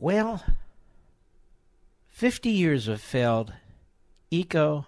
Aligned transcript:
well, 0.00 0.42
50 2.08 2.50
years 2.50 2.88
of 2.88 3.00
failed 3.00 3.52
eco 4.30 4.86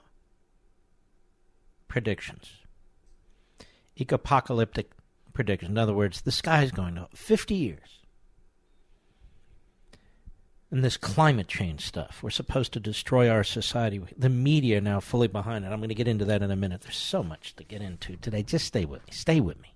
predictions, 1.89 2.49
eco-apocalyptic 3.97 4.91
predictions. 5.33 5.71
In 5.71 5.79
other 5.79 5.95
words, 5.95 6.23
the 6.23 6.33
sky 6.33 6.63
is 6.63 6.73
going 6.73 6.95
to 6.95 7.09
50 7.15 7.55
years. 7.55 8.01
And 10.71 10.85
this 10.85 10.97
climate 10.97 11.49
change 11.49 11.85
stuff, 11.85 12.23
we're 12.23 12.31
supposed 12.31 12.73
to 12.75 12.81
destroy 12.81 13.29
our 13.29 13.43
society. 13.43 14.01
The 14.17 14.29
media 14.29 14.79
are 14.79 14.81
now 14.81 15.01
fully 15.01 15.27
behind 15.27 15.65
it. 15.65 15.69
I'm 15.69 15.81
going 15.81 15.89
to 15.89 15.97
get 15.97 16.07
into 16.07 16.25
that 16.27 16.43
in 16.43 16.51
a 16.53 16.57
minute. 16.57 16.83
There's 16.83 16.97
so 16.97 17.25
much 17.25 17.57
to 17.57 17.65
get 17.65 17.83
into 17.83 18.17
today. 18.17 18.45
Just 18.45 18.67
stay 18.67 18.85
with 18.85 19.05
me. 19.05 19.09
Stay 19.11 19.41
with 19.41 19.61
me. 19.61 19.75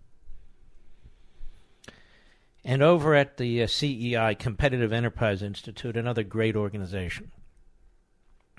And 2.65 2.83
over 2.83 3.15
at 3.15 3.37
the 3.37 3.63
uh, 3.63 3.67
CEI, 3.67 4.35
Competitive 4.37 4.93
Enterprise 4.93 5.43
Institute, 5.43 5.97
another 5.97 6.23
great 6.23 6.57
organization, 6.57 7.31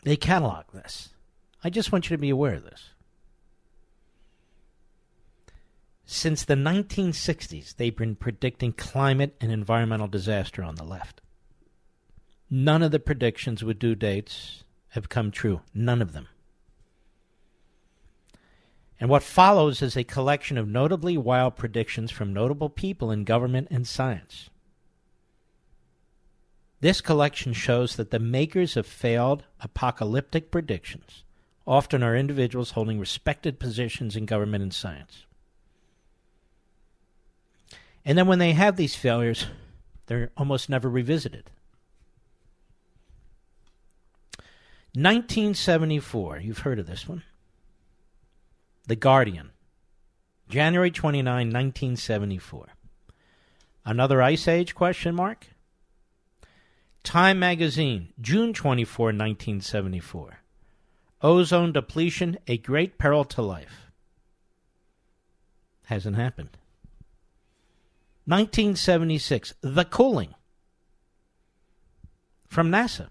they 0.03 0.15
catalog 0.15 0.65
this. 0.71 1.09
I 1.63 1.71
just 1.71 1.91
want 1.91 2.09
you 2.09 2.15
to 2.15 2.21
be 2.21 2.29
aware 2.29 2.53
of 2.53 2.63
this. 2.63 2.91
Since 6.05 6.45
the 6.45 6.53
1960s, 6.53 7.75
they've 7.75 7.95
been 7.95 8.15
predicting 8.15 8.73
climate 8.73 9.35
and 9.41 9.51
environmental 9.51 10.07
disaster 10.07 10.63
on 10.63 10.75
the 10.75 10.83
left. 10.83 11.21
None 12.47 12.83
of 12.83 12.91
the 12.91 12.99
predictions 12.99 13.63
with 13.63 13.79
due 13.79 13.95
dates 13.95 14.63
have 14.89 15.09
come 15.09 15.31
true. 15.31 15.61
None 15.73 16.03
of 16.03 16.13
them. 16.13 16.27
And 18.99 19.09
what 19.09 19.23
follows 19.23 19.81
is 19.81 19.97
a 19.97 20.03
collection 20.03 20.57
of 20.57 20.67
notably 20.67 21.17
wild 21.17 21.55
predictions 21.55 22.11
from 22.11 22.33
notable 22.33 22.69
people 22.69 23.11
in 23.11 23.23
government 23.23 23.67
and 23.69 23.85
science. 23.85 24.49
This 26.79 27.01
collection 27.01 27.53
shows 27.53 27.95
that 27.95 28.11
the 28.11 28.19
makers 28.19 28.77
of 28.77 28.85
failed 28.85 29.43
apocalyptic 29.59 30.51
predictions 30.51 31.23
often 31.67 32.03
are 32.03 32.15
individuals 32.15 32.71
holding 32.71 32.99
respected 32.99 33.59
positions 33.59 34.15
in 34.15 34.25
government 34.25 34.61
and 34.61 34.73
science. 34.73 35.25
And 38.05 38.17
then 38.17 38.27
when 38.27 38.39
they 38.39 38.53
have 38.53 38.75
these 38.75 38.95
failures, 38.95 39.47
they're 40.05 40.31
almost 40.37 40.69
never 40.69 40.87
revisited. 40.89 41.49
1974, 44.93 46.39
you've 46.39 46.59
heard 46.59 46.79
of 46.79 46.85
this 46.85 47.09
one. 47.09 47.23
The 48.87 48.95
Guardian, 48.95 49.49
January 50.47 50.91
29, 50.91 51.25
1974. 51.25 52.67
Another 53.83 54.21
ice 54.21 54.47
age 54.47 54.75
question 54.75 55.15
mark? 55.15 55.47
Time 57.03 57.39
magazine, 57.39 58.13
June 58.21 58.53
24, 58.53 59.07
1974. 59.07 60.39
Ozone 61.23 61.71
depletion, 61.71 62.37
a 62.45 62.59
great 62.59 62.99
peril 62.99 63.25
to 63.25 63.41
life. 63.41 63.89
Hasn't 65.85 66.15
happened. 66.15 66.57
1976, 68.25 69.55
The 69.61 69.85
Cooling 69.85 70.35
from 72.47 72.69
NASA. 72.69 73.09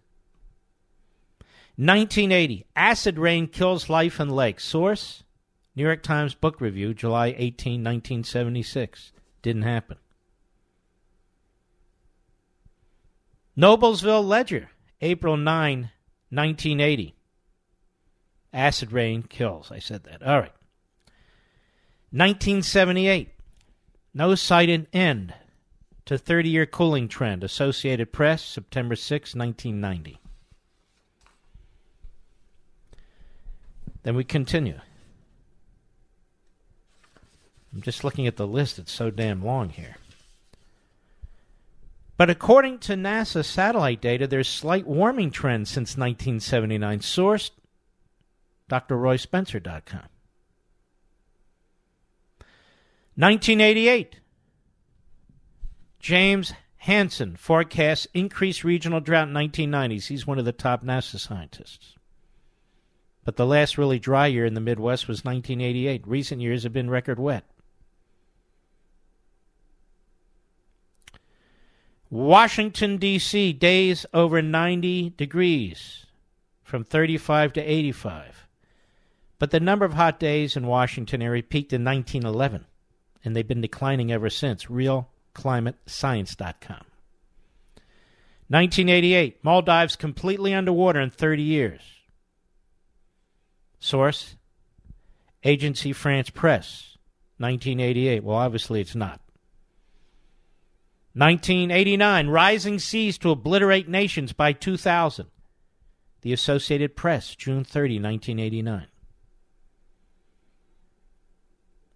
1980, 1.77 2.65
acid 2.77 3.19
rain 3.19 3.49
kills 3.49 3.89
life 3.89 4.21
in 4.21 4.29
lakes. 4.29 4.65
Source 4.65 5.24
New 5.77 5.83
York 5.83 6.03
Times 6.03 6.35
Book 6.35 6.61
Review, 6.61 6.95
July 6.95 7.35
18, 7.37 7.83
1976. 7.83 9.12
Didn't 9.43 9.62
happen. 9.62 9.97
Noblesville 13.57 14.27
Ledger, 14.27 14.71
April 15.01 15.37
9, 15.37 15.91
1980. 16.31 17.15
Acid 18.53 18.93
rain 18.93 19.23
kills. 19.23 19.71
I 19.73 19.81
said 19.81 20.05
that. 20.05 20.23
All 20.23 20.39
right. 20.39 20.53
1978. 22.11 23.31
No 24.12 24.37
sighted 24.37 24.87
end 24.93 25.35
to 26.06 26.17
30 26.17 26.49
year 26.49 26.67
cooling 26.67 27.09
trend. 27.09 27.43
Associated 27.43 28.12
Press, 28.12 28.45
September 28.45 28.95
6, 28.95 29.35
1990. 29.35 30.21
Then 34.05 34.15
we 34.15 34.23
continue. 34.23 34.79
I'm 37.75 37.83
just 37.83 38.05
looking 38.05 38.27
at 38.27 38.37
the 38.37 38.47
list. 38.47 38.79
It's 38.79 38.93
so 38.93 39.11
damn 39.11 39.45
long 39.45 39.71
here. 39.71 39.97
But 42.17 42.31
according 42.31 42.79
to 42.81 42.95
NASA 42.95 43.45
satellite 43.45 44.01
data, 44.01 44.29
there's 44.29 44.49
slight 44.49 44.87
warming 44.87 45.33
trend 45.33 45.67
since 45.67 45.97
1979. 45.97 47.01
Sourced 47.01 47.51
drroyspencer.com. 48.71 50.09
1988. 53.17 54.21
James 55.99 56.53
Hansen 56.79 57.37
forecasts 57.37 58.06
increased 58.15 58.62
regional 58.62 59.01
drought 59.01 59.29
in 59.29 59.35
1990s. 59.35 60.06
He's 60.06 60.27
one 60.27 60.39
of 60.39 60.45
the 60.45 60.53
top 60.53 60.85
NASA 60.85 61.19
scientists. 61.19 61.95
But 63.25 63.37
the 63.37 63.47
last 63.47 63.79
really 63.79 63.99
dry 63.99 64.27
year 64.27 64.45
in 64.45 64.55
the 64.55 64.61
Midwest 64.61 65.09
was 65.09 65.25
1988. 65.25 66.06
Recent 66.06 66.41
years 66.41 66.62
have 66.65 66.73
been 66.73 66.91
record 66.91 67.19
wet. 67.19 67.45
Washington, 72.11 72.99
D.C., 72.99 73.55
days 73.55 74.05
over 74.13 74.43
90 74.43 75.11
degrees 75.11 76.07
from 76.63 76.85
35 76.85 77.55
to 77.55 77.61
85. 77.61 78.45
But 79.39 79.51
the 79.51 79.61
number 79.61 79.85
of 79.85 79.95
hot 79.95 80.21
days 80.21 80.57
in 80.57 80.67
Washington 80.67 81.23
area 81.23 81.43
peaked 81.43 81.73
in 81.73 81.85
1911, 81.85 82.67
and 83.25 83.35
they've 83.35 83.47
been 83.47 83.61
declining 83.61 84.13
ever 84.13 84.31
since. 84.31 84.67
RealClimateScience.com. 84.67 86.87
1988, 88.49 89.43
Maldives 89.43 89.97
completely 89.97 90.55
underwater 90.55 91.01
in 91.01 91.11
30 91.11 91.43
years. 91.43 91.81
Source, 93.81 94.37
Agency 95.43 95.93
France 95.93 96.31
Press, 96.31 96.97
1988. 97.39 98.23
Well, 98.23 98.37
obviously 98.37 98.81
it's 98.81 98.95
not. 98.95 99.21
1989, 101.14 102.28
rising 102.28 102.78
seas 102.78 103.19
to 103.19 103.31
obliterate 103.31 103.88
nations 103.88 104.32
by 104.32 104.52
2000. 104.52 105.26
The 106.22 106.32
Associated 106.32 106.96
Press, 106.96 107.34
June 107.37 107.64
30, 107.64 108.00
1989. 108.00 108.87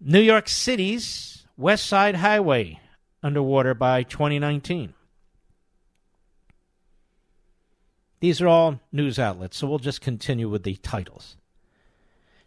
New 0.01 0.21
York 0.21 0.47
City's 0.47 1.45
West 1.57 1.85
Side 1.85 2.15
Highway 2.15 2.79
underwater 3.21 3.73
by 3.73 4.03
2019. 4.03 4.93
These 8.21 8.41
are 8.41 8.47
all 8.47 8.79
news 8.91 9.19
outlets, 9.19 9.57
so 9.57 9.67
we'll 9.67 9.79
just 9.79 9.99
continue 9.99 10.47
with 10.47 10.63
the 10.63 10.75
titles. 10.75 11.35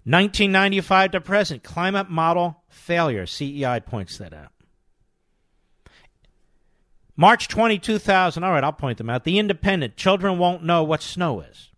1995 0.05 1.13
to 1.13 1.21
present, 1.21 1.63
climate 1.63 2.11
model 2.11 2.63
failure. 2.69 3.27
CEI 3.27 3.81
points 3.81 4.19
that 4.19 4.33
out. 4.33 4.52
March 7.17 7.49
20, 7.49 7.79
2000. 7.79 8.43
All 8.43 8.53
right, 8.53 8.65
I'll 8.65 8.73
point 8.73 8.99
them 8.99 9.11
out. 9.11 9.25
The 9.25 9.39
Independent. 9.39 9.97
Children 9.97 10.39
won't 10.39 10.65
know 10.65 10.83
what 10.83 11.03
snow 11.03 11.41
is. 11.41 11.71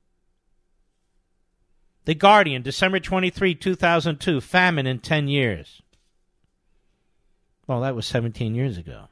The 2.04 2.14
Guardian, 2.14 2.62
December 2.62 3.00
23, 3.00 3.54
2002, 3.54 4.40
famine 4.40 4.86
in 4.86 4.98
10 4.98 5.28
years. 5.28 5.80
Well, 7.66 7.80
that 7.80 7.96
was 7.96 8.06
17 8.06 8.54
years 8.54 8.76
ago. 8.76 9.08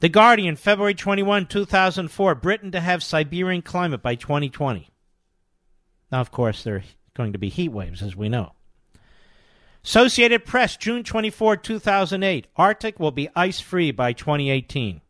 The 0.00 0.08
Guardian, 0.08 0.56
February 0.56 0.94
21, 0.94 1.46
2004, 1.46 2.34
Britain 2.34 2.72
to 2.72 2.80
have 2.80 3.02
Siberian 3.02 3.62
climate 3.62 4.02
by 4.02 4.16
2020. 4.16 4.88
Now, 6.10 6.20
of 6.20 6.32
course, 6.32 6.64
there 6.64 6.76
are 6.76 6.84
going 7.14 7.32
to 7.32 7.38
be 7.38 7.50
heat 7.50 7.68
waves, 7.68 8.02
as 8.02 8.16
we 8.16 8.28
know. 8.28 8.52
Associated 9.84 10.44
Press, 10.44 10.76
June 10.76 11.02
24, 11.02 11.56
2008, 11.56 12.46
Arctic 12.56 13.00
will 13.00 13.10
be 13.10 13.28
ice 13.34 13.60
free 13.60 13.90
by 13.90 14.12
2018. 14.12 15.00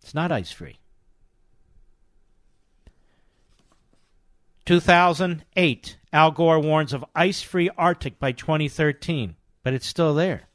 It's 0.00 0.14
not 0.14 0.30
ice 0.30 0.52
free. 0.52 0.78
2008, 4.64 5.96
Al 6.12 6.30
Gore 6.30 6.60
warns 6.60 6.92
of 6.92 7.04
ice 7.14 7.42
free 7.42 7.70
Arctic 7.76 8.18
by 8.18 8.32
2013, 8.32 9.34
but 9.62 9.74
it's 9.74 9.86
still 9.86 10.14
there. 10.14 10.48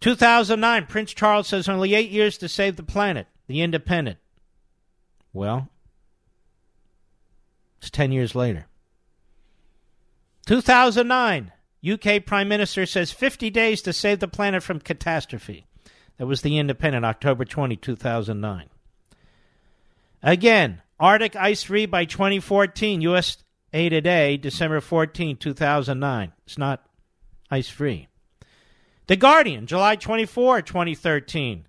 2009, 0.00 0.86
Prince 0.86 1.12
Charles 1.12 1.48
says 1.48 1.68
only 1.68 1.94
eight 1.94 2.10
years 2.10 2.38
to 2.38 2.48
save 2.48 2.76
the 2.76 2.82
planet. 2.82 3.26
The 3.46 3.62
Independent. 3.62 4.18
Well, 5.32 5.68
it's 7.78 7.90
10 7.90 8.12
years 8.12 8.34
later. 8.34 8.66
2009, 10.48 11.52
UK 11.86 12.24
Prime 12.24 12.48
Minister 12.48 12.86
says 12.86 13.12
50 13.12 13.50
days 13.50 13.82
to 13.82 13.92
save 13.92 14.18
the 14.18 14.26
planet 14.26 14.62
from 14.62 14.80
catastrophe. 14.80 15.66
That 16.16 16.26
was 16.26 16.40
The 16.40 16.56
Independent, 16.56 17.04
October 17.04 17.44
20, 17.44 17.76
2009. 17.76 18.70
Again, 20.22 20.80
Arctic 20.98 21.36
ice 21.36 21.64
free 21.64 21.84
by 21.84 22.06
2014. 22.06 23.02
USA 23.02 23.90
Today, 23.90 24.38
December 24.38 24.80
14, 24.80 25.36
2009. 25.36 26.32
It's 26.46 26.56
not 26.56 26.82
ice 27.50 27.68
free. 27.68 28.08
The 29.06 29.16
Guardian, 29.16 29.66
July 29.66 29.96
24, 29.96 30.62
2013. 30.62 31.66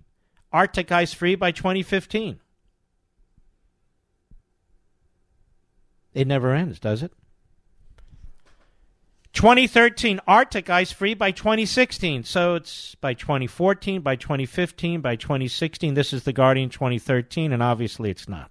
Arctic 0.54 0.90
ice 0.90 1.12
free 1.12 1.34
by 1.34 1.52
2015. 1.52 2.40
It 6.14 6.26
never 6.26 6.54
ends, 6.54 6.80
does 6.80 7.02
it? 7.02 7.12
2013, 9.32 10.20
Arctic 10.26 10.68
ice 10.68 10.90
free 10.90 11.14
by 11.14 11.30
2016. 11.30 12.24
So 12.24 12.56
it's 12.56 12.96
by 12.96 13.14
2014, 13.14 14.00
by 14.00 14.16
2015, 14.16 15.00
by 15.00 15.16
2016. 15.16 15.94
This 15.94 16.12
is 16.12 16.24
The 16.24 16.32
Guardian 16.32 16.68
2013, 16.68 17.52
and 17.52 17.62
obviously 17.62 18.10
it's 18.10 18.28
not. 18.28 18.50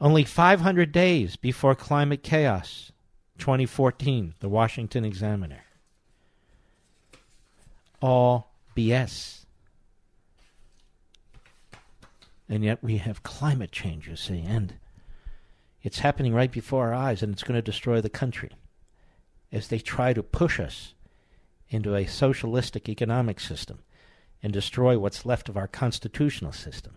Only 0.00 0.24
500 0.24 0.92
days 0.92 1.36
before 1.36 1.74
climate 1.74 2.22
chaos, 2.22 2.92
2014, 3.38 4.34
The 4.40 4.48
Washington 4.48 5.04
Examiner. 5.04 5.64
All 8.00 8.52
BS. 8.76 9.44
And 12.48 12.64
yet 12.64 12.82
we 12.82 12.96
have 12.98 13.22
climate 13.22 13.72
change, 13.72 14.08
you 14.08 14.16
see, 14.16 14.40
and 14.40 14.74
it's 15.88 16.00
happening 16.00 16.34
right 16.34 16.52
before 16.52 16.88
our 16.88 16.92
eyes, 16.92 17.22
and 17.22 17.32
it's 17.32 17.42
going 17.42 17.54
to 17.56 17.62
destroy 17.62 18.02
the 18.02 18.10
country 18.10 18.50
as 19.50 19.68
they 19.68 19.78
try 19.78 20.12
to 20.12 20.22
push 20.22 20.60
us 20.60 20.92
into 21.70 21.96
a 21.96 22.04
socialistic 22.04 22.90
economic 22.90 23.40
system 23.40 23.78
and 24.42 24.52
destroy 24.52 24.98
what's 24.98 25.24
left 25.24 25.48
of 25.48 25.56
our 25.56 25.66
constitutional 25.66 26.52
system. 26.52 26.96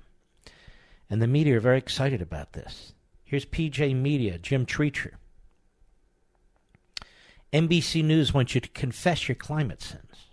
And 1.09 1.21
the 1.21 1.27
media 1.27 1.55
are 1.55 1.61
very 1.61 1.77
excited 1.77 2.21
about 2.21 2.51
this. 2.51 2.91
Here's 3.23 3.45
PJ 3.45 3.95
Media, 3.95 4.37
Jim 4.37 4.65
Treacher. 4.65 5.13
NBC 7.53 8.03
News 8.03 8.33
wants 8.33 8.55
you 8.55 8.59
to 8.59 8.69
confess 8.71 9.29
your 9.29 9.35
climate 9.35 9.81
sins. 9.81 10.27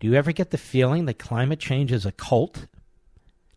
Do 0.00 0.08
you 0.08 0.14
ever 0.14 0.32
get 0.32 0.50
the 0.50 0.58
feeling 0.58 1.04
that 1.04 1.20
climate 1.20 1.60
change 1.60 1.92
is 1.92 2.04
a 2.04 2.10
cult 2.10 2.66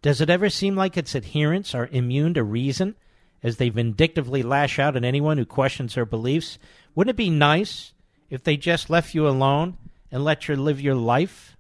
does 0.02 0.22
it 0.22 0.30
ever 0.30 0.50
seem 0.50 0.76
like 0.76 0.98
its 0.98 1.16
adherents 1.16 1.74
are 1.74 1.90
immune 1.92 2.34
to 2.36 2.44
reason 2.44 2.96
as 3.44 3.58
they 3.58 3.70
vindictively 3.70 4.44
lash 4.44 4.80
out 4.80 4.96
at 4.96 5.04
anyone 5.04 5.38
who 5.38 5.46
questions 5.46 5.96
their 5.96 6.06
beliefs? 6.06 6.60
Wouldn't 6.96 7.14
it 7.14 7.18
be 7.18 7.30
nice 7.30 7.94
if 8.30 8.44
they 8.44 8.58
just 8.58 8.90
left 8.90 9.14
you 9.14 9.28
alone 9.28 9.78
and 10.12 10.24
let 10.24 10.48
you 10.48 10.56
live 10.56 10.82
your 10.82 10.96
life? 10.96 11.58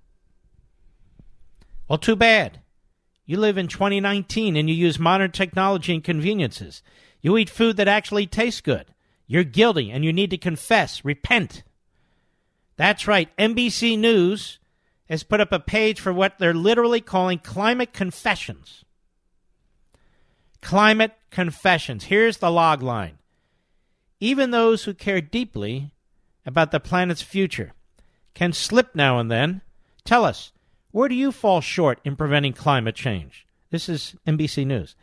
Well, 1.87 1.97
too 1.97 2.15
bad. 2.15 2.61
You 3.25 3.37
live 3.37 3.57
in 3.57 3.67
2019 3.67 4.55
and 4.55 4.69
you 4.69 4.75
use 4.75 4.99
modern 4.99 5.31
technology 5.31 5.93
and 5.93 6.03
conveniences. 6.03 6.81
You 7.21 7.37
eat 7.37 7.49
food 7.49 7.77
that 7.77 7.87
actually 7.87 8.27
tastes 8.27 8.61
good. 8.61 8.85
You're 9.25 9.43
guilty 9.43 9.91
and 9.91 10.05
you 10.05 10.13
need 10.13 10.29
to 10.29 10.37
confess, 10.37 11.03
repent. 11.03 11.63
That's 12.77 13.07
right. 13.07 13.35
NBC 13.37 13.97
News 13.99 14.59
has 15.09 15.23
put 15.23 15.39
up 15.39 15.51
a 15.51 15.59
page 15.59 15.99
for 15.99 16.11
what 16.11 16.37
they're 16.37 16.53
literally 16.53 17.01
calling 17.01 17.39
climate 17.39 17.93
confessions. 17.93 18.83
Climate 20.61 21.13
confessions. 21.29 22.05
Here's 22.05 22.37
the 22.37 22.51
log 22.51 22.81
line. 22.81 23.19
Even 24.19 24.51
those 24.51 24.83
who 24.83 24.93
care 24.93 25.21
deeply 25.21 25.91
about 26.45 26.71
the 26.71 26.79
planet's 26.79 27.21
future 27.21 27.73
can 28.33 28.53
slip 28.53 28.95
now 28.95 29.19
and 29.19 29.31
then. 29.31 29.61
Tell 30.03 30.25
us, 30.25 30.51
where 30.91 31.09
do 31.09 31.15
you 31.15 31.31
fall 31.31 31.61
short 31.61 31.99
in 32.03 32.15
preventing 32.15 32.53
climate 32.53 32.95
change? 32.95 33.45
This 33.69 33.89
is 33.89 34.15
NBC 34.25 34.65
News. 34.65 34.95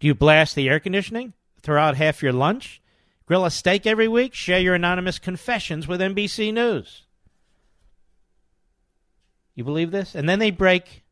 Do 0.00 0.06
you 0.06 0.14
blast 0.14 0.54
the 0.54 0.68
air 0.68 0.80
conditioning? 0.80 1.32
Throw 1.62 1.80
out 1.80 1.96
half 1.96 2.22
your 2.22 2.32
lunch? 2.32 2.82
Grill 3.26 3.44
a 3.44 3.50
steak 3.50 3.86
every 3.86 4.08
week? 4.08 4.34
Share 4.34 4.58
your 4.58 4.74
anonymous 4.74 5.18
confessions 5.18 5.86
with 5.86 6.00
NBC 6.00 6.52
News. 6.52 7.04
You 9.60 9.64
believe 9.64 9.90
this? 9.90 10.14
And 10.14 10.26
then 10.26 10.38
they 10.38 10.50
break 10.50 11.02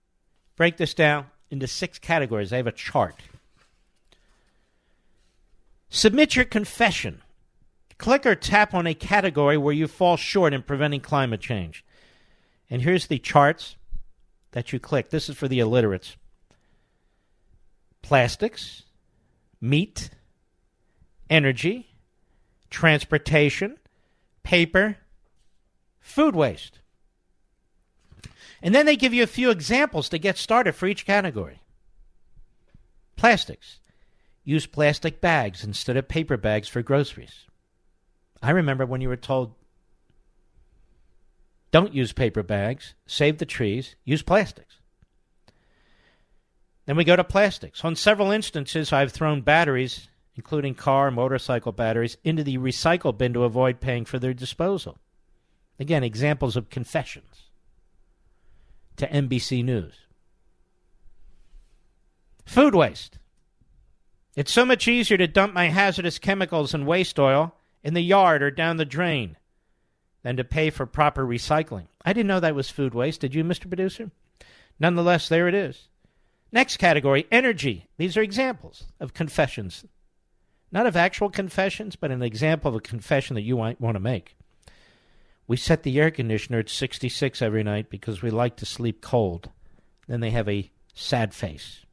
break 0.56 0.78
this 0.78 0.94
down 0.94 1.26
into 1.50 1.66
six 1.66 1.98
categories. 1.98 2.48
They 2.48 2.56
have 2.56 2.66
a 2.66 2.72
chart. 2.72 3.16
Submit 5.90 6.34
your 6.34 6.46
confession. 6.46 7.20
Click 7.98 8.24
or 8.24 8.34
tap 8.34 8.72
on 8.72 8.86
a 8.86 8.94
category 8.94 9.58
where 9.58 9.74
you 9.74 9.86
fall 9.86 10.16
short 10.16 10.54
in 10.54 10.62
preventing 10.62 11.02
climate 11.02 11.42
change. 11.42 11.84
And 12.70 12.80
here's 12.80 13.08
the 13.08 13.18
charts 13.18 13.76
that 14.52 14.72
you 14.72 14.80
click. 14.80 15.10
This 15.10 15.28
is 15.28 15.36
for 15.36 15.46
the 15.46 15.58
illiterates 15.58 16.16
plastics, 18.00 18.84
meat, 19.60 20.08
energy, 21.28 21.90
transportation, 22.70 23.76
paper, 24.42 24.96
food 26.00 26.34
waste. 26.34 26.78
And 28.62 28.74
then 28.74 28.86
they 28.86 28.96
give 28.96 29.14
you 29.14 29.22
a 29.22 29.28
few 29.28 29.50
examples 29.50 30.08
to 30.08 30.18
get 30.18 30.36
started 30.36 30.72
for 30.72 30.86
each 30.86 31.06
category. 31.06 31.62
Plastics. 33.16 33.80
Use 34.44 34.66
plastic 34.66 35.20
bags 35.20 35.62
instead 35.62 35.96
of 35.96 36.08
paper 36.08 36.36
bags 36.36 36.68
for 36.68 36.82
groceries. 36.82 37.44
I 38.42 38.50
remember 38.50 38.86
when 38.86 39.00
you 39.00 39.08
were 39.08 39.16
told, 39.16 39.54
don't 41.70 41.94
use 41.94 42.12
paper 42.12 42.42
bags, 42.42 42.94
save 43.06 43.38
the 43.38 43.46
trees, 43.46 43.94
use 44.04 44.22
plastics. 44.22 44.76
Then 46.86 46.96
we 46.96 47.04
go 47.04 47.16
to 47.16 47.24
plastics. 47.24 47.84
On 47.84 47.94
several 47.94 48.30
instances, 48.30 48.92
I've 48.92 49.12
thrown 49.12 49.42
batteries, 49.42 50.08
including 50.34 50.74
car, 50.74 51.08
and 51.08 51.16
motorcycle 51.16 51.72
batteries, 51.72 52.16
into 52.24 52.42
the 52.42 52.56
recycle 52.56 53.16
bin 53.16 53.34
to 53.34 53.44
avoid 53.44 53.80
paying 53.80 54.06
for 54.06 54.18
their 54.18 54.32
disposal. 54.32 54.98
Again, 55.78 56.02
examples 56.02 56.56
of 56.56 56.70
confessions 56.70 57.47
to 58.98 59.08
NBC 59.08 59.64
News. 59.64 59.94
Food 62.44 62.74
waste. 62.74 63.18
It's 64.36 64.52
so 64.52 64.64
much 64.64 64.86
easier 64.86 65.18
to 65.18 65.26
dump 65.26 65.52
my 65.52 65.68
hazardous 65.68 66.18
chemicals 66.18 66.72
and 66.72 66.86
waste 66.86 67.18
oil 67.18 67.54
in 67.82 67.94
the 67.94 68.00
yard 68.00 68.42
or 68.42 68.50
down 68.50 68.76
the 68.76 68.84
drain 68.84 69.36
than 70.22 70.36
to 70.36 70.44
pay 70.44 70.70
for 70.70 70.86
proper 70.86 71.26
recycling. 71.26 71.86
I 72.04 72.12
didn't 72.12 72.28
know 72.28 72.40
that 72.40 72.54
was 72.54 72.70
food 72.70 72.94
waste. 72.94 73.20
Did 73.20 73.34
you, 73.34 73.44
Mr. 73.44 73.68
Producer? 73.68 74.10
Nonetheless, 74.80 75.28
there 75.28 75.48
it 75.48 75.54
is. 75.54 75.88
Next 76.52 76.78
category 76.78 77.26
energy. 77.30 77.88
These 77.98 78.16
are 78.16 78.22
examples 78.22 78.84
of 79.00 79.12
confessions. 79.12 79.84
Not 80.72 80.86
of 80.86 80.96
actual 80.96 81.30
confessions, 81.30 81.96
but 81.96 82.10
an 82.10 82.22
example 82.22 82.70
of 82.70 82.74
a 82.74 82.80
confession 82.80 83.34
that 83.34 83.42
you 83.42 83.56
might 83.56 83.80
want 83.80 83.96
to 83.96 84.00
make. 84.00 84.36
We 85.48 85.56
set 85.56 85.82
the 85.82 85.98
air 85.98 86.10
conditioner 86.10 86.58
at 86.58 86.68
66 86.68 87.40
every 87.40 87.64
night 87.64 87.88
because 87.88 88.22
we 88.22 88.30
like 88.30 88.56
to 88.56 88.66
sleep 88.66 89.00
cold. 89.00 89.48
Then 90.06 90.20
they 90.20 90.30
have 90.30 90.48
a 90.48 90.70
sad 90.94 91.32
face. 91.32 91.86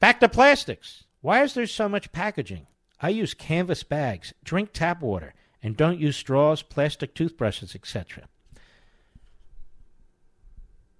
Back 0.00 0.18
to 0.20 0.28
plastics. 0.28 1.04
Why 1.20 1.42
is 1.42 1.54
there 1.54 1.68
so 1.68 1.88
much 1.88 2.12
packaging? 2.12 2.66
I 3.00 3.10
use 3.10 3.32
canvas 3.32 3.84
bags, 3.84 4.34
drink 4.42 4.70
tap 4.72 5.00
water, 5.00 5.34
and 5.62 5.76
don't 5.76 6.00
use 6.00 6.16
straws, 6.16 6.62
plastic 6.62 7.14
toothbrushes, 7.14 7.76
etc. 7.76 8.28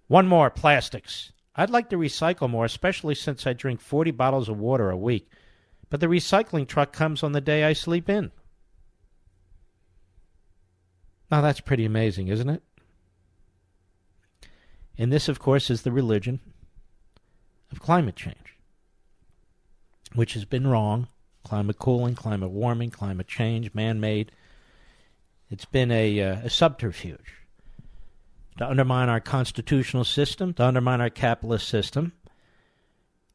One 0.06 0.28
more 0.28 0.48
plastics. 0.48 1.32
I'd 1.56 1.70
like 1.70 1.90
to 1.90 1.96
recycle 1.96 2.48
more, 2.48 2.64
especially 2.64 3.16
since 3.16 3.48
I 3.48 3.52
drink 3.52 3.80
40 3.80 4.12
bottles 4.12 4.48
of 4.48 4.58
water 4.58 4.90
a 4.90 4.96
week. 4.96 5.28
But 5.90 5.98
the 5.98 6.06
recycling 6.06 6.68
truck 6.68 6.92
comes 6.92 7.24
on 7.24 7.32
the 7.32 7.40
day 7.40 7.64
I 7.64 7.72
sleep 7.72 8.08
in. 8.08 8.30
Now, 11.30 11.40
that's 11.40 11.60
pretty 11.60 11.84
amazing, 11.84 12.28
isn't 12.28 12.48
it? 12.48 12.62
And 14.96 15.12
this, 15.12 15.28
of 15.28 15.38
course, 15.38 15.70
is 15.70 15.82
the 15.82 15.92
religion 15.92 16.40
of 17.70 17.80
climate 17.80 18.16
change, 18.16 18.56
which 20.14 20.34
has 20.34 20.44
been 20.44 20.66
wrong. 20.66 21.08
Climate 21.44 21.78
cooling, 21.78 22.14
climate 22.14 22.50
warming, 22.50 22.90
climate 22.90 23.28
change, 23.28 23.72
man 23.72 24.00
made. 24.00 24.32
It's 25.50 25.64
been 25.64 25.90
a, 25.90 26.20
uh, 26.20 26.36
a 26.44 26.50
subterfuge 26.50 27.38
to 28.58 28.68
undermine 28.68 29.08
our 29.08 29.20
constitutional 29.20 30.04
system, 30.04 30.52
to 30.54 30.64
undermine 30.64 31.00
our 31.00 31.08
capitalist 31.08 31.68
system, 31.68 32.12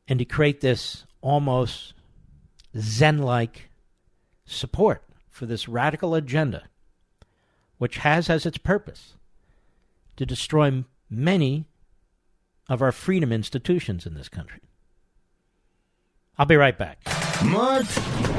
and 0.08 0.20
to 0.20 0.26
create 0.26 0.62
this 0.62 1.06
almost 1.22 1.94
Zen 2.78 3.20
like 3.20 3.70
support 4.46 5.04
for 5.30 5.46
this 5.46 5.68
radical 5.68 6.14
agenda, 6.14 6.64
which 7.78 7.98
has 7.98 8.30
as 8.30 8.46
its 8.46 8.58
purpose 8.58 9.16
to 10.16 10.26
destroy 10.26 10.84
many 11.10 11.66
of 12.70 12.82
our 12.82 12.92
freedom 12.92 13.32
institutions 13.32 14.06
in 14.06 14.14
this 14.14 14.30
country. 14.30 14.62
I'll 16.38 16.46
be 16.46 16.56
right 16.56 16.78
back. 16.78 17.00
Mark 17.44 17.86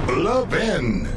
Levin. 0.09 1.09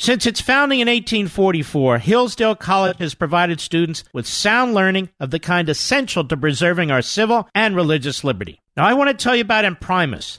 Since 0.00 0.24
its 0.24 0.40
founding 0.40 0.80
in 0.80 0.88
1844, 0.88 1.98
Hillsdale 1.98 2.56
College 2.56 2.96
has 3.00 3.14
provided 3.14 3.60
students 3.60 4.02
with 4.14 4.26
sound 4.26 4.72
learning 4.72 5.10
of 5.20 5.30
the 5.30 5.38
kind 5.38 5.68
essential 5.68 6.24
to 6.24 6.38
preserving 6.38 6.90
our 6.90 7.02
civil 7.02 7.46
and 7.54 7.76
religious 7.76 8.24
liberty. 8.24 8.58
Now, 8.78 8.86
I 8.86 8.94
want 8.94 9.10
to 9.10 9.22
tell 9.22 9.36
you 9.36 9.42
about 9.42 9.66
Imprimis, 9.66 10.38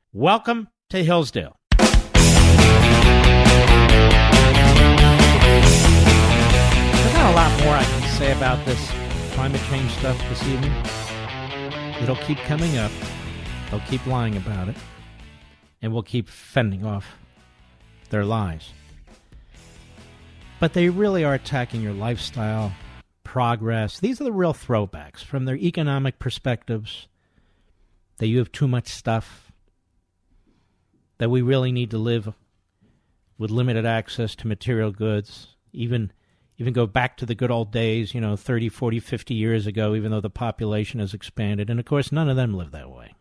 Welcome 0.13 0.67
to 0.89 1.01
Hillsdale. 1.01 1.55
There's 1.77 1.89
not 7.13 7.31
a 7.31 7.33
lot 7.33 7.63
more 7.63 7.75
I 7.75 7.85
can 7.85 8.17
say 8.17 8.33
about 8.33 8.65
this 8.65 8.91
climate 9.31 9.61
change 9.69 9.89
stuff 9.91 10.19
this 10.27 10.43
evening. 10.43 10.73
It'll 12.01 12.17
keep 12.17 12.39
coming 12.39 12.77
up. 12.77 12.91
They'll 13.69 13.79
keep 13.87 14.05
lying 14.05 14.35
about 14.35 14.67
it. 14.67 14.75
And 15.81 15.93
we'll 15.93 16.03
keep 16.03 16.27
fending 16.27 16.85
off 16.85 17.17
their 18.09 18.25
lies. 18.25 18.73
But 20.59 20.73
they 20.73 20.89
really 20.89 21.23
are 21.23 21.35
attacking 21.35 21.81
your 21.81 21.93
lifestyle, 21.93 22.73
progress. 23.23 23.97
These 23.97 24.19
are 24.19 24.25
the 24.25 24.33
real 24.33 24.53
throwbacks 24.53 25.23
from 25.23 25.45
their 25.45 25.55
economic 25.55 26.19
perspectives 26.19 27.07
that 28.17 28.27
you 28.27 28.39
have 28.39 28.51
too 28.51 28.67
much 28.67 28.89
stuff, 28.89 29.50
that 31.21 31.29
we 31.29 31.43
really 31.43 31.71
need 31.71 31.91
to 31.91 31.99
live 31.99 32.33
with 33.37 33.51
limited 33.51 33.85
access 33.85 34.33
to 34.33 34.47
material 34.47 34.89
goods, 34.91 35.49
even 35.71 36.11
even 36.57 36.73
go 36.73 36.87
back 36.87 37.15
to 37.17 37.27
the 37.27 37.35
good 37.35 37.51
old 37.51 37.71
days, 37.71 38.15
you 38.15 38.19
know, 38.19 38.35
30, 38.35 38.69
40, 38.69 38.99
50 38.99 39.35
years 39.35 39.67
ago, 39.67 39.93
even 39.93 40.09
though 40.09 40.19
the 40.19 40.31
population 40.31 40.99
has 40.99 41.13
expanded. 41.13 41.69
And 41.69 41.79
of 41.79 41.85
course, 41.85 42.11
none 42.11 42.27
of 42.27 42.37
them 42.37 42.55
live 42.55 42.71
that 42.71 42.89
way. 42.89 43.13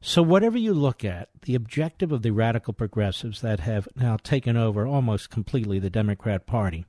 So, 0.00 0.22
whatever 0.22 0.58
you 0.58 0.74
look 0.74 1.04
at, 1.04 1.28
the 1.42 1.54
objective 1.54 2.10
of 2.10 2.22
the 2.22 2.32
radical 2.32 2.74
progressives 2.74 3.40
that 3.40 3.60
have 3.60 3.86
now 3.94 4.16
taken 4.16 4.56
over 4.56 4.88
almost 4.88 5.30
completely 5.30 5.78
the 5.78 5.88
Democrat 5.88 6.46
Party, 6.46 6.84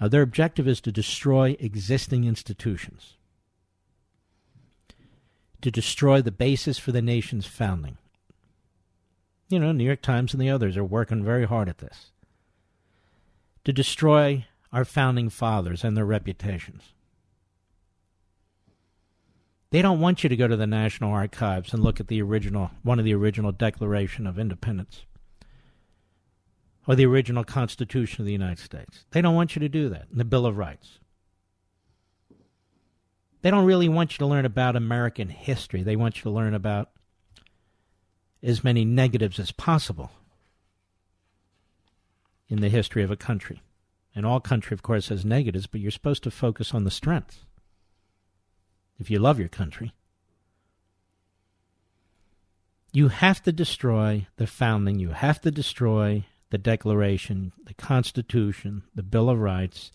uh, 0.00 0.08
their 0.08 0.22
objective 0.22 0.66
is 0.66 0.80
to 0.80 0.90
destroy 0.90 1.56
existing 1.60 2.24
institutions, 2.24 3.18
to 5.60 5.70
destroy 5.70 6.20
the 6.20 6.32
basis 6.32 6.76
for 6.76 6.90
the 6.90 7.00
nation's 7.00 7.46
founding. 7.46 7.98
You 9.48 9.60
know, 9.60 9.72
New 9.72 9.84
York 9.84 10.02
Times 10.02 10.32
and 10.32 10.42
the 10.42 10.50
others 10.50 10.76
are 10.76 10.84
working 10.84 11.24
very 11.24 11.44
hard 11.44 11.68
at 11.68 11.78
this 11.78 12.10
to 13.64 13.72
destroy 13.72 14.46
our 14.72 14.84
founding 14.84 15.28
fathers 15.28 15.84
and 15.84 15.96
their 15.96 16.04
reputations. 16.04 16.92
They 19.70 19.82
don't 19.82 20.00
want 20.00 20.22
you 20.22 20.28
to 20.28 20.36
go 20.36 20.48
to 20.48 20.56
the 20.56 20.66
National 20.66 21.12
Archives 21.12 21.72
and 21.72 21.82
look 21.82 22.00
at 22.00 22.08
the 22.08 22.22
original, 22.22 22.70
one 22.82 22.98
of 22.98 23.04
the 23.04 23.14
original 23.14 23.52
Declaration 23.52 24.26
of 24.26 24.38
Independence 24.38 25.04
or 26.86 26.94
the 26.94 27.06
original 27.06 27.44
Constitution 27.44 28.22
of 28.22 28.26
the 28.26 28.32
United 28.32 28.60
States. 28.60 29.04
They 29.10 29.20
don't 29.20 29.34
want 29.34 29.56
you 29.56 29.60
to 29.60 29.68
do 29.68 29.88
that, 29.88 30.06
the 30.12 30.24
Bill 30.24 30.46
of 30.46 30.56
Rights. 30.56 31.00
They 33.42 33.50
don't 33.50 33.64
really 33.64 33.88
want 33.88 34.12
you 34.12 34.18
to 34.18 34.26
learn 34.26 34.44
about 34.44 34.76
American 34.76 35.28
history. 35.28 35.82
They 35.82 35.96
want 35.96 36.16
you 36.16 36.22
to 36.22 36.30
learn 36.30 36.54
about 36.54 36.90
as 38.42 38.64
many 38.64 38.84
negatives 38.84 39.38
as 39.38 39.50
possible 39.50 40.10
in 42.48 42.60
the 42.60 42.68
history 42.68 43.02
of 43.02 43.10
a 43.10 43.16
country. 43.16 43.62
And 44.14 44.24
all 44.24 44.40
country, 44.40 44.74
of 44.74 44.82
course, 44.82 45.08
has 45.08 45.24
negatives, 45.24 45.66
but 45.66 45.80
you're 45.80 45.90
supposed 45.90 46.22
to 46.22 46.30
focus 46.30 46.72
on 46.72 46.84
the 46.84 46.90
strengths 46.90 47.44
if 48.98 49.10
you 49.10 49.18
love 49.18 49.38
your 49.38 49.48
country. 49.48 49.92
You 52.92 53.08
have 53.08 53.42
to 53.42 53.52
destroy 53.52 54.26
the 54.36 54.46
founding, 54.46 54.98
you 54.98 55.10
have 55.10 55.40
to 55.42 55.50
destroy 55.50 56.24
the 56.50 56.56
Declaration, 56.58 57.52
the 57.66 57.74
Constitution, 57.74 58.84
the 58.94 59.02
Bill 59.02 59.28
of 59.28 59.38
Rights 59.38 59.90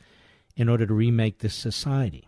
in 0.55 0.69
order 0.69 0.85
to 0.85 0.93
remake 0.93 1.39
this 1.39 1.55
society. 1.55 2.27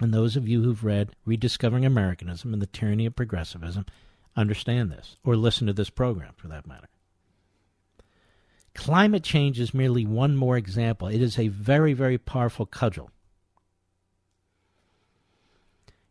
And 0.00 0.12
those 0.12 0.34
of 0.34 0.48
you 0.48 0.62
who've 0.62 0.82
read 0.82 1.14
Rediscovering 1.26 1.84
Americanism 1.84 2.52
and 2.52 2.62
the 2.62 2.66
Tyranny 2.66 3.06
of 3.06 3.14
Progressivism 3.14 3.84
understand 4.36 4.90
this, 4.90 5.16
or 5.24 5.36
listen 5.36 5.66
to 5.66 5.72
this 5.72 5.90
program 5.90 6.32
for 6.36 6.48
that 6.48 6.66
matter. 6.66 6.88
Climate 8.74 9.24
change 9.24 9.58
is 9.58 9.74
merely 9.74 10.06
one 10.06 10.36
more 10.36 10.56
example. 10.56 11.08
It 11.08 11.20
is 11.20 11.38
a 11.38 11.48
very, 11.48 11.92
very 11.92 12.18
powerful 12.18 12.66
cudgel. 12.66 13.10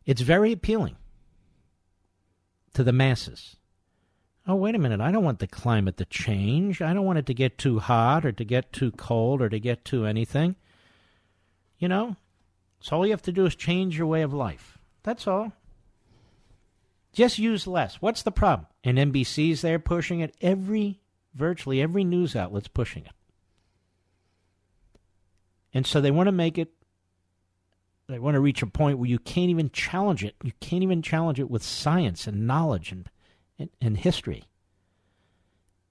It's 0.05 0.21
very 0.21 0.51
appealing 0.51 0.97
to 2.73 2.83
the 2.83 2.91
masses. 2.91 3.55
Oh, 4.47 4.55
wait 4.55 4.75
a 4.75 4.79
minute. 4.79 4.99
I 4.99 5.11
don't 5.11 5.23
want 5.23 5.39
the 5.39 5.47
climate 5.47 5.97
to 5.97 6.05
change. 6.05 6.81
I 6.81 6.93
don't 6.93 7.05
want 7.05 7.19
it 7.19 7.27
to 7.27 7.33
get 7.33 7.57
too 7.57 7.79
hot 7.79 8.25
or 8.25 8.31
to 8.31 8.43
get 8.43 8.73
too 8.73 8.91
cold 8.91 9.41
or 9.41 9.49
to 9.49 9.59
get 9.59 9.85
too 9.85 10.05
anything. 10.05 10.55
You 11.77 11.87
know, 11.87 12.15
so 12.81 12.97
all 12.97 13.05
you 13.05 13.11
have 13.11 13.21
to 13.23 13.31
do 13.31 13.45
is 13.45 13.55
change 13.55 13.97
your 13.97 14.07
way 14.07 14.21
of 14.21 14.33
life. 14.33 14.77
That's 15.03 15.27
all. 15.27 15.53
Just 17.13 17.39
use 17.39 17.67
less. 17.67 17.95
What's 18.01 18.21
the 18.23 18.31
problem? 18.31 18.67
And 18.83 18.97
NBC's 18.97 19.61
there 19.61 19.79
pushing 19.79 20.19
it. 20.19 20.35
Every 20.41 20.99
Virtually 21.33 21.81
every 21.81 22.03
news 22.03 22.35
outlet's 22.35 22.67
pushing 22.67 23.05
it. 23.05 23.11
And 25.73 25.85
so 25.85 26.01
they 26.01 26.11
want 26.11 26.27
to 26.27 26.31
make 26.31 26.57
it, 26.57 26.73
they 28.07 28.17
want 28.17 28.35
to 28.35 28.41
reach 28.41 28.63
a 28.63 28.67
point 28.67 28.97
where 28.97 29.09
you 29.09 29.19
can't 29.19 29.51
even 29.51 29.69
challenge 29.69 30.23
it. 30.23 30.35
You 30.43 30.51
can't 30.59 30.81
even 30.81 31.01
challenge 31.01 31.39
it 31.39 31.49
with 31.49 31.61
science 31.61 32.25
and 32.25 32.47
knowledge 32.47 32.91
and, 32.91 33.07
and, 33.59 33.69
and 33.79 33.97
history. 33.97 34.43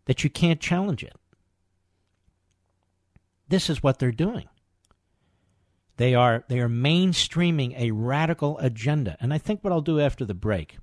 That 0.06 0.24
you 0.24 0.30
can't 0.30 0.60
challenge 0.60 1.04
it. 1.04 1.14
This 3.48 3.70
is 3.70 3.82
what 3.82 3.98
they're 3.98 4.10
doing. 4.10 4.48
They 5.96 6.14
are 6.14 6.44
they 6.48 6.60
are 6.60 6.68
mainstreaming 6.68 7.78
a 7.78 7.92
radical 7.92 8.58
agenda. 8.58 9.16
And 9.20 9.32
I 9.32 9.38
think 9.38 9.62
what 9.62 9.72
I'll 9.72 9.80
do 9.80 10.00
after 10.00 10.24
the 10.24 10.34
break 10.34 10.78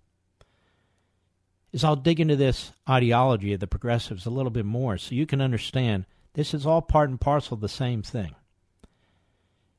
is 1.76 1.84
I'll 1.84 1.98
dig 1.98 2.22
into 2.22 2.38
this 2.38 2.72
ideology 2.90 3.52
of 3.52 3.60
the 3.60 3.68
progressives 3.68 4.26
a 4.26 4.30
little 4.30 4.50
bit 4.50 4.66
more 4.66 4.98
so 4.98 5.14
you 5.14 5.26
can 5.26 5.42
understand 5.42 6.06
this 6.34 6.54
is 6.54 6.66
all 6.66 6.82
part 6.82 7.10
and 7.10 7.20
parcel 7.20 7.56
of 7.56 7.60
the 7.60 7.68
same 7.68 8.02
thing. 8.02 8.34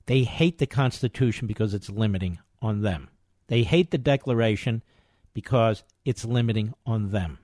They 0.05 0.23
hate 0.25 0.59
the 0.59 0.67
Constitution 0.67 1.47
because 1.47 1.73
it's 1.73 1.89
limiting 1.89 2.39
on 2.61 2.83
them. 2.83 3.09
They 3.47 3.63
hate 3.63 3.93
the 3.93 3.99
Declaration 3.99 4.83
because 5.33 5.85
it's 6.05 6.27
limiting 6.27 6.75
on 6.85 7.13
them. 7.13 7.39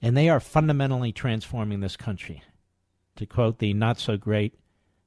And 0.00 0.16
they 0.16 0.30
are 0.30 0.40
fundamentally 0.40 1.12
transforming 1.12 1.80
this 1.80 1.98
country. 1.98 2.42
To 3.16 3.26
quote 3.26 3.58
the 3.58 3.74
not 3.74 3.98
so 3.98 4.16
great 4.16 4.54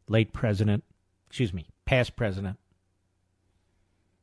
late 0.08 0.32
president, 0.32 0.84
excuse 1.26 1.52
me, 1.52 1.70
past 1.86 2.16
president, 2.16 2.60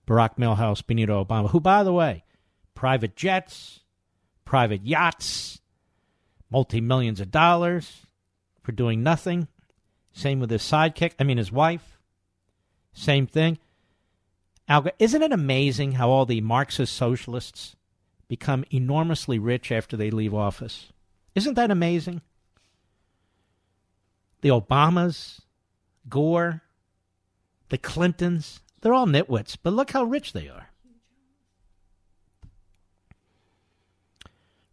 Barack 0.07 0.37
Milhouse 0.37 0.87
Benito 0.87 1.23
Obama, 1.25 1.51
who, 1.51 1.59
by 1.59 1.83
the 1.83 1.93
way, 1.93 2.23
private 2.75 3.17
jets, 3.17 3.81
private 4.45 4.85
yachts, 4.85 5.61
multi 6.51 6.81
millions 6.81 7.21
of 7.21 7.31
dollars 7.31 8.07
for 8.63 8.73
doing 8.73 9.03
nothing. 9.03 9.49
Same 10.13 10.41
with 10.41 10.51
his 10.51 10.63
sidekick, 10.63 11.13
I 11.19 11.25
mean, 11.25 11.39
his 11.39 11.53
wife. 11.53 11.99
Same 12.93 13.27
thing. 13.27 13.59
Isn't 14.99 15.23
it 15.23 15.33
amazing 15.33 15.93
how 15.93 16.11
all 16.11 16.27
the 16.27 16.41
Marxist 16.41 16.95
socialists 16.95 17.77
become 18.29 18.65
enormously 18.71 19.39
rich 19.39 19.73
after 19.73 19.97
they 19.97 20.11
leave 20.11 20.35
office? 20.35 20.93
Isn't 21.35 21.55
that 21.55 21.71
amazing? 21.71 22.23
The 24.43 24.49
Obamas, 24.49 25.41
Gore, 26.09 26.63
the 27.69 27.79
Clintons, 27.79 28.61
they're 28.81 28.95
all 28.95 29.07
nitwits, 29.07 29.57
but 29.63 29.73
look 29.73 29.91
how 29.91 30.05
rich 30.05 30.33
they 30.33 30.49
are. 30.49 30.70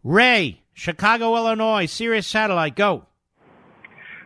Ray, 0.04 0.62
Chicago, 0.72 1.36
Illinois, 1.36 1.86
Sirius 1.86 2.26
Satellite, 2.26 2.76
go. 2.76 3.04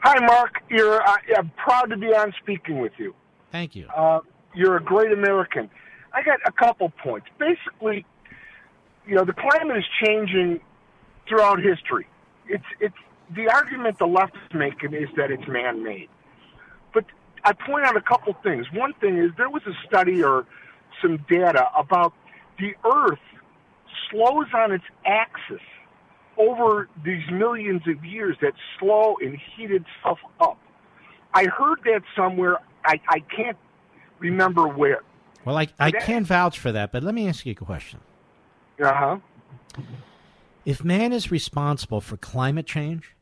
Hi, 0.03 0.19
Mark. 0.27 0.63
You're 0.69 1.01
uh, 1.01 1.17
I'm 1.37 1.51
proud 1.57 1.91
to 1.91 1.97
be 1.97 2.09
on 2.09 2.33
speaking 2.43 2.81
with 2.81 2.93
you. 2.99 3.15
Thank 3.53 3.77
you. 3.77 3.87
Uh, 3.87 4.21
you're 4.55 4.77
a 4.77 4.83
great 4.83 5.13
American. 5.13 5.71
I 6.13 6.23
got 6.23 6.41
a 6.45 6.53
couple 6.53 6.91
points. 7.03 7.29
Basically, 7.39 8.05
you 9.07 9.15
know, 9.15 9.25
the 9.25 9.33
climate 9.33 9.77
is 9.77 9.85
changing 10.05 10.61
throughout 11.29 11.61
history. 11.63 12.07
It's 12.49 12.65
it's 12.81 12.97
the 13.35 13.49
argument 13.49 13.99
the 13.99 14.07
left 14.07 14.35
is 14.35 14.55
making 14.55 14.93
is 14.95 15.09
that 15.17 15.31
it's 15.31 15.47
man-made. 15.47 16.09
But 16.93 17.05
I 17.45 17.53
point 17.53 17.85
out 17.85 17.97
a 17.97 18.01
couple 18.01 18.35
things. 18.43 18.67
One 18.73 18.93
thing 19.01 19.19
is 19.19 19.31
there 19.39 19.51
was 19.51 19.63
a 19.67 19.73
study 19.87 20.23
or 20.23 20.47
some 21.01 21.25
data 21.31 21.69
about 21.77 22.13
the 22.59 22.75
Earth 22.85 23.19
slows 24.13 24.47
on 24.55 24.71
its 24.71 24.85
axis 25.05 25.61
over 26.39 26.89
these 27.05 27.23
millions 27.33 27.83
of 27.89 28.05
years 28.05 28.37
that 28.41 28.53
slow 28.79 29.17
and 29.21 29.37
heat 29.57 29.71
itself 29.71 30.19
up. 30.41 30.59
I 31.35 31.47
heard 31.47 31.81
that 31.85 32.03
somewhere. 32.15 32.59
I, 32.85 33.01
I 33.09 33.21
can't 33.35 33.57
remember 34.19 34.69
where. 34.69 35.01
Well, 35.45 35.57
I, 35.57 35.69
I 35.79 35.91
can't 35.91 36.27
vouch 36.27 36.59
for 36.59 36.71
that, 36.73 36.93
but 36.93 37.03
let 37.03 37.15
me 37.15 37.29
ask 37.29 37.45
you 37.45 37.53
a 37.53 37.55
question. 37.55 38.01
Uh 38.81 38.93
huh. 38.95 39.19
If 40.65 40.85
man 40.85 41.13
is 41.13 41.31
responsible 41.31 42.01
for 42.01 42.17
climate 42.17 42.67
change, 42.67 43.17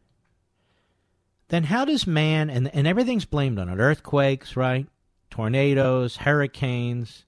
then 1.49 1.64
how 1.64 1.85
does 1.85 2.06
man, 2.06 2.50
and, 2.50 2.73
and 2.75 2.87
everything's 2.87 3.25
blamed 3.25 3.59
on 3.59 3.68
it 3.68 3.78
earthquakes, 3.78 4.56
right? 4.56 4.87
Tornadoes, 5.30 6.18
hurricanes, 6.18 7.25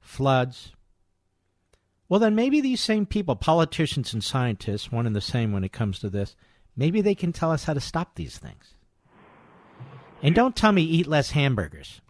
floods. 0.00 0.72
Well, 2.12 2.20
then 2.20 2.34
maybe 2.34 2.60
these 2.60 2.82
same 2.82 3.06
people, 3.06 3.36
politicians 3.36 4.12
and 4.12 4.22
scientists, 4.22 4.92
one 4.92 5.06
and 5.06 5.16
the 5.16 5.22
same 5.22 5.50
when 5.50 5.64
it 5.64 5.72
comes 5.72 5.98
to 6.00 6.10
this, 6.10 6.36
maybe 6.76 7.00
they 7.00 7.14
can 7.14 7.32
tell 7.32 7.50
us 7.50 7.64
how 7.64 7.72
to 7.72 7.80
stop 7.80 8.16
these 8.16 8.36
things. 8.36 8.74
And 10.22 10.34
don't 10.34 10.54
tell 10.54 10.72
me 10.72 10.82
eat 10.82 11.06
less 11.06 11.30
hamburgers. 11.30 12.02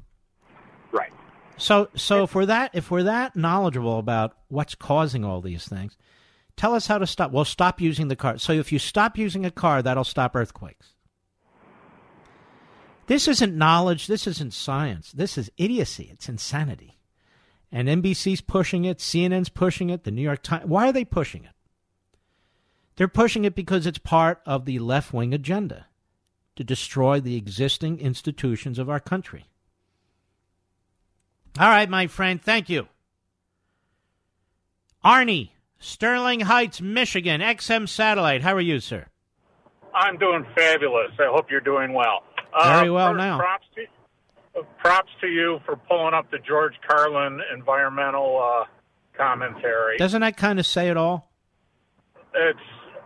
Right. 0.90 1.12
So, 1.56 1.88
so 1.94 2.24
if 2.24 2.34
we're 2.34 2.46
that 2.46 2.72
if 2.74 2.90
we're 2.90 3.04
that 3.04 3.36
knowledgeable 3.36 4.00
about 4.00 4.36
what's 4.48 4.74
causing 4.74 5.24
all 5.24 5.40
these 5.40 5.68
things, 5.68 5.96
tell 6.56 6.74
us 6.74 6.88
how 6.88 6.98
to 6.98 7.06
stop. 7.06 7.30
Well, 7.30 7.44
stop 7.44 7.80
using 7.80 8.08
the 8.08 8.16
car. 8.16 8.38
So 8.38 8.52
if 8.54 8.72
you 8.72 8.80
stop 8.80 9.16
using 9.16 9.46
a 9.46 9.52
car, 9.52 9.82
that'll 9.82 10.02
stop 10.02 10.34
earthquakes. 10.34 10.96
This 13.06 13.28
isn't 13.28 13.56
knowledge. 13.56 14.08
This 14.08 14.26
isn't 14.26 14.52
science. 14.52 15.12
This 15.12 15.38
is 15.38 15.52
idiocy. 15.58 16.08
It's 16.12 16.28
insanity. 16.28 16.98
And 17.72 17.88
NBC's 17.88 18.42
pushing 18.42 18.84
it. 18.84 18.98
CNN's 18.98 19.48
pushing 19.48 19.88
it. 19.88 20.04
The 20.04 20.10
New 20.10 20.22
York 20.22 20.42
Times. 20.42 20.66
Why 20.66 20.88
are 20.88 20.92
they 20.92 21.06
pushing 21.06 21.44
it? 21.44 21.52
They're 22.96 23.08
pushing 23.08 23.44
it 23.44 23.54
because 23.54 23.86
it's 23.86 23.98
part 23.98 24.42
of 24.44 24.66
the 24.66 24.78
left 24.78 25.12
wing 25.14 25.32
agenda 25.32 25.86
to 26.56 26.62
destroy 26.62 27.18
the 27.20 27.36
existing 27.36 27.98
institutions 27.98 28.78
of 28.78 28.90
our 28.90 29.00
country. 29.00 29.46
All 31.58 31.68
right, 31.68 31.88
my 31.88 32.06
friend, 32.06 32.40
thank 32.40 32.68
you. 32.68 32.88
Arnie, 35.04 35.50
Sterling 35.78 36.40
Heights, 36.40 36.80
Michigan, 36.80 37.40
XM 37.40 37.88
Satellite. 37.88 38.42
How 38.42 38.54
are 38.54 38.60
you, 38.60 38.80
sir? 38.80 39.06
I'm 39.94 40.16
doing 40.16 40.46
fabulous. 40.56 41.10
I 41.18 41.26
hope 41.30 41.50
you're 41.50 41.60
doing 41.60 41.92
well. 41.92 42.22
Very 42.64 42.90
well 42.90 43.14
now. 43.14 43.38
Props 43.38 43.66
to, 43.74 43.82
uh, 43.82 43.86
props 44.78 45.10
to 45.20 45.26
you 45.26 45.60
for 45.64 45.76
pulling 45.76 46.14
up 46.14 46.30
the 46.30 46.38
George 46.38 46.74
Carlin 46.86 47.40
environmental 47.54 48.40
uh, 48.42 48.64
commentary. 49.16 49.96
Doesn't 49.98 50.20
that 50.20 50.36
kind 50.36 50.58
of 50.58 50.66
say 50.66 50.88
it 50.88 50.96
all? 50.96 51.30
It's 52.34 52.58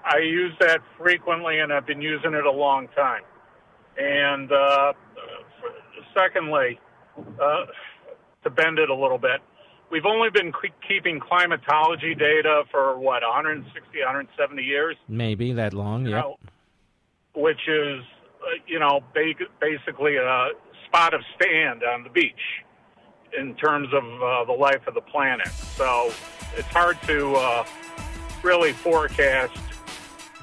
I 0.05 0.19
use 0.19 0.53
that 0.61 0.81
frequently, 0.97 1.59
and 1.59 1.73
I've 1.73 1.87
been 1.87 2.01
using 2.01 2.33
it 2.35 2.47
a 2.47 2.51
long 2.51 2.87
time. 2.95 3.23
And 3.99 4.53
uh, 4.53 4.93
secondly, 6.17 6.79
uh, 7.19 7.65
to 8.45 8.51
bend 8.51 8.79
it 8.79 8.89
a 8.89 8.95
little 8.95 9.19
bit, 9.19 9.41
we've 9.91 10.07
only 10.07 10.31
been 10.31 10.53
keeping 10.87 11.19
climatology 11.19 12.15
data 12.15 12.63
for 12.71 12.99
what 12.99 13.23
160, 13.23 13.99
170 13.99 14.63
years, 14.63 14.97
Maybe 15.09 15.53
that 15.55 15.75
long, 15.75 16.05
you 16.05 16.13
yeah. 16.13 16.21
know, 16.21 16.37
which 17.35 17.69
is 17.69 18.01
uh, 18.43 18.63
you 18.67 18.79
know 18.79 19.01
basically 19.61 20.17
a 20.17 20.49
spot 20.97 21.13
of 21.13 21.21
stand 21.35 21.83
on 21.85 22.03
the 22.05 22.09
beach 22.09 22.33
in 23.39 23.55
terms 23.57 23.87
of 23.93 24.03
uh, 24.03 24.45
the 24.47 24.53
life 24.53 24.87
of 24.87 24.95
the 24.95 25.01
planet. 25.03 25.49
So 25.49 26.11
it's 26.57 26.69
hard 26.69 26.97
to 27.03 27.35
uh, 27.35 27.67
really 28.43 28.73
forecast 28.73 29.59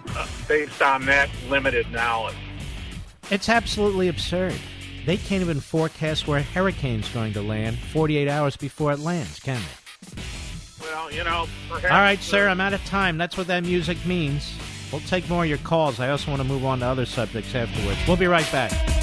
uh, 0.10 0.28
based 0.48 0.80
on 0.80 1.08
that 1.08 1.28
limited 1.50 1.92
knowledge. 1.92 2.36
It's 3.32 3.50
absolutely 3.50 4.10
absurd. 4.10 4.54
They 5.08 5.18
can't 5.18 5.42
even 5.42 5.60
forecast 5.60 6.28
where 6.28 6.38
a 6.38 6.44
hurricane's 6.44 7.10
going 7.10 7.34
to 7.34 7.42
land 7.42 7.80
48 7.80 8.28
hours 8.28 8.56
before 8.56 8.92
it 8.92 9.00
lands, 9.00 9.39
can 9.39 9.60
they? 9.60 10.22
Well, 10.82 11.12
you 11.12 11.24
know, 11.24 11.48
perhaps. 11.68 11.92
All 11.92 12.00
right, 12.00 12.22
sir, 12.22 12.48
I'm 12.48 12.62
out 12.62 12.74
of 12.74 12.86
time. 12.86 13.18
That's 13.18 13.38
what 13.38 13.48
that 13.48 13.63
music 13.63 14.06
means. 14.06 14.54
We'll 14.92 15.02
take 15.02 15.28
more 15.28 15.46
of 15.46 15.50
your 15.50 15.58
calls. 15.60 16.00
I 16.00 16.12
also 16.12 16.30
want 16.30 16.44
to 16.44 16.48
move 16.48 16.63
on 16.63 16.82
to 16.82 16.86
other 16.86 17.08
subjects 17.08 17.56
afterwards. 17.56 17.98
We'll 18.08 18.18
be 18.18 18.28
right 18.28 18.50
back. 18.52 19.03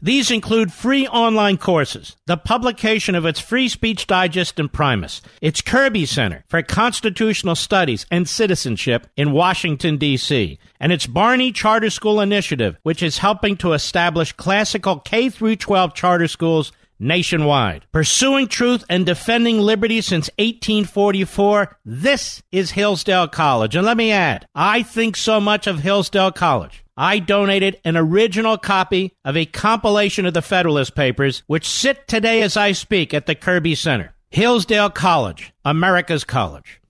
These 0.00 0.30
include 0.30 0.72
free 0.72 1.08
online 1.08 1.56
courses, 1.56 2.14
the 2.26 2.36
publication 2.36 3.16
of 3.16 3.26
its 3.26 3.40
Free 3.40 3.68
Speech 3.68 4.06
Digest 4.06 4.60
Imprimis, 4.60 5.20
its 5.42 5.60
Kirby 5.60 6.06
Center 6.06 6.44
for 6.46 6.62
Constitutional 6.62 7.56
Studies 7.56 8.06
and 8.08 8.28
Citizenship 8.28 9.08
in 9.16 9.32
Washington, 9.32 9.96
D.C., 9.96 10.56
and 10.78 10.92
its 10.92 11.08
Barney 11.08 11.50
Charter 11.50 11.90
School 11.90 12.20
Initiative, 12.20 12.78
which 12.84 13.02
is 13.02 13.18
helping 13.18 13.56
to 13.56 13.72
establish 13.72 14.32
classical 14.32 15.00
K 15.00 15.30
12 15.30 15.94
charter 15.94 16.28
schools 16.28 16.70
nationwide. 17.00 17.84
Pursuing 17.90 18.46
truth 18.46 18.84
and 18.88 19.04
defending 19.04 19.58
liberty 19.58 20.00
since 20.00 20.30
1844, 20.38 21.76
this 21.84 22.40
is 22.52 22.70
Hillsdale 22.70 23.26
College. 23.26 23.74
And 23.74 23.84
let 23.84 23.96
me 23.96 24.12
add, 24.12 24.46
I 24.54 24.84
think 24.84 25.16
so 25.16 25.40
much 25.40 25.66
of 25.66 25.80
Hillsdale 25.80 26.30
College 26.30 26.84
I 27.00 27.20
donated 27.20 27.80
an 27.84 27.96
original 27.96 28.58
copy 28.58 29.14
of 29.24 29.36
a 29.36 29.46
compilation 29.46 30.26
of 30.26 30.34
the 30.34 30.42
Federalist 30.42 30.96
Papers, 30.96 31.44
which 31.46 31.68
sit 31.68 32.08
today 32.08 32.42
as 32.42 32.56
I 32.56 32.72
speak 32.72 33.14
at 33.14 33.26
the 33.26 33.36
Kirby 33.36 33.76
Center. 33.76 34.16
Hillsdale 34.30 34.90
College, 34.90 35.52
America's 35.64 36.24
college. 36.24 36.80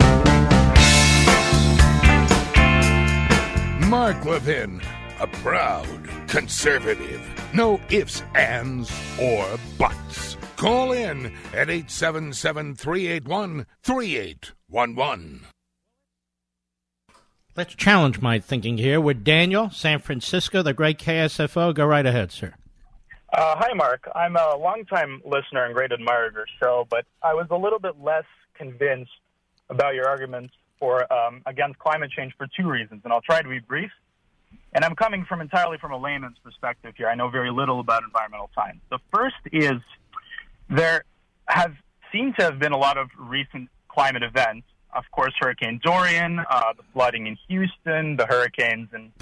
Mark 3.86 4.24
Levin, 4.24 4.80
a 5.20 5.26
proud 5.26 6.08
conservative. 6.26 7.20
No 7.52 7.78
ifs, 7.90 8.22
ands, 8.34 8.90
or 9.20 9.46
buts. 9.76 10.38
Call 10.56 10.92
in 10.92 11.26
at 11.52 11.68
877 11.68 12.76
381 12.76 13.66
3811. 13.82 15.46
Let's 17.58 17.74
challenge 17.74 18.20
my 18.20 18.38
thinking 18.38 18.78
here 18.78 19.00
with 19.00 19.24
Daniel, 19.24 19.68
San 19.70 19.98
Francisco, 19.98 20.62
the 20.62 20.72
great 20.72 20.96
KSFO. 20.96 21.74
Go 21.74 21.84
right 21.86 22.06
ahead, 22.06 22.30
sir. 22.30 22.54
Uh, 23.32 23.56
hi, 23.58 23.72
Mark. 23.74 24.08
I'm 24.14 24.36
a 24.36 24.56
longtime 24.56 25.22
listener 25.24 25.64
and 25.64 25.74
great 25.74 25.90
admirer 25.90 26.28
of 26.28 26.34
your 26.34 26.46
show, 26.62 26.86
but 26.88 27.04
I 27.20 27.34
was 27.34 27.48
a 27.50 27.56
little 27.56 27.80
bit 27.80 28.00
less 28.00 28.22
convinced 28.54 29.10
about 29.70 29.96
your 29.96 30.06
arguments 30.08 30.54
for 30.78 31.12
um, 31.12 31.42
against 31.46 31.80
climate 31.80 32.12
change 32.12 32.32
for 32.38 32.46
two 32.56 32.70
reasons, 32.70 33.00
and 33.02 33.12
I'll 33.12 33.22
try 33.22 33.42
to 33.42 33.48
be 33.48 33.58
brief. 33.58 33.90
And 34.72 34.84
I'm 34.84 34.94
coming 34.94 35.24
from 35.24 35.40
entirely 35.40 35.78
from 35.78 35.90
a 35.90 35.98
layman's 35.98 36.38
perspective 36.38 36.94
here. 36.96 37.08
I 37.08 37.16
know 37.16 37.28
very 37.28 37.50
little 37.50 37.80
about 37.80 38.04
environmental 38.04 38.50
science. 38.54 38.78
The 38.88 39.00
first 39.12 39.34
is 39.50 39.80
there 40.70 41.02
have 41.48 41.74
seemed 42.12 42.36
to 42.38 42.44
have 42.44 42.60
been 42.60 42.70
a 42.70 42.78
lot 42.78 42.98
of 42.98 43.08
recent 43.18 43.68
climate 43.88 44.22
events 44.22 44.67
of 44.94 45.04
course, 45.10 45.32
Hurricane 45.38 45.80
Dorian, 45.82 46.38
uh, 46.38 46.72
the 46.76 46.82
flooding 46.92 47.26
in 47.26 47.36
Houston, 47.48 48.16
the 48.16 48.26
hurricanes 48.26 48.88
in 48.94 49.12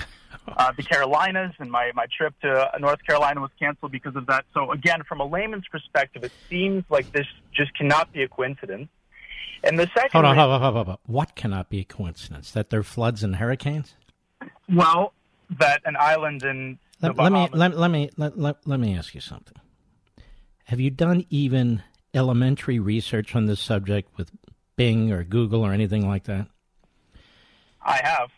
uh, 0.56 0.72
the 0.76 0.82
Carolinas, 0.82 1.52
and 1.58 1.70
my, 1.70 1.90
my 1.94 2.06
trip 2.16 2.34
to 2.40 2.70
North 2.78 3.04
Carolina 3.04 3.40
was 3.40 3.50
canceled 3.58 3.92
because 3.92 4.14
of 4.16 4.26
that. 4.26 4.44
So, 4.54 4.70
again, 4.70 5.02
from 5.08 5.20
a 5.20 5.26
layman's 5.26 5.66
perspective, 5.68 6.24
it 6.24 6.32
seems 6.48 6.84
like 6.88 7.10
this 7.12 7.26
just 7.52 7.74
cannot 7.74 8.12
be 8.12 8.22
a 8.22 8.28
coincidence. 8.28 8.88
And 9.64 9.78
the 9.78 9.90
second. 9.94 10.10
Hold 10.12 10.24
on, 10.26 10.36
hold 10.36 10.50
on, 10.50 10.60
hold 10.60 10.76
on, 10.76 10.84
hold 10.84 10.88
on. 10.88 10.98
What 11.06 11.34
cannot 11.34 11.68
be 11.68 11.80
a 11.80 11.84
coincidence? 11.84 12.52
That 12.52 12.70
there 12.70 12.80
are 12.80 12.84
floods 12.84 13.24
and 13.24 13.36
hurricanes? 13.36 13.94
Well, 14.72 15.12
that 15.58 15.82
an 15.84 15.96
island 15.98 16.44
in. 16.44 16.78
Let, 17.02 17.16
let 17.16 17.32
me 17.32 17.48
let, 17.52 17.76
let 17.76 17.90
me 17.90 18.10
let, 18.16 18.38
let, 18.38 18.56
let 18.66 18.80
me 18.80 18.96
ask 18.96 19.14
you 19.14 19.20
something. 19.20 19.58
Have 20.64 20.80
you 20.80 20.90
done 20.90 21.26
even 21.30 21.82
elementary 22.14 22.78
research 22.78 23.36
on 23.36 23.46
this 23.46 23.60
subject 23.60 24.16
with 24.16 24.30
Bing 24.76 25.10
or 25.12 25.24
Google 25.24 25.64
or 25.64 25.72
anything 25.72 26.06
like 26.08 26.24
that? 26.24 26.48
I 27.82 28.00
have. 28.02 28.30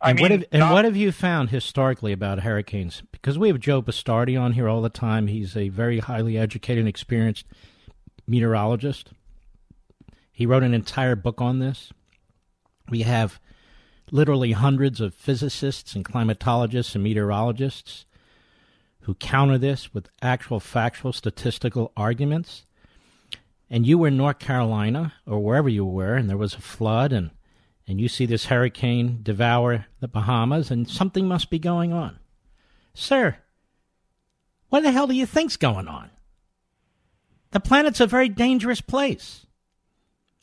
I 0.00 0.10
and 0.10 0.16
mean, 0.16 0.22
what 0.22 0.30
have, 0.30 0.44
and 0.52 0.60
not, 0.60 0.72
what 0.72 0.84
have 0.84 0.96
you 0.96 1.10
found 1.10 1.50
historically 1.50 2.12
about 2.12 2.40
hurricanes? 2.40 3.02
Because 3.12 3.38
we 3.38 3.48
have 3.48 3.58
Joe 3.58 3.80
Bastardi 3.80 4.38
on 4.38 4.52
here 4.52 4.68
all 4.68 4.82
the 4.82 4.90
time. 4.90 5.26
He's 5.26 5.56
a 5.56 5.70
very 5.70 6.00
highly 6.00 6.36
educated 6.36 6.80
and 6.80 6.88
experienced 6.88 7.46
meteorologist. 8.26 9.12
He 10.32 10.44
wrote 10.44 10.62
an 10.62 10.74
entire 10.74 11.16
book 11.16 11.40
on 11.40 11.60
this. 11.60 11.92
We 12.90 13.02
have 13.02 13.40
literally 14.10 14.52
hundreds 14.52 15.00
of 15.00 15.14
physicists 15.14 15.94
and 15.94 16.04
climatologists 16.04 16.94
and 16.94 17.02
meteorologists 17.02 18.04
who 19.02 19.14
counter 19.14 19.56
this 19.56 19.94
with 19.94 20.10
actual 20.20 20.60
factual 20.60 21.12
statistical 21.12 21.92
arguments 21.96 22.65
and 23.70 23.86
you 23.86 23.98
were 23.98 24.08
in 24.08 24.16
North 24.16 24.38
Carolina 24.38 25.14
or 25.26 25.38
wherever 25.40 25.68
you 25.68 25.84
were, 25.84 26.14
and 26.14 26.28
there 26.28 26.36
was 26.36 26.54
a 26.54 26.60
flood, 26.60 27.12
and 27.12 27.30
and 27.88 28.00
you 28.00 28.08
see 28.08 28.26
this 28.26 28.46
hurricane 28.46 29.20
devour 29.22 29.86
the 30.00 30.08
Bahamas, 30.08 30.70
and 30.70 30.88
something 30.88 31.28
must 31.28 31.50
be 31.50 31.58
going 31.58 31.92
on, 31.92 32.18
sir. 32.94 33.38
What 34.68 34.82
the 34.82 34.92
hell 34.92 35.06
do 35.06 35.14
you 35.14 35.26
think's 35.26 35.56
going 35.56 35.86
on? 35.86 36.10
The 37.52 37.60
planet's 37.60 38.00
a 38.00 38.06
very 38.06 38.28
dangerous 38.28 38.80
place. 38.80 39.46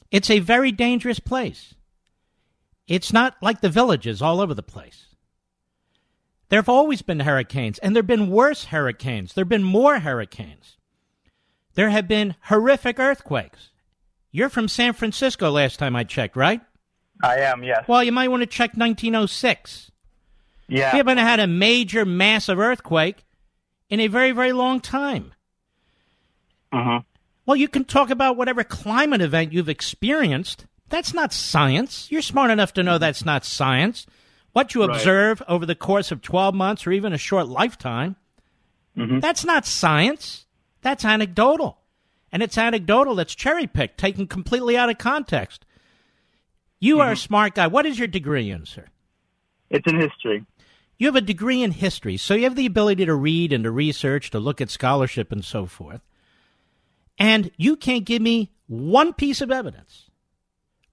It's 0.09 0.29
a 0.29 0.39
very 0.39 0.71
dangerous 0.71 1.19
place. 1.19 1.75
It's 2.87 3.11
not 3.11 3.35
like 3.41 3.61
the 3.61 3.69
villages 3.69 4.21
all 4.21 4.39
over 4.39 4.53
the 4.53 4.63
place. 4.63 5.07
There 6.49 6.59
have 6.59 6.69
always 6.69 7.01
been 7.01 7.21
hurricanes, 7.21 7.79
and 7.79 7.95
there 7.95 8.01
have 8.01 8.07
been 8.07 8.29
worse 8.29 8.65
hurricanes. 8.65 9.33
There 9.33 9.43
have 9.43 9.49
been 9.49 9.63
more 9.63 9.99
hurricanes. 9.99 10.77
There 11.75 11.89
have 11.89 12.07
been 12.07 12.35
horrific 12.43 12.99
earthquakes. 12.99 13.69
You're 14.31 14.49
from 14.49 14.67
San 14.67 14.93
Francisco 14.93 15.49
last 15.51 15.79
time 15.79 15.95
I 15.95 16.03
checked, 16.03 16.35
right? 16.35 16.61
I 17.23 17.37
am, 17.37 17.63
yes. 17.63 17.85
Well, 17.87 18.03
you 18.03 18.11
might 18.11 18.27
want 18.29 18.41
to 18.41 18.47
check 18.47 18.71
1906. 18.75 19.91
Yeah. 20.67 20.91
We 20.93 20.97
haven't 20.97 21.17
had 21.19 21.39
a 21.39 21.47
major, 21.47 22.05
massive 22.05 22.59
earthquake 22.59 23.23
in 23.89 23.99
a 23.99 24.07
very, 24.07 24.31
very 24.31 24.51
long 24.53 24.79
time. 24.79 25.33
Uh-huh. 26.71 27.01
Well, 27.45 27.55
you 27.57 27.67
can 27.67 27.85
talk 27.85 28.09
about 28.09 28.37
whatever 28.37 28.63
climate 28.63 29.21
event 29.21 29.53
you've 29.53 29.69
experienced. 29.69 30.65
That's 30.89 31.13
not 31.13 31.33
science. 31.33 32.07
You're 32.11 32.21
smart 32.21 32.51
enough 32.51 32.73
to 32.73 32.83
know 32.83 32.97
that's 32.97 33.25
not 33.25 33.45
science. 33.45 34.05
What 34.53 34.73
you 34.73 34.81
Right. 34.81 34.95
observe 34.95 35.41
over 35.47 35.65
the 35.65 35.75
course 35.75 36.11
of 36.11 36.21
12 36.21 36.55
months 36.55 36.85
or 36.87 36.91
even 36.91 37.13
a 37.13 37.17
short 37.17 37.47
lifetime, 37.47 38.15
Mhm. 38.97 39.21
that's 39.21 39.43
not 39.43 39.65
science. 39.65 40.42
That's 40.83 41.03
anecdotal. 41.03 41.79
And 42.31 42.43
it's 42.43 42.57
anecdotal 42.57 43.15
that's 43.15 43.35
cherry 43.35 43.67
picked, 43.67 43.97
taken 43.97 44.27
completely 44.27 44.77
out 44.77 44.89
of 44.89 44.97
context. 44.97 45.65
You 46.79 46.99
are 46.99 47.09
a 47.09 47.13
mm-hmm. 47.13 47.17
smart 47.17 47.55
guy. 47.55 47.67
What 47.67 47.85
is 47.85 47.97
your 47.97 48.07
degree 48.07 48.51
in, 48.51 48.65
sir? 48.65 48.85
It's 49.69 49.87
in 49.87 49.99
history. 49.99 50.45
You 50.97 51.07
have 51.07 51.15
a 51.15 51.21
degree 51.21 51.63
in 51.63 51.71
history, 51.71 52.17
so 52.17 52.33
you 52.33 52.43
have 52.43 52.55
the 52.55 52.65
ability 52.65 53.05
to 53.05 53.15
read 53.15 53.53
and 53.53 53.63
to 53.63 53.71
research, 53.71 54.29
to 54.31 54.39
look 54.39 54.61
at 54.61 54.69
scholarship 54.69 55.31
and 55.31 55.43
so 55.43 55.65
forth. 55.65 56.01
And 57.17 57.51
you 57.57 57.75
can't 57.75 58.05
give 58.05 58.21
me 58.21 58.51
one 58.67 59.13
piece 59.13 59.41
of 59.41 59.51
evidence, 59.51 60.09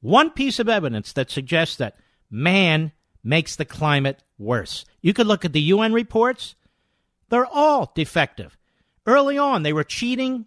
one 0.01 0.31
piece 0.31 0.59
of 0.59 0.69
evidence 0.69 1.13
that 1.13 1.31
suggests 1.31 1.77
that 1.77 1.97
man 2.31 2.93
makes 3.23 3.57
the 3.57 3.65
climate 3.65 4.23
worse. 4.39 4.85
You 5.01 5.13
could 5.13 5.27
look 5.27 5.45
at 5.45 5.53
the 5.53 5.61
UN 5.61 5.93
reports, 5.93 6.55
they're 7.29 7.47
all 7.47 7.93
defective. 7.95 8.57
Early 9.11 9.37
on, 9.39 9.65
they 9.65 9.73
were 9.73 9.83
cheating. 9.83 10.47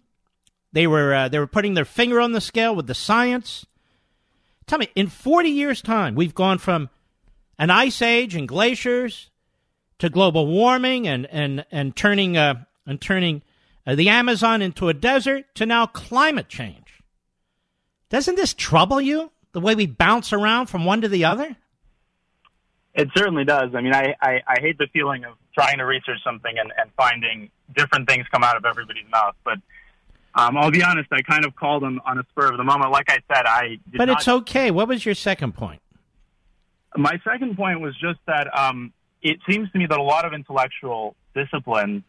They 0.72 0.86
were 0.86 1.12
uh, 1.12 1.28
they 1.28 1.38
were 1.38 1.46
putting 1.46 1.74
their 1.74 1.84
finger 1.84 2.18
on 2.18 2.32
the 2.32 2.40
scale 2.40 2.74
with 2.74 2.86
the 2.86 2.94
science. 2.94 3.66
Tell 4.66 4.78
me, 4.78 4.88
in 4.94 5.08
40 5.08 5.50
years' 5.50 5.82
time, 5.82 6.14
we've 6.14 6.34
gone 6.34 6.56
from 6.56 6.88
an 7.58 7.68
ice 7.68 8.00
age 8.00 8.34
and 8.34 8.48
glaciers 8.48 9.28
to 9.98 10.08
global 10.08 10.46
warming 10.46 11.06
and 11.06 11.26
and 11.26 11.66
and 11.70 11.94
turning 11.94 12.38
uh, 12.38 12.64
and 12.86 13.02
turning 13.02 13.42
uh, 13.86 13.96
the 13.96 14.08
Amazon 14.08 14.62
into 14.62 14.88
a 14.88 14.94
desert 14.94 15.44
to 15.56 15.66
now 15.66 15.84
climate 15.84 16.48
change. 16.48 17.02
Doesn't 18.08 18.36
this 18.36 18.54
trouble 18.54 18.98
you? 18.98 19.30
The 19.52 19.60
way 19.60 19.74
we 19.74 19.86
bounce 19.86 20.32
around 20.32 20.68
from 20.68 20.86
one 20.86 21.02
to 21.02 21.08
the 21.08 21.26
other? 21.26 21.54
It 22.94 23.08
certainly 23.14 23.44
does. 23.44 23.74
I 23.74 23.82
mean, 23.82 23.92
I, 23.92 24.14
I, 24.22 24.40
I 24.48 24.60
hate 24.60 24.78
the 24.78 24.86
feeling 24.90 25.24
of 25.24 25.34
trying 25.54 25.78
to 25.78 25.84
research 25.84 26.20
something 26.24 26.54
and, 26.58 26.72
and 26.78 26.90
finding 26.96 27.50
different 27.74 28.08
things 28.08 28.26
come 28.30 28.42
out 28.44 28.56
of 28.56 28.64
everybody's 28.64 29.08
mouth. 29.10 29.34
But 29.44 29.58
um, 30.34 30.56
I'll 30.56 30.70
be 30.70 30.82
honest, 30.82 31.08
I 31.12 31.22
kind 31.22 31.44
of 31.44 31.54
called 31.54 31.82
them 31.82 32.00
on 32.04 32.18
a 32.18 32.24
spur 32.30 32.50
of 32.50 32.56
the 32.56 32.64
moment. 32.64 32.90
Like 32.90 33.08
I 33.10 33.18
said, 33.32 33.46
I 33.46 33.68
did 33.90 33.98
But 33.98 34.06
not, 34.06 34.18
it's 34.18 34.28
okay. 34.28 34.70
What 34.70 34.88
was 34.88 35.04
your 35.04 35.14
second 35.14 35.54
point? 35.54 35.80
my 36.96 37.18
second 37.24 37.56
point 37.56 37.80
was 37.80 37.94
just 38.00 38.20
that 38.26 38.46
um, 38.56 38.92
it 39.22 39.38
seems 39.48 39.70
to 39.72 39.78
me 39.78 39.86
that 39.86 39.98
a 39.98 40.02
lot 40.02 40.24
of 40.24 40.32
intellectual 40.32 41.16
disciplines 41.34 42.02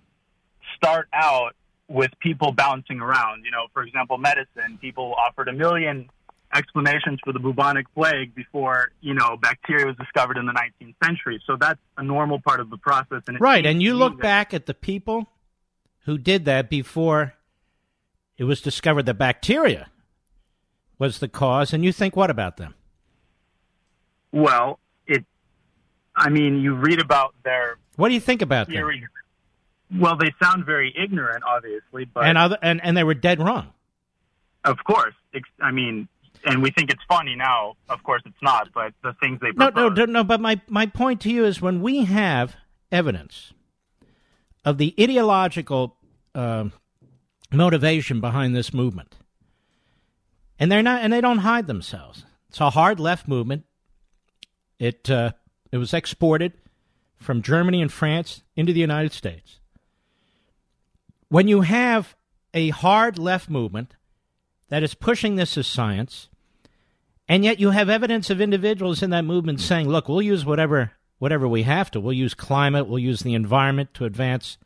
start 0.76 1.08
out 1.14 1.56
with 1.88 2.12
people 2.20 2.52
bouncing 2.52 3.00
around. 3.00 3.46
You 3.46 3.52
know, 3.52 3.66
for 3.74 3.82
example, 3.84 4.18
medicine. 4.18 4.78
People 4.80 5.16
offered 5.18 5.48
a 5.48 5.54
million 5.54 6.10
explanations 6.54 7.20
for 7.24 7.34
the 7.34 7.40
bubonic 7.40 7.92
plague 7.96 8.34
before 8.36 8.92
you 9.02 9.14
know 9.14 9.38
bacteria 9.42 9.86
was 9.88 9.96
discovered 9.98 10.38
in 10.38 10.46
the 10.46 10.54
19th 10.54 10.94
century. 11.04 11.42
So 11.48 11.58
that's 11.60 11.80
a 11.98 12.04
normal 12.04 12.40
part 12.40 12.60
of 12.60 12.70
the 12.70 12.78
process. 12.78 13.24
And 13.28 13.40
Right, 13.42 13.66
and 13.66 13.82
you 13.82 13.96
look 13.96 14.18
that- 14.18 14.22
back 14.22 14.54
at 14.54 14.66
the 14.68 14.74
people 14.76 15.28
who 16.06 16.18
did 16.18 16.46
that 16.46 16.70
before 16.70 17.34
it 18.38 18.44
was 18.46 18.62
discovered 18.62 19.04
that 19.04 19.16
bacteria 19.16 19.88
was 20.98 21.20
the 21.20 21.28
cause, 21.28 21.74
and 21.74 21.84
you 21.84 21.92
think 21.92 22.16
what 22.16 22.30
about 22.30 22.58
them? 22.58 22.74
Well, 24.32 24.80
it. 25.08 25.26
I 26.16 26.30
mean, 26.30 26.60
you 26.60 26.74
read 26.76 27.00
about 27.00 27.36
their 27.44 27.78
What 27.96 28.10
do 28.10 28.14
you 28.14 28.20
think 28.20 28.42
about 28.42 28.68
them? 28.70 29.02
Well, 29.98 30.18
they 30.18 30.34
sound 30.42 30.66
very 30.66 30.94
ignorant, 30.98 31.44
obviously, 31.46 32.06
but 32.06 32.26
and 32.26 32.38
other 32.38 32.58
and, 32.62 32.84
and 32.84 32.98
they 32.98 33.04
were 33.04 33.14
dead 33.14 33.40
wrong. 33.40 33.72
of 34.64 34.78
course, 34.84 35.14
I 35.62 35.72
mean, 35.72 36.08
and 36.44 36.62
we 36.62 36.72
think 36.72 36.92
it's 36.92 37.04
funny 37.08 37.36
now. 37.36 37.76
Of 37.90 38.04
course, 38.04 38.22
it's 38.26 38.42
not. 38.42 38.70
But 38.74 38.94
the 39.04 39.14
things 39.22 39.40
they 39.42 39.52
No, 39.52 39.72
propose, 39.72 39.98
no, 39.98 40.06
no, 40.06 40.12
no. 40.12 40.24
But 40.24 40.42
my 40.42 40.60
my 40.68 40.86
point 40.86 41.22
to 41.22 41.30
you 41.30 41.46
is 41.46 41.62
when 41.62 41.82
we 41.82 42.06
have 42.06 42.56
evidence 42.92 43.54
of 44.66 44.78
the 44.78 44.94
ideological 45.00 45.96
um 46.34 46.74
motivation 47.52 48.20
behind 48.20 48.56
this 48.56 48.74
movement, 48.74 49.16
and 50.60 50.72
they're 50.72 50.84
not, 50.84 51.02
and 51.02 51.14
they 51.14 51.22
don't 51.22 51.40
hide 51.40 51.68
themselves. 51.68 52.26
It's 52.50 52.60
a 52.60 52.72
hard 52.72 53.00
left 53.00 53.28
movement. 53.28 53.64
It 54.80 55.10
uh, 55.10 55.32
it 55.72 55.78
was 55.78 55.94
exported 55.94 56.54
from 57.18 57.42
Germany 57.42 57.82
and 57.82 57.92
France 57.92 58.44
into 58.56 58.74
the 58.74 58.80
United 58.80 59.14
States. 59.14 59.60
When 61.30 61.48
you 61.48 61.62
have 61.62 62.16
a 62.54 62.70
hard 62.70 63.18
left 63.18 63.50
movement 63.50 63.96
that 64.70 64.84
is 64.84 64.94
pushing 64.94 65.36
this 65.36 65.58
as 65.58 65.68
science, 65.68 66.30
and 67.28 67.44
yet 67.44 67.60
you 67.60 67.72
have 67.72 67.90
evidence 67.90 68.30
of 68.30 68.42
individuals 68.42 69.02
in 69.02 69.10
that 69.10 69.26
movement 69.26 69.60
saying, 69.60 69.90
look, 69.90 70.08
we'll 70.08 70.22
use 70.22 70.46
whatever 70.46 70.92
whatever 71.20 71.48
we 71.48 71.64
have 71.64 71.92
to. 71.92 72.00
We'll 72.00 72.14
use 72.14 72.34
climate, 72.34 72.88
we'll 72.88 73.00
use 73.00 73.22
the 73.22 73.34
environment 73.34 73.94
to 73.96 74.06
advance 74.06 74.58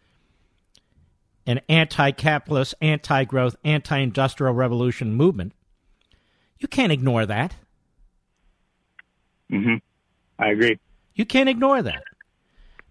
an 1.45 1.61
anti-capitalist, 1.67 2.75
anti-growth, 2.81 3.55
anti-industrial 3.63 4.53
revolution 4.53 5.13
movement. 5.13 5.53
You 6.59 6.67
can't 6.67 6.91
ignore 6.91 7.25
that. 7.25 7.55
hmm 9.49 9.75
I 10.37 10.49
agree. 10.49 10.79
You 11.15 11.25
can't 11.25 11.49
ignore 11.49 11.81
that. 11.81 12.03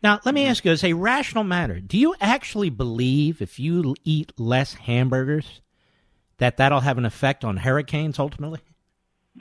Now, 0.03 0.21
let 0.25 0.35
me 0.35 0.47
ask 0.47 0.65
you 0.65 0.73
as 0.73 0.85
a 0.85 0.93
rational 0.93 1.45
matter, 1.45 1.81
do 1.81 1.99
you 1.99 2.15
actually 2.21 2.71
believe 2.71 3.41
if 3.41 3.59
you 3.59 3.95
eat 4.05 4.33
less 4.39 4.75
hamburgers 4.75 5.61
that 6.39 6.57
that'll 6.57 6.81
have 6.81 6.99
an 6.99 7.05
effect 7.05 7.45
on 7.45 7.59
hurricanes 7.59 8.19
ultimately? 8.19 8.61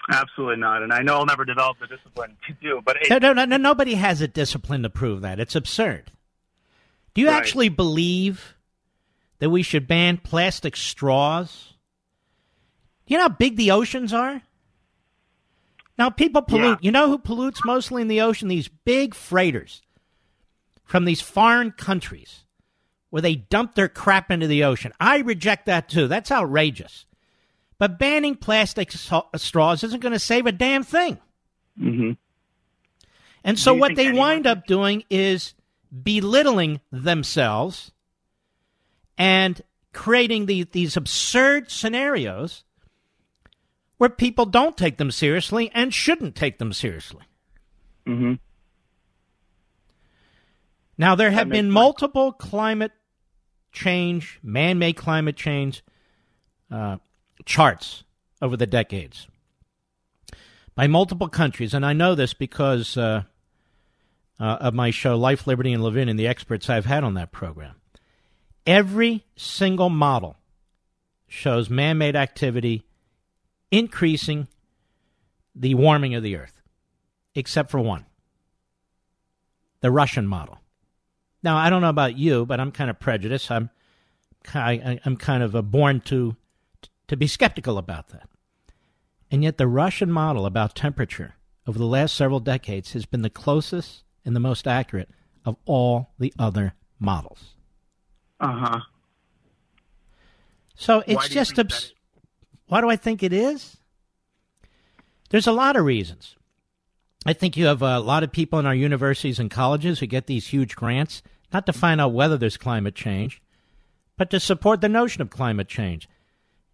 Absolutely 0.09 0.57
not. 0.57 0.83
And 0.83 0.93
I 0.93 1.01
know 1.01 1.15
I'll 1.15 1.25
never 1.25 1.45
develop 1.45 1.77
the 1.79 1.87
discipline 1.87 2.37
to 2.47 2.53
do. 2.61 2.81
But 2.85 2.97
it, 3.01 3.09
No, 3.09 3.17
no, 3.17 3.33
no, 3.33 3.45
no, 3.45 3.57
nobody 3.57 3.95
has 3.95 4.21
a 4.21 4.27
discipline 4.27 4.83
to 4.83 4.89
prove 4.89 5.21
that. 5.21 5.39
It's 5.39 5.55
absurd. 5.55 6.11
Do 7.13 7.21
you 7.21 7.27
Right. 7.27 7.35
actually 7.37 7.69
believe 7.69 8.55
that 9.39 9.49
we 9.49 9.63
should 9.63 9.87
ban 9.87 10.17
plastic 10.17 10.75
straws? 10.75 11.73
You 13.07 13.17
know 13.17 13.23
how 13.23 13.29
big 13.29 13.55
the 13.55 13.71
oceans 13.71 14.13
are? 14.13 14.41
Now, 15.97 16.09
people 16.11 16.43
pollute. 16.43 16.79
Yeah. 16.81 16.85
You 16.85 16.91
know 16.91 17.07
who 17.07 17.17
pollutes 17.17 17.61
mostly 17.65 18.03
in 18.03 18.07
the 18.07 18.21
ocean? 18.21 18.47
These 18.49 18.67
big 18.67 19.15
freighters 19.15 19.81
from 20.83 21.05
these 21.05 21.21
foreign 21.21 21.71
countries 21.71 22.43
where 23.09 23.21
they 23.21 23.35
dump 23.35 23.73
their 23.73 23.89
crap 23.89 24.29
into 24.29 24.45
the 24.45 24.63
ocean. 24.63 24.91
I 24.99 25.19
reject 25.19 25.65
that 25.65 25.89
too. 25.89 26.07
That's 26.07 26.31
outrageous. 26.31 27.05
But 27.79 27.99
banning 27.99 28.35
plastic 28.35 28.91
so- 28.91 29.27
straws 29.35 29.83
isn't 29.83 29.99
going 30.01 30.13
to 30.13 30.19
save 30.19 30.45
a 30.45 30.51
damn 30.51 30.83
thing. 30.83 31.17
hmm 31.77 32.11
And 33.43 33.59
so 33.59 33.73
what 33.73 33.95
they 33.95 34.11
wind 34.11 34.47
up 34.47 34.65
doing 34.65 35.03
is 35.09 35.53
belittling 36.03 36.81
themselves 36.91 37.91
and 39.17 39.61
creating 39.93 40.45
the, 40.47 40.63
these 40.63 40.97
absurd 40.97 41.71
scenarios 41.71 42.63
where 43.97 44.09
people 44.09 44.45
don't 44.45 44.77
take 44.77 44.97
them 44.97 45.09
seriously 45.11 45.71
and 45.73 45.93
shouldn't 45.93 46.35
take 46.35 46.57
them 46.59 46.73
seriously. 46.73 47.23
hmm 48.05 48.33
Now, 50.97 51.15
there 51.15 51.31
have 51.31 51.49
been 51.49 51.65
sense. 51.65 51.73
multiple 51.73 52.31
climate 52.31 52.91
change, 53.71 54.39
man 54.43 54.79
made 54.79 54.97
climate 54.97 55.35
change 55.35 55.83
uh, 56.71 56.97
charts 57.47 58.03
over 58.41 58.55
the 58.55 58.67
decades 58.67 59.27
by 60.75 60.85
multiple 60.85 61.29
countries. 61.29 61.73
And 61.73 61.83
I 61.83 61.93
know 61.93 62.13
this 62.13 62.33
because 62.33 62.95
uh, 62.97 63.23
uh, 64.39 64.43
of 64.43 64.75
my 64.75 64.91
show, 64.91 65.17
Life, 65.17 65.47
Liberty, 65.47 65.73
and 65.73 65.83
Levin, 65.83 66.09
and 66.09 66.19
the 66.19 66.27
experts 66.27 66.69
I've 66.69 66.85
had 66.85 67.03
on 67.03 67.15
that 67.15 67.31
program. 67.31 67.75
Every 68.67 69.25
single 69.35 69.89
model 69.89 70.35
shows 71.27 71.69
man 71.69 71.97
made 71.97 72.15
activity 72.15 72.83
increasing 73.71 74.47
the 75.55 75.73
warming 75.73 76.13
of 76.13 76.23
the 76.23 76.35
earth, 76.35 76.61
except 77.33 77.71
for 77.71 77.79
one 77.79 78.05
the 79.79 79.91
Russian 79.91 80.25
model. 80.25 80.59
Now, 81.43 81.55
I 81.55 81.69
don't 81.69 81.81
know 81.81 81.89
about 81.89 82.17
you, 82.17 82.45
but 82.45 82.59
I'm 82.59 82.71
kind 82.71 82.89
of 82.89 82.99
prejudiced. 82.99 83.51
I'm, 83.51 83.69
I, 84.55 84.99
I'm 85.05 85.15
kind 85.15 85.43
of 85.43 85.71
born 85.71 86.01
to 86.01 86.35
to 87.07 87.17
be 87.17 87.27
skeptical 87.27 87.77
about 87.77 88.09
that. 88.09 88.29
And 89.29 89.43
yet, 89.43 89.57
the 89.57 89.67
Russian 89.67 90.11
model 90.11 90.45
about 90.45 90.75
temperature 90.75 91.35
over 91.65 91.77
the 91.77 91.85
last 91.85 92.15
several 92.15 92.39
decades 92.39 92.93
has 92.93 93.05
been 93.05 93.21
the 93.21 93.29
closest 93.29 94.03
and 94.23 94.35
the 94.35 94.39
most 94.39 94.67
accurate 94.67 95.09
of 95.45 95.57
all 95.65 96.11
the 96.17 96.33
other 96.39 96.73
models. 96.99 97.55
Uh 98.39 98.51
huh. 98.51 98.79
So 100.75 101.03
it's 101.07 101.15
Why 101.15 101.27
just 101.27 101.57
abs- 101.57 101.93
why 102.67 102.81
do 102.81 102.89
I 102.89 102.95
think 102.95 103.23
it 103.23 103.33
is? 103.33 103.77
There's 105.29 105.47
a 105.47 105.51
lot 105.51 105.75
of 105.75 105.85
reasons. 105.85 106.35
I 107.25 107.33
think 107.33 107.57
you 107.57 107.65
have 107.65 107.81
a 107.81 107.99
lot 107.99 108.23
of 108.23 108.31
people 108.31 108.59
in 108.59 108.65
our 108.65 108.75
universities 108.75 109.39
and 109.39 109.51
colleges 109.51 109.99
who 109.99 110.05
get 110.05 110.27
these 110.27 110.47
huge 110.47 110.75
grants 110.75 111.21
not 111.51 111.65
to 111.65 111.73
find 111.73 111.99
out 111.99 112.13
whether 112.13 112.37
there's 112.37 112.57
climate 112.57 112.95
change, 112.95 113.41
but 114.17 114.29
to 114.29 114.39
support 114.39 114.81
the 114.81 114.89
notion 114.89 115.21
of 115.21 115.29
climate 115.29 115.67
change. 115.67 116.07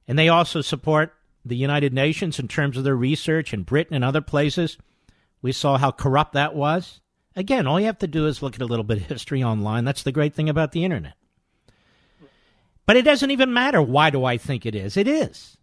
And 0.07 0.17
they 0.19 0.29
also 0.29 0.61
support 0.61 1.13
the 1.45 1.55
United 1.55 1.93
Nations 1.93 2.39
in 2.39 2.47
terms 2.47 2.77
of 2.77 2.83
their 2.83 2.95
research 2.95 3.53
in 3.53 3.63
Britain 3.63 3.95
and 3.95 4.03
other 4.03 4.21
places. 4.21 4.77
We 5.41 5.51
saw 5.51 5.77
how 5.77 5.91
corrupt 5.91 6.33
that 6.33 6.55
was. 6.55 7.01
Again, 7.35 7.67
all 7.67 7.79
you 7.79 7.87
have 7.87 7.99
to 7.99 8.07
do 8.07 8.27
is 8.27 8.41
look 8.41 8.55
at 8.55 8.61
a 8.61 8.65
little 8.65 8.83
bit 8.83 8.97
of 8.97 9.07
history 9.07 9.43
online. 9.43 9.85
That's 9.85 10.03
the 10.03 10.11
great 10.11 10.33
thing 10.33 10.49
about 10.49 10.71
the 10.71 10.85
internet. 10.85 11.13
But 12.85 12.97
it 12.97 13.03
doesn't 13.03 13.31
even 13.31 13.53
matter 13.53 13.81
why 13.81 14.09
do 14.09 14.25
I 14.25 14.37
think 14.37 14.65
it 14.65 14.75
is. 14.75 14.97
It 14.97 15.07
is. 15.07 15.57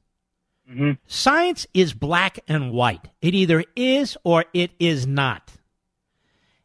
Mhm. 0.71 0.99
Science 1.07 1.67
is 1.75 1.93
black 1.93 2.41
and 2.49 2.73
white. 2.73 3.09
It 3.21 3.35
either 3.35 3.65
is 3.77 4.17
or 4.25 4.47
it 4.55 4.73
is 4.79 5.07
not. 5.07 5.53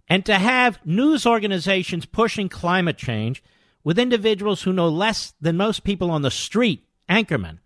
And 0.08 0.26
to 0.26 0.36
have 0.36 0.86
news 0.86 1.26
organizations 1.26 2.06
pushing 2.06 2.48
climate 2.48 2.98
change 2.98 3.44
with 3.84 4.00
individuals 4.00 4.62
who 4.62 4.74
know 4.74 4.88
less 4.88 5.34
than 5.42 5.58
most 5.58 5.84
people 5.84 6.12
on 6.12 6.22
the 6.22 6.32
street, 6.32 6.86
anchormen, 7.10 7.60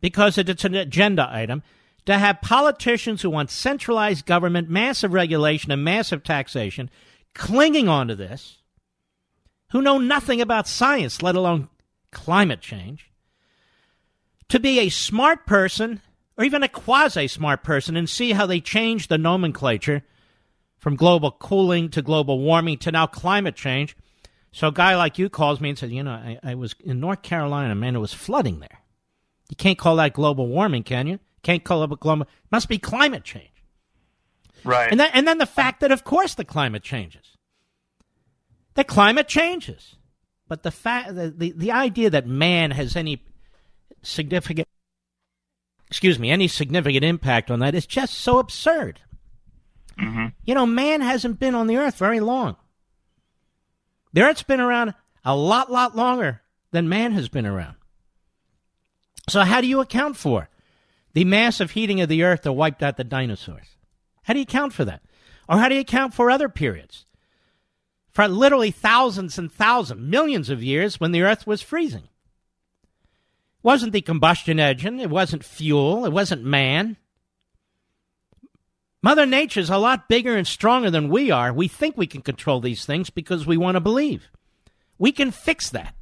because 0.00 0.38
it's 0.38 0.64
an 0.64 0.74
agenda 0.74 1.28
item, 1.30 1.62
to 2.06 2.16
have 2.16 2.40
politicians 2.40 3.22
who 3.22 3.30
want 3.30 3.50
centralized 3.50 4.24
government, 4.24 4.70
massive 4.70 5.12
regulation, 5.12 5.70
and 5.70 5.84
massive 5.84 6.22
taxation 6.22 6.90
clinging 7.34 7.88
onto 7.88 8.14
this, 8.14 8.58
who 9.70 9.82
know 9.82 9.98
nothing 9.98 10.40
about 10.40 10.66
science, 10.66 11.22
let 11.22 11.36
alone 11.36 11.68
climate 12.10 12.60
change, 12.60 13.10
to 14.48 14.58
be 14.58 14.80
a 14.80 14.88
smart 14.88 15.46
person 15.46 16.00
or 16.36 16.44
even 16.44 16.62
a 16.62 16.68
quasi 16.68 17.28
smart 17.28 17.62
person 17.62 17.96
and 17.96 18.08
see 18.08 18.32
how 18.32 18.46
they 18.46 18.60
change 18.60 19.08
the 19.08 19.18
nomenclature 19.18 20.02
from 20.78 20.96
global 20.96 21.32
cooling 21.32 21.90
to 21.90 22.00
global 22.00 22.38
warming 22.38 22.78
to 22.78 22.92
now 22.92 23.06
climate 23.06 23.56
change. 23.56 23.96
So 24.52 24.68
a 24.68 24.72
guy 24.72 24.96
like 24.96 25.18
you 25.18 25.28
calls 25.28 25.60
me 25.60 25.70
and 25.70 25.78
says, 25.78 25.90
You 25.90 26.02
know, 26.02 26.12
I, 26.12 26.38
I 26.42 26.54
was 26.54 26.74
in 26.80 27.00
North 27.00 27.22
Carolina, 27.22 27.74
man, 27.74 27.96
it 27.96 28.00
was 28.00 28.14
flooding 28.14 28.60
there. 28.60 28.77
You 29.48 29.56
can't 29.56 29.78
call 29.78 29.96
that 29.96 30.12
global 30.12 30.46
warming, 30.46 30.82
can 30.82 31.06
you? 31.06 31.18
Can't 31.42 31.64
call 31.64 31.82
it 31.84 32.00
global. 32.00 32.26
Must 32.50 32.68
be 32.68 32.78
climate 32.78 33.24
change. 33.24 33.50
Right. 34.64 34.90
And 34.90 34.98
then, 35.00 35.10
and 35.14 35.26
then 35.26 35.38
the 35.38 35.46
fact 35.46 35.80
that, 35.80 35.92
of 35.92 36.04
course, 36.04 36.34
the 36.34 36.44
climate 36.44 36.82
changes. 36.82 37.36
The 38.74 38.84
climate 38.84 39.28
changes. 39.28 39.96
But 40.48 40.62
the, 40.62 40.70
fact, 40.70 41.14
the, 41.14 41.30
the, 41.30 41.52
the 41.56 41.72
idea 41.72 42.10
that 42.10 42.26
man 42.26 42.70
has 42.72 42.96
any 42.96 43.22
significant, 44.02 44.68
excuse 45.86 46.18
me, 46.18 46.30
any 46.30 46.48
significant 46.48 47.04
impact 47.04 47.50
on 47.50 47.60
that 47.60 47.74
is 47.74 47.86
just 47.86 48.14
so 48.14 48.38
absurd. 48.38 49.00
Mm-hmm. 49.98 50.26
You 50.44 50.54
know, 50.54 50.66
man 50.66 51.00
hasn't 51.00 51.38
been 51.38 51.54
on 51.54 51.66
the 51.66 51.76
earth 51.76 51.98
very 51.98 52.20
long. 52.20 52.56
The 54.12 54.22
earth's 54.22 54.42
been 54.42 54.60
around 54.60 54.94
a 55.24 55.36
lot, 55.36 55.70
lot 55.70 55.96
longer 55.96 56.42
than 56.70 56.88
man 56.88 57.12
has 57.12 57.28
been 57.28 57.46
around. 57.46 57.76
So, 59.28 59.42
how 59.42 59.60
do 59.60 59.66
you 59.66 59.80
account 59.80 60.16
for 60.16 60.48
the 61.12 61.24
massive 61.24 61.72
heating 61.72 62.00
of 62.00 62.08
the 62.08 62.22
earth 62.22 62.42
that 62.42 62.52
wiped 62.52 62.82
out 62.82 62.96
the 62.96 63.04
dinosaurs? 63.04 63.76
How 64.24 64.32
do 64.32 64.40
you 64.40 64.44
account 64.44 64.72
for 64.72 64.84
that? 64.84 65.02
Or 65.48 65.58
how 65.58 65.68
do 65.68 65.74
you 65.74 65.80
account 65.80 66.14
for 66.14 66.30
other 66.30 66.48
periods? 66.48 67.06
For 68.10 68.26
literally 68.28 68.70
thousands 68.70 69.38
and 69.38 69.50
thousands, 69.50 70.00
millions 70.00 70.50
of 70.50 70.62
years 70.62 70.98
when 70.98 71.12
the 71.12 71.22
earth 71.22 71.46
was 71.46 71.62
freezing. 71.62 72.04
It 72.04 73.62
wasn't 73.62 73.92
the 73.92 74.00
combustion 74.00 74.58
engine, 74.58 75.00
it 75.00 75.10
wasn't 75.10 75.44
fuel, 75.44 76.04
it 76.04 76.12
wasn't 76.12 76.44
man. 76.44 76.96
Mother 79.02 79.26
Nature's 79.26 79.70
a 79.70 79.78
lot 79.78 80.08
bigger 80.08 80.36
and 80.36 80.46
stronger 80.46 80.90
than 80.90 81.08
we 81.08 81.30
are. 81.30 81.52
We 81.52 81.68
think 81.68 81.96
we 81.96 82.06
can 82.06 82.22
control 82.22 82.60
these 82.60 82.84
things 82.84 83.10
because 83.10 83.46
we 83.46 83.56
want 83.56 83.76
to 83.76 83.80
believe. 83.80 84.28
We 84.98 85.12
can 85.12 85.30
fix 85.30 85.70
that. 85.70 85.94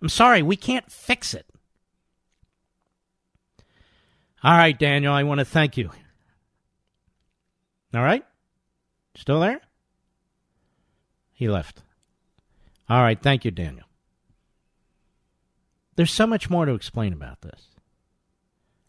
I'm 0.00 0.08
sorry, 0.08 0.42
we 0.42 0.56
can't 0.56 0.90
fix 0.90 1.34
it. 1.34 1.46
All 4.44 4.52
right, 4.52 4.78
Daniel, 4.78 5.14
I 5.14 5.22
want 5.22 5.38
to 5.38 5.44
thank 5.46 5.78
you. 5.78 5.90
All 7.94 8.02
right? 8.02 8.22
Still 9.16 9.40
there? 9.40 9.60
He 11.32 11.48
left. 11.48 11.82
All 12.90 13.00
right, 13.02 13.20
thank 13.20 13.46
you, 13.46 13.50
Daniel. 13.50 13.86
There's 15.96 16.12
so 16.12 16.26
much 16.26 16.50
more 16.50 16.66
to 16.66 16.74
explain 16.74 17.14
about 17.14 17.40
this. 17.40 17.68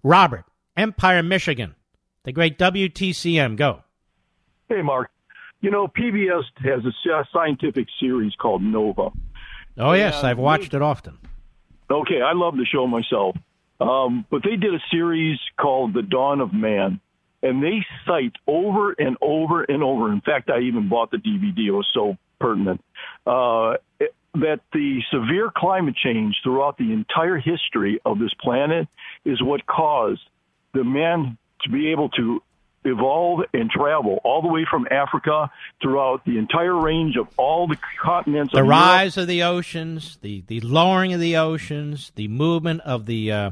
Robert, 0.04 0.44
Empire, 0.76 1.24
Michigan, 1.24 1.76
the 2.24 2.34
great 2.34 2.60
WTCM. 2.60 3.56
Go. 3.56 3.84
Hey, 4.68 4.82
Mark. 4.82 5.10
You 5.62 5.72
know, 5.72 5.88
PBS 5.88 6.44
has 6.66 6.84
a 6.84 7.24
scientific 7.32 7.88
series 8.00 8.34
called 8.36 8.62
Nova. 8.62 9.10
Oh, 9.78 9.94
yes, 9.94 10.24
I've 10.24 10.38
watched 10.38 10.74
it 10.74 10.82
often. 10.82 11.18
Okay, 11.90 12.22
I 12.22 12.34
love 12.34 12.58
the 12.58 12.66
show 12.66 12.88
myself. 12.88 13.38
Um, 13.80 14.26
but 14.30 14.44
they 14.44 14.56
did 14.56 14.74
a 14.74 14.80
series 14.92 15.38
called 15.60 15.94
The 15.94 16.02
Dawn 16.02 16.42
of 16.42 16.54
Man, 16.54 17.00
and 17.44 17.62
they 17.62 17.86
cite 18.08 18.34
over 18.48 18.94
and 18.94 19.18
over 19.22 19.64
and 19.64 19.84
over. 19.84 20.12
In 20.12 20.22
fact, 20.22 20.50
I 20.50 20.62
even 20.62 20.90
bought 20.90 21.12
the 21.12 21.18
DVD. 21.18 21.68
It 21.68 21.72
was 21.72 21.88
so 21.94 22.18
pertinent. 22.40 22.82
Uh, 23.26 23.76
that 24.36 24.60
the 24.74 25.02
severe 25.12 25.52
climate 25.56 25.96
change 25.96 26.36
throughout 26.44 26.78
the 26.78 26.92
entire 26.92 27.38
history 27.38 28.00
of 28.06 28.20
this 28.20 28.34
planet 28.42 28.88
is 29.24 29.42
what 29.42 29.66
caused 29.66 30.22
the 30.74 30.84
man 30.84 31.38
to 31.64 31.70
be 31.70 31.92
able 31.92 32.10
to 32.10 32.42
evolve 32.84 33.42
and 33.54 33.70
travel 33.70 34.20
all 34.24 34.42
the 34.42 34.48
way 34.48 34.66
from 34.70 34.88
Africa 34.92 35.50
throughout 35.82 36.24
the 36.26 36.38
entire 36.38 36.76
range 36.76 37.16
of 37.18 37.28
all 37.38 37.68
the 37.68 37.78
continents. 38.02 38.54
The 38.54 38.64
rise 38.64 39.16
Europe. 39.16 39.24
of 39.24 39.28
the 39.28 39.44
oceans, 39.44 40.18
the, 40.22 40.44
the 40.48 40.60
lowering 40.62 41.14
of 41.14 41.20
the 41.20 41.38
oceans, 41.38 42.12
the 42.16 42.28
movement 42.28 42.82
of 42.82 43.06
the 43.06 43.32
uh, 43.32 43.52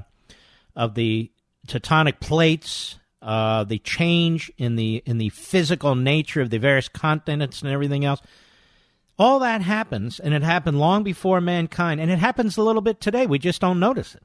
of 0.76 0.96
the 0.96 1.32
tectonic 1.68 2.20
plates, 2.20 3.00
uh, 3.22 3.64
the 3.64 3.80
change 3.80 4.52
in 4.58 4.76
the 4.76 5.02
in 5.06 5.18
the 5.18 5.30
physical 5.30 5.96
nature 5.96 6.42
of 6.42 6.50
the 6.50 6.60
various 6.60 6.90
continents 6.90 7.62
and 7.62 7.72
everything 7.72 8.04
else. 8.06 8.22
All 9.18 9.40
that 9.40 9.62
happens, 9.62 10.20
and 10.20 10.34
it 10.34 10.42
happened 10.42 10.80
long 10.80 11.04
before 11.04 11.40
mankind, 11.40 12.02
and 12.02 12.10
it 12.10 12.20
happens 12.20 12.58
a 12.58 12.64
little 12.64 12.82
bit 12.82 13.00
today. 13.00 13.28
We 13.28 13.40
just 13.40 13.62
don't 13.62 13.80
notice 13.80 14.16
it. 14.16 14.24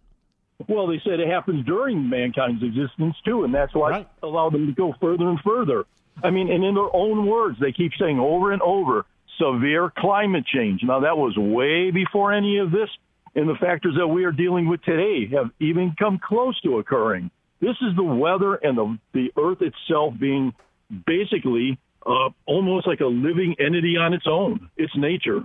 Well, 0.67 0.87
they 0.87 1.01
said 1.05 1.21
it 1.21 1.29
happens 1.29 1.65
during 1.65 2.09
mankind's 2.09 2.63
existence 2.63 3.15
too, 3.25 3.45
and 3.45 3.55
that's 3.55 3.75
why 3.75 3.91
right. 3.91 4.09
allowed 4.23 4.55
them 4.55 4.67
to 4.67 4.73
go 4.73 4.95
further 5.01 5.29
and 5.29 5.39
further. 5.41 5.85
I 6.23 6.31
mean, 6.31 6.51
and 6.51 6.65
in 6.65 6.75
their 6.75 6.95
own 6.95 7.27
words, 7.27 7.59
they 7.61 7.71
keep 7.71 7.93
saying 7.99 8.19
over 8.19 8.51
and 8.51 8.61
over, 8.63 9.07
severe 9.39 9.93
climate 9.97 10.45
change. 10.47 10.83
Now, 10.83 11.01
that 11.01 11.17
was 11.17 11.37
way 11.37 11.93
before 11.93 12.33
any 12.33 12.59
of 12.59 12.73
this, 12.73 12.89
and 13.35 13.49
the 13.49 13.55
factors 13.61 13.95
that 13.99 14.07
we 14.07 14.25
are 14.25 14.33
dealing 14.33 14.69
with 14.69 14.83
today 14.83 15.29
have 15.35 15.51
even 15.61 15.95
come 15.99 16.19
close 16.23 16.61
to 16.62 16.79
occurring. 16.79 17.31
This 17.61 17.77
is 17.83 17.97
the 17.97 18.03
weather 18.03 18.55
and 18.55 18.77
the 18.77 18.99
the 19.12 19.33
Earth 19.37 19.59
itself 19.61 20.14
being 20.19 20.53
basically 21.07 21.79
uh, 22.07 22.31
almost 22.47 22.87
like 22.87 23.01
a 23.01 23.07
living 23.07 23.57
entity 23.59 23.97
on 23.97 24.14
its 24.14 24.27
own. 24.27 24.71
It's 24.77 24.97
nature. 24.97 25.45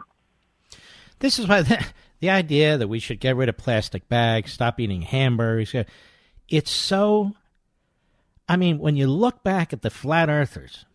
This 1.19 1.39
is 1.39 1.47
why 1.47 1.61
the, 1.61 1.85
the 2.19 2.29
idea 2.29 2.77
that 2.77 2.87
we 2.87 2.99
should 2.99 3.19
get 3.19 3.35
rid 3.35 3.49
of 3.49 3.57
plastic 3.57 4.07
bags, 4.07 4.53
stop 4.53 4.79
eating 4.79 5.01
hamburgers, 5.01 5.73
uh, 5.73 5.83
it's 6.49 6.71
so. 6.71 7.33
I 8.47 8.57
mean, 8.57 8.79
when 8.79 8.97
you 8.97 9.07
look 9.07 9.41
back 9.41 9.71
at 9.71 9.81
the 9.81 9.89
flat 9.89 10.29
earthers, 10.29 10.85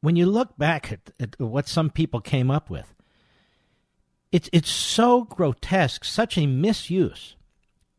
when 0.00 0.16
you 0.16 0.26
look 0.26 0.56
back 0.56 0.90
at, 0.90 1.10
at 1.20 1.38
what 1.38 1.68
some 1.68 1.90
people 1.90 2.20
came 2.20 2.50
up 2.50 2.70
with, 2.70 2.94
it's 4.36 4.50
it's 4.52 4.68
so 4.68 5.24
grotesque, 5.24 6.04
such 6.04 6.36
a 6.36 6.46
misuse 6.46 7.36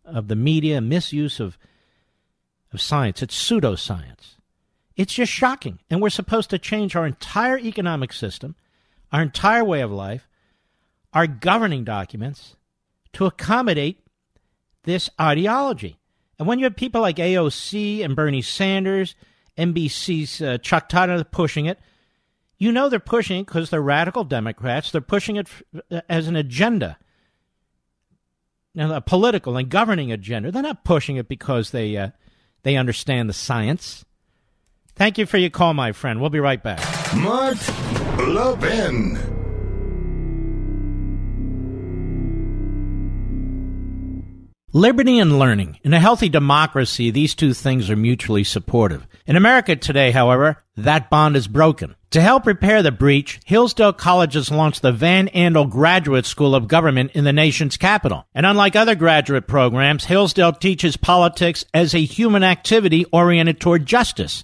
of 0.05 0.27
the 0.27 0.35
media, 0.35 0.79
misuse 0.79 1.39
of 1.39 1.57
of 2.71 2.79
science. 2.79 3.23
It's 3.23 3.35
pseudoscience. 3.35 4.35
It's 4.95 5.15
just 5.15 5.31
shocking. 5.31 5.79
And 5.89 5.99
we're 5.99 6.11
supposed 6.11 6.51
to 6.51 6.59
change 6.59 6.95
our 6.95 7.07
entire 7.07 7.57
economic 7.57 8.13
system, 8.13 8.55
our 9.11 9.23
entire 9.23 9.63
way 9.63 9.81
of 9.81 9.91
life, 9.91 10.27
our 11.11 11.25
governing 11.25 11.83
documents 11.83 12.55
to 13.13 13.25
accommodate 13.25 14.05
this 14.83 15.09
ideology. 15.19 15.97
And 16.37 16.47
when 16.47 16.59
you 16.59 16.65
have 16.65 16.75
people 16.75 17.01
like 17.01 17.15
AOC 17.15 18.05
and 18.05 18.15
Bernie 18.15 18.43
Sanders, 18.43 19.15
NBC's 19.57 20.39
uh, 20.39 20.59
Chuck 20.59 20.87
Todd 20.87 21.31
pushing 21.31 21.65
it, 21.65 21.79
you 22.57 22.71
know 22.71 22.89
they're 22.89 22.99
pushing 22.99 23.41
it 23.41 23.45
because 23.45 23.69
they're 23.69 23.81
radical 23.81 24.23
Democrats. 24.23 24.91
They're 24.91 25.01
pushing 25.01 25.35
it 25.35 25.47
f- 25.91 26.03
as 26.09 26.27
an 26.27 26.35
agenda, 26.35 26.97
now 28.73 28.93
a 28.95 29.01
political 29.01 29.57
and 29.57 29.69
governing 29.69 30.11
agenda. 30.11 30.51
They're 30.51 30.63
not 30.63 30.83
pushing 30.83 31.17
it 31.17 31.27
because 31.27 31.71
they 31.71 31.95
uh, 31.97 32.09
they 32.63 32.75
understand 32.75 33.29
the 33.29 33.33
science. 33.33 34.05
Thank 34.95 35.17
you 35.17 35.25
for 35.27 35.37
your 35.37 35.51
call, 35.51 35.73
my 35.75 35.91
friend. 35.91 36.19
We'll 36.19 36.31
be 36.31 36.39
right 36.39 36.61
back. 36.61 36.79
Mark 37.15 37.57
Levin. 38.17 39.36
Liberty 44.73 45.17
and 45.17 45.39
learning. 45.39 45.79
In 45.83 45.93
a 45.93 45.99
healthy 45.99 46.27
democracy, 46.27 47.09
these 47.09 47.33
two 47.33 47.53
things 47.53 47.89
are 47.89 47.95
mutually 47.95 48.43
supportive. 48.43 49.07
In 49.25 49.37
America 49.37 49.77
today, 49.77 50.11
however, 50.11 50.61
that 50.75 51.09
bond 51.09 51.37
is 51.37 51.47
broken. 51.47 51.95
To 52.11 52.19
help 52.19 52.45
repair 52.45 52.83
the 52.83 52.91
breach, 52.91 53.39
Hillsdale 53.45 53.93
College 53.93 54.33
has 54.33 54.51
launched 54.51 54.81
the 54.81 54.91
Van 54.91 55.29
Andel 55.29 55.69
Graduate 55.69 56.25
School 56.25 56.53
of 56.53 56.67
Government 56.67 57.11
in 57.13 57.23
the 57.23 57.31
nation's 57.31 57.77
capital. 57.77 58.27
And 58.35 58.45
unlike 58.45 58.75
other 58.75 58.93
graduate 58.93 59.47
programs, 59.47 60.03
Hillsdale 60.03 60.51
teaches 60.51 60.97
politics 60.97 61.63
as 61.73 61.95
a 61.95 62.03
human 62.03 62.43
activity 62.43 63.05
oriented 63.13 63.61
toward 63.61 63.85
justice 63.85 64.43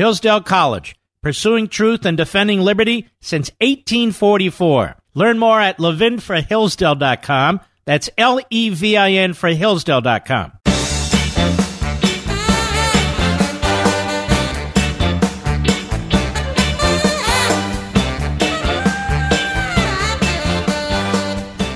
Hillsdale 0.00 0.40
College, 0.40 0.96
pursuing 1.22 1.68
truth 1.68 2.06
and 2.06 2.16
defending 2.16 2.62
liberty 2.62 3.10
since 3.20 3.50
1844. 3.60 4.96
Learn 5.12 5.38
more 5.38 5.60
at 5.60 5.76
levinforhillsdale.com. 5.76 7.60
That's 7.84 8.08
L 8.16 8.40
E 8.48 8.70
V 8.70 8.96
I 8.96 9.10
N 9.10 9.34
for 9.34 9.50
Hillsdale.com. 9.50 10.52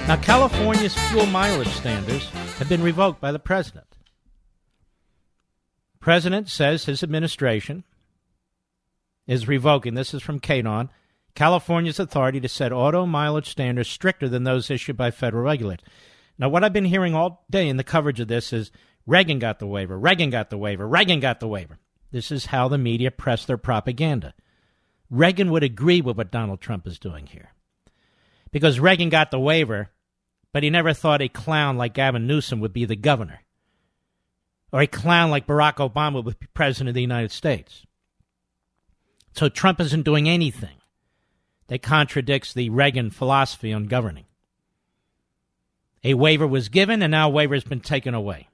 Now, 0.08 0.16
California's 0.22 0.94
fuel 1.10 1.26
mileage 1.26 1.68
standards 1.68 2.26
have 2.56 2.70
been 2.70 2.82
revoked 2.82 3.20
by 3.20 3.32
the 3.32 3.38
president. 3.38 3.84
President 6.00 6.48
says 6.48 6.86
his 6.86 7.02
administration 7.02 7.84
is 9.26 9.48
revoking, 9.48 9.94
this 9.94 10.14
is 10.14 10.22
from 10.22 10.40
KANON, 10.40 10.90
California's 11.34 11.98
authority 11.98 12.40
to 12.40 12.48
set 12.48 12.72
auto 12.72 13.06
mileage 13.06 13.48
standards 13.48 13.88
stricter 13.88 14.28
than 14.28 14.44
those 14.44 14.70
issued 14.70 14.96
by 14.96 15.10
federal 15.10 15.44
regulators. 15.44 15.86
Now, 16.38 16.48
what 16.48 16.64
I've 16.64 16.72
been 16.72 16.84
hearing 16.84 17.14
all 17.14 17.44
day 17.50 17.68
in 17.68 17.76
the 17.76 17.84
coverage 17.84 18.20
of 18.20 18.28
this 18.28 18.52
is 18.52 18.70
Reagan 19.06 19.38
got 19.38 19.58
the 19.58 19.66
waiver, 19.66 19.98
Reagan 19.98 20.30
got 20.30 20.50
the 20.50 20.58
waiver, 20.58 20.86
Reagan 20.86 21.20
got 21.20 21.40
the 21.40 21.48
waiver. 21.48 21.78
This 22.10 22.30
is 22.30 22.46
how 22.46 22.68
the 22.68 22.78
media 22.78 23.10
press 23.10 23.44
their 23.44 23.56
propaganda. 23.56 24.34
Reagan 25.10 25.50
would 25.50 25.62
agree 25.62 26.00
with 26.00 26.16
what 26.16 26.30
Donald 26.30 26.60
Trump 26.60 26.86
is 26.86 26.98
doing 26.98 27.26
here. 27.26 27.50
Because 28.52 28.78
Reagan 28.78 29.08
got 29.08 29.30
the 29.30 29.40
waiver, 29.40 29.90
but 30.52 30.62
he 30.62 30.70
never 30.70 30.92
thought 30.92 31.20
a 31.20 31.28
clown 31.28 31.76
like 31.76 31.94
Gavin 31.94 32.26
Newsom 32.26 32.60
would 32.60 32.72
be 32.72 32.84
the 32.84 32.94
governor, 32.94 33.40
or 34.72 34.80
a 34.80 34.86
clown 34.86 35.30
like 35.30 35.46
Barack 35.46 35.76
Obama 35.76 36.24
would 36.24 36.38
be 36.38 36.46
president 36.54 36.90
of 36.90 36.94
the 36.94 37.00
United 37.00 37.32
States. 37.32 37.84
So 39.34 39.48
Trump 39.48 39.80
isn't 39.80 40.04
doing 40.04 40.28
anything 40.28 40.76
that 41.66 41.82
contradicts 41.82 42.52
the 42.52 42.70
Reagan 42.70 43.10
philosophy 43.10 43.72
on 43.72 43.86
governing. 43.86 44.26
A 46.04 46.14
waiver 46.14 46.46
was 46.46 46.68
given, 46.68 47.02
and 47.02 47.10
now 47.10 47.28
a 47.28 47.32
waiver 47.32 47.54
has 47.54 47.64
been 47.64 47.80
taken 47.80 48.14
away. 48.14 48.48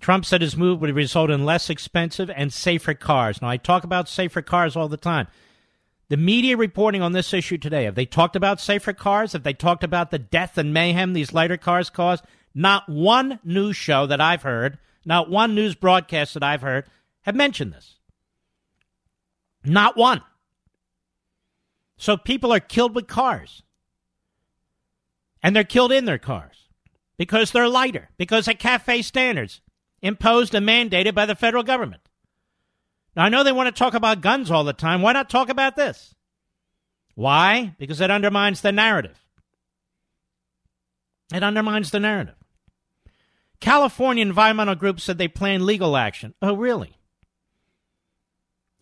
Trump 0.00 0.24
said 0.24 0.40
his 0.40 0.56
move 0.56 0.80
would 0.80 0.94
result 0.94 1.30
in 1.30 1.44
less 1.44 1.68
expensive 1.68 2.30
and 2.34 2.52
safer 2.52 2.94
cars. 2.94 3.42
Now, 3.42 3.48
I 3.48 3.58
talk 3.58 3.84
about 3.84 4.08
safer 4.08 4.40
cars 4.40 4.76
all 4.76 4.88
the 4.88 4.96
time. 4.96 5.26
The 6.08 6.16
media 6.16 6.56
reporting 6.56 7.02
on 7.02 7.12
this 7.12 7.34
issue 7.34 7.58
today, 7.58 7.84
have 7.84 7.96
they 7.96 8.06
talked 8.06 8.34
about 8.34 8.60
safer 8.60 8.94
cars? 8.94 9.34
Have 9.34 9.42
they 9.42 9.52
talked 9.52 9.84
about 9.84 10.10
the 10.10 10.18
death 10.18 10.56
and 10.56 10.72
mayhem 10.72 11.12
these 11.12 11.34
lighter 11.34 11.58
cars 11.58 11.90
cause? 11.90 12.22
Not 12.54 12.88
one 12.88 13.40
news 13.44 13.76
show 13.76 14.06
that 14.06 14.20
I've 14.20 14.42
heard, 14.42 14.78
not 15.04 15.28
one 15.28 15.54
news 15.54 15.74
broadcast 15.74 16.34
that 16.34 16.42
I've 16.42 16.62
heard 16.62 16.86
have 17.22 17.36
mentioned 17.36 17.74
this. 17.74 17.99
Not 19.64 19.96
one. 19.96 20.22
So 21.96 22.16
people 22.16 22.52
are 22.52 22.60
killed 22.60 22.94
with 22.94 23.06
cars. 23.06 23.62
And 25.42 25.54
they're 25.54 25.64
killed 25.64 25.92
in 25.92 26.04
their 26.04 26.18
cars 26.18 26.68
because 27.16 27.50
they're 27.50 27.68
lighter, 27.68 28.10
because 28.16 28.48
of 28.48 28.58
CAFE 28.58 29.04
standards 29.04 29.60
imposed 30.02 30.54
and 30.54 30.66
mandated 30.66 31.14
by 31.14 31.26
the 31.26 31.34
federal 31.34 31.62
government. 31.62 32.02
Now, 33.16 33.24
I 33.24 33.28
know 33.28 33.42
they 33.42 33.52
want 33.52 33.74
to 33.74 33.78
talk 33.78 33.94
about 33.94 34.20
guns 34.20 34.50
all 34.50 34.64
the 34.64 34.72
time. 34.72 35.02
Why 35.02 35.12
not 35.12 35.28
talk 35.28 35.48
about 35.48 35.76
this? 35.76 36.14
Why? 37.14 37.74
Because 37.78 38.00
it 38.00 38.10
undermines 38.10 38.60
the 38.60 38.72
narrative. 38.72 39.18
It 41.32 41.42
undermines 41.42 41.90
the 41.90 42.00
narrative. 42.00 42.36
California 43.60 44.22
environmental 44.22 44.74
groups 44.74 45.04
said 45.04 45.18
they 45.18 45.28
plan 45.28 45.66
legal 45.66 45.96
action. 45.96 46.34
Oh, 46.40 46.54
really? 46.54 46.96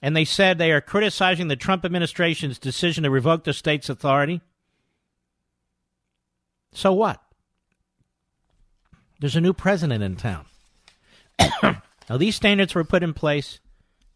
And 0.01 0.15
they 0.15 0.25
said 0.25 0.59
they 0.59 0.73
are 0.73 0.81
criticizing 0.81 1.49
the 1.49 1.57
Trump 1.57 1.85
administration's 1.85 2.59
decision 2.59 3.05
to 3.05 3.11
revoke 3.11 3.45
the 3.45 3.53
state's 3.53 3.89
authority. 3.89 4.41
So 6.73 6.93
what? 6.93 7.21
There's 9.21 9.37
a 9.37 9.41
new 9.41 9.53
president 9.53 10.05
in 10.05 10.17
town. 10.17 10.47
now, 11.63 12.17
these 12.17 12.37
standards 12.37 12.75
were 12.75 12.85
put 12.85 13.03
in 13.03 13.15
place 13.15 13.59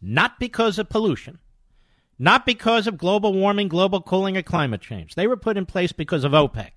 not 0.01 0.39
because 0.39 0.79
of 0.79 0.89
pollution, 0.89 1.39
not 2.17 2.45
because 2.45 2.87
of 2.87 2.97
global 2.97 3.33
warming, 3.33 3.67
global 3.67 4.01
cooling, 4.01 4.37
or 4.37 4.43
climate 4.43 4.81
change. 4.81 5.15
They 5.15 5.27
were 5.27 5.37
put 5.37 5.57
in 5.57 5.65
place 5.65 5.91
because 5.91 6.23
of 6.23 6.31
OPEC 6.31 6.71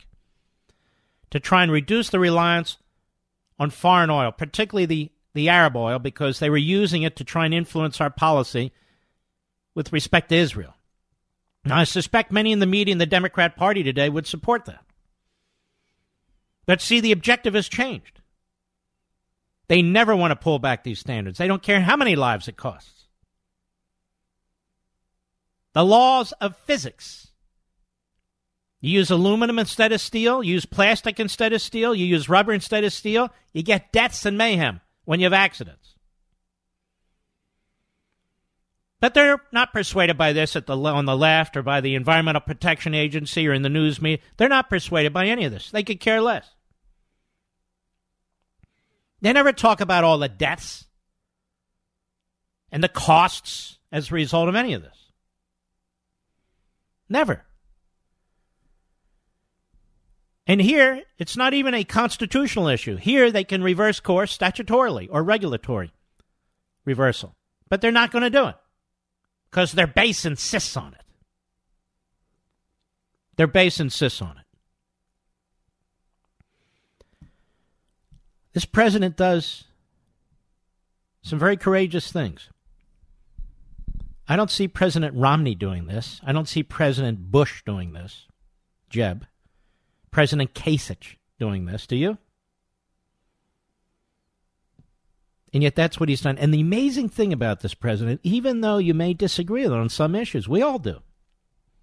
to 1.30 1.40
try 1.40 1.62
and 1.62 1.72
reduce 1.72 2.08
the 2.08 2.18
reliance 2.18 2.78
on 3.58 3.70
foreign 3.70 4.10
oil, 4.10 4.32
particularly 4.32 4.86
the, 4.86 5.10
the 5.34 5.48
Arab 5.48 5.76
oil, 5.76 5.98
because 5.98 6.38
they 6.38 6.50
were 6.50 6.56
using 6.56 7.02
it 7.02 7.16
to 7.16 7.24
try 7.24 7.44
and 7.44 7.54
influence 7.54 8.00
our 8.00 8.10
policy 8.10 8.72
with 9.76 9.92
respect 9.92 10.30
to 10.30 10.34
Israel. 10.34 10.74
Now, 11.64 11.78
I 11.78 11.84
suspect 11.84 12.32
many 12.32 12.50
in 12.50 12.58
the 12.58 12.66
media 12.66 12.92
and 12.92 13.00
the 13.00 13.06
Democrat 13.06 13.56
Party 13.56 13.84
today 13.84 14.08
would 14.08 14.26
support 14.26 14.64
that. 14.64 14.82
But 16.64 16.80
see, 16.80 16.98
the 16.98 17.12
objective 17.12 17.54
has 17.54 17.68
changed. 17.68 18.20
They 19.68 19.82
never 19.82 20.16
want 20.16 20.30
to 20.30 20.36
pull 20.36 20.58
back 20.58 20.82
these 20.82 20.98
standards. 20.98 21.38
They 21.38 21.46
don't 21.46 21.62
care 21.62 21.80
how 21.80 21.96
many 21.96 22.16
lives 22.16 22.48
it 22.48 22.56
costs. 22.56 23.06
The 25.74 25.84
laws 25.84 26.32
of 26.40 26.56
physics. 26.56 27.28
You 28.80 28.92
use 28.92 29.10
aluminum 29.10 29.58
instead 29.58 29.92
of 29.92 30.00
steel, 30.00 30.42
you 30.42 30.54
use 30.54 30.64
plastic 30.64 31.20
instead 31.20 31.52
of 31.52 31.60
steel, 31.60 31.94
you 31.94 32.06
use 32.06 32.28
rubber 32.28 32.52
instead 32.52 32.84
of 32.84 32.92
steel, 32.92 33.30
you 33.52 33.62
get 33.62 33.92
deaths 33.92 34.24
and 34.24 34.38
mayhem 34.38 34.80
when 35.04 35.20
you 35.20 35.26
have 35.26 35.32
accidents. 35.32 35.95
But 39.00 39.14
they're 39.14 39.42
not 39.52 39.72
persuaded 39.72 40.16
by 40.16 40.32
this 40.32 40.56
at 40.56 40.66
the 40.66 40.76
on 40.76 41.04
the 41.04 41.16
left 41.16 41.56
or 41.56 41.62
by 41.62 41.80
the 41.80 41.94
Environmental 41.94 42.40
Protection 42.40 42.94
Agency 42.94 43.46
or 43.46 43.52
in 43.52 43.62
the 43.62 43.68
news 43.68 44.00
media. 44.00 44.24
They're 44.36 44.48
not 44.48 44.70
persuaded 44.70 45.12
by 45.12 45.26
any 45.26 45.44
of 45.44 45.52
this. 45.52 45.70
They 45.70 45.82
could 45.82 46.00
care 46.00 46.20
less. 46.20 46.48
They 49.20 49.32
never 49.32 49.52
talk 49.52 49.80
about 49.80 50.04
all 50.04 50.18
the 50.18 50.28
deaths 50.28 50.86
and 52.72 52.82
the 52.82 52.88
costs 52.88 53.78
as 53.92 54.10
a 54.10 54.14
result 54.14 54.48
of 54.48 54.54
any 54.54 54.72
of 54.72 54.82
this. 54.82 55.12
Never. 57.08 57.44
And 60.46 60.60
here, 60.60 61.02
it's 61.18 61.36
not 61.36 61.54
even 61.54 61.74
a 61.74 61.84
constitutional 61.84 62.68
issue. 62.68 62.96
Here, 62.96 63.30
they 63.30 63.44
can 63.44 63.62
reverse 63.62 64.00
course 64.00 64.36
statutorily 64.36 65.08
or 65.10 65.22
regulatory 65.22 65.92
reversal. 66.84 67.34
But 67.68 67.80
they're 67.80 67.90
not 67.90 68.12
going 68.12 68.22
to 68.22 68.30
do 68.30 68.46
it 68.46 68.56
because 69.50 69.72
their 69.72 69.86
base 69.86 70.24
insists 70.24 70.76
on 70.76 70.94
it. 70.94 71.02
Their 73.36 73.46
base 73.46 73.80
insists 73.80 74.22
on 74.22 74.38
it. 74.38 74.46
This 78.52 78.64
president 78.64 79.16
does 79.16 79.64
some 81.22 81.38
very 81.38 81.56
courageous 81.56 82.10
things. 82.10 82.48
I 84.28 84.36
don't 84.36 84.50
see 84.50 84.66
President 84.66 85.14
Romney 85.14 85.54
doing 85.54 85.86
this. 85.86 86.20
I 86.24 86.32
don't 86.32 86.48
see 86.48 86.62
President 86.62 87.30
Bush 87.30 87.62
doing 87.64 87.92
this. 87.92 88.26
Jeb. 88.88 89.26
President 90.10 90.54
Kasich 90.54 91.16
doing 91.38 91.66
this. 91.66 91.86
Do 91.86 91.96
you? 91.96 92.18
And 95.56 95.62
yet 95.62 95.74
that's 95.74 95.98
what 95.98 96.10
he's 96.10 96.20
done. 96.20 96.36
And 96.36 96.52
the 96.52 96.60
amazing 96.60 97.08
thing 97.08 97.32
about 97.32 97.60
this 97.60 97.72
president, 97.72 98.20
even 98.22 98.60
though 98.60 98.76
you 98.76 98.92
may 98.92 99.14
disagree 99.14 99.62
with 99.62 99.72
him 99.72 99.80
on 99.80 99.88
some 99.88 100.14
issues, 100.14 100.46
we 100.46 100.60
all 100.60 100.78
do. 100.78 100.98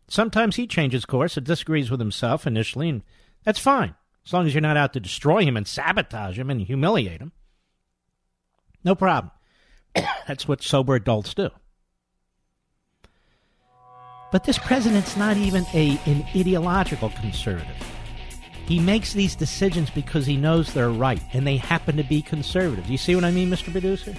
Sometimes 0.07 0.57
he 0.57 0.67
changes 0.67 1.07
course 1.07 1.37
and 1.37 1.43
disagrees 1.43 1.89
with 1.89 1.99
himself 1.99 2.45
initially, 2.45 2.87
and 2.87 3.01
that's 3.43 3.57
fine. 3.57 3.95
As 4.27 4.31
long 4.31 4.45
as 4.45 4.53
you're 4.53 4.61
not 4.61 4.77
out 4.77 4.93
to 4.93 4.99
destroy 4.99 5.43
him 5.43 5.57
and 5.57 5.67
sabotage 5.67 6.37
him 6.37 6.51
and 6.51 6.61
humiliate 6.61 7.19
him. 7.19 7.31
No 8.83 8.93
problem. 8.93 9.31
That's 10.27 10.47
what 10.47 10.61
sober 10.61 10.93
adults 10.93 11.33
do. 11.33 11.49
But 14.31 14.43
this 14.43 14.59
president's 14.59 15.17
not 15.17 15.37
even 15.37 15.65
a, 15.73 15.99
an 16.05 16.27
ideological 16.35 17.09
conservative. 17.09 17.75
He 18.65 18.79
makes 18.79 19.13
these 19.13 19.35
decisions 19.35 19.89
because 19.89 20.25
he 20.25 20.37
knows 20.37 20.73
they're 20.73 20.89
right, 20.89 21.21
and 21.33 21.45
they 21.45 21.57
happen 21.57 21.97
to 21.97 22.03
be 22.03 22.21
conservative. 22.21 22.85
Do 22.85 22.91
You 22.91 22.97
see 22.97 23.15
what 23.15 23.25
I 23.25 23.31
mean, 23.31 23.49
Mr. 23.49 23.71
Producer? 23.71 24.15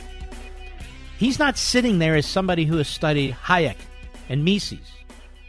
He's 1.19 1.39
not 1.39 1.57
sitting 1.57 1.99
there 1.99 2.17
as 2.17 2.27
somebody 2.27 2.65
who 2.65 2.77
has 2.77 2.89
studied 2.89 3.33
Hayek 3.33 3.77
and 4.29 4.45
Mises 4.45 4.91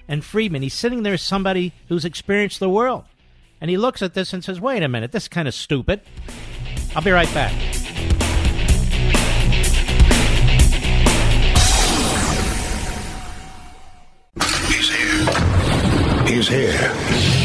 and 0.08 0.24
Friedman. 0.24 0.62
He's 0.62 0.74
sitting 0.74 1.04
there 1.04 1.14
as 1.14 1.22
somebody 1.22 1.74
who's 1.90 2.06
experienced 2.06 2.60
the 2.60 2.70
world. 2.70 3.04
And 3.60 3.70
he 3.70 3.78
looks 3.78 4.02
at 4.02 4.14
this 4.14 4.32
and 4.34 4.44
says, 4.44 4.62
wait 4.62 4.84
a 4.84 4.88
minute, 4.88 5.12
this 5.12 5.24
is 5.24 5.30
kind 5.30 5.48
of 5.48 5.54
stupid. 5.54 6.02
I'll 6.96 7.02
be 7.02 7.12
right 7.12 7.34
back. 7.34 7.52
He's 14.68 14.90
here. 14.90 16.28
He's 16.28 16.48
here. 16.48 17.45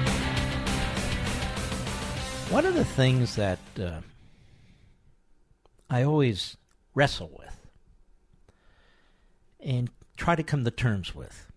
One 2.51 2.65
of 2.65 2.73
the 2.73 2.83
things 2.83 3.37
that 3.37 3.59
uh, 3.79 4.01
I 5.89 6.03
always 6.03 6.57
wrestle 6.93 7.31
with 7.39 7.65
and 9.61 9.89
try 10.17 10.35
to 10.35 10.43
come 10.43 10.65
to 10.65 10.71
terms 10.71 11.15
with 11.15 11.49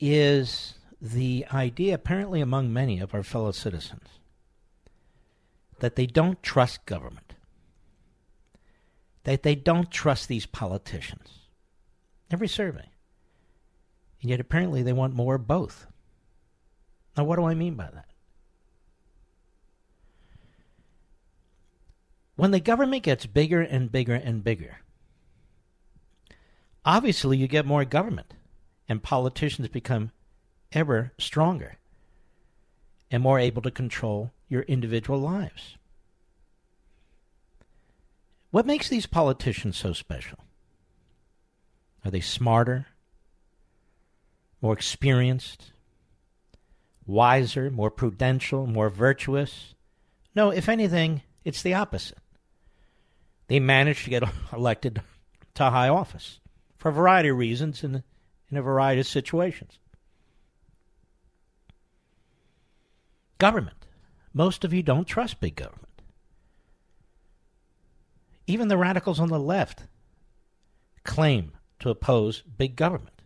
is 0.00 0.74
the 1.00 1.46
idea, 1.54 1.94
apparently 1.94 2.40
among 2.40 2.72
many 2.72 2.98
of 2.98 3.14
our 3.14 3.22
fellow 3.22 3.52
citizens, 3.52 4.08
that 5.78 5.94
they 5.94 6.06
don't 6.06 6.42
trust 6.42 6.84
government, 6.84 7.34
that 9.22 9.44
they 9.44 9.54
don't 9.54 9.92
trust 9.92 10.26
these 10.26 10.46
politicians. 10.46 11.46
Every 12.28 12.48
survey. 12.48 12.90
And 14.20 14.30
yet 14.30 14.40
apparently 14.40 14.82
they 14.82 14.92
want 14.92 15.14
more 15.14 15.36
of 15.36 15.46
both. 15.46 15.86
Now, 17.16 17.22
what 17.22 17.36
do 17.36 17.44
I 17.44 17.54
mean 17.54 17.76
by 17.76 17.88
that? 17.94 18.09
When 22.40 22.52
the 22.52 22.60
government 22.60 23.02
gets 23.02 23.26
bigger 23.26 23.60
and 23.60 23.92
bigger 23.92 24.14
and 24.14 24.42
bigger, 24.42 24.78
obviously 26.86 27.36
you 27.36 27.46
get 27.46 27.66
more 27.66 27.84
government, 27.84 28.32
and 28.88 29.02
politicians 29.02 29.68
become 29.68 30.10
ever 30.72 31.12
stronger 31.18 31.76
and 33.10 33.22
more 33.22 33.38
able 33.38 33.60
to 33.60 33.70
control 33.70 34.32
your 34.48 34.62
individual 34.62 35.18
lives. 35.18 35.76
What 38.50 38.64
makes 38.64 38.88
these 38.88 39.04
politicians 39.04 39.76
so 39.76 39.92
special? 39.92 40.38
Are 42.06 42.10
they 42.10 42.22
smarter? 42.22 42.86
more 44.62 44.72
experienced, 44.72 45.72
wiser, 47.06 47.70
more 47.70 47.90
prudential, 47.90 48.66
more 48.66 48.88
virtuous. 48.88 49.74
No, 50.34 50.50
if 50.50 50.70
anything, 50.70 51.20
it's 51.44 51.62
the 51.62 51.74
opposite. 51.74 52.18
They 53.50 53.58
managed 53.58 54.04
to 54.04 54.10
get 54.10 54.22
elected 54.52 55.02
to 55.54 55.70
high 55.70 55.88
office 55.88 56.38
for 56.78 56.88
a 56.88 56.92
variety 56.92 57.30
of 57.30 57.36
reasons 57.36 57.82
and 57.82 58.04
in 58.48 58.56
a 58.56 58.62
variety 58.62 59.00
of 59.00 59.08
situations. 59.08 59.80
Government. 63.38 63.86
Most 64.32 64.64
of 64.64 64.72
you 64.72 64.84
don't 64.84 65.04
trust 65.04 65.40
big 65.40 65.56
government. 65.56 66.00
Even 68.46 68.68
the 68.68 68.76
radicals 68.76 69.18
on 69.18 69.30
the 69.30 69.40
left 69.40 69.82
claim 71.02 71.50
to 71.80 71.90
oppose 71.90 72.42
big 72.42 72.76
government. 72.76 73.20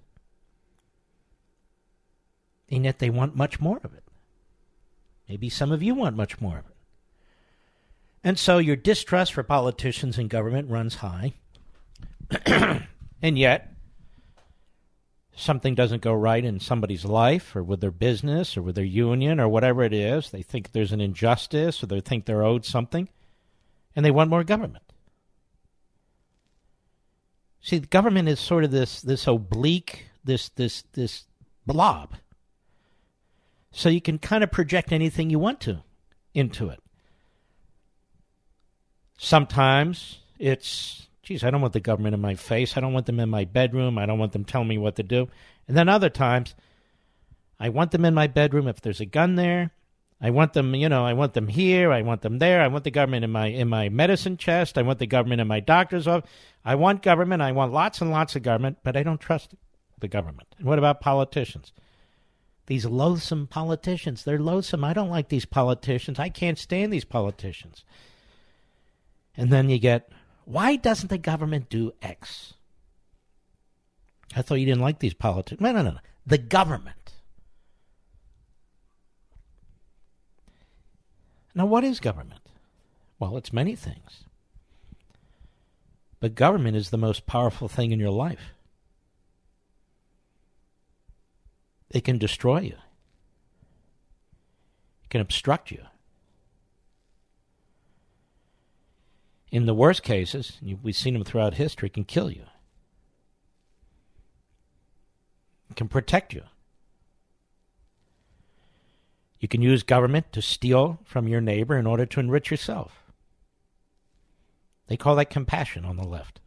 And 2.71 2.87
yet 2.87 2.99
they 2.99 3.11
want 3.11 3.37
much 3.37 3.61
more 3.61 3.79
of 3.85 3.93
it. 3.93 4.05
Maybe 5.29 5.51
some 5.51 5.71
of 5.71 5.83
you 5.83 5.95
want 5.95 6.17
much 6.17 6.41
more 6.41 6.57
of 6.57 6.67
it. 6.67 6.74
And 8.25 8.39
so 8.39 8.57
your 8.57 8.77
distrust 8.77 9.35
for 9.35 9.43
politicians 9.43 10.17
and 10.17 10.31
government 10.31 10.71
runs 10.71 10.97
high. 10.97 11.35
and 12.47 13.39
yet, 13.39 13.75
something 15.37 15.75
doesn't 15.75 16.01
go 16.01 16.15
right 16.15 16.43
in 16.43 16.59
somebody's 16.59 17.05
life 17.05 17.55
or 17.55 17.63
with 17.63 17.83
their 17.83 17.91
business 17.91 18.57
or 18.57 18.63
with 18.63 18.77
their 18.77 18.85
union 18.85 19.39
or 19.39 19.47
whatever 19.47 19.83
it 19.83 19.93
is. 19.93 20.31
They 20.31 20.41
think 20.41 20.73
there's 20.73 20.93
an 20.93 21.03
injustice 21.03 21.83
or 21.83 21.87
they 21.87 22.01
think 22.01 22.25
they're 22.25 22.43
owed 22.43 22.65
something, 22.65 23.11
and 23.95 24.05
they 24.05 24.11
want 24.11 24.31
more 24.31 24.43
government. 24.43 24.85
See, 27.61 27.79
the 27.79 27.87
government 27.87 28.29
is 28.29 28.41
sort 28.41 28.65
of 28.65 28.71
this 28.71 29.03
this 29.03 29.27
oblique, 29.27 30.07
this 30.25 30.49
this 30.51 30.83
this 30.93 31.25
blob. 31.67 32.15
So 33.71 33.89
you 33.89 34.01
can 34.01 34.19
kind 34.19 34.45
of 34.45 34.53
project 34.53 34.93
anything 34.93 35.31
you 35.31 35.39
want 35.39 35.61
to 35.63 35.83
into 36.33 36.69
it. 36.69 36.81
Sometimes 39.17 40.19
it's, 40.39 41.07
geez, 41.23 41.45
I 41.45 41.51
don't 41.51 41.61
want 41.61 41.73
the 41.73 41.81
government 41.81 42.15
in 42.15 42.21
my 42.21 42.35
face. 42.35 42.77
I 42.77 42.81
don't 42.81 42.93
want 42.93 43.07
them 43.07 43.21
in 43.21 43.31
my 43.31 43.45
bedroom. 43.45 43.99
I 43.99 44.07
don't 44.07 44.19
want 44.19 44.33
them 44.33 44.45
telling 44.45 44.69
me 44.69 44.79
what 44.79 44.97
to 44.97 45.03
do. 45.03 45.29
And 45.69 45.77
then 45.77 45.89
other 45.89 46.11
times, 46.11 46.55
I 47.59 47.69
want 47.69 47.93
them 47.93 48.05
in 48.05 48.15
my 48.15 48.27
bedroom 48.27 48.69
if 48.69 48.81
there's 48.81 49.01
a 49.01 49.07
gun 49.07 49.37
there. 49.37 49.71
I 50.21 50.31
want 50.31 50.53
them, 50.55 50.75
you 50.75 50.89
know, 50.89 51.05
I 51.05 51.13
want 51.13 51.35
them 51.35 51.49
here. 51.49 51.93
I 51.93 52.03
want 52.03 52.23
them 52.23 52.39
there. 52.39 52.63
I 52.63 52.69
want 52.69 52.85
the 52.85 52.91
government 52.91 53.25
in 53.25 53.31
my 53.31 53.47
in 53.49 53.69
my 53.69 53.89
medicine 53.89 54.37
chest. 54.37 54.79
I 54.79 54.83
want 54.83 54.99
the 54.99 55.07
government 55.07 55.41
in 55.41 55.47
my 55.47 55.61
doctor's 55.61 56.09
office. 56.09 56.31
I 56.65 56.77
want 56.77 57.03
government. 57.03 57.43
I 57.43 57.53
want 57.53 57.73
lots 57.73 58.01
and 58.01 58.11
lots 58.11 58.35
of 58.35 58.43
government, 58.43 58.79
but 58.83 58.97
I 58.97 59.03
don't 59.03 59.21
trust 59.21 59.55
the 60.01 60.09
government. 60.09 60.55
And 60.59 60.67
what 60.67 60.79
about 60.79 61.01
politicians? 61.01 61.73
These 62.67 62.87
loathsome 62.87 63.47
politicians. 63.47 64.25
They're 64.25 64.39
loathsome. 64.39 64.85
I 64.85 64.95
don't 64.95 65.11
like 65.11 65.29
these 65.29 65.45
politicians. 65.45 66.19
I 66.19 66.31
can't 66.31 66.59
stand 66.59 66.93
these 66.93 67.05
politicians. 67.05 67.85
And 69.37 69.51
then 69.51 69.69
you 69.69 69.79
get, 69.79 70.11
why 70.45 70.77
doesn't 70.77 71.09
the 71.09 71.19
government 71.19 71.69
do 71.69 71.93
X? 72.03 72.55
I 74.37 74.43
thought 74.43 74.57
you 74.57 74.67
didn't 74.67 74.83
like 74.83 74.99
these 74.99 75.15
politics. 75.15 75.61
No, 75.61 75.73
no, 75.73 75.83
no, 75.83 75.91
no. 75.93 75.99
The 76.27 76.39
government. 76.39 77.13
Now, 81.55 81.67
what 81.67 81.85
is 81.85 82.01
government? 82.01 82.41
Well, 83.19 83.37
it's 83.37 83.53
many 83.53 83.77
things. 83.77 84.25
But 86.21 86.35
government 86.35 86.77
is 86.77 86.91
the 86.91 86.97
most 86.97 87.27
powerful 87.27 87.69
thing 87.69 87.93
in 87.93 88.01
your 88.01 88.11
life. 88.11 88.55
It 91.91 92.03
can 92.03 92.19
destroy 92.19 92.61
you, 92.61 92.77
it 95.05 95.11
can 95.11 95.21
obstruct 95.21 95.71
you. 95.71 95.83
In 99.55 99.67
the 99.67 99.73
worst 99.75 100.03
cases, 100.03 100.59
we've 100.83 100.97
seen 100.97 101.15
them 101.15 101.23
throughout 101.23 101.55
history, 101.55 101.89
can 101.89 102.03
kill 102.03 102.29
you. 102.29 102.43
Can 105.77 105.87
protect 105.87 106.35
you. 106.35 106.43
You 109.39 109.47
can 109.47 109.63
use 109.63 109.85
government 109.85 110.33
to 110.33 110.43
steal 110.43 110.99
from 111.05 111.29
your 111.29 111.41
neighbor 111.41 111.79
in 111.79 111.87
order 111.87 112.05
to 112.05 112.19
enrich 112.19 112.51
yourself. 112.51 113.05
They 114.89 114.97
call 114.97 115.15
that 115.15 115.31
compassion 115.31 115.85
on 115.85 115.99
the 115.99 116.03
left. 116.03 116.41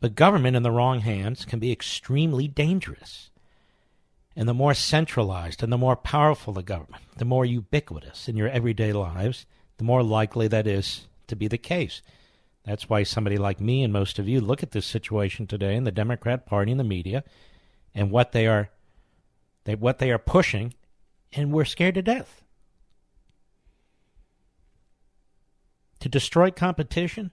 But 0.00 0.14
government 0.14 0.56
in 0.56 0.62
the 0.62 0.70
wrong 0.70 1.00
hands 1.00 1.44
can 1.44 1.58
be 1.58 1.70
extremely 1.70 2.48
dangerous. 2.48 3.28
And 4.34 4.48
the 4.48 4.54
more 4.54 4.72
centralized 4.72 5.62
and 5.62 5.70
the 5.70 5.76
more 5.76 5.94
powerful 5.94 6.54
the 6.54 6.62
government, 6.62 7.02
the 7.18 7.26
more 7.26 7.44
ubiquitous 7.44 8.30
in 8.30 8.36
your 8.38 8.48
everyday 8.48 8.94
lives, 8.94 9.44
the 9.80 9.84
more 9.84 10.02
likely 10.02 10.46
that 10.46 10.66
is 10.66 11.06
to 11.26 11.34
be 11.34 11.48
the 11.48 11.56
case. 11.56 12.02
That's 12.66 12.90
why 12.90 13.02
somebody 13.02 13.38
like 13.38 13.62
me 13.62 13.82
and 13.82 13.90
most 13.90 14.18
of 14.18 14.28
you 14.28 14.42
look 14.42 14.62
at 14.62 14.72
this 14.72 14.84
situation 14.84 15.46
today 15.46 15.74
in 15.74 15.84
the 15.84 15.90
Democrat 15.90 16.44
Party 16.44 16.70
and 16.70 16.78
the 16.78 16.84
media 16.84 17.24
and 17.94 18.10
what 18.10 18.32
they 18.32 18.46
are 18.46 18.68
they, 19.64 19.74
what 19.74 19.98
they 19.98 20.10
are 20.10 20.18
pushing, 20.18 20.74
and 21.32 21.50
we're 21.50 21.64
scared 21.64 21.94
to 21.94 22.02
death. 22.02 22.42
To 26.00 26.10
destroy 26.10 26.50
competition, 26.50 27.30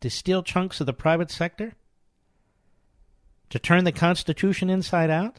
to 0.00 0.08
steal 0.08 0.42
chunks 0.42 0.80
of 0.80 0.86
the 0.86 0.94
private 0.94 1.30
sector, 1.30 1.74
to 3.50 3.58
turn 3.58 3.84
the 3.84 3.92
Constitution 3.92 4.70
inside 4.70 5.10
out. 5.10 5.36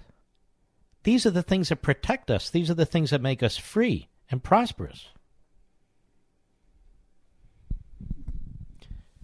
These 1.01 1.25
are 1.25 1.31
the 1.31 1.41
things 1.41 1.69
that 1.69 1.81
protect 1.81 2.29
us. 2.29 2.51
These 2.51 2.69
are 2.69 2.75
the 2.75 2.85
things 2.85 3.09
that 3.09 3.21
make 3.21 3.41
us 3.41 3.57
free 3.57 4.09
and 4.29 4.43
prosperous. 4.43 5.07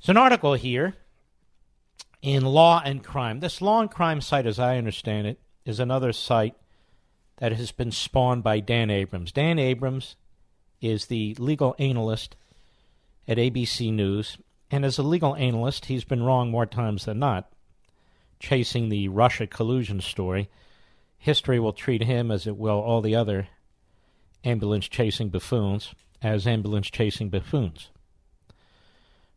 There's 0.02 0.10
an 0.10 0.18
article 0.18 0.56
here 0.56 0.95
in 2.24 2.43
Law 2.43 2.82
and 2.84 3.04
Crime. 3.04 3.39
This 3.39 3.62
Law 3.62 3.82
and 3.82 3.91
Crime 3.91 4.20
site, 4.20 4.47
as 4.47 4.58
I 4.58 4.78
understand 4.78 5.28
it, 5.28 5.39
is 5.64 5.80
another 5.80 6.12
site 6.12 6.56
that 7.38 7.52
has 7.52 7.72
been 7.72 7.91
spawned 7.91 8.41
by 8.41 8.62
Dan 8.62 8.89
Abrams. 8.89 9.32
Dan 9.32 9.60
Abrams 9.60 10.16
is 10.82 11.06
the 11.06 11.36
legal 11.38 11.76
analyst 11.78 12.36
at 13.28 13.38
ABC 13.38 13.93
News, 13.93 14.39
and 14.72 14.84
as 14.84 14.97
a 14.97 15.04
legal 15.04 15.36
analyst, 15.36 15.86
he's 15.86 16.04
been 16.04 16.24
wrong 16.24 16.49
more 16.49 16.66
times 16.66 17.06
than 17.06 17.20
not, 17.20 17.54
chasing 18.39 18.89
the 18.89 19.08
Russia 19.08 19.45
collusion 19.45 20.02
story. 20.02 20.49
History 21.20 21.60
will 21.60 21.74
treat 21.74 22.02
him 22.02 22.32
as 22.32 22.47
it 22.47 22.58
will 22.58 22.80
all 22.80 23.02
the 23.02 23.16
other 23.16 23.49
ambulance 24.43 24.88
chasing 24.88 25.30
buffoons 25.30 25.93
as 26.24 26.47
ambulance 26.47 26.89
chasing 26.89 27.30
buffoons. 27.30 27.91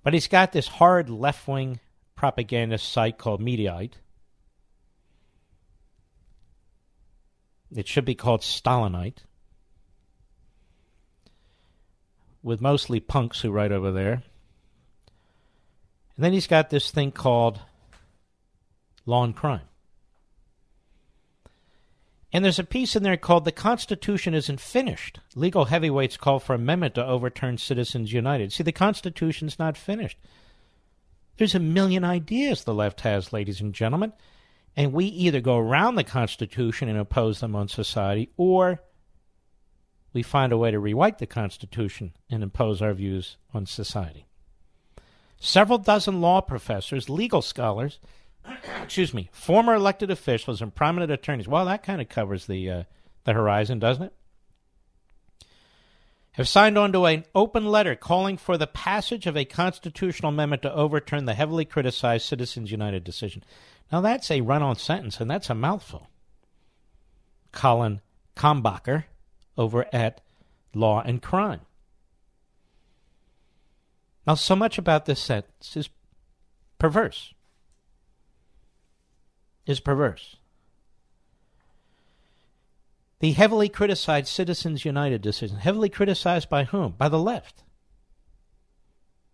But 0.04 0.12
he's 0.12 0.28
got 0.28 0.52
this 0.52 0.68
hard 0.68 1.10
left 1.10 1.48
wing 1.48 1.80
propagandist 2.14 2.88
site 2.92 3.18
called 3.18 3.40
Mediaite 3.40 3.94
It 7.74 7.88
should 7.88 8.04
be 8.04 8.14
called 8.14 8.42
Stalinite, 8.42 9.24
with 12.42 12.60
mostly 12.60 13.00
punks 13.00 13.40
who 13.40 13.50
write 13.50 13.72
over 13.72 13.90
there. 13.90 14.22
And 16.14 16.24
then 16.24 16.32
he's 16.32 16.46
got 16.46 16.70
this 16.70 16.92
thing 16.92 17.10
called 17.10 17.60
Law 19.06 19.24
and 19.24 19.34
Crime. 19.34 19.62
And 22.34 22.44
there's 22.44 22.58
a 22.58 22.64
piece 22.64 22.96
in 22.96 23.04
there 23.04 23.16
called 23.16 23.44
The 23.44 23.52
Constitution 23.52 24.34
Isn't 24.34 24.60
Finished. 24.60 25.20
Legal 25.36 25.66
heavyweights 25.66 26.16
call 26.16 26.40
for 26.40 26.52
amendment 26.52 26.96
to 26.96 27.06
overturn 27.06 27.58
Citizens 27.58 28.12
United. 28.12 28.52
See, 28.52 28.64
the 28.64 28.72
Constitution's 28.72 29.56
not 29.56 29.76
finished. 29.76 30.18
There's 31.36 31.54
a 31.54 31.60
million 31.60 32.02
ideas 32.02 32.64
the 32.64 32.74
left 32.74 33.02
has, 33.02 33.32
ladies 33.32 33.60
and 33.60 33.72
gentlemen. 33.72 34.12
And 34.76 34.92
we 34.92 35.04
either 35.04 35.40
go 35.40 35.56
around 35.56 35.94
the 35.94 36.02
Constitution 36.02 36.88
and 36.88 36.98
oppose 36.98 37.38
them 37.38 37.54
on 37.54 37.68
society, 37.68 38.30
or 38.36 38.82
we 40.12 40.24
find 40.24 40.52
a 40.52 40.58
way 40.58 40.72
to 40.72 40.80
rewrite 40.80 41.18
the 41.18 41.28
Constitution 41.28 42.14
and 42.28 42.42
impose 42.42 42.82
our 42.82 42.94
views 42.94 43.36
on 43.52 43.64
society. 43.64 44.26
Several 45.38 45.78
dozen 45.78 46.20
law 46.20 46.40
professors, 46.40 47.08
legal 47.08 47.42
scholars, 47.42 48.00
excuse 48.82 49.14
me, 49.14 49.30
former 49.32 49.74
elected 49.74 50.10
officials, 50.10 50.60
and 50.60 50.74
prominent 50.74 51.10
attorneys. 51.10 51.48
Well, 51.48 51.64
that 51.66 51.82
kind 51.82 52.00
of 52.00 52.08
covers 52.08 52.46
the 52.46 52.70
uh, 52.70 52.82
the 53.24 53.32
horizon, 53.32 53.78
doesn't 53.78 54.04
it? 54.04 54.12
Have 56.32 56.48
signed 56.48 56.76
on 56.76 56.92
to 56.92 57.04
an 57.04 57.24
open 57.34 57.66
letter 57.66 57.94
calling 57.94 58.36
for 58.36 58.58
the 58.58 58.66
passage 58.66 59.26
of 59.26 59.36
a 59.36 59.44
constitutional 59.44 60.30
amendment 60.30 60.62
to 60.62 60.74
overturn 60.74 61.26
the 61.26 61.34
heavily 61.34 61.64
criticized 61.64 62.26
Citizens 62.26 62.72
United 62.72 63.04
decision. 63.04 63.44
Now, 63.92 64.00
that's 64.00 64.30
a 64.30 64.40
run 64.40 64.62
on 64.62 64.76
sentence, 64.76 65.20
and 65.20 65.30
that's 65.30 65.48
a 65.48 65.54
mouthful. 65.54 66.08
Colin 67.52 68.00
Kalmbacher 68.34 69.04
over 69.56 69.86
at 69.92 70.20
Law 70.74 71.02
and 71.02 71.22
Crime. 71.22 71.60
Now, 74.26 74.34
so 74.34 74.56
much 74.56 74.78
about 74.78 75.06
this 75.06 75.20
sentence 75.20 75.76
is 75.76 75.88
perverse. 76.78 77.33
Is 79.66 79.80
perverse. 79.80 80.36
The 83.20 83.32
heavily 83.32 83.68
criticized 83.68 84.28
Citizens 84.28 84.84
United 84.84 85.22
decision, 85.22 85.58
heavily 85.58 85.88
criticized 85.88 86.48
by 86.48 86.64
whom? 86.64 86.92
By 86.98 87.08
the 87.08 87.18
left, 87.18 87.62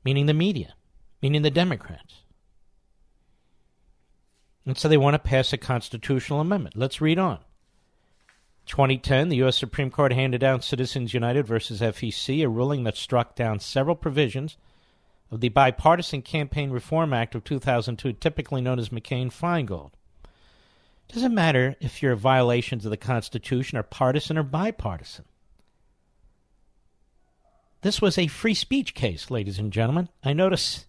meaning 0.05 0.26
the 0.26 0.35
media, 0.35 0.74
meaning 1.20 1.43
the 1.43 1.51
Democrats. 1.51 2.22
And 4.64 4.78
so 4.78 4.89
they 4.89 4.97
want 4.97 5.14
to 5.14 5.18
pass 5.18 5.53
a 5.53 5.59
constitutional 5.59 6.41
amendment. 6.41 6.76
Let's 6.76 7.01
read 7.01 7.18
on. 7.18 7.41
2010, 8.66 9.31
the 9.31 9.37
U.S. 9.39 9.59
Supreme 9.59 9.91
Court 9.91 10.12
handed 10.12 10.41
down 10.41 10.62
Citizens 10.62 11.12
United 11.12 11.45
versus 11.45 11.81
FEC, 11.81 12.45
a 12.45 12.49
ruling 12.49 12.85
that 12.85 12.97
struck 12.97 13.35
down 13.35 13.59
several 13.59 13.97
provisions 13.97 14.57
of 15.31 15.41
the 15.41 15.49
Bipartisan 15.49 16.22
Campaign 16.22 16.70
Reform 16.70 17.12
Act 17.12 17.35
of 17.35 17.43
2002, 17.43 18.12
typically 18.12 18.61
known 18.61 18.78
as 18.78 18.91
McCain 18.91 19.33
Feingold. 19.33 19.91
Doesn't 21.12 21.34
matter 21.34 21.74
if 21.80 22.02
your 22.02 22.14
violations 22.14 22.84
of 22.84 22.90
the 22.90 22.96
Constitution 22.96 23.76
are 23.76 23.82
partisan 23.82 24.38
or 24.38 24.44
bipartisan. 24.44 25.24
This 27.82 28.00
was 28.00 28.16
a 28.16 28.28
free 28.28 28.54
speech 28.54 28.94
case, 28.94 29.30
ladies 29.30 29.58
and 29.58 29.72
gentlemen. 29.72 30.08
I 30.22 30.34
notice 30.34 30.86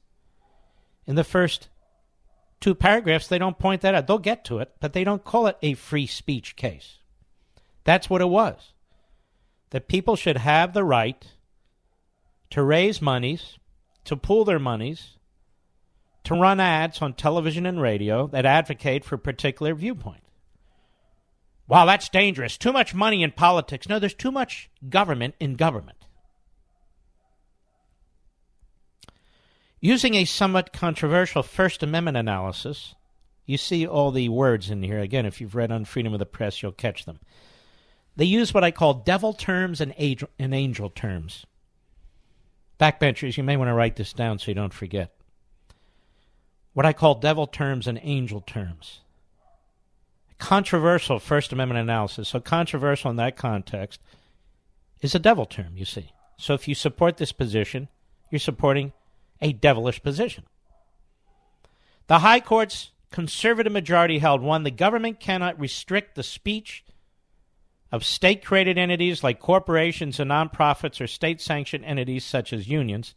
in 1.07 1.15
the 1.15 1.24
first 1.24 1.69
two 2.59 2.76
paragraphs 2.76 3.28
they 3.28 3.39
don't 3.39 3.57
point 3.57 3.82
that 3.82 3.95
out. 3.95 4.05
They'll 4.05 4.19
get 4.19 4.45
to 4.45 4.59
it, 4.59 4.74
but 4.80 4.93
they 4.93 5.03
don't 5.03 5.24
call 5.24 5.47
it 5.47 5.57
a 5.61 5.74
free 5.74 6.05
speech 6.05 6.55
case. 6.55 6.99
That's 7.84 8.09
what 8.09 8.22
it 8.22 8.30
was. 8.30 8.74
That 9.72 9.88
people 9.88 10.15
should 10.15 10.38
have 10.38 10.74
the 10.74 10.84
right 10.84 11.26
to 12.51 12.61
raise 12.61 13.01
monies, 13.01 13.57
to 14.03 14.15
pool 14.17 14.45
their 14.45 14.59
monies, 14.59 15.17
to 16.24 16.36
run 16.36 16.59
ads 16.59 17.01
on 17.01 17.13
television 17.13 17.65
and 17.65 17.82
radio 17.82 18.28
that 18.28 18.45
advocate 18.45 19.03
for 19.03 19.15
a 19.15 19.19
particular 19.19 19.74
viewpoint. 19.74 20.22
Wow, 21.67 21.86
that's 21.86 22.09
dangerous. 22.09 22.57
Too 22.57 22.74
much 22.74 22.93
money 22.93 23.24
in 23.24 23.32
politics. 23.32 23.88
No, 23.88 23.97
there's 23.97 24.13
too 24.13 24.32
much 24.32 24.69
government 24.89 25.36
in 25.39 25.55
government. 25.55 25.97
Using 29.80 30.13
a 30.13 30.26
somewhat 30.26 30.74
controversial 30.74 31.41
First 31.41 31.82
Amendment 31.82 32.17
analysis, 32.17 32.93
you 33.45 33.57
see 33.57 33.88
all 33.88 34.11
the 34.11 34.30
words 34.30 34.69
in 34.69 34.84
here. 34.84 34.99
Again, 34.99 35.26
if 35.26 35.41
you've 35.41 35.55
read 35.55 35.72
on 35.72 35.86
Freedom 35.86 36.13
of 36.13 36.19
the 36.19 36.26
Press, 36.26 36.61
you'll 36.61 36.72
catch 36.72 37.05
them. 37.05 37.19
They 38.15 38.26
use 38.26 38.53
what 38.53 38.63
I 38.63 38.72
call 38.72 38.93
devil 38.93 39.34
terms 39.34 39.82
and 39.82 39.95
and 40.38 40.53
angel 40.53 40.89
terms. 40.89 41.45
Backbenchers, 42.80 43.38
you 43.38 43.43
may 43.43 43.57
want 43.57 43.69
to 43.69 43.74
write 43.74 43.95
this 43.95 44.13
down 44.13 44.39
so 44.39 44.51
you 44.51 44.55
don't 44.55 44.74
forget. 44.74 45.13
What 46.74 46.86
I 46.86 46.93
call 46.93 47.15
devil 47.15 47.47
terms 47.47 47.88
and 47.88 47.99
angel 48.01 48.41
terms. 48.41 49.01
Controversial 50.38 51.19
First 51.19 51.51
Amendment 51.51 51.82
analysis. 51.82 52.30
So, 52.30 52.39
controversial 52.39 53.11
in 53.11 53.17
that 53.17 53.36
context 53.36 54.01
is 55.01 55.13
a 55.13 55.19
devil 55.19 55.45
term, 55.45 55.76
you 55.76 55.86
see. 55.86 56.11
So, 56.38 56.53
if 56.53 56.67
you 56.67 56.74
support 56.74 57.17
this 57.17 57.32
position, 57.32 57.89
you're 58.32 58.39
supporting 58.39 58.93
a 59.41 59.53
devilish 59.53 60.01
position. 60.01 60.45
The 62.07 62.19
High 62.19 62.39
Court's 62.39 62.91
conservative 63.11 63.74
majority 63.74 64.19
held 64.19 64.41
one 64.41 64.63
the 64.63 64.72
government 64.72 65.19
cannot 65.19 65.59
restrict 65.59 66.15
the 66.15 66.24
speech 66.24 66.84
of 67.91 68.05
state 68.05 68.43
created 68.43 68.78
entities 68.78 69.24
like 69.24 69.39
corporations 69.39 70.19
and 70.19 70.32
nonprofits 70.32 71.01
or 71.01 71.07
state 71.07 71.41
sanctioned 71.41 71.84
entities 71.84 72.24
such 72.24 72.53
as 72.53 72.69
unions. 72.69 73.13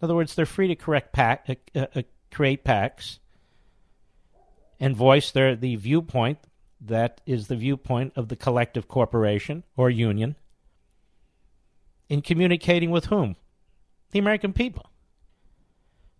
In 0.00 0.06
other 0.06 0.14
words, 0.14 0.34
they're 0.34 0.46
free 0.46 0.68
to 0.68 0.74
correct 0.74 1.16
uh, 1.16 1.36
uh, 1.48 1.86
uh, 1.94 2.02
create 2.36 2.64
PACs 2.64 3.18
and 4.78 4.94
voice 4.94 5.30
their 5.30 5.56
the 5.56 5.74
viewpoint 5.76 6.38
that 6.78 7.22
is 7.24 7.46
the 7.46 7.56
viewpoint 7.56 8.12
of 8.14 8.28
the 8.28 8.36
collective 8.36 8.86
corporation 8.86 9.62
or 9.74 9.88
union 9.88 10.36
in 12.10 12.20
communicating 12.20 12.90
with 12.90 13.06
whom? 13.06 13.36
The 14.10 14.18
American 14.18 14.52
people. 14.52 14.90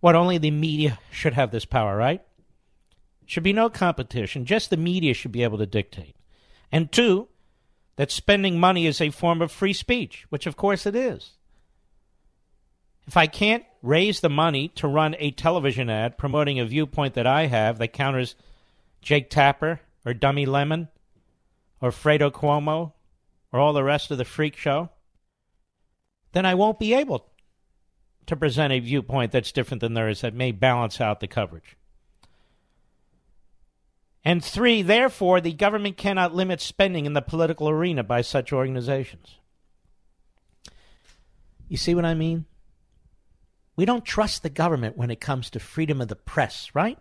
What 0.01 0.15
only 0.15 0.39
the 0.39 0.51
media 0.51 0.99
should 1.11 1.35
have 1.35 1.51
this 1.51 1.67
power, 1.67 1.95
right? 1.95 2.23
Should 3.27 3.43
be 3.43 3.53
no 3.53 3.69
competition. 3.69 4.47
Just 4.47 4.71
the 4.71 4.79
media 4.79 5.13
should 5.13 5.33
be 5.33 5.43
able 5.43 5.59
to 5.59 5.67
dictate. 5.67 6.17
And 6.73 6.91
two, 6.91 7.29
that 7.97 8.11
spending 8.11 8.59
money 8.59 8.87
is 8.87 9.03
a 9.03 9.11
form 9.11 9.43
of 9.43 9.53
free 9.53 9.75
speech, 9.75 10.25
which 10.31 10.47
of 10.47 10.57
course 10.57 10.87
it 10.87 10.97
is. 10.97 11.36
If 13.07 13.17
I 13.17 13.27
can't 13.27 13.65
raise 13.83 14.21
the 14.21 14.29
money 14.29 14.69
to 14.69 14.89
run 14.89 15.15
a 15.19 15.31
television 15.31 15.89
ad 15.89 16.19
promoting 16.19 16.59
a 16.59 16.65
viewpoint 16.65 17.15
that 17.15 17.27
I 17.27 17.47
have 17.47 17.79
that 17.79 17.93
counters 17.93 18.35
Jake 19.01 19.31
Tapper 19.31 19.81
or 20.05 20.13
Dummy 20.13 20.45
Lemon 20.45 20.89
or 21.81 21.91
Fredo 21.91 22.31
Cuomo 22.31 22.93
or 23.53 23.61
all 23.61 23.73
the 23.73 23.85
rest 23.85 24.11
of 24.11 24.19
the 24.19 24.25
freak 24.25 24.57
show, 24.57 24.91
then 26.33 26.45
I 26.45 26.55
won't 26.55 26.81
be 26.81 26.95
able 26.95 27.27
to 28.27 28.37
present 28.37 28.73
a 28.73 28.81
viewpoint 28.81 29.31
that's 29.31 29.53
different 29.53 29.81
than 29.81 29.95
theirs 29.95 30.23
that 30.23 30.35
may 30.35 30.51
balance 30.51 31.01
out 31.01 31.21
the 31.21 31.29
coverage. 31.29 31.77
And 34.25 34.45
three, 34.45 34.83
therefore, 34.83 35.41
the 35.41 35.53
government 35.53 35.97
cannot 35.97 36.35
limit 36.35 36.61
spending 36.61 37.07
in 37.07 37.13
the 37.13 37.23
political 37.23 37.69
arena 37.69 38.03
by 38.03 38.23
such 38.23 38.53
organizations. 38.53 39.39
You 41.69 41.77
see 41.77 41.95
what 41.95 42.05
I 42.05 42.15
mean? 42.15 42.47
We 43.77 43.85
don't 43.85 44.05
trust 44.05 44.43
the 44.43 44.51
government 44.51 44.97
when 44.97 45.11
it 45.11 45.21
comes 45.21 45.51
to 45.51 45.61
freedom 45.61 46.01
of 46.01 46.09
the 46.09 46.17
press, 46.17 46.71
right? 46.75 46.99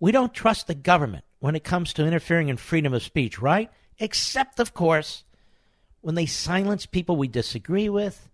We 0.00 0.12
don't 0.12 0.34
trust 0.34 0.66
the 0.66 0.74
government 0.74 1.24
when 1.38 1.54
it 1.54 1.64
comes 1.64 1.92
to 1.94 2.04
interfering 2.04 2.48
in 2.48 2.56
freedom 2.56 2.92
of 2.92 3.02
speech, 3.02 3.40
right? 3.40 3.70
Except, 3.98 4.58
of 4.58 4.74
course, 4.74 5.22
when 6.00 6.16
they 6.16 6.26
silence 6.26 6.86
people 6.86 7.16
we 7.16 7.28
disagree 7.28 7.88
with 7.88 8.28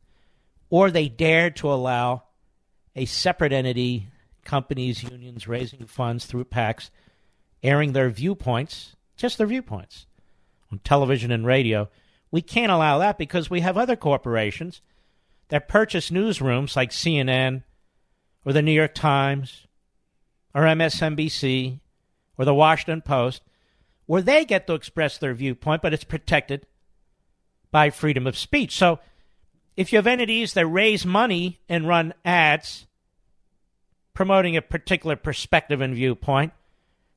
or 0.71 0.91
they 0.91 1.09
dare 1.09 1.51
to 1.51 1.71
allow 1.71 2.23
a 2.97 3.05
separate 3.05 3.53
entity, 3.53 4.09
companies, 4.45 5.03
unions 5.03 5.47
raising 5.47 5.87
funds 5.87 6.25
through 6.25 6.45
PACs 6.45 6.91
airing 7.63 7.93
their 7.93 8.09
viewpoints, 8.09 8.97
just 9.17 9.37
their 9.37 9.47
viewpoints, 9.47 10.07
on 10.73 10.79
television 10.79 11.31
and 11.31 11.47
radio. 11.47 11.89
We 12.31 12.41
can't 12.41 12.73
allow 12.73 12.99
that 12.99 13.19
because 13.19 13.51
we 13.51 13.61
have 13.61 13.77
other 13.77 13.97
corporations 13.97 14.81
that 15.51 15.69
purchase 15.69 16.11
newsrooms 16.11 16.75
like 16.75 16.91
CNN 16.91 17.63
or 18.45 18.53
the 18.53 18.63
New 18.63 18.73
York 18.73 18.95
Times 18.95 19.67
or 20.55 20.63
MSNBC 20.63 21.81
or 22.39 22.45
the 22.45 22.55
Washington 22.55 23.03
Post 23.03 23.43
where 24.07 24.23
they 24.23 24.45
get 24.45 24.67
to 24.67 24.75
express 24.75 25.19
their 25.19 25.35
viewpoint, 25.35 25.83
but 25.83 25.95
it's 25.95 26.03
protected 26.03 26.67
by 27.71 27.91
freedom 27.91 28.27
of 28.27 28.37
speech. 28.37 28.77
So 28.77 28.99
if 29.77 29.93
you 29.93 29.99
have 29.99 30.07
entities 30.09 30.55
that 30.55 30.67
raise 30.67 31.07
money 31.07 31.61
and 31.69 31.87
run 31.87 32.15
ads 32.25 32.89
promoting 34.13 34.57
a 34.57 34.63
particular 34.63 35.15
perspective 35.15 35.81
and 35.81 35.95
viewpoint, 35.95 36.53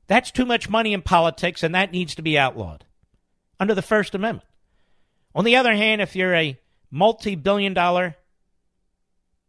that's 0.06 0.30
too 0.30 0.46
much 0.46 0.68
money 0.68 0.92
in 0.92 1.02
politics, 1.02 1.64
and 1.64 1.74
that 1.74 1.90
needs 1.90 2.14
to 2.14 2.22
be 2.22 2.38
outlawed 2.38 2.84
under 3.58 3.74
the 3.74 3.82
First 3.82 4.14
Amendment. 4.14 4.48
On 5.34 5.44
the 5.44 5.56
other 5.56 5.74
hand, 5.74 6.00
if 6.00 6.14
you're 6.14 6.34
a 6.34 6.58
multi 6.90 7.34
billion 7.34 7.74
dollar 7.74 8.14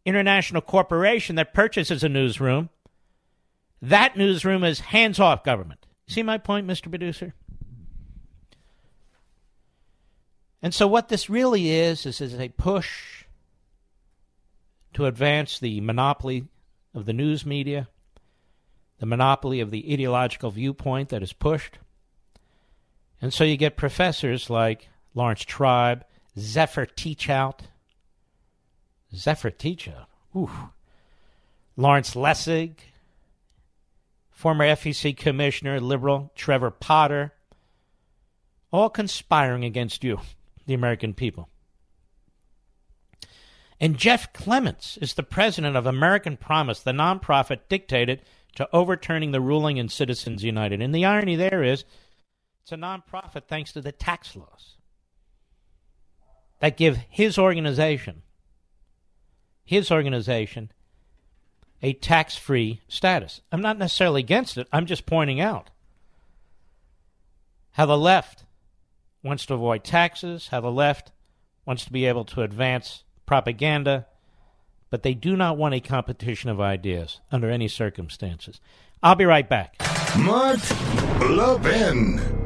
international 0.06 0.62
corporation 0.62 1.36
that 1.36 1.52
purchases 1.52 2.02
a 2.02 2.08
newsroom, 2.08 2.70
that 3.82 4.16
newsroom 4.16 4.64
is 4.64 4.80
hands 4.80 5.20
off 5.20 5.44
government. 5.44 5.84
See 6.08 6.22
my 6.22 6.38
point, 6.38 6.66
Mr. 6.66 6.88
Producer? 6.88 7.34
And 10.62 10.72
so, 10.72 10.86
what 10.86 11.08
this 11.08 11.28
really 11.28 11.70
is, 11.70 12.06
is, 12.06 12.22
is 12.22 12.32
a 12.34 12.48
push 12.48 13.24
to 14.94 15.04
advance 15.04 15.58
the 15.58 15.82
monopoly 15.82 16.46
of 16.94 17.04
the 17.04 17.12
news 17.12 17.44
media 17.44 17.88
the 18.98 19.06
monopoly 19.06 19.60
of 19.60 19.70
the 19.70 19.92
ideological 19.92 20.50
viewpoint 20.50 21.10
that 21.10 21.22
is 21.22 21.32
pushed. 21.32 21.78
And 23.20 23.32
so 23.32 23.44
you 23.44 23.56
get 23.56 23.76
professors 23.76 24.50
like 24.50 24.88
Laurence 25.14 25.42
Tribe, 25.42 26.04
Zephyr 26.38 26.86
Teachout, 26.86 27.60
Zephyr 29.14 29.50
Teachout, 29.50 30.06
ooh, 30.34 30.50
Lawrence 31.76 32.14
Lessig, 32.14 32.78
former 34.30 34.66
FEC 34.66 35.16
commissioner, 35.16 35.80
liberal 35.80 36.32
Trevor 36.34 36.70
Potter, 36.70 37.32
all 38.70 38.90
conspiring 38.90 39.64
against 39.64 40.04
you, 40.04 40.20
the 40.66 40.74
American 40.74 41.14
people. 41.14 41.48
And 43.80 43.98
Jeff 43.98 44.32
Clements 44.32 44.96
is 44.98 45.14
the 45.14 45.22
president 45.22 45.76
of 45.76 45.86
American 45.86 46.36
Promise, 46.36 46.80
the 46.80 46.92
nonprofit 46.92 47.60
dictated 47.68 48.22
to 48.54 48.68
overturning 48.72 49.32
the 49.32 49.40
ruling 49.40 49.76
in 49.76 49.88
Citizens 49.88 50.42
United. 50.42 50.80
And 50.80 50.94
the 50.94 51.04
irony 51.04 51.36
there 51.36 51.62
is 51.62 51.84
it's 52.62 52.72
a 52.72 52.76
nonprofit 52.76 53.44
thanks 53.46 53.72
to 53.74 53.80
the 53.80 53.92
tax 53.92 54.34
laws 54.34 54.76
that 56.58 56.76
give 56.76 56.96
his 57.08 57.38
organization, 57.38 58.22
his 59.66 59.90
organization, 59.90 60.70
a 61.82 61.92
tax 61.92 62.36
free 62.36 62.80
status. 62.88 63.42
I'm 63.52 63.60
not 63.60 63.76
necessarily 63.76 64.20
against 64.20 64.56
it, 64.56 64.68
I'm 64.72 64.86
just 64.86 65.04
pointing 65.04 65.40
out 65.40 65.68
how 67.72 67.84
the 67.84 67.98
left 67.98 68.44
wants 69.22 69.44
to 69.46 69.54
avoid 69.54 69.84
taxes, 69.84 70.48
how 70.48 70.62
the 70.62 70.70
left 70.70 71.12
wants 71.66 71.84
to 71.84 71.92
be 71.92 72.06
able 72.06 72.24
to 72.24 72.42
advance 72.42 73.02
propaganda, 73.26 74.06
but 74.88 75.02
they 75.02 75.14
do 75.14 75.36
not 75.36 75.58
want 75.58 75.74
a 75.74 75.80
competition 75.80 76.48
of 76.48 76.60
ideas 76.60 77.20
under 77.30 77.50
any 77.50 77.68
circumstances. 77.68 78.60
I'll 79.02 79.16
be 79.16 79.24
right 79.24 79.48
back. 79.48 79.76
Mark 80.16 80.60
Levin. 81.20 82.45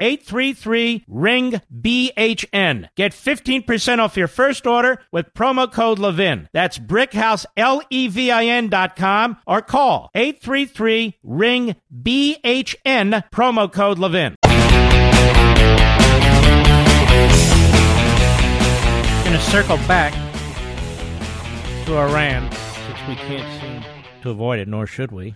833 0.00 1.04
ring 1.06 1.60
BHN. 1.72 2.88
Get 2.96 3.12
15% 3.12 3.98
off 3.98 4.16
your 4.16 4.26
first 4.26 4.66
order 4.66 5.00
with 5.12 5.34
promo 5.34 5.70
code 5.70 5.98
Levin. 5.98 6.48
That's 6.52 6.78
brickhouse 6.78 7.46
L 7.56 7.82
E 7.90 8.08
V 8.08 8.30
I 8.30 8.46
N.com 8.46 9.36
or 9.46 9.62
call 9.62 10.10
833 10.14 11.18
ring 11.22 11.76
BHN 11.94 13.24
promo 13.30 13.72
code 13.72 13.98
Levin. 13.98 14.36
Going 19.24 19.36
to 19.36 19.44
circle 19.44 19.76
back 19.86 20.12
to 21.86 21.96
Iran 21.96 22.50
since 22.52 22.98
we 23.08 23.14
can't 23.16 23.60
seem 23.60 23.84
to 24.22 24.30
avoid 24.30 24.58
it, 24.58 24.68
nor 24.68 24.86
should 24.86 25.12
we, 25.12 25.34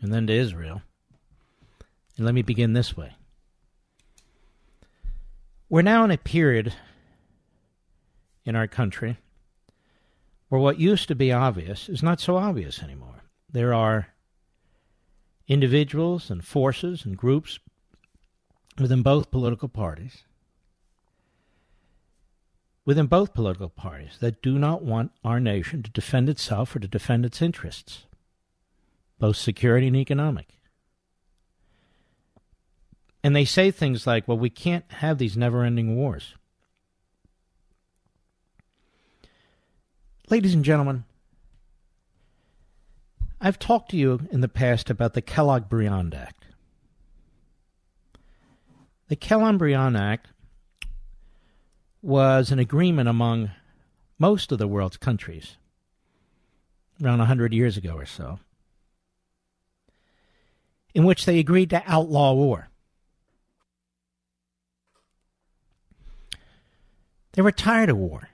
and 0.00 0.12
then 0.12 0.26
to 0.26 0.32
Israel. 0.32 0.82
And 2.16 2.26
let 2.26 2.34
me 2.34 2.42
begin 2.42 2.72
this 2.72 2.96
way. 2.96 3.14
We're 5.68 5.82
now 5.82 6.04
in 6.04 6.10
a 6.10 6.18
period 6.18 6.74
in 8.44 8.56
our 8.56 8.66
country 8.66 9.18
where 10.48 10.60
what 10.60 10.80
used 10.80 11.08
to 11.08 11.14
be 11.14 11.30
obvious 11.30 11.88
is 11.88 12.02
not 12.02 12.20
so 12.20 12.36
obvious 12.36 12.82
anymore. 12.82 13.22
There 13.50 13.74
are 13.74 14.08
individuals 15.46 16.30
and 16.30 16.44
forces 16.44 17.04
and 17.04 17.16
groups 17.16 17.58
within 18.78 19.02
both 19.02 19.30
political 19.30 19.68
parties 19.68 20.24
within 22.88 23.04
both 23.04 23.34
political 23.34 23.68
parties 23.68 24.16
that 24.18 24.40
do 24.40 24.58
not 24.58 24.82
want 24.82 25.12
our 25.22 25.38
nation 25.38 25.82
to 25.82 25.90
defend 25.90 26.26
itself 26.26 26.74
or 26.74 26.78
to 26.78 26.88
defend 26.88 27.22
its 27.26 27.42
interests, 27.42 28.06
both 29.18 29.36
security 29.36 29.88
and 29.88 29.96
economic. 29.96 30.57
And 33.22 33.34
they 33.34 33.44
say 33.44 33.70
things 33.70 34.06
like, 34.06 34.28
well, 34.28 34.38
we 34.38 34.50
can't 34.50 34.84
have 34.88 35.18
these 35.18 35.36
never 35.36 35.64
ending 35.64 35.96
wars. 35.96 36.34
Ladies 40.30 40.54
and 40.54 40.64
gentlemen, 40.64 41.04
I've 43.40 43.58
talked 43.58 43.90
to 43.90 43.96
you 43.96 44.20
in 44.30 44.40
the 44.40 44.48
past 44.48 44.90
about 44.90 45.14
the 45.14 45.22
Kellogg 45.22 45.68
Briand 45.68 46.14
Act. 46.14 46.44
The 49.08 49.16
Kellogg 49.16 49.58
Briand 49.58 49.96
Act 49.96 50.28
was 52.02 52.50
an 52.50 52.58
agreement 52.58 53.08
among 53.08 53.50
most 54.18 54.52
of 54.52 54.58
the 54.58 54.68
world's 54.68 54.96
countries 54.96 55.56
around 57.02 57.18
100 57.18 57.52
years 57.52 57.76
ago 57.76 57.94
or 57.94 58.06
so, 58.06 58.38
in 60.94 61.04
which 61.04 61.24
they 61.24 61.38
agreed 61.38 61.70
to 61.70 61.82
outlaw 61.86 62.34
war. 62.34 62.67
They 67.32 67.42
were 67.42 67.52
tired 67.52 67.90
of 67.90 67.96
war, 67.96 68.30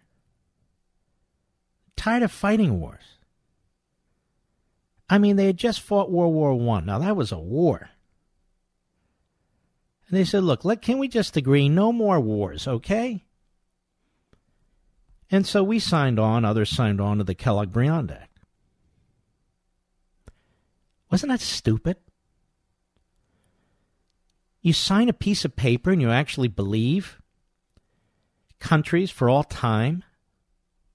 tired 1.97 2.23
of 2.23 2.33
fighting 2.33 2.81
wars. 2.81 3.03
I 5.11 5.19
mean, 5.19 5.37
they 5.37 5.47
had 5.47 5.57
just 5.57 5.81
fought 5.81 6.11
World 6.11 6.33
War 6.33 6.55
One. 6.55 6.87
Now 6.87 6.99
that 6.99 7.17
was 7.17 7.31
a 7.33 7.39
war. 7.39 7.91
And 10.09 10.19
they 10.19 10.25
said, 10.25 10.45
"Look, 10.45 10.65
let, 10.65 10.83
can 10.83 10.99
we 10.99 11.09
just 11.09 11.37
agree 11.37 11.69
no 11.69 11.93
more 11.93 12.21
wars, 12.21 12.67
okay?" 12.67 13.25
And 15.31 15.47
so 15.47 15.65
we 15.65 15.79
signed 15.79 16.19
on, 16.19 16.45
others 16.45 16.71
signed 16.71 17.01
on 17.01 17.19
to 17.19 17.25
the 17.25 17.35
Kellogg 17.35 17.73
Briand 17.73 18.11
Act. 18.11 18.39
Wasn't 21.11 21.31
that 21.31 21.41
stupid? 21.41 21.97
You 24.63 24.73
sign 24.73 25.09
a 25.09 25.13
piece 25.13 25.45
of 25.45 25.57
paper 25.57 25.91
and 25.91 26.01
you 26.01 26.11
actually 26.11 26.49
believe 26.49 27.21
countries 28.59 29.11
for 29.11 29.29
all 29.29 29.45
time 29.45 30.05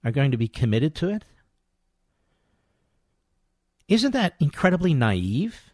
are 0.04 0.12
going 0.12 0.32
to 0.32 0.38
be 0.38 0.48
committed 0.48 0.96
to 0.96 1.10
it? 1.10 1.26
Isn't 3.88 4.12
that 4.12 4.36
incredibly 4.40 4.94
naive? 4.94 5.72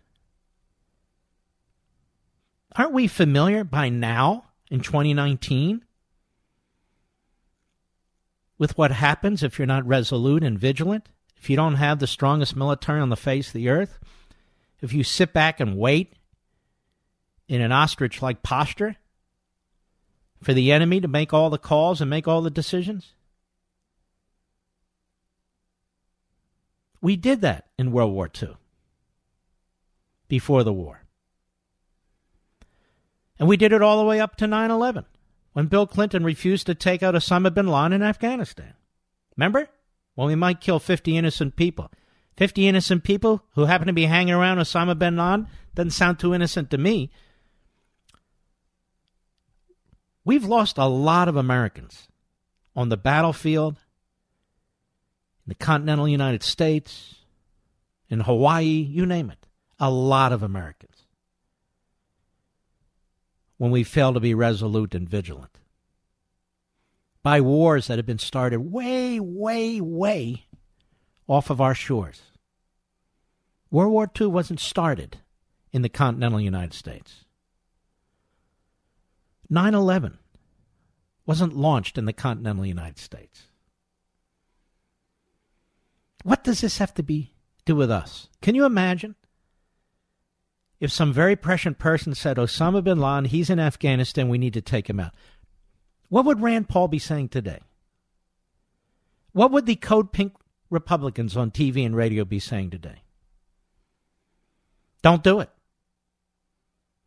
Aren't 2.76 2.94
we 2.94 3.08
familiar 3.08 3.64
by 3.64 3.90
now 3.90 4.46
in 4.70 4.80
2019 4.80 5.84
with 8.58 8.78
what 8.78 8.92
happens 8.92 9.44
if 9.44 9.60
you're 9.60 9.66
not 9.66 9.86
resolute 9.86 10.44
and 10.44 10.58
vigilant, 10.58 11.08
if 11.38 11.50
you 11.50 11.56
don't 11.56 11.76
have 11.76 12.00
the 12.00 12.08
strongest 12.08 12.56
military 12.56 13.02
on 13.02 13.10
the 13.10 13.18
face 13.18 13.48
of 13.48 13.54
the 13.54 13.70
earth, 13.70 14.00
if 14.82 14.94
you 14.94 15.04
sit 15.04 15.34
back 15.34 15.60
and 15.60 15.78
wait 15.78 16.14
in 17.48 17.62
an 17.62 17.72
ostrich 17.72 18.22
like 18.22 18.44
posture 18.44 18.96
for 20.46 20.54
the 20.54 20.72
enemy 20.72 21.02
to 21.02 21.08
make 21.08 21.34
all 21.34 21.50
the 21.50 21.58
calls 21.58 22.02
and 22.02 22.08
make 22.08 22.28
all 22.28 22.44
the 22.44 22.52
decisions? 22.52 23.16
We 27.02 27.16
did 27.16 27.42
that 27.42 27.66
in 27.80 27.92
World 27.92 28.14
War 28.14 28.30
II, 28.42 28.56
before 30.28 30.64
the 30.64 30.72
war. 30.72 31.02
And 33.40 33.50
we 33.50 33.58
did 33.58 33.74
it 33.74 33.82
all 33.82 33.98
the 33.98 34.06
way 34.06 34.20
up 34.22 34.36
to 34.36 34.46
9 34.46 34.70
11 34.70 35.06
when 35.54 35.66
Bill 35.66 35.88
Clinton 35.88 36.24
refused 36.24 36.68
to 36.68 36.76
take 36.76 37.02
out 37.02 37.16
Osama 37.16 37.52
bin 37.52 37.66
Laden 37.66 37.94
in 37.94 38.04
Afghanistan. 38.04 38.76
Remember? 39.36 39.68
Well, 40.16 40.28
we 40.28 40.36
might 40.36 40.62
kill 40.62 40.78
50 40.78 41.18
innocent 41.18 41.56
people. 41.56 41.90
50 42.38 42.68
innocent 42.68 43.04
people 43.04 43.44
who 43.56 43.66
happen 43.66 43.88
to 43.88 43.94
be 43.94 44.06
hanging 44.06 44.36
around 44.36 44.60
Osama 44.60 44.98
bin 44.98 45.18
Laden 45.18 45.48
doesn't 45.74 45.90
sound 45.90 46.20
too 46.20 46.36
innocent 46.36 46.70
to 46.70 46.78
me. 46.78 47.10
We've 50.26 50.44
lost 50.44 50.78
a 50.78 50.86
lot 50.86 51.28
of 51.28 51.38
Americans 51.38 52.08
on 52.76 52.90
the 52.90 52.98
battlefield, 52.98 53.76
in 55.46 55.50
the 55.50 55.56
continental 55.56 56.08
United 56.08 56.44
States, 56.44 57.16
in 58.10 58.22
Hawaii, 58.22 58.66
you 58.66 59.06
name 59.06 59.30
it. 59.30 59.48
A 59.80 59.90
lot 59.90 60.34
of 60.34 60.42
Americans 60.42 61.06
when 63.58 63.72
we 63.72 63.84
fail 63.84 64.14
to 64.14 64.20
be 64.20 64.34
resolute 64.34 64.96
and 64.96 65.08
vigilant. 65.08 65.60
By 67.24 67.42
wars 67.42 67.88
that 67.88 67.98
have 67.98 68.06
been 68.06 68.20
started 68.20 68.60
way, 68.60 69.20
way, 69.20 69.82
way 69.82 70.46
off 71.28 71.50
of 71.50 71.62
our 71.62 71.74
shores. 71.74 72.22
World 73.72 73.92
War 73.92 74.12
II 74.20 74.28
wasn't 74.28 74.60
started 74.60 75.18
in 75.72 75.82
the 75.82 75.90
continental 75.90 76.40
United 76.40 76.74
States. 76.74 77.25
9 79.50 79.74
11 79.74 80.18
wasn't 81.26 81.56
launched 81.56 81.98
in 81.98 82.06
the 82.06 82.14
continental 82.14 82.66
United 82.66 83.00
States. 83.00 83.44
What 86.24 86.44
does 86.44 86.62
this 86.62 86.80
have 86.80 86.94
to 86.96 87.04
be 87.04 87.34
do 87.66 87.76
with 87.76 87.92
us? 87.92 88.30
Can 88.42 88.56
you 88.56 88.66
imagine 88.66 89.16
if 90.80 90.92
some 90.92 91.14
very 91.14 91.36
prescient 91.36 91.78
person 91.80 92.14
said, 92.14 92.38
Osama 92.38 92.84
bin 92.84 93.00
Laden, 93.00 93.26
he's 93.26 93.50
in 93.50 93.60
Afghanistan, 93.60 94.30
we 94.30 94.38
need 94.38 94.54
to 94.54 94.62
take 94.62 94.90
him 94.90 95.00
out, 95.00 95.14
what 96.10 96.26
would 96.26 96.42
Rand 96.42 96.70
Paul 96.70 96.88
be 96.88 97.00
saying 97.00 97.30
today? 97.30 97.60
What 99.32 99.52
would 99.52 99.66
the 99.66 99.76
Code 99.76 100.12
Pink 100.12 100.34
Republicans 100.70 101.36
on 101.36 101.52
TV 101.52 101.86
and 101.86 101.96
radio 101.96 102.26
be 102.26 102.40
saying 102.40 102.72
today? 102.72 103.04
Don't 105.02 105.24
do 105.24 105.40
it. 105.40 105.50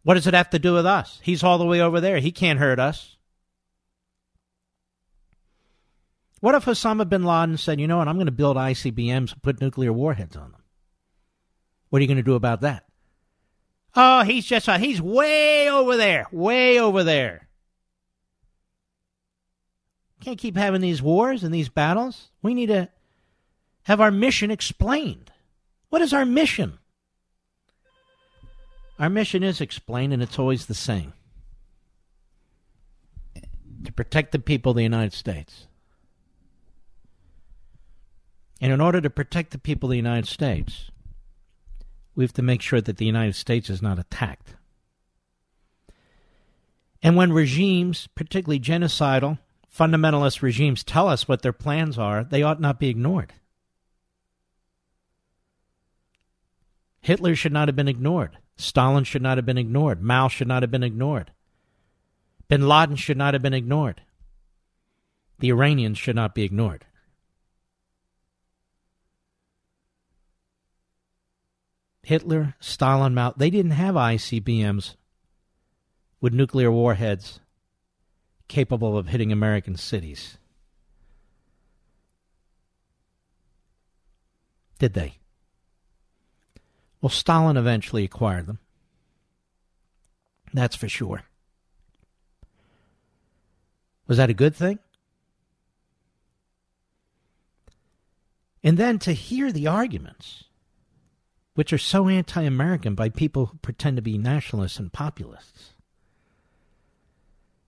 What 0.08 0.14
does 0.14 0.26
it 0.26 0.32
have 0.32 0.48
to 0.50 0.58
do 0.58 0.72
with 0.72 0.86
us? 0.86 1.20
He's 1.22 1.44
all 1.44 1.58
the 1.58 1.66
way 1.66 1.82
over 1.82 2.00
there. 2.00 2.18
He 2.18 2.32
can't 2.32 2.58
hurt 2.58 2.80
us. 2.80 3.18
What 6.40 6.54
if 6.54 6.64
Osama 6.64 7.06
bin 7.06 7.24
Laden 7.24 7.58
said, 7.58 7.78
you 7.78 7.86
know 7.86 7.98
what, 7.98 8.08
I'm 8.08 8.14
going 8.16 8.24
to 8.24 8.32
build 8.32 8.56
ICBMs 8.56 9.34
and 9.34 9.42
put 9.42 9.60
nuclear 9.60 9.92
warheads 9.92 10.34
on 10.34 10.52
them? 10.52 10.62
What 11.90 11.98
are 11.98 12.00
you 12.00 12.08
going 12.08 12.16
to 12.16 12.22
do 12.22 12.36
about 12.36 12.62
that? 12.62 12.86
Oh, 13.94 14.22
he's 14.22 14.46
just, 14.46 14.66
uh, 14.66 14.78
he's 14.78 14.98
way 14.98 15.68
over 15.68 15.98
there, 15.98 16.26
way 16.32 16.80
over 16.80 17.04
there. 17.04 17.46
Can't 20.22 20.38
keep 20.38 20.56
having 20.56 20.80
these 20.80 21.02
wars 21.02 21.44
and 21.44 21.52
these 21.52 21.68
battles. 21.68 22.28
We 22.40 22.54
need 22.54 22.68
to 22.68 22.88
have 23.82 24.00
our 24.00 24.10
mission 24.10 24.50
explained. 24.50 25.30
What 25.90 26.00
is 26.00 26.14
our 26.14 26.24
mission? 26.24 26.78
Our 28.98 29.08
mission 29.08 29.42
is 29.42 29.60
explained, 29.60 30.12
and 30.12 30.22
it's 30.22 30.38
always 30.38 30.66
the 30.66 30.74
same 30.74 31.12
to 33.84 33.92
protect 33.92 34.32
the 34.32 34.38
people 34.38 34.70
of 34.70 34.76
the 34.76 34.82
United 34.82 35.12
States. 35.12 35.66
And 38.60 38.72
in 38.72 38.80
order 38.80 39.00
to 39.00 39.08
protect 39.08 39.52
the 39.52 39.58
people 39.58 39.88
of 39.88 39.92
the 39.92 39.96
United 39.96 40.26
States, 40.26 40.90
we 42.16 42.24
have 42.24 42.32
to 42.32 42.42
make 42.42 42.60
sure 42.60 42.80
that 42.80 42.96
the 42.96 43.06
United 43.06 43.36
States 43.36 43.70
is 43.70 43.80
not 43.80 43.98
attacked. 43.98 44.56
And 47.00 47.14
when 47.14 47.32
regimes, 47.32 48.08
particularly 48.16 48.58
genocidal, 48.58 49.38
fundamentalist 49.72 50.42
regimes, 50.42 50.82
tell 50.82 51.08
us 51.08 51.28
what 51.28 51.42
their 51.42 51.52
plans 51.52 51.96
are, 51.96 52.24
they 52.24 52.42
ought 52.42 52.60
not 52.60 52.80
be 52.80 52.88
ignored. 52.88 53.32
Hitler 57.00 57.36
should 57.36 57.52
not 57.52 57.68
have 57.68 57.76
been 57.76 57.86
ignored. 57.86 58.38
Stalin 58.58 59.04
should 59.04 59.22
not 59.22 59.38
have 59.38 59.46
been 59.46 59.56
ignored. 59.56 60.02
Mao 60.02 60.26
should 60.26 60.48
not 60.48 60.62
have 60.62 60.70
been 60.70 60.82
ignored. 60.82 61.30
Bin 62.48 62.66
Laden 62.66 62.96
should 62.96 63.16
not 63.16 63.32
have 63.34 63.42
been 63.42 63.54
ignored. 63.54 64.02
The 65.38 65.50
Iranians 65.50 65.96
should 65.96 66.16
not 66.16 66.34
be 66.34 66.42
ignored. 66.42 66.84
Hitler, 72.02 72.56
Stalin, 72.58 73.14
Mao, 73.14 73.34
they 73.36 73.50
didn't 73.50 73.72
have 73.72 73.94
ICBMs 73.94 74.96
with 76.20 76.32
nuclear 76.32 76.72
warheads 76.72 77.38
capable 78.48 78.98
of 78.98 79.08
hitting 79.08 79.30
American 79.30 79.76
cities. 79.76 80.38
Did 84.78 84.94
they? 84.94 85.18
Well, 87.00 87.10
Stalin 87.10 87.56
eventually 87.56 88.04
acquired 88.04 88.46
them. 88.46 88.58
That's 90.52 90.76
for 90.76 90.88
sure. 90.88 91.22
Was 94.06 94.16
that 94.16 94.30
a 94.30 94.34
good 94.34 94.54
thing? 94.54 94.78
And 98.64 98.76
then 98.76 98.98
to 99.00 99.12
hear 99.12 99.52
the 99.52 99.66
arguments 99.66 100.44
which 101.58 101.72
are 101.72 101.78
so 101.78 102.08
anti 102.08 102.42
American 102.42 102.94
by 102.94 103.08
people 103.08 103.46
who 103.46 103.58
pretend 103.58 103.96
to 103.96 104.02
be 104.02 104.16
nationalists 104.16 104.78
and 104.78 104.92
populists. 104.92 105.70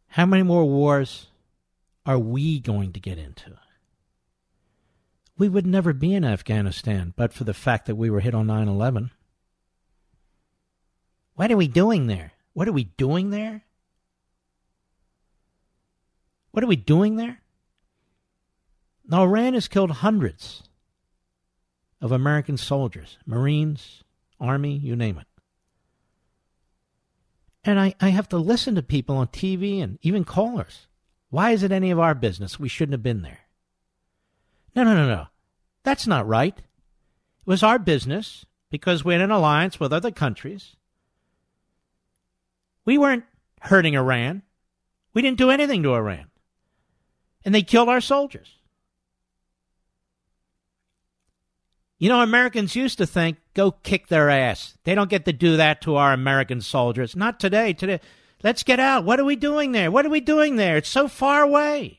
How 0.07 0.27
many 0.27 0.45
more 0.45 0.65
wars 0.65 1.27
are 2.07 2.19
we 2.19 2.61
going 2.61 2.93
to 2.93 3.01
get 3.01 3.19
into? 3.19 3.59
We 5.37 5.49
would 5.49 5.67
never 5.67 5.93
be 5.93 6.15
in 6.15 6.25
Afghanistan 6.25 7.15
but 7.17 7.33
for 7.33 7.43
the 7.43 7.53
fact 7.53 7.87
that 7.87 7.97
we 7.97 8.11
were 8.11 8.21
hit 8.21 8.33
on 8.33 8.47
9 8.47 8.69
11. 8.69 9.11
What 11.41 11.51
are 11.51 11.57
we 11.57 11.69
doing 11.69 12.07
there? 12.07 12.33
What 12.53 12.69
are 12.69 12.73
we 12.73 12.85
doing 12.85 13.31
there? 13.31 13.65
What 16.51 16.63
are 16.63 16.67
we 16.67 16.77
doing 16.77 17.17
there? 17.17 17.41
Now, 19.09 19.23
Iran 19.23 19.55
has 19.55 19.67
killed 19.67 19.91
hundreds 19.91 20.65
of 21.99 22.13
American 22.13 22.59
soldiers, 22.59 23.17
Marines, 23.25 24.05
Army, 24.39 24.77
you 24.77 24.95
name 24.95 25.17
it. 25.17 25.27
And 27.65 27.81
I, 27.81 27.95
I 28.03 28.11
have 28.11 28.29
to 28.29 28.37
listen 28.37 28.75
to 28.75 28.83
people 28.83 29.17
on 29.17 29.29
TV 29.29 29.83
and 29.83 29.99
even 30.03 30.25
callers. 30.25 30.89
Why 31.31 31.53
is 31.53 31.63
it 31.63 31.73
any 31.73 31.91
of 31.91 31.99
our 31.99 32.15
business? 32.15 32.61
We 32.61 32.69
shouldn't 32.69 32.93
have 32.93 33.03
been 33.03 33.23
there. 33.23 33.47
No, 34.77 34.85
no, 34.85 34.95
no, 34.95 35.09
no. 35.09 35.29
That's 35.85 36.07
not 36.07 36.29
right. 36.29 36.59
It 36.59 37.47
was 37.47 37.63
our 37.63 37.79
business 37.79 38.45
because 38.71 39.07
we're 39.07 39.17
in 39.17 39.23
an 39.23 39.31
alliance 39.31 39.81
with 39.81 39.91
other 39.91 40.11
countries. 40.11 40.77
We 42.85 42.99
weren't 42.99 43.25
hurting 43.61 43.95
Iran. 43.95 44.43
We 45.13 45.23
didn't 45.23 45.39
do 45.39 45.51
anything 45.51 45.83
to 45.83 45.95
Iran. 45.95 46.27
And 47.45 47.55
they 47.55 47.63
killed 47.63 47.89
our 47.89 48.01
soldiers. 48.01 48.57
You 51.99 52.09
know, 52.09 52.23
Americans 52.23 52.75
used 52.75 52.97
to 52.99 53.07
think, 53.07 53.37
go 53.53 53.73
kick 53.73 54.09
their 54.09 54.31
ass. 54.31 54.79
They 54.85 54.95
don't 54.95 55.11
get 55.11 55.27
to 55.27 55.33
do 55.35 55.59
that 55.59 55.83
to 55.83 55.97
our 55.97 56.15
American 56.15 56.63
soldiers. 56.63 57.15
Not 57.15 57.39
today. 57.39 57.75
Today, 57.75 58.01
let's 58.43 58.63
get 58.63 58.81
out. 58.81 59.05
What 59.05 59.21
are 59.21 59.25
we 59.25 59.37
doing 59.37 59.73
there? 59.73 59.91
What 59.91 60.07
are 60.07 60.11
we 60.11 60.21
doing 60.21 60.57
there? 60.57 60.79
It's 60.79 60.89
so 60.89 61.09
far 61.09 61.43
away. 61.43 61.99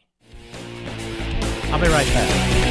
I'll 1.65 1.79
be 1.79 1.87
right 1.87 2.07
back. 2.07 2.70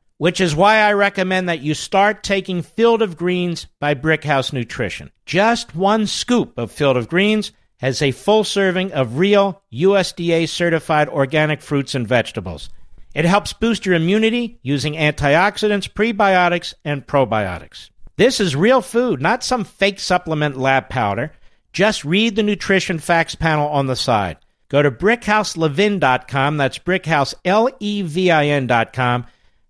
which 0.21 0.39
is 0.39 0.55
why 0.55 0.77
I 0.77 0.93
recommend 0.93 1.49
that 1.49 1.61
you 1.61 1.73
start 1.73 2.21
taking 2.21 2.61
Field 2.61 3.01
of 3.01 3.17
Greens 3.17 3.65
by 3.79 3.95
Brickhouse 3.95 4.53
Nutrition. 4.53 5.09
Just 5.25 5.75
one 5.75 6.05
scoop 6.05 6.55
of 6.59 6.71
Field 6.71 6.95
of 6.95 7.09
Greens 7.09 7.51
has 7.77 8.03
a 8.03 8.11
full 8.11 8.43
serving 8.43 8.91
of 8.91 9.17
real 9.17 9.63
USDA 9.73 10.47
certified 10.47 11.09
organic 11.09 11.59
fruits 11.59 11.95
and 11.95 12.07
vegetables. 12.07 12.69
It 13.15 13.25
helps 13.25 13.53
boost 13.53 13.83
your 13.83 13.95
immunity 13.95 14.59
using 14.61 14.93
antioxidants, 14.93 15.91
prebiotics, 15.91 16.75
and 16.85 17.07
probiotics. 17.07 17.89
This 18.17 18.39
is 18.39 18.55
real 18.55 18.83
food, 18.83 19.23
not 19.23 19.43
some 19.43 19.63
fake 19.63 19.99
supplement 19.99 20.55
lab 20.55 20.87
powder. 20.87 21.31
Just 21.73 22.05
read 22.05 22.35
the 22.35 22.43
nutrition 22.43 22.99
facts 22.99 23.33
panel 23.33 23.69
on 23.69 23.87
the 23.87 23.95
side. 23.95 24.37
Go 24.69 24.83
to 24.83 24.91
brickhouselevin.com, 24.91 26.57
that's 26.57 26.77
brickhouse, 26.77 27.33
L-E-V-I-N.com, 27.43 29.25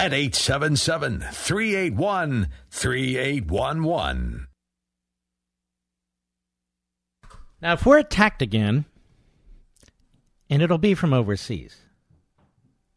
at 0.00 0.14
877 0.14 1.20
381 1.30 2.48
3811. 2.70 4.46
Now, 7.60 7.74
if 7.74 7.84
we're 7.84 7.98
attacked 7.98 8.40
again, 8.40 8.86
and 10.48 10.62
it'll 10.62 10.78
be 10.78 10.94
from 10.94 11.12
overseas, 11.12 11.76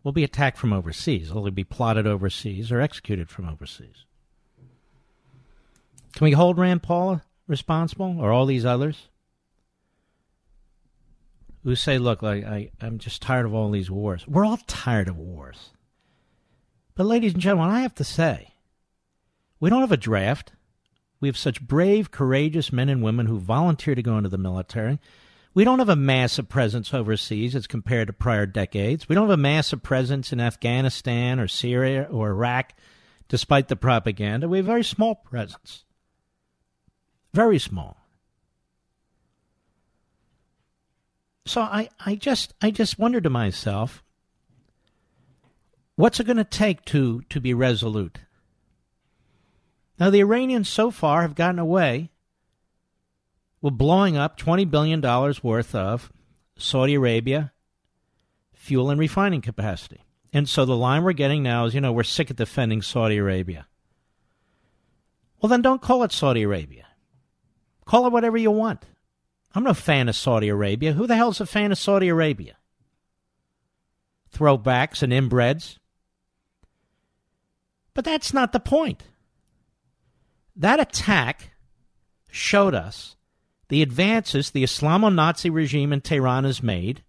we'll 0.01 0.13
be 0.13 0.23
attacked 0.23 0.57
from 0.57 0.71
overseas. 0.71 1.33
Will 1.33 1.51
be 1.51 1.65
plotted 1.65 2.07
overseas 2.07 2.71
or 2.71 2.79
executed 2.79 3.29
from 3.29 3.49
overseas? 3.49 4.05
Can 6.15 6.23
we 6.23 6.31
hold 6.31 6.57
Rand 6.57 6.83
Paul 6.83 7.21
responsible 7.47 8.15
or 8.17 8.31
all 8.31 8.45
these 8.45 8.63
others 8.63 9.09
who 11.65 11.75
say, 11.75 11.97
look, 11.97 12.21
like, 12.21 12.45
I, 12.45 12.71
I'm 12.79 12.97
just 12.97 13.21
tired 13.21 13.45
of 13.45 13.53
all 13.53 13.71
these 13.71 13.91
wars? 13.91 14.25
We're 14.25 14.45
all 14.45 14.59
tired 14.67 15.09
of 15.09 15.17
wars. 15.17 15.72
But, 16.95 17.05
ladies 17.05 17.33
and 17.33 17.41
gentlemen, 17.41 17.73
I 17.73 17.81
have 17.81 17.95
to 17.95 18.03
say, 18.03 18.53
We 19.59 19.69
don't 19.69 19.81
have 19.81 19.91
a 19.91 19.97
draft. 19.97 20.51
We 21.19 21.29
have 21.29 21.37
such 21.37 21.65
brave, 21.65 22.11
courageous 22.11 22.73
men 22.73 22.89
and 22.89 23.01
women 23.01 23.27
who 23.27 23.39
volunteer 23.39 23.95
to 23.95 24.03
go 24.03 24.17
into 24.17 24.29
the 24.29 24.37
military. 24.37 24.99
We 25.53 25.63
don't 25.63 25.79
have 25.79 25.89
a 25.89 25.95
massive 25.95 26.49
presence 26.49 26.93
overseas 26.93 27.55
as 27.55 27.67
compared 27.67 28.07
to 28.07 28.13
prior 28.13 28.45
decades. 28.45 29.07
We 29.07 29.15
don't 29.15 29.29
have 29.29 29.39
a 29.39 29.41
massive 29.41 29.83
presence 29.83 30.33
in 30.33 30.41
Afghanistan 30.41 31.39
or 31.39 31.47
Syria 31.47 32.07
or 32.11 32.29
Iraq, 32.29 32.73
despite 33.29 33.67
the 33.67 33.75
propaganda. 33.75 34.49
We 34.49 34.57
have 34.57 34.65
a 34.65 34.71
very 34.71 34.83
small 34.83 35.15
presence. 35.15 35.85
Very 37.33 37.59
small. 37.59 37.97
So 41.45 41.61
I, 41.61 41.89
I 42.05 42.15
just 42.15 42.53
I 42.61 42.71
just 42.71 42.99
wonder 42.99 43.21
to 43.21 43.29
myself, 43.29 44.02
what's 45.95 46.19
it 46.19 46.25
going 46.25 46.37
to 46.37 46.43
take 46.43 46.85
to 46.85 47.21
to 47.29 47.39
be 47.39 47.53
resolute? 47.53 48.19
Now 49.99 50.09
the 50.09 50.21
Iranians 50.21 50.69
so 50.69 50.91
far 50.91 51.21
have 51.21 51.35
gotten 51.35 51.59
away 51.59 52.11
with 53.61 53.77
blowing 53.77 54.17
up 54.17 54.37
twenty 54.37 54.65
billion 54.65 55.01
dollars 55.01 55.43
worth 55.43 55.73
of 55.75 56.11
Saudi 56.57 56.95
Arabia 56.95 57.51
fuel 58.53 58.89
and 58.89 58.99
refining 58.99 59.41
capacity. 59.41 60.03
And 60.31 60.49
so 60.49 60.65
the 60.65 60.75
line 60.75 61.03
we're 61.03 61.13
getting 61.13 61.43
now 61.43 61.65
is, 61.65 61.75
you 61.75 61.81
know, 61.81 61.91
we're 61.91 62.03
sick 62.03 62.29
of 62.29 62.37
defending 62.37 62.81
Saudi 62.81 63.17
Arabia. 63.17 63.67
Well, 65.41 65.49
then 65.49 65.61
don't 65.61 65.81
call 65.81 66.03
it 66.03 66.11
Saudi 66.11 66.43
Arabia. 66.43 66.87
Call 67.85 68.07
it 68.07 68.13
whatever 68.13 68.37
you 68.37 68.49
want. 68.49 68.85
I'm 69.53 69.63
no 69.63 69.73
fan 69.73 70.09
of 70.09 70.15
Saudi 70.15 70.47
Arabia. 70.47 70.93
Who 70.93 71.05
the 71.05 71.15
hell's 71.15 71.41
a 71.41 71.45
fan 71.45 71.71
of 71.71 71.77
Saudi 71.77 72.07
Arabia? 72.07 72.57
Throwbacks 74.33 75.03
and 75.03 75.13
inbreds. 75.13 75.77
But 77.93 78.05
that's 78.05 78.33
not 78.33 78.51
the 78.51 78.59
point. 78.59 79.03
That 80.55 80.79
attack 80.79 81.51
showed 82.29 82.73
us 82.73 83.15
the 83.69 83.81
advances 83.81 84.51
the 84.51 84.63
Islamo 84.63 85.13
Nazi 85.13 85.49
regime 85.49 85.93
in 85.93 86.01
Tehran 86.01 86.43
has 86.43 86.61
made 86.61 87.03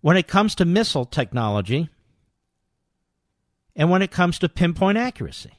when 0.00 0.16
it 0.16 0.28
comes 0.28 0.54
to 0.56 0.64
missile 0.64 1.04
technology 1.04 1.88
and 3.74 3.90
when 3.90 4.02
it 4.02 4.10
comes 4.10 4.38
to 4.38 4.48
pinpoint 4.48 4.98
accuracy. 4.98 5.52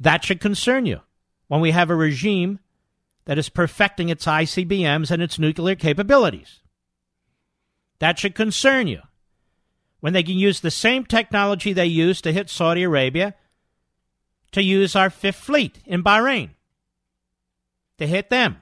That 0.00 0.24
should 0.24 0.40
concern 0.40 0.86
you 0.86 1.00
when 1.48 1.60
we 1.60 1.70
have 1.70 1.90
a 1.90 1.94
regime 1.94 2.58
that 3.24 3.38
is 3.38 3.48
perfecting 3.48 4.08
its 4.08 4.26
ICBMs 4.26 5.10
and 5.10 5.22
its 5.22 5.38
nuclear 5.38 5.74
capabilities. 5.74 6.60
That 8.00 8.18
should 8.18 8.34
concern 8.34 8.86
you. 8.86 9.00
When 10.04 10.12
they 10.12 10.22
can 10.22 10.36
use 10.36 10.60
the 10.60 10.70
same 10.70 11.06
technology 11.06 11.72
they 11.72 11.86
used 11.86 12.24
to 12.24 12.32
hit 12.32 12.50
Saudi 12.50 12.82
Arabia 12.82 13.34
to 14.52 14.62
use 14.62 14.94
our 14.94 15.08
Fifth 15.08 15.36
Fleet 15.36 15.78
in 15.86 16.04
Bahrain 16.04 16.50
to 17.96 18.06
hit 18.06 18.28
them. 18.28 18.60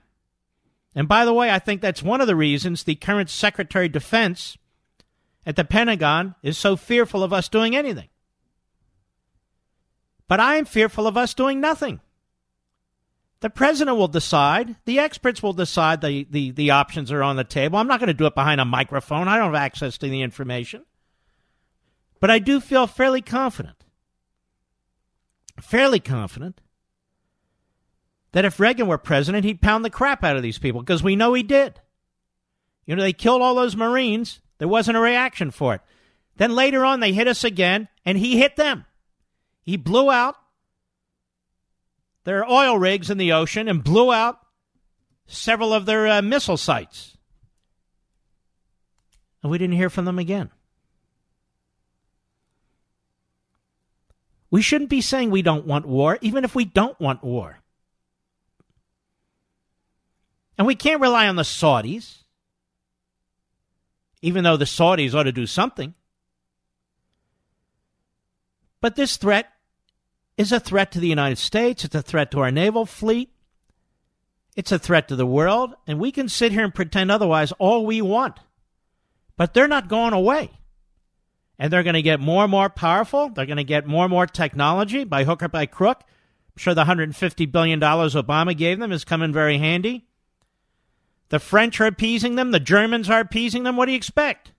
And 0.95 1.09
by 1.09 1.24
the 1.24 1.32
way, 1.32 1.51
I 1.51 1.59
think 1.59 1.80
that's 1.80 2.01
one 2.01 2.20
of 2.20 2.28
the 2.28 2.36
reasons 2.36 2.84
the 2.84 2.95
current 2.95 3.28
Secretary 3.28 3.86
of 3.86 3.93
Defense 3.93 4.57
at 5.45 5.57
the 5.57 5.64
Pentagon 5.64 6.36
is 6.45 6.57
so 6.57 6.76
fearful 6.76 7.24
of 7.24 7.32
us 7.32 7.49
doing 7.49 7.74
anything. 7.74 8.09
But 10.28 10.38
I 10.38 10.55
am 10.59 10.64
fearful 10.64 11.09
of 11.09 11.16
us 11.16 11.34
doing 11.34 11.61
nothing. 11.61 11.99
The 13.40 13.51
president 13.51 13.97
will 13.97 14.07
decide. 14.07 14.76
The 14.84 15.01
experts 15.01 15.43
will 15.43 15.55
decide 15.55 16.03
the, 16.03 16.24
the, 16.30 16.53
the 16.53 16.70
options 16.70 17.11
are 17.11 17.24
on 17.24 17.34
the 17.34 17.43
table. 17.43 17.80
I'm 17.80 17.88
not 17.88 17.99
going 17.99 18.07
to 18.07 18.14
do 18.14 18.26
it 18.26 18.36
behind 18.36 18.61
a 18.61 18.64
microphone. 18.64 19.26
I 19.26 19.38
don't 19.38 19.47
have 19.47 19.55
access 19.57 19.99
to 19.99 20.09
the 20.09 20.22
information. 20.22 20.84
But 22.22 22.30
I 22.30 22.38
do 22.38 22.60
feel 22.60 22.86
fairly 22.86 23.20
confident, 23.20 23.82
fairly 25.60 25.98
confident, 25.98 26.60
that 28.30 28.44
if 28.44 28.60
Reagan 28.60 28.86
were 28.86 28.96
president, 28.96 29.44
he'd 29.44 29.60
pound 29.60 29.84
the 29.84 29.90
crap 29.90 30.22
out 30.22 30.36
of 30.36 30.42
these 30.44 30.60
people 30.60 30.82
because 30.82 31.02
we 31.02 31.16
know 31.16 31.34
he 31.34 31.42
did. 31.42 31.80
You 32.86 32.94
know, 32.94 33.02
they 33.02 33.12
killed 33.12 33.42
all 33.42 33.56
those 33.56 33.74
Marines. 33.74 34.40
There 34.58 34.68
wasn't 34.68 34.98
a 34.98 35.00
reaction 35.00 35.50
for 35.50 35.74
it. 35.74 35.80
Then 36.36 36.54
later 36.54 36.84
on, 36.84 37.00
they 37.00 37.12
hit 37.12 37.26
us 37.26 37.42
again, 37.42 37.88
and 38.04 38.16
he 38.16 38.38
hit 38.38 38.54
them. 38.54 38.84
He 39.64 39.76
blew 39.76 40.08
out 40.08 40.36
their 42.22 42.48
oil 42.48 42.78
rigs 42.78 43.10
in 43.10 43.18
the 43.18 43.32
ocean 43.32 43.66
and 43.66 43.82
blew 43.82 44.12
out 44.12 44.38
several 45.26 45.74
of 45.74 45.86
their 45.86 46.06
uh, 46.06 46.22
missile 46.22 46.56
sites. 46.56 47.16
And 49.42 49.50
we 49.50 49.58
didn't 49.58 49.74
hear 49.74 49.90
from 49.90 50.04
them 50.04 50.20
again. 50.20 50.50
We 54.53 54.61
shouldn't 54.61 54.90
be 54.90 55.00
saying 55.00 55.30
we 55.30 55.40
don't 55.40 55.66
want 55.66 55.86
war, 55.86 56.18
even 56.20 56.44
if 56.44 56.55
we 56.55 56.66
don't 56.66 57.00
want 57.00 57.24
war. 57.24 57.61
And 60.59 60.66
we 60.66 60.74
can't 60.74 61.00
rely 61.00 61.26
on 61.26 61.36
the 61.36 61.42
Saudis, 61.42 62.18
even 64.20 64.44
though 64.44 64.59
the 64.59 64.66
Saudis 64.66 65.14
ought 65.14 65.22
to 65.22 65.32
do 65.32 65.46
something. 65.46 65.94
But 68.82 68.94
this 68.94 69.16
threat 69.16 69.50
is 70.36 70.53
a 70.53 70.61
threat 70.61 70.92
to 70.92 71.00
the 71.00 71.09
United 71.09 71.38
States. 71.38 71.86
It's 71.86 71.94
a 71.94 72.03
threat 72.03 72.30
to 72.32 72.40
our 72.40 72.50
naval 72.50 72.84
fleet. 72.84 73.30
It's 74.55 74.70
a 74.70 74.78
threat 74.78 75.09
to 75.09 75.16
the 75.16 75.24
world. 75.24 75.74
And 75.86 75.98
we 75.98 76.12
can 76.12 76.28
sit 76.28 76.53
here 76.53 76.64
and 76.64 76.74
pretend 76.74 77.11
otherwise 77.11 77.53
all 77.53 77.86
we 77.86 78.03
want. 78.03 78.36
But 79.38 79.55
they're 79.55 79.66
not 79.66 79.88
going 79.88 80.12
away. 80.12 80.50
And 81.62 81.72
they're 81.72 81.84
going 81.84 81.94
to 81.94 82.02
get 82.02 82.18
more 82.18 82.42
and 82.42 82.50
more 82.50 82.68
powerful. 82.68 83.28
They're 83.28 83.46
going 83.46 83.56
to 83.56 83.62
get 83.62 83.86
more 83.86 84.06
and 84.06 84.10
more 84.10 84.26
technology 84.26 85.04
by 85.04 85.22
hook 85.22 85.44
or 85.44 85.48
by 85.48 85.66
crook. 85.66 86.00
I'm 86.02 86.56
sure 86.56 86.74
the 86.74 86.86
$150 86.86 87.52
billion 87.52 87.78
Obama 87.78 88.56
gave 88.56 88.80
them 88.80 88.90
is 88.90 89.04
coming 89.04 89.32
very 89.32 89.58
handy. 89.58 90.08
The 91.28 91.38
French 91.38 91.80
are 91.80 91.86
appeasing 91.86 92.34
them. 92.34 92.50
The 92.50 92.58
Germans 92.58 93.08
are 93.08 93.20
appeasing 93.20 93.62
them. 93.62 93.76
What 93.76 93.86
do 93.86 93.92
you 93.92 93.96
expect? 93.96 94.50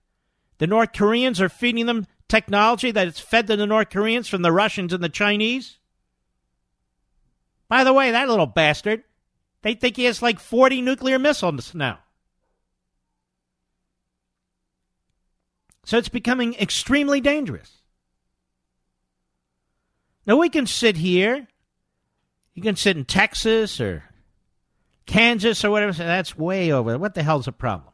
The 0.56 0.66
North 0.66 0.94
Koreans 0.94 1.42
are 1.42 1.50
feeding 1.50 1.84
them 1.84 2.06
technology 2.26 2.90
that 2.90 3.06
is 3.06 3.18
fed 3.18 3.48
to 3.48 3.56
the 3.56 3.66
North 3.66 3.90
Koreans 3.90 4.26
from 4.26 4.40
the 4.40 4.50
Russians 4.50 4.94
and 4.94 5.04
the 5.04 5.10
Chinese? 5.10 5.76
By 7.68 7.84
the 7.84 7.92
way, 7.92 8.12
that 8.12 8.30
little 8.30 8.46
bastard, 8.46 9.04
they 9.60 9.74
think 9.74 9.96
he 9.96 10.04
has 10.04 10.22
like 10.22 10.40
40 10.40 10.80
nuclear 10.80 11.18
missiles 11.18 11.74
now. 11.74 11.98
So 15.84 15.98
it's 15.98 16.08
becoming 16.08 16.54
extremely 16.54 17.20
dangerous. 17.20 17.70
Now 20.26 20.36
we 20.36 20.48
can 20.48 20.66
sit 20.66 20.96
here. 20.96 21.46
You 22.54 22.62
can 22.62 22.76
sit 22.76 22.96
in 22.96 23.04
Texas 23.04 23.80
or 23.80 24.04
Kansas 25.06 25.64
or 25.64 25.70
whatever. 25.70 25.92
That's 25.92 26.38
way 26.38 26.72
over. 26.72 26.90
There. 26.90 26.98
What 26.98 27.14
the 27.14 27.22
hell's 27.22 27.44
the 27.44 27.52
problem? 27.52 27.92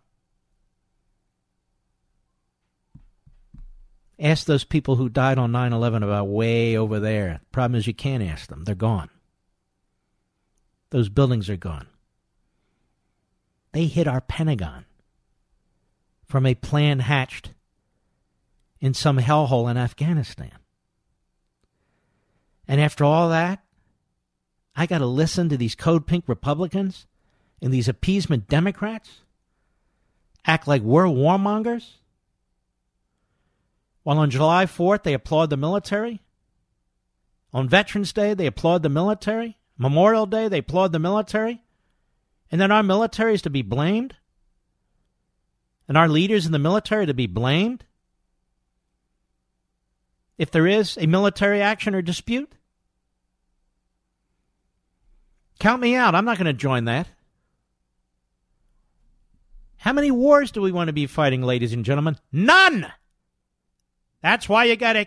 Ask 4.18 4.46
those 4.46 4.64
people 4.64 4.96
who 4.96 5.08
died 5.08 5.38
on 5.38 5.50
9 5.50 5.72
11 5.72 6.02
about 6.02 6.28
way 6.28 6.76
over 6.76 7.00
there. 7.00 7.40
Problem 7.52 7.78
is, 7.78 7.86
you 7.86 7.94
can't 7.94 8.22
ask 8.22 8.48
them. 8.48 8.64
They're 8.64 8.74
gone. 8.74 9.08
Those 10.90 11.08
buildings 11.08 11.48
are 11.48 11.56
gone. 11.56 11.86
They 13.72 13.86
hit 13.86 14.06
our 14.06 14.20
Pentagon 14.20 14.84
from 16.26 16.44
a 16.44 16.54
plan 16.54 17.00
hatched 17.00 17.54
in 18.80 18.94
some 18.94 19.18
hellhole 19.18 19.70
in 19.70 19.76
Afghanistan. 19.76 20.52
And 22.66 22.80
after 22.80 23.04
all 23.04 23.28
that, 23.28 23.62
I 24.76 24.86
got 24.86 24.98
to 24.98 25.06
listen 25.06 25.48
to 25.48 25.56
these 25.56 25.74
code 25.74 26.06
pink 26.06 26.24
Republicans 26.26 27.06
and 27.60 27.72
these 27.72 27.88
appeasement 27.88 28.48
Democrats 28.48 29.20
act 30.44 30.66
like 30.66 30.82
we're 30.82 31.04
warmongers? 31.04 31.96
While 34.02 34.18
on 34.18 34.30
July 34.30 34.66
4th, 34.66 35.02
they 35.02 35.14
applaud 35.14 35.50
the 35.50 35.56
military. 35.56 36.22
On 37.52 37.68
Veterans 37.68 38.12
Day, 38.12 38.34
they 38.34 38.46
applaud 38.46 38.82
the 38.82 38.88
military. 38.88 39.58
Memorial 39.76 40.26
Day, 40.26 40.48
they 40.48 40.58
applaud 40.58 40.92
the 40.92 40.98
military. 40.98 41.62
And 42.50 42.60
then 42.60 42.72
our 42.72 42.82
military 42.82 43.34
is 43.34 43.42
to 43.42 43.50
be 43.50 43.62
blamed? 43.62 44.16
And 45.86 45.98
our 45.98 46.08
leaders 46.08 46.46
in 46.46 46.52
the 46.52 46.58
military 46.58 47.06
to 47.06 47.14
be 47.14 47.26
blamed? 47.26 47.84
If 50.40 50.50
there 50.50 50.66
is 50.66 50.96
a 50.96 51.06
military 51.06 51.60
action 51.60 51.94
or 51.94 52.00
dispute? 52.00 52.50
Count 55.58 55.82
me 55.82 55.94
out. 55.94 56.14
I'm 56.14 56.24
not 56.24 56.38
going 56.38 56.46
to 56.46 56.54
join 56.54 56.86
that. 56.86 57.08
How 59.76 59.92
many 59.92 60.10
wars 60.10 60.50
do 60.50 60.62
we 60.62 60.72
want 60.72 60.88
to 60.88 60.94
be 60.94 61.06
fighting, 61.06 61.42
ladies 61.42 61.74
and 61.74 61.84
gentlemen? 61.84 62.16
None! 62.32 62.90
That's 64.22 64.48
why 64.48 64.64
you 64.64 64.76
got 64.76 64.94
to 64.94 65.06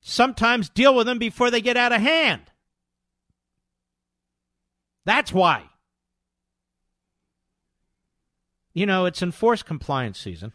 sometimes 0.00 0.70
deal 0.70 0.94
with 0.94 1.06
them 1.06 1.18
before 1.18 1.50
they 1.50 1.60
get 1.60 1.76
out 1.76 1.92
of 1.92 2.00
hand. 2.00 2.50
That's 5.04 5.34
why. 5.34 5.64
You 8.72 8.86
know, 8.86 9.04
it's 9.04 9.20
enforced 9.20 9.66
compliance 9.66 10.18
season. 10.18 10.54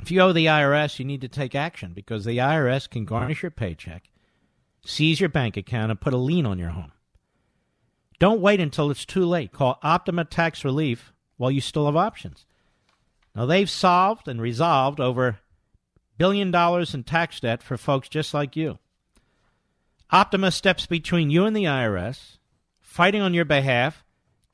If 0.00 0.10
you 0.10 0.20
owe 0.20 0.32
the 0.32 0.46
IRS, 0.46 0.98
you 0.98 1.04
need 1.04 1.20
to 1.22 1.28
take 1.28 1.54
action 1.54 1.92
because 1.92 2.24
the 2.24 2.38
IRS 2.38 2.88
can 2.88 3.04
garnish 3.04 3.42
your 3.42 3.50
paycheck 3.50 4.10
seize 4.84 5.20
your 5.20 5.28
bank 5.28 5.56
account, 5.56 5.90
and 5.90 6.00
put 6.00 6.14
a 6.14 6.18
lien 6.18 6.46
on 6.46 6.58
your 6.58 6.70
home. 6.70 6.92
Don't 8.18 8.40
wait 8.40 8.60
until 8.60 8.90
it's 8.90 9.04
too 9.04 9.24
late. 9.24 9.52
Call 9.52 9.78
Optima 9.82 10.24
Tax 10.24 10.64
Relief 10.64 11.12
while 11.36 11.50
you 11.50 11.60
still 11.60 11.86
have 11.86 11.96
options. 11.96 12.46
Now, 13.34 13.46
they've 13.46 13.70
solved 13.70 14.26
and 14.26 14.40
resolved 14.40 14.98
over 14.98 15.38
billion 16.16 16.50
dollars 16.50 16.94
in 16.94 17.04
tax 17.04 17.38
debt 17.40 17.62
for 17.62 17.76
folks 17.76 18.08
just 18.08 18.34
like 18.34 18.56
you. 18.56 18.78
Optima 20.10 20.50
steps 20.50 20.86
between 20.86 21.30
you 21.30 21.44
and 21.44 21.54
the 21.54 21.64
IRS, 21.64 22.38
fighting 22.80 23.22
on 23.22 23.34
your 23.34 23.44
behalf 23.44 24.04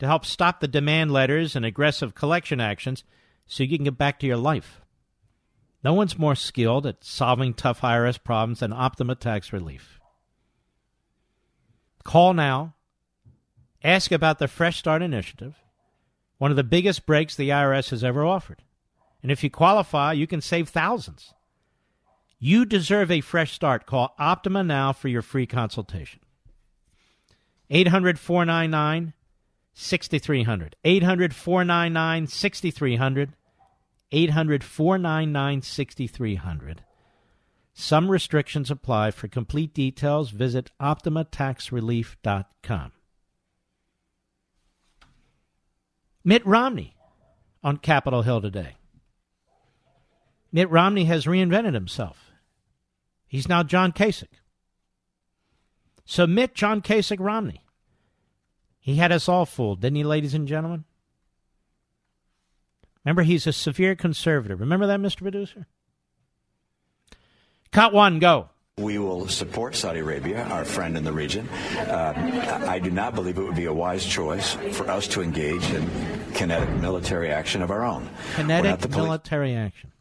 to 0.01 0.07
help 0.07 0.27
stop 0.27 0.61
the 0.61 0.69
demand 0.69 1.13
letters 1.13 1.57
and 1.57 1.65
aggressive 1.65 2.15
collection 2.15 2.61
actions 2.61 3.05
so 3.47 3.63
you 3.63 3.77
can 3.77 3.85
get 3.85 3.97
back 3.97 4.19
to 4.19 4.27
your 4.27 4.37
life. 4.37 4.84
No 5.85 5.93
one's 5.93 6.19
more 6.19 6.35
skilled 6.35 6.87
at 6.87 7.05
solving 7.05 7.53
tough 7.53 7.83
IRS 7.83 8.23
problems 8.23 8.61
than 8.61 8.73
Optima 8.73 9.15
Tax 9.15 9.53
Relief. 9.53 10.01
Call 12.03 12.33
now. 12.33 12.75
Ask 13.83 14.11
about 14.11 14.39
the 14.39 14.49
Fresh 14.49 14.79
Start 14.79 15.03
Initiative, 15.03 15.57
one 16.39 16.51
of 16.51 16.57
the 16.57 16.65
biggest 16.65 17.05
breaks 17.05 17.37
the 17.37 17.51
IRS 17.51 17.91
has 17.91 18.03
ever 18.03 18.25
offered. 18.25 18.63
And 19.23 19.31
if 19.31 19.45
you 19.45 19.51
qualify, 19.51 20.15
you 20.15 20.27
can 20.27 20.41
save 20.41 20.71
thousands. 20.71 21.35
You 22.39 22.65
deserve 22.65 23.11
a 23.11 23.21
fresh 23.21 23.53
start. 23.53 23.87
Call 23.87 24.15
Optima 24.19 24.65
now 24.65 24.93
for 24.93 25.09
your 25.09 25.23
free 25.23 25.47
consultation. 25.47 26.21
800 27.71 28.19
499 28.19 29.13
6300. 29.75 30.77
800 30.85 31.35
499 31.35 32.27
6300. 32.27 33.33
800 34.15 34.63
499 34.63 35.63
6300. 35.63 36.85
Some 37.75 38.11
restrictions 38.11 38.71
apply. 38.71 39.11
For 39.11 39.27
complete 39.27 39.75
details, 39.75 40.31
visit 40.31 40.71
OptimaTaxRelief.com. 40.81 42.93
Mitt 46.23 46.47
Romney 46.47 46.95
on 47.63 47.79
Capitol 47.79 48.23
Hill 48.23 48.41
today. 48.41 48.77
Mitt 50.53 50.71
Romney 50.71 51.07
has 51.07 51.27
reinvented 51.27 51.75
himself. 51.75 52.31
He's 53.27 53.49
now 53.49 53.65
John 53.65 53.91
Kasich. 53.91 54.29
Submit 56.05 56.55
John 56.55 56.81
Kasich 56.81 57.19
Romney. 57.19 57.65
He 58.79 58.95
had 58.97 59.11
us 59.11 59.29
all 59.29 59.47
fooled, 59.47 59.81
didn't 59.81 59.97
he, 59.97 60.05
ladies 60.05 60.35
and 60.35 60.47
gentlemen? 60.47 60.85
Remember, 63.05 63.23
he's 63.23 63.47
a 63.47 63.53
severe 63.53 63.95
conservative. 63.95 64.61
Remember 64.61 64.87
that, 64.87 65.01
Mr. 65.01 65.19
Producer? 65.19 65.67
Cut 67.71 67.93
one, 67.93 68.19
go. 68.19 68.51
We 68.79 68.99
will 68.99 69.29
support 69.29 69.77
Saudi 69.77 70.01
Arabia, 70.01 70.45
our 70.45 70.65
friend 70.65 70.97
in 70.97 71.05
the 71.05 71.13
region. 71.13 71.49
Uh, 71.49 72.65
I 72.67 72.79
do 72.79 72.91
not 72.91 73.15
believe 73.15 73.39
it 73.39 73.43
would 73.43 73.55
be 73.55 73.67
a 73.67 73.73
wise 73.73 74.05
choice 74.05 74.55
for 74.73 74.91
us 74.91 75.07
to 75.09 75.23
engage 75.23 75.71
in 75.71 75.89
kinetic 76.35 76.71
military 76.81 77.31
action 77.31 77.63
of 77.63 77.71
our 77.71 77.85
own. 77.85 78.11
Kinetic 78.35 78.91
poli- 78.91 79.05
military 79.05 79.55
action. 79.55 79.93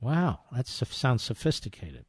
Wow, 0.00 0.40
that 0.52 0.68
sounds 0.68 1.22
sophisticated 1.24 2.04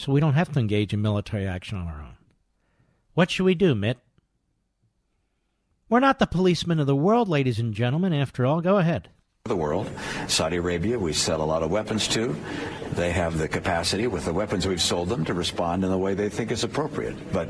so 0.00 0.12
we 0.12 0.20
don't 0.20 0.32
have 0.32 0.50
to 0.50 0.58
engage 0.58 0.94
in 0.94 1.02
military 1.02 1.46
action 1.46 1.76
on 1.76 1.86
our 1.86 2.00
own. 2.00 2.16
What 3.12 3.30
should 3.30 3.44
we 3.44 3.54
do, 3.54 3.74
Mitt? 3.74 3.98
We're 5.90 5.98
not 5.98 6.20
the 6.20 6.26
policemen 6.26 6.78
of 6.78 6.86
the 6.86 6.94
world, 6.94 7.28
ladies 7.28 7.58
and 7.58 7.74
gentlemen, 7.74 8.12
after 8.12 8.46
all. 8.46 8.60
Go 8.60 8.78
ahead. 8.78 9.08
The 9.44 9.56
world. 9.56 9.90
Saudi 10.28 10.58
Arabia, 10.58 10.96
we 11.00 11.12
sell 11.12 11.42
a 11.42 11.44
lot 11.44 11.64
of 11.64 11.70
weapons 11.72 12.06
to. 12.08 12.36
They 12.92 13.10
have 13.10 13.38
the 13.38 13.48
capacity, 13.48 14.06
with 14.06 14.24
the 14.24 14.32
weapons 14.32 14.68
we've 14.68 14.80
sold 14.80 15.08
them, 15.08 15.24
to 15.24 15.34
respond 15.34 15.82
in 15.82 15.90
the 15.90 15.98
way 15.98 16.14
they 16.14 16.28
think 16.28 16.52
is 16.52 16.62
appropriate. 16.62 17.16
But 17.32 17.48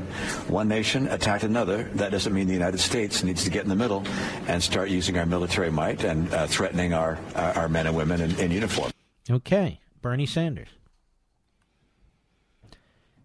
one 0.49 0.67
nation 0.67 1.07
attacked 1.09 1.43
another. 1.43 1.83
That 1.93 2.09
doesn't 2.09 2.33
mean 2.33 2.47
the 2.47 2.53
United 2.53 2.79
States 2.79 3.23
needs 3.23 3.43
to 3.43 3.51
get 3.51 3.61
in 3.61 3.69
the 3.69 3.75
middle 3.75 4.03
and 4.47 4.63
start 4.63 4.89
using 4.89 5.19
our 5.19 5.27
military 5.27 5.69
might 5.69 6.03
and 6.03 6.33
uh, 6.33 6.47
threatening 6.47 6.95
our, 6.95 7.19
uh, 7.35 7.53
our 7.55 7.69
men 7.69 7.85
and 7.85 7.95
women 7.95 8.21
in, 8.21 8.39
in 8.39 8.49
uniform. 8.49 8.91
Okay. 9.29 9.79
Bernie 10.01 10.25
Sanders. 10.25 10.69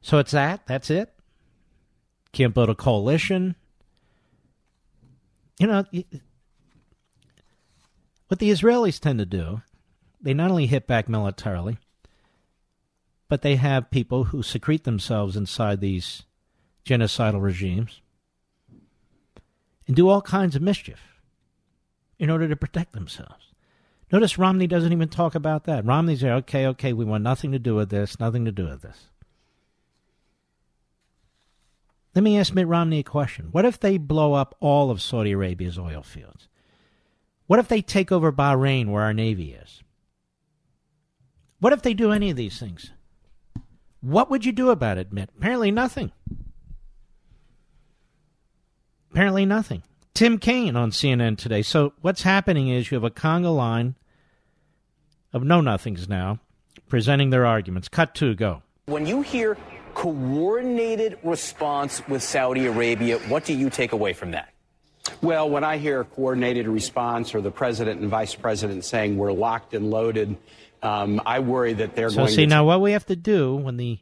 So 0.02 0.18
it's 0.18 0.32
that. 0.32 0.66
That's 0.66 0.90
it. 0.90 1.14
Can't 2.32 2.52
build 2.52 2.68
a 2.68 2.74
coalition. 2.74 3.56
You 5.58 5.66
know, 5.66 5.84
what 8.28 8.38
the 8.38 8.50
Israelis 8.50 9.00
tend 9.00 9.18
to 9.20 9.26
do, 9.26 9.62
they 10.20 10.34
not 10.34 10.50
only 10.50 10.66
hit 10.66 10.86
back 10.86 11.08
militarily, 11.08 11.78
but 13.28 13.42
they 13.42 13.56
have 13.56 13.90
people 13.90 14.24
who 14.24 14.42
secrete 14.42 14.84
themselves 14.84 15.36
inside 15.36 15.80
these 15.80 16.22
genocidal 16.84 17.42
regimes 17.42 18.00
and 19.86 19.96
do 19.96 20.08
all 20.08 20.22
kinds 20.22 20.54
of 20.54 20.62
mischief 20.62 21.00
in 22.18 22.30
order 22.30 22.48
to 22.48 22.56
protect 22.56 22.92
themselves. 22.92 23.52
Notice 24.12 24.38
Romney 24.38 24.66
doesn't 24.66 24.92
even 24.92 25.08
talk 25.08 25.34
about 25.34 25.64
that. 25.64 25.84
Romney's 25.84 26.20
there, 26.20 26.34
okay, 26.34 26.66
okay, 26.66 26.92
we 26.92 27.04
want 27.04 27.24
nothing 27.24 27.52
to 27.52 27.58
do 27.58 27.74
with 27.74 27.90
this, 27.90 28.20
nothing 28.20 28.44
to 28.44 28.52
do 28.52 28.66
with 28.66 28.82
this. 28.82 29.08
Let 32.16 32.22
me 32.22 32.38
ask 32.38 32.54
Mitt 32.54 32.66
Romney 32.66 33.00
a 33.00 33.02
question. 33.02 33.48
What 33.52 33.66
if 33.66 33.78
they 33.78 33.98
blow 33.98 34.32
up 34.32 34.56
all 34.58 34.90
of 34.90 35.02
Saudi 35.02 35.32
Arabia's 35.32 35.78
oil 35.78 36.02
fields? 36.02 36.48
What 37.46 37.58
if 37.58 37.68
they 37.68 37.82
take 37.82 38.10
over 38.10 38.32
Bahrain, 38.32 38.86
where 38.86 39.02
our 39.02 39.12
Navy 39.12 39.52
is? 39.52 39.82
What 41.60 41.74
if 41.74 41.82
they 41.82 41.92
do 41.92 42.12
any 42.12 42.30
of 42.30 42.36
these 42.38 42.58
things? 42.58 42.90
What 44.00 44.30
would 44.30 44.46
you 44.46 44.52
do 44.52 44.70
about 44.70 44.96
it, 44.96 45.12
Mitt? 45.12 45.28
Apparently 45.36 45.70
nothing. 45.70 46.10
Apparently 49.10 49.44
nothing. 49.44 49.82
Tim 50.14 50.38
Kaine 50.38 50.74
on 50.74 50.92
CNN 50.92 51.36
today. 51.36 51.60
So 51.60 51.92
what's 52.00 52.22
happening 52.22 52.68
is 52.68 52.90
you 52.90 52.94
have 52.94 53.04
a 53.04 53.10
conga 53.10 53.54
line 53.54 53.94
of 55.34 55.44
know 55.44 55.60
nothings 55.60 56.08
now 56.08 56.40
presenting 56.88 57.28
their 57.28 57.44
arguments. 57.44 57.88
Cut 57.88 58.14
to 58.14 58.34
go. 58.34 58.62
When 58.86 59.04
you 59.04 59.20
hear 59.20 59.58
coordinated 59.96 61.18
response 61.22 62.06
with 62.06 62.22
Saudi 62.22 62.66
Arabia. 62.66 63.18
What 63.30 63.46
do 63.46 63.54
you 63.54 63.70
take 63.70 63.92
away 63.92 64.12
from 64.12 64.32
that? 64.32 64.52
Well, 65.22 65.48
when 65.48 65.64
I 65.64 65.78
hear 65.78 66.00
a 66.00 66.04
coordinated 66.04 66.68
response 66.68 67.34
or 67.34 67.40
the 67.40 67.50
president 67.50 68.02
and 68.02 68.10
vice 68.10 68.34
president 68.34 68.84
saying 68.84 69.16
we're 69.16 69.32
locked 69.32 69.72
and 69.72 69.90
loaded, 69.90 70.36
um, 70.82 71.22
I 71.24 71.40
worry 71.40 71.72
that 71.72 71.96
they're 71.96 72.08
going. 72.08 72.14
so 72.14 72.16
going. 72.18 72.28
See 72.28 72.44
to 72.44 72.46
now, 72.46 72.66
what 72.66 72.82
we 72.82 72.92
have 72.92 73.06
to 73.06 73.16
do 73.16 73.56
when 73.56 73.78
the 73.78 73.98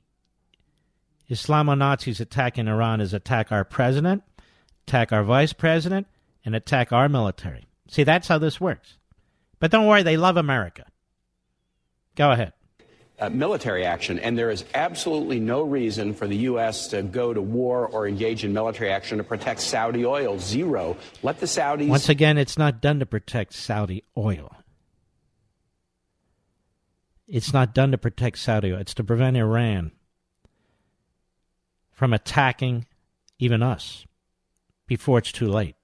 Islamo 1.30 1.78
Nazis 1.78 2.18
attack 2.18 2.58
in 2.58 2.66
Iran 2.66 3.00
is 3.00 3.14
attack 3.14 3.52
our 3.52 3.64
president, 3.64 4.24
attack 4.88 5.12
our 5.12 5.22
vice 5.22 5.52
president, 5.52 6.08
and 6.44 6.56
attack 6.56 6.92
our 6.92 7.08
military. 7.08 7.66
See, 7.86 8.02
that's 8.02 8.26
how 8.26 8.38
this 8.38 8.60
works. 8.60 8.98
But 9.60 9.70
don't 9.70 9.86
worry, 9.86 10.02
they 10.02 10.16
love 10.16 10.36
America. 10.36 10.86
Go 12.16 12.32
ahead 12.32 12.52
uh, 13.18 13.28
military 13.28 13.84
action, 13.84 14.18
and 14.18 14.36
there 14.36 14.50
is 14.50 14.64
absolutely 14.74 15.38
no 15.38 15.62
reason 15.62 16.14
for 16.14 16.26
the 16.26 16.36
U.S. 16.36 16.88
to 16.88 17.02
go 17.02 17.32
to 17.32 17.40
war 17.40 17.86
or 17.86 18.08
engage 18.08 18.44
in 18.44 18.52
military 18.52 18.90
action 18.90 19.18
to 19.18 19.24
protect 19.24 19.60
Saudi 19.60 20.04
oil. 20.04 20.38
Zero. 20.38 20.96
Let 21.22 21.40
the 21.40 21.46
Saudis. 21.46 21.88
Once 21.88 22.08
again, 22.08 22.38
it's 22.38 22.58
not 22.58 22.80
done 22.80 22.98
to 22.98 23.06
protect 23.06 23.54
Saudi 23.54 24.02
oil. 24.16 24.54
It's 27.28 27.52
not 27.52 27.74
done 27.74 27.92
to 27.92 27.98
protect 27.98 28.38
Saudi 28.38 28.72
oil. 28.72 28.78
It's 28.78 28.94
to 28.94 29.04
prevent 29.04 29.36
Iran 29.36 29.92
from 31.92 32.12
attacking 32.12 32.86
even 33.38 33.62
us 33.62 34.04
before 34.86 35.18
it's 35.18 35.32
too 35.32 35.48
late. 35.48 35.76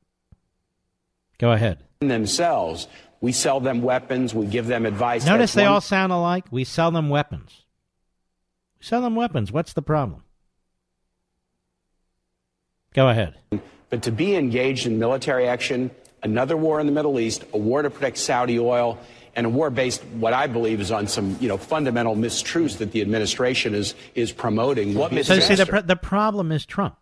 Go 1.38 1.52
ahead. 1.52 1.84
Themselves 2.00 2.88
we 3.20 3.32
sell 3.32 3.60
them 3.60 3.82
weapons. 3.82 4.34
We 4.34 4.46
give 4.46 4.66
them 4.66 4.86
advice. 4.86 5.26
Notice 5.26 5.50
That's 5.50 5.54
they 5.54 5.62
one... 5.64 5.72
all 5.72 5.80
sound 5.80 6.12
alike. 6.12 6.46
We 6.50 6.64
sell 6.64 6.90
them 6.90 7.08
weapons. 7.08 7.64
We 8.78 8.86
sell 8.86 9.02
them 9.02 9.14
weapons. 9.14 9.52
What's 9.52 9.74
the 9.74 9.82
problem? 9.82 10.24
Go 12.94 13.08
ahead. 13.08 13.34
But 13.90 14.02
to 14.04 14.12
be 14.12 14.34
engaged 14.34 14.86
in 14.86 14.98
military 14.98 15.46
action, 15.46 15.90
another 16.22 16.56
war 16.56 16.80
in 16.80 16.86
the 16.86 16.92
Middle 16.92 17.20
East, 17.20 17.44
a 17.52 17.58
war 17.58 17.82
to 17.82 17.90
protect 17.90 18.18
Saudi 18.18 18.58
oil, 18.58 18.98
and 19.36 19.46
a 19.46 19.48
war 19.48 19.70
based, 19.70 20.02
what 20.04 20.32
I 20.32 20.46
believe, 20.46 20.80
is 20.80 20.90
on 20.90 21.06
some 21.06 21.36
you 21.40 21.48
know 21.48 21.56
fundamental 21.56 22.16
mistruths 22.16 22.78
that 22.78 22.92
the 22.92 23.00
administration 23.00 23.74
is 23.74 23.94
is 24.14 24.32
promoting. 24.32 24.94
What 24.94 25.12
so 25.24 25.38
see, 25.38 25.54
the, 25.54 25.82
the 25.84 25.96
problem 25.96 26.50
is 26.50 26.66
Trump, 26.66 26.96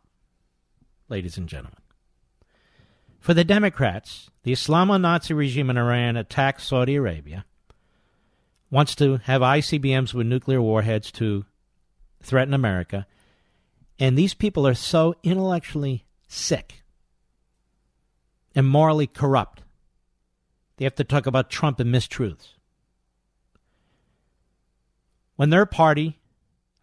ladies 1.09 1.39
and 1.39 1.49
gentlemen. 1.49 1.81
For 3.21 3.35
the 3.35 3.45
Democrats, 3.45 4.31
the 4.43 4.53
Islamo 4.53 5.01
Nazi 5.01 5.35
regime 5.35 5.71
in 5.71 5.77
Iran 5.77 6.17
attacks 6.17 6.65
Saudi 6.65 6.97
Arabia, 6.97 7.45
wants 8.71 8.95
to 8.97 9.19
have 9.25 9.43
ICBMs 9.43 10.15
with 10.15 10.27
nuclear 10.27 10.63
warheads 10.63 11.11
to 11.13 11.45
threaten 12.23 12.55
America, 12.55 13.07
and 13.99 14.17
these 14.17 14.35
people 14.35 14.67
are 14.67 14.75
so 14.75 15.15
intellectually 15.23 16.05
sick 16.29 16.83
and 18.55 18.67
morally 18.67 19.07
corrupt. 19.07 19.63
They 20.77 20.85
have 20.85 20.95
to 20.97 21.05
talk 21.05 21.27
about 21.27 21.51
Trump 21.51 21.81
and 21.81 21.93
mistruths. 21.93 22.55
When 25.37 25.51
their 25.51 25.67
party 25.67 26.19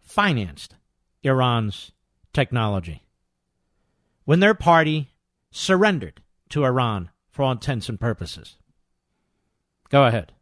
financed 0.00 0.74
Iran's 1.22 1.92
technology 2.32 3.02
when 4.26 4.40
their 4.40 4.54
party 4.54 5.14
surrendered 5.50 6.20
to 6.50 6.64
Iran 6.64 7.10
for 7.30 7.42
all 7.42 7.52
intents 7.52 7.88
and 7.88 7.98
purposes. 7.98 8.56
Go 9.88 10.04
ahead. 10.04 10.32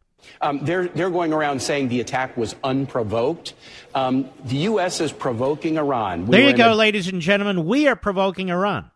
Um, 0.41 0.59
they're, 0.63 0.87
they're 0.87 1.09
going 1.11 1.33
around 1.33 1.61
saying 1.61 1.89
the 1.89 1.99
attack 2.01 2.35
was 2.35 2.55
unprovoked. 2.63 3.53
Um, 3.93 4.29
the 4.43 4.57
U.S. 4.57 4.99
is 5.01 5.11
provoking 5.11 5.77
Iran. 5.77 6.25
We 6.25 6.37
there 6.37 6.49
you 6.49 6.57
go, 6.57 6.73
a- 6.73 6.75
ladies 6.75 7.07
and 7.07 7.21
gentlemen. 7.21 7.65
We 7.65 7.87
are 7.87 7.95
provoking 7.95 8.49
Iran. 8.49 8.89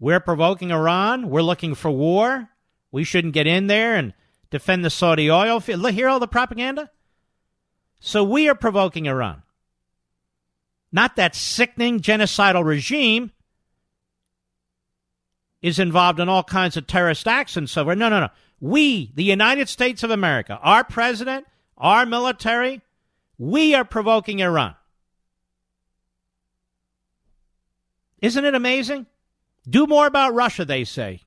We're 0.00 0.20
provoking 0.20 0.72
Iran. 0.72 1.30
We're 1.30 1.42
looking 1.42 1.74
for 1.76 1.90
war. 1.90 2.48
We 2.90 3.04
shouldn't 3.04 3.34
get 3.34 3.46
in 3.46 3.68
there 3.68 3.94
and 3.94 4.12
defend 4.50 4.84
the 4.84 4.90
Saudi 4.90 5.30
oil 5.30 5.60
field. 5.60 5.88
Hear 5.92 6.08
all 6.08 6.18
the 6.18 6.26
propaganda? 6.26 6.90
So 8.00 8.24
we 8.24 8.48
are 8.48 8.54
provoking 8.56 9.06
Iran. 9.06 9.42
Not 10.90 11.16
that 11.16 11.34
sickening 11.34 12.00
genocidal 12.00 12.64
regime 12.64 13.30
is 15.62 15.78
involved 15.78 16.20
in 16.20 16.28
all 16.28 16.42
kinds 16.42 16.76
of 16.76 16.86
terrorist 16.86 17.26
acts 17.26 17.56
and 17.56 17.70
so 17.70 17.84
forth. 17.84 17.96
No, 17.96 18.08
no, 18.08 18.20
no. 18.20 18.28
We, 18.60 19.12
the 19.14 19.24
United 19.24 19.68
States 19.68 20.02
of 20.02 20.10
America, 20.10 20.58
our 20.62 20.84
president, 20.84 21.46
our 21.78 22.04
military, 22.04 22.80
we 23.38 23.74
are 23.74 23.84
provoking 23.84 24.40
Iran. 24.40 24.74
Isn't 28.20 28.44
it 28.44 28.54
amazing? 28.54 29.06
Do 29.68 29.86
more 29.86 30.06
about 30.06 30.34
Russia, 30.34 30.64
they 30.64 30.84
say. 30.84 31.22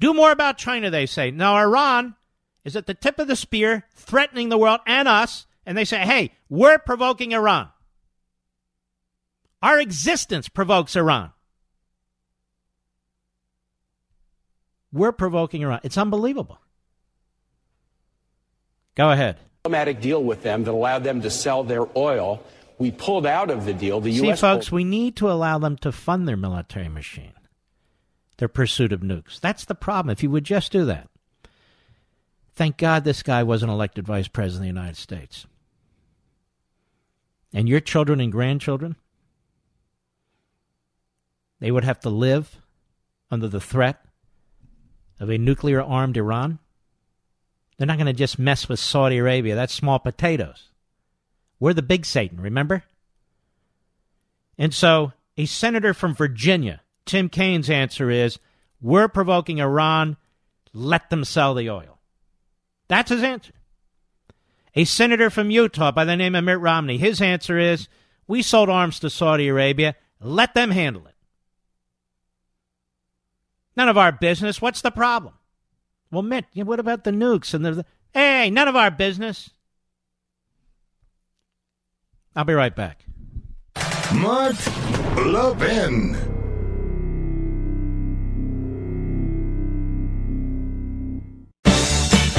Do 0.00 0.14
more 0.14 0.30
about 0.30 0.58
China, 0.58 0.90
they 0.90 1.06
say. 1.06 1.30
Now, 1.30 1.56
Iran 1.56 2.14
is 2.64 2.76
at 2.76 2.86
the 2.86 2.94
tip 2.94 3.18
of 3.18 3.28
the 3.28 3.36
spear, 3.36 3.84
threatening 3.94 4.48
the 4.48 4.58
world 4.58 4.80
and 4.86 5.08
us, 5.08 5.46
and 5.66 5.76
they 5.76 5.84
say, 5.84 5.98
hey, 5.98 6.32
we're 6.48 6.78
provoking 6.78 7.32
Iran. 7.32 7.68
Our 9.62 9.80
existence 9.80 10.48
provokes 10.48 10.94
Iran. 10.96 11.32
We're 14.92 15.12
provoking 15.12 15.62
Iran. 15.62 15.80
It's 15.82 15.98
unbelievable. 15.98 16.58
Go 18.94 19.10
ahead. 19.10 19.38
Diplomatic 19.62 20.00
deal 20.00 20.22
with 20.22 20.42
them 20.42 20.64
that 20.64 20.70
allowed 20.72 21.04
them 21.04 21.22
to 21.22 21.30
sell 21.30 21.62
their 21.62 21.86
oil. 21.96 22.42
We 22.78 22.90
pulled 22.90 23.26
out 23.26 23.50
of 23.50 23.64
the 23.64 23.74
deal. 23.74 24.00
The 24.00 24.12
See, 24.16 24.26
U.S. 24.26 24.40
folks, 24.40 24.68
pulled- 24.68 24.76
we 24.76 24.84
need 24.84 25.16
to 25.16 25.30
allow 25.30 25.58
them 25.58 25.76
to 25.78 25.92
fund 25.92 26.26
their 26.26 26.36
military 26.36 26.88
machine, 26.88 27.32
their 28.38 28.48
pursuit 28.48 28.92
of 28.92 29.00
nukes. 29.00 29.40
That's 29.40 29.64
the 29.64 29.74
problem. 29.74 30.10
If 30.12 30.22
you 30.22 30.30
would 30.30 30.44
just 30.44 30.72
do 30.72 30.84
that. 30.86 31.08
Thank 32.54 32.76
God 32.76 33.04
this 33.04 33.22
guy 33.22 33.44
wasn't 33.44 33.70
elected 33.70 34.04
vice 34.06 34.26
president 34.26 34.68
of 34.68 34.74
the 34.74 34.80
United 34.80 34.96
States. 34.96 35.46
And 37.52 37.68
your 37.68 37.78
children 37.80 38.20
and 38.20 38.32
grandchildren, 38.32 38.96
they 41.60 41.70
would 41.70 41.84
have 41.84 42.00
to 42.00 42.10
live 42.10 42.60
under 43.30 43.46
the 43.46 43.60
threat 43.60 44.04
of 45.20 45.30
a 45.30 45.38
nuclear 45.38 45.82
armed 45.82 46.16
Iran? 46.16 46.58
They're 47.76 47.86
not 47.86 47.98
going 47.98 48.06
to 48.06 48.12
just 48.12 48.38
mess 48.38 48.68
with 48.68 48.80
Saudi 48.80 49.18
Arabia. 49.18 49.54
That's 49.54 49.72
small 49.72 49.98
potatoes. 49.98 50.68
We're 51.60 51.74
the 51.74 51.82
big 51.82 52.04
Satan, 52.04 52.40
remember? 52.40 52.84
And 54.56 54.74
so, 54.74 55.12
a 55.36 55.46
senator 55.46 55.94
from 55.94 56.14
Virginia, 56.14 56.80
Tim 57.06 57.28
Kaine's 57.28 57.70
answer 57.70 58.10
is 58.10 58.38
we're 58.80 59.08
provoking 59.08 59.58
Iran, 59.58 60.16
let 60.72 61.10
them 61.10 61.24
sell 61.24 61.54
the 61.54 61.70
oil. 61.70 61.98
That's 62.88 63.10
his 63.10 63.22
answer. 63.22 63.52
A 64.74 64.84
senator 64.84 65.30
from 65.30 65.50
Utah 65.50 65.92
by 65.92 66.04
the 66.04 66.16
name 66.16 66.34
of 66.34 66.44
Mitt 66.44 66.60
Romney, 66.60 66.98
his 66.98 67.20
answer 67.20 67.58
is 67.58 67.88
we 68.26 68.42
sold 68.42 68.68
arms 68.68 69.00
to 69.00 69.10
Saudi 69.10 69.48
Arabia, 69.48 69.96
let 70.20 70.54
them 70.54 70.70
handle 70.70 71.06
it. 71.06 71.14
None 73.78 73.88
of 73.88 73.96
our 73.96 74.10
business. 74.10 74.60
What's 74.60 74.82
the 74.82 74.90
problem? 74.90 75.34
Well, 76.10 76.22
Mitt, 76.22 76.46
what 76.52 76.80
about 76.80 77.04
the 77.04 77.12
nukes 77.12 77.54
and 77.54 77.64
the. 77.64 77.84
Hey, 78.12 78.50
none 78.50 78.66
of 78.66 78.74
our 78.74 78.90
business. 78.90 79.50
I'll 82.34 82.44
be 82.44 82.54
right 82.54 82.74
back. 82.74 83.04
Mark 84.16 84.56
Levin. 85.24 86.16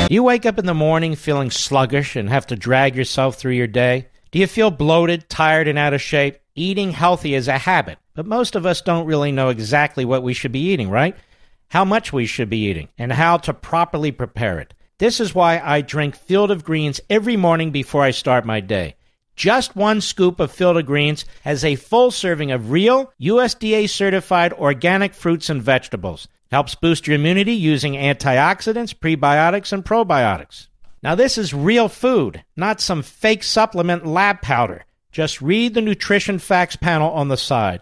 You 0.09 0.23
wake 0.23 0.45
up 0.45 0.59
in 0.59 0.65
the 0.65 0.73
morning 0.73 1.15
feeling 1.15 1.51
sluggish 1.51 2.17
and 2.17 2.27
have 2.29 2.47
to 2.47 2.57
drag 2.57 2.97
yourself 2.97 3.35
through 3.37 3.53
your 3.53 3.67
day? 3.67 4.07
Do 4.31 4.39
you 4.39 4.47
feel 4.47 4.71
bloated, 4.71 5.29
tired, 5.29 5.69
and 5.69 5.79
out 5.79 5.93
of 5.93 6.01
shape? 6.01 6.39
Eating 6.55 6.91
healthy 6.91 7.33
is 7.33 7.47
a 7.47 7.57
habit, 7.57 7.97
but 8.13 8.25
most 8.25 8.57
of 8.57 8.65
us 8.65 8.81
don't 8.81 9.05
really 9.05 9.31
know 9.31 9.47
exactly 9.47 10.03
what 10.03 10.23
we 10.23 10.33
should 10.33 10.51
be 10.51 10.71
eating, 10.71 10.89
right? 10.89 11.15
How 11.69 11.85
much 11.85 12.11
we 12.11 12.25
should 12.25 12.49
be 12.49 12.65
eating, 12.65 12.89
and 12.97 13.11
how 13.11 13.37
to 13.37 13.53
properly 13.53 14.11
prepare 14.11 14.59
it. 14.59 14.73
This 14.97 15.19
is 15.19 15.33
why 15.33 15.59
I 15.63 15.81
drink 15.81 16.15
Field 16.15 16.51
of 16.51 16.63
Greens 16.63 16.99
every 17.09 17.37
morning 17.37 17.71
before 17.71 18.03
I 18.03 18.11
start 18.11 18.45
my 18.45 18.59
day. 18.59 18.95
Just 19.35 19.75
one 19.75 20.01
scoop 20.01 20.41
of 20.41 20.51
Field 20.51 20.75
of 20.75 20.85
Greens 20.85 21.23
has 21.43 21.63
a 21.63 21.75
full 21.75 22.11
serving 22.11 22.51
of 22.51 22.71
real, 22.71 23.13
USDA 23.21 23.89
certified 23.89 24.51
organic 24.51 25.13
fruits 25.13 25.49
and 25.49 25.61
vegetables. 25.61 26.27
Helps 26.51 26.75
boost 26.75 27.07
your 27.07 27.15
immunity 27.15 27.53
using 27.53 27.93
antioxidants, 27.93 28.93
prebiotics, 28.93 29.71
and 29.71 29.85
probiotics. 29.85 30.67
Now, 31.01 31.15
this 31.15 31.37
is 31.37 31.53
real 31.53 31.87
food, 31.87 32.43
not 32.57 32.81
some 32.81 33.01
fake 33.01 33.43
supplement 33.43 34.05
lab 34.05 34.41
powder. 34.41 34.83
Just 35.13 35.41
read 35.41 35.73
the 35.73 35.81
nutrition 35.81 36.39
facts 36.39 36.75
panel 36.75 37.11
on 37.11 37.29
the 37.29 37.37
side. 37.37 37.81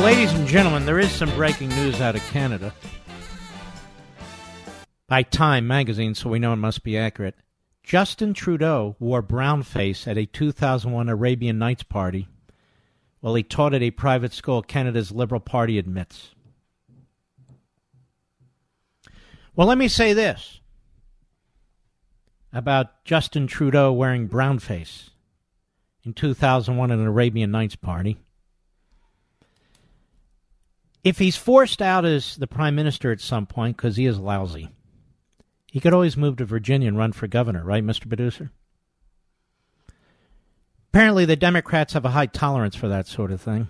Well, 0.00 0.14
ladies 0.14 0.32
and 0.32 0.48
gentlemen, 0.48 0.86
there 0.86 0.98
is 0.98 1.12
some 1.12 1.28
breaking 1.34 1.68
news 1.68 2.00
out 2.00 2.16
of 2.16 2.22
Canada. 2.30 2.72
By 5.06 5.22
Time 5.22 5.66
magazine, 5.66 6.14
so 6.14 6.30
we 6.30 6.38
know 6.38 6.54
it 6.54 6.56
must 6.56 6.82
be 6.82 6.96
accurate. 6.96 7.34
Justin 7.82 8.32
Trudeau 8.32 8.96
wore 8.98 9.20
brown 9.20 9.62
face 9.62 10.08
at 10.08 10.16
a 10.16 10.24
2001 10.24 11.10
Arabian 11.10 11.58
Nights 11.58 11.82
party 11.82 12.28
while 13.20 13.34
he 13.34 13.42
taught 13.42 13.74
at 13.74 13.82
a 13.82 13.90
private 13.90 14.32
school, 14.32 14.62
Canada's 14.62 15.12
Liberal 15.12 15.38
Party 15.38 15.76
admits. 15.76 16.30
Well, 19.54 19.66
let 19.66 19.76
me 19.76 19.86
say 19.86 20.14
this 20.14 20.60
about 22.54 23.04
Justin 23.04 23.46
Trudeau 23.46 23.92
wearing 23.92 24.28
brown 24.28 24.60
face 24.60 25.10
in 26.04 26.14
2001 26.14 26.90
at 26.90 26.98
an 26.98 27.06
Arabian 27.06 27.50
Nights 27.50 27.76
party 27.76 28.16
if 31.02 31.18
he's 31.18 31.36
forced 31.36 31.80
out 31.80 32.04
as 32.04 32.36
the 32.36 32.46
prime 32.46 32.74
minister 32.74 33.10
at 33.12 33.20
some 33.20 33.46
point 33.46 33.76
because 33.76 33.96
he 33.96 34.06
is 34.06 34.18
lousy, 34.18 34.70
he 35.70 35.80
could 35.80 35.94
always 35.94 36.16
move 36.16 36.36
to 36.36 36.44
Virginia 36.44 36.88
and 36.88 36.98
run 36.98 37.12
for 37.12 37.26
governor, 37.26 37.64
right, 37.64 37.84
Mr. 37.84 38.08
Producer? 38.08 38.50
Apparently, 40.92 41.24
the 41.24 41.36
Democrats 41.36 41.92
have 41.92 42.04
a 42.04 42.10
high 42.10 42.26
tolerance 42.26 42.74
for 42.74 42.88
that 42.88 43.06
sort 43.06 43.30
of 43.30 43.40
thing. 43.40 43.68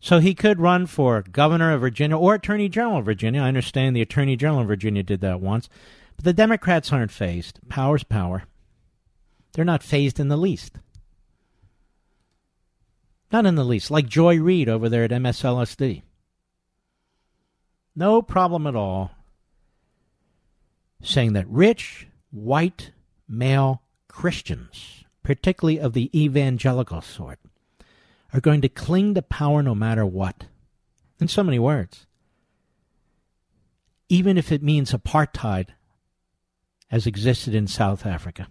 So 0.00 0.20
he 0.20 0.34
could 0.34 0.60
run 0.60 0.86
for 0.86 1.22
governor 1.22 1.72
of 1.72 1.80
Virginia 1.80 2.16
or 2.16 2.34
attorney 2.34 2.68
general 2.68 2.98
of 2.98 3.04
Virginia. 3.04 3.42
I 3.42 3.48
understand 3.48 3.94
the 3.94 4.02
attorney 4.02 4.36
general 4.36 4.60
of 4.60 4.68
Virginia 4.68 5.02
did 5.02 5.20
that 5.20 5.40
once. 5.40 5.68
But 6.16 6.24
the 6.24 6.32
Democrats 6.32 6.92
aren't 6.92 7.10
phased. 7.10 7.60
Power's 7.68 8.04
power. 8.04 8.44
They're 9.52 9.64
not 9.64 9.82
phased 9.82 10.20
in 10.20 10.28
the 10.28 10.36
least. 10.36 10.78
Not 13.30 13.46
in 13.46 13.56
the 13.56 13.64
least. 13.64 13.90
Like 13.90 14.06
Joy 14.06 14.38
Reid 14.38 14.68
over 14.68 14.88
there 14.88 15.04
at 15.04 15.10
MSLSD. 15.10 16.02
No 17.94 18.22
problem 18.22 18.66
at 18.66 18.76
all 18.76 19.10
saying 21.02 21.32
that 21.32 21.48
rich, 21.48 22.06
white, 22.30 22.92
male 23.28 23.82
Christians, 24.08 25.04
particularly 25.22 25.78
of 25.78 25.92
the 25.92 26.10
evangelical 26.18 27.00
sort, 27.00 27.38
are 28.32 28.40
going 28.40 28.60
to 28.60 28.68
cling 28.68 29.14
to 29.14 29.22
power 29.22 29.62
no 29.62 29.74
matter 29.74 30.04
what. 30.04 30.44
In 31.20 31.28
so 31.28 31.42
many 31.42 31.58
words. 31.58 32.06
Even 34.08 34.38
if 34.38 34.52
it 34.52 34.62
means 34.62 34.92
apartheid 34.92 35.68
as 36.90 37.06
existed 37.06 37.54
in 37.54 37.66
South 37.66 38.06
Africa. 38.06 38.48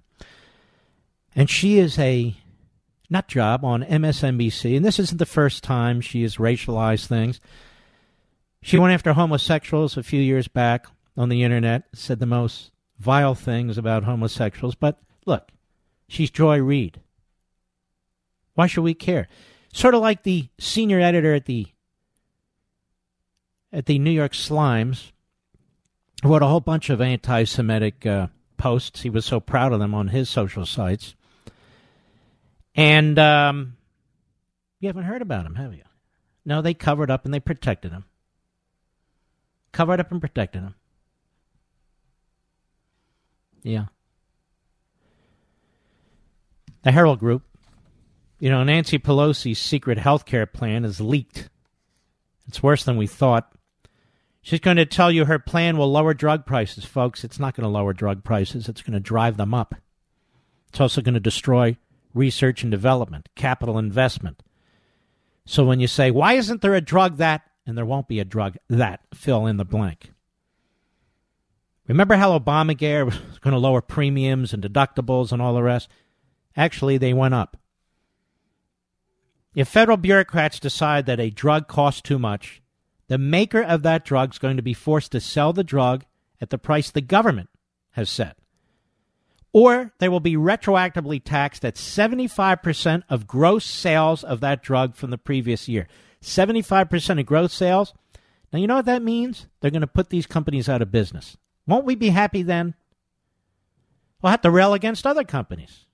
And 1.35 1.49
she 1.49 1.79
is 1.79 1.97
a 1.97 2.35
nut 3.09 3.27
job 3.27 3.63
on 3.63 3.83
MSNBC, 3.83 4.75
and 4.75 4.85
this 4.85 4.99
isn't 4.99 5.17
the 5.17 5.25
first 5.25 5.63
time 5.63 6.01
she 6.01 6.23
has 6.23 6.37
racialized 6.37 7.07
things. 7.07 7.39
She 8.61 8.77
went 8.77 8.93
after 8.93 9.13
homosexuals 9.13 9.97
a 9.97 10.03
few 10.03 10.21
years 10.21 10.47
back 10.47 10.87
on 11.15 11.29
the 11.29 11.43
internet, 11.43 11.83
said 11.93 12.19
the 12.19 12.25
most 12.25 12.71
vile 12.99 13.35
things 13.35 13.77
about 13.77 14.03
homosexuals, 14.03 14.75
but 14.75 14.99
look, 15.25 15.49
she's 16.07 16.31
Joy 16.31 16.59
Reid. 16.59 17.01
Why 18.55 18.67
should 18.67 18.83
we 18.83 18.93
care? 18.93 19.27
Sort 19.71 19.93
of 19.93 20.01
like 20.01 20.23
the 20.23 20.49
senior 20.57 20.99
editor 20.99 21.33
at 21.35 21.45
the 21.45 21.67
at 23.71 23.85
the 23.85 23.99
New 23.99 24.11
York 24.11 24.31
Slimes 24.31 25.11
wrote 26.23 26.41
a 26.41 26.47
whole 26.47 26.61
bunch 26.61 26.89
of 26.89 27.01
anti-Semitic 27.01 28.05
uh, 28.05 28.27
posts. 28.57 29.01
He 29.01 29.09
was 29.09 29.25
so 29.25 29.39
proud 29.39 29.73
of 29.73 29.79
them 29.79 29.93
on 29.93 30.07
his 30.07 30.29
social 30.29 30.65
sites, 30.65 31.15
and 32.77 33.19
um, 33.19 33.75
you 34.79 34.87
haven't 34.87 35.03
heard 35.03 35.21
about 35.21 35.45
him, 35.45 35.55
have 35.55 35.73
you? 35.73 35.83
No, 36.45 36.61
they 36.61 36.73
covered 36.73 37.11
up 37.11 37.25
and 37.25 37.33
they 37.33 37.41
protected 37.41 37.91
him. 37.91 38.05
Covered 39.73 39.99
up 39.99 40.11
and 40.11 40.21
protected 40.21 40.61
him. 40.61 40.75
Yeah. 43.63 43.87
The 46.83 46.93
Herald 46.93 47.19
Group 47.19 47.43
you 48.39 48.49
know, 48.49 48.63
Nancy 48.63 48.99
Pelosi's 48.99 49.59
secret 49.59 49.97
health 49.97 50.25
care 50.25 50.45
plan 50.45 50.85
is 50.85 51.01
leaked. 51.01 51.49
It's 52.47 52.61
worse 52.61 52.83
than 52.83 52.97
we 52.97 53.07
thought. 53.07 53.51
She's 54.41 54.59
going 54.59 54.77
to 54.77 54.85
tell 54.85 55.11
you 55.11 55.25
her 55.25 55.39
plan 55.39 55.77
will 55.77 55.91
lower 55.91 56.13
drug 56.13 56.45
prices, 56.45 56.85
folks. 56.85 57.23
It's 57.23 57.39
not 57.39 57.55
going 57.55 57.63
to 57.63 57.69
lower 57.69 57.93
drug 57.93 58.23
prices, 58.23 58.69
it's 58.69 58.81
going 58.81 58.93
to 58.93 58.99
drive 58.99 59.37
them 59.37 59.53
up. 59.53 59.75
It's 60.69 60.79
also 60.79 61.01
going 61.01 61.15
to 61.15 61.19
destroy 61.19 61.77
research 62.13 62.63
and 62.63 62.71
development, 62.71 63.29
capital 63.35 63.77
investment. 63.77 64.43
So 65.45 65.63
when 65.63 65.79
you 65.79 65.87
say, 65.87 66.11
why 66.11 66.33
isn't 66.33 66.61
there 66.61 66.75
a 66.75 66.81
drug 66.81 67.17
that, 67.17 67.43
and 67.65 67.77
there 67.77 67.85
won't 67.85 68.07
be 68.07 68.19
a 68.19 68.25
drug 68.25 68.57
that, 68.69 69.01
fill 69.13 69.45
in 69.45 69.57
the 69.57 69.65
blank. 69.65 70.11
Remember 71.87 72.15
how 72.15 72.37
Obamacare 72.37 73.05
was 73.05 73.39
going 73.39 73.53
to 73.53 73.57
lower 73.59 73.81
premiums 73.81 74.53
and 74.53 74.61
deductibles 74.61 75.31
and 75.31 75.41
all 75.41 75.53
the 75.53 75.63
rest? 75.63 75.89
Actually, 76.55 76.97
they 76.97 77.13
went 77.13 77.33
up. 77.33 77.57
If 79.55 79.67
federal 79.67 79.97
bureaucrats 79.97 80.59
decide 80.59 81.05
that 81.05 81.19
a 81.19 81.29
drug 81.29 81.67
costs 81.67 82.01
too 82.01 82.19
much, 82.19 82.61
the 83.07 83.17
maker 83.17 83.61
of 83.61 83.83
that 83.83 84.03
drug 84.03 84.33
is 84.33 84.37
going 84.37 84.57
to 84.57 84.63
be 84.63 84.73
forced 84.73 85.13
to 85.13 85.21
sell 85.21 85.53
the 85.53 85.63
drug 85.63 86.03
at 86.41 86.49
the 86.49 86.57
price 86.57 86.91
the 86.91 87.01
government 87.01 87.49
has 87.91 88.09
set. 88.09 88.37
Or 89.53 89.93
they 89.99 90.09
will 90.09 90.19
be 90.19 90.35
retroactively 90.35 91.23
taxed 91.23 91.65
at 91.65 91.75
75% 91.75 93.03
of 93.09 93.27
gross 93.27 93.65
sales 93.65 94.23
of 94.23 94.39
that 94.41 94.61
drug 94.61 94.95
from 94.95 95.09
the 95.09 95.17
previous 95.17 95.67
year. 95.67 95.87
75% 96.21 97.19
of 97.19 97.25
gross 97.25 97.53
sales. 97.53 97.93
Now, 98.51 98.59
you 98.59 98.67
know 98.67 98.75
what 98.75 98.85
that 98.85 99.01
means? 99.01 99.47
They're 99.59 99.71
going 99.71 99.81
to 99.81 99.87
put 99.87 100.09
these 100.09 100.27
companies 100.27 100.69
out 100.69 100.81
of 100.81 100.91
business. 100.91 101.37
Won't 101.65 101.85
we 101.85 101.95
be 101.95 102.09
happy 102.09 102.43
then? 102.43 102.75
We'll 104.21 104.31
have 104.31 104.41
to 104.41 104.51
rail 104.51 104.73
against 104.73 105.05
other 105.05 105.23
companies. 105.23 105.85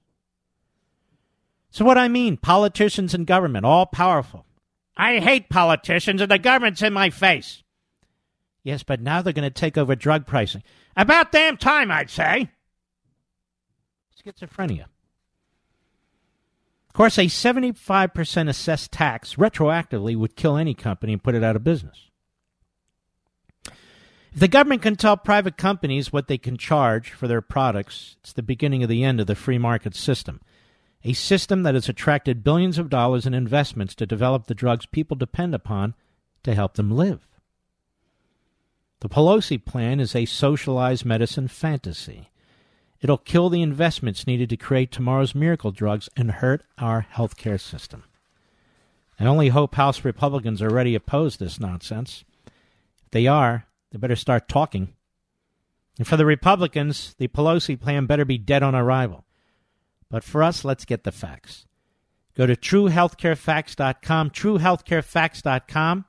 So, 1.72 1.84
what 1.84 1.98
I 1.98 2.08
mean, 2.08 2.38
politicians 2.38 3.14
and 3.14 3.26
government, 3.26 3.66
all 3.66 3.86
powerful. 3.86 4.46
I 4.96 5.20
hate 5.20 5.50
politicians 5.50 6.22
and 6.22 6.30
the 6.30 6.38
government's 6.38 6.84
in 6.84 6.94
my 6.94 7.10
face. 7.10 7.64
Yes, 8.64 8.84
but 8.84 9.02
now 9.02 9.22
they're 9.22 9.34
going 9.34 9.44
to 9.44 9.50
take 9.50 9.78
over 9.78 9.96
drug 9.96 10.26
pricing. 10.26 10.64
About 10.96 11.32
damn 11.32 11.58
time, 11.58 11.92
I'd 11.92 12.10
say. 12.10 12.52
Schizophrenia. 14.26 14.86
Of 16.88 16.94
course, 16.94 17.18
a 17.18 17.26
75% 17.26 18.50
assessed 18.50 18.92
tax 18.92 19.36
retroactively 19.36 20.16
would 20.16 20.36
kill 20.36 20.58
any 20.58 20.74
company 20.74 21.14
and 21.14 21.24
put 21.24 21.36
it 21.36 21.44
out 21.44 21.56
of 21.56 21.64
business. 21.64 22.10
If 23.66 24.40
the 24.40 24.48
government 24.48 24.82
can 24.82 24.96
tell 24.96 25.18
private 25.18 25.58
companies 25.58 26.14
what 26.14 26.28
they 26.28 26.38
can 26.38 26.58
charge 26.58 27.12
for 27.12 27.28
their 27.28 27.42
products, 27.42 28.16
it's 28.22 28.34
the 28.34 28.44
beginning 28.44 28.84
of 28.84 28.90
the 28.90 29.04
end 29.04 29.20
of 29.20 29.28
the 29.28 29.36
free 29.36 29.58
market 29.58 29.96
system 29.96 30.42
a 31.04 31.14
system 31.14 31.64
that 31.64 31.74
has 31.76 31.90
attracted 31.90 32.44
billions 32.44 32.78
of 32.78 32.90
dollars 32.90 33.26
in 33.26 33.34
investments 33.34 33.94
to 33.96 34.06
develop 34.06 34.48
the 34.48 34.56
drugs 34.56 34.86
people 34.86 35.18
depend 35.18 35.54
upon 35.54 35.96
to 36.44 36.56
help 36.56 36.76
them 36.76 36.92
live. 36.92 37.28
The 39.02 39.10
Pelosi 39.10 39.64
plan 39.64 40.00
is 40.00 40.16
a 40.16 40.26
socialized 40.26 41.04
medicine 41.04 41.50
fantasy. 41.50 42.30
It'll 43.04 43.18
kill 43.18 43.50
the 43.50 43.62
investments 43.62 44.26
needed 44.26 44.50
to 44.50 44.58
create 44.58 44.90
tomorrow's 44.90 45.36
miracle 45.36 45.72
drugs 45.72 46.08
and 46.16 46.32
hurt 46.32 46.64
our 46.78 47.06
healthcare 47.14 47.60
system. 47.60 48.06
I 49.20 49.26
only 49.26 49.50
hope 49.50 49.76
House 49.76 50.06
Republicans 50.06 50.62
are 50.62 50.70
ready 50.70 50.92
to 50.92 50.98
oppose 50.98 51.36
this 51.36 51.60
nonsense. 51.60 52.24
If 52.48 53.12
they 53.12 53.28
are, 53.28 53.66
they 53.92 53.98
better 53.98 54.16
start 54.16 54.48
talking. 54.48 54.94
And 55.98 56.08
for 56.08 56.16
the 56.16 56.26
Republicans, 56.26 57.14
the 57.18 57.28
Pelosi 57.28 57.80
plan 57.80 58.06
better 58.06 58.24
be 58.24 58.38
dead 58.38 58.64
on 58.64 58.74
arrival. 58.74 59.26
But 60.10 60.24
for 60.24 60.42
us, 60.42 60.64
let's 60.64 60.86
get 60.86 61.04
the 61.04 61.12
facts. 61.12 61.66
Go 62.36 62.46
to 62.48 62.56
truehealthcarefacts.com, 62.56 64.30
truehealthcarefacts.com. 64.30 66.06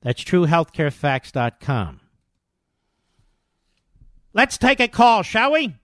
That's 0.00 0.24
truehealthcarefacts.com. 0.24 2.00
Let's 4.32 4.56
take 4.56 4.80
a 4.80 4.88
call, 4.88 5.22
shall 5.22 5.52
we? 5.52 5.76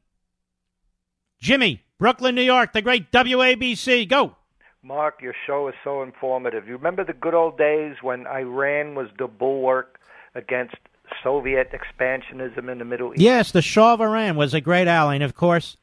Jimmy, 1.41 1.83
Brooklyn, 1.99 2.35
New 2.35 2.43
York, 2.43 2.73
the 2.73 2.83
great 2.83 3.11
WABC. 3.13 4.09
Go. 4.09 4.37
Mark, 4.83 5.21
your 5.21 5.35
show 5.47 5.69
is 5.69 5.75
so 5.83 6.03
informative. 6.03 6.69
You 6.69 6.75
remember 6.77 7.05
the 7.05 7.13
good 7.13 7.35
old 7.35 7.59
days 7.59 7.97
when 8.03 8.27
Iran 8.27 8.95
was 8.95 9.09
the 9.19 9.27
bulwark 9.27 9.99
against 10.35 10.77
Soviet 11.23 11.73
expansionism 11.73 12.71
in 12.71 12.79
the 12.79 12.85
Middle 12.85 13.13
East? 13.13 13.21
Yes, 13.21 13.51
the 13.53 13.63
Shah 13.63 13.95
of 13.95 14.01
Iran 14.01 14.37
was 14.37 14.55
a 14.55 14.61
great 14.61 14.87
ally. 14.87 15.15
And 15.15 15.25
of 15.25 15.35
course, 15.35 15.77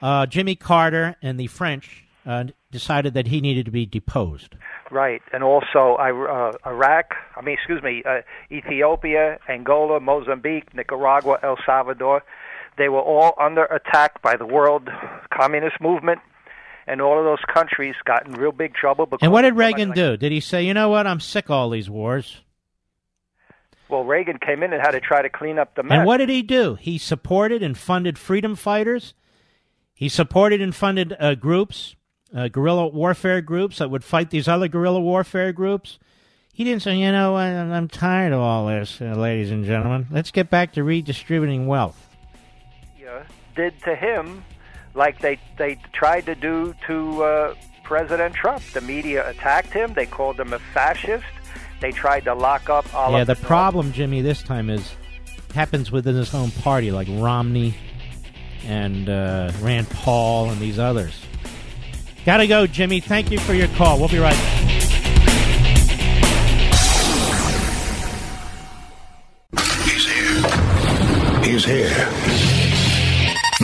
uh, 0.00 0.26
Jimmy 0.26 0.54
Carter 0.54 1.16
and 1.22 1.40
the 1.40 1.48
French 1.48 2.04
uh, 2.24 2.44
decided 2.70 3.14
that 3.14 3.26
he 3.26 3.40
needed 3.40 3.64
to 3.64 3.72
be 3.72 3.86
deposed. 3.86 4.54
Right, 4.90 5.22
and 5.32 5.42
also 5.42 5.96
uh, 5.98 6.52
Iraq. 6.66 7.14
I 7.36 7.42
mean, 7.42 7.54
excuse 7.54 7.82
me, 7.82 8.02
uh, 8.04 8.20
Ethiopia, 8.50 9.38
Angola, 9.48 10.00
Mozambique, 10.00 10.74
Nicaragua, 10.74 11.38
El 11.42 11.56
Salvador. 11.64 12.22
They 12.80 12.88
were 12.88 13.00
all 13.02 13.34
under 13.38 13.64
attack 13.66 14.22
by 14.22 14.36
the 14.36 14.46
world 14.46 14.88
communist 15.32 15.80
movement, 15.80 16.20
and 16.86 17.00
all 17.00 17.18
of 17.18 17.24
those 17.24 17.44
countries 17.52 17.94
got 18.04 18.26
in 18.26 18.32
real 18.32 18.52
big 18.52 18.74
trouble. 18.74 19.06
And 19.20 19.30
what 19.30 19.42
did 19.42 19.54
Reagan 19.56 19.92
do? 19.92 20.16
Did 20.16 20.32
he 20.32 20.40
say, 20.40 20.64
"You 20.64 20.74
know 20.74 20.88
what? 20.88 21.06
I'm 21.06 21.20
sick 21.20 21.44
of 21.46 21.52
all 21.52 21.70
these 21.70 21.88
wars"? 21.88 22.40
Well, 23.88 24.04
Reagan 24.04 24.38
came 24.38 24.62
in 24.62 24.72
and 24.72 24.80
had 24.80 24.92
to 24.92 25.00
try 25.00 25.20
to 25.20 25.28
clean 25.28 25.58
up 25.58 25.74
the 25.74 25.82
mess. 25.82 25.98
And 25.98 26.06
what 26.06 26.18
did 26.18 26.28
he 26.28 26.42
do? 26.42 26.76
He 26.76 26.96
supported 26.96 27.62
and 27.62 27.76
funded 27.76 28.18
freedom 28.18 28.54
fighters 28.54 29.14
he 30.00 30.08
supported 30.08 30.62
and 30.62 30.74
funded 30.74 31.14
uh, 31.20 31.34
groups, 31.34 31.94
uh, 32.34 32.48
guerrilla 32.48 32.88
warfare 32.88 33.42
groups 33.42 33.76
that 33.80 33.90
would 33.90 34.02
fight 34.02 34.30
these 34.30 34.48
other 34.48 34.66
guerrilla 34.66 34.98
warfare 34.98 35.52
groups. 35.52 35.98
He 36.54 36.64
didn't 36.64 36.80
say, 36.80 36.96
you 36.96 37.12
know, 37.12 37.36
I'm, 37.36 37.70
I'm 37.70 37.86
tired 37.86 38.32
of 38.32 38.40
all 38.40 38.68
this, 38.68 38.98
uh, 39.02 39.14
ladies 39.14 39.50
and 39.50 39.62
gentlemen. 39.62 40.06
Let's 40.10 40.30
get 40.30 40.48
back 40.48 40.72
to 40.72 40.82
redistributing 40.82 41.66
wealth. 41.66 42.09
Yeah, 43.56 43.70
did 43.70 43.82
to 43.82 43.94
him 43.94 44.44
like 44.94 45.20
they 45.20 45.38
they 45.56 45.78
tried 45.92 46.26
to 46.26 46.34
do 46.34 46.74
to 46.86 47.22
uh, 47.22 47.54
President 47.84 48.34
Trump. 48.34 48.62
The 48.72 48.80
media 48.80 49.28
attacked 49.28 49.72
him. 49.72 49.94
They 49.94 50.06
called 50.06 50.38
him 50.38 50.52
a 50.52 50.58
fascist. 50.58 51.24
They 51.80 51.92
tried 51.92 52.24
to 52.24 52.34
lock 52.34 52.68
up 52.68 52.92
all. 52.94 53.12
Yeah, 53.12 53.24
the 53.24 53.36
problem, 53.36 53.92
Jimmy, 53.92 54.20
this 54.20 54.42
time 54.42 54.68
is 54.68 54.94
happens 55.54 55.90
within 55.90 56.14
his 56.14 56.34
own 56.34 56.50
party, 56.50 56.90
like 56.90 57.08
Romney 57.10 57.74
and 58.64 59.08
uh, 59.08 59.50
Rand 59.60 59.88
Paul 59.90 60.50
and 60.50 60.60
these 60.60 60.78
others. 60.78 61.14
Gotta 62.26 62.46
go, 62.46 62.66
Jimmy. 62.66 63.00
Thank 63.00 63.30
you 63.30 63.38
for 63.38 63.54
your 63.54 63.68
call. 63.68 63.98
We'll 63.98 64.08
be 64.08 64.18
right 64.18 64.34
back. 64.34 64.66
He's 69.84 70.06
here. 70.06 71.42
He's 71.42 71.64
here. 71.64 72.49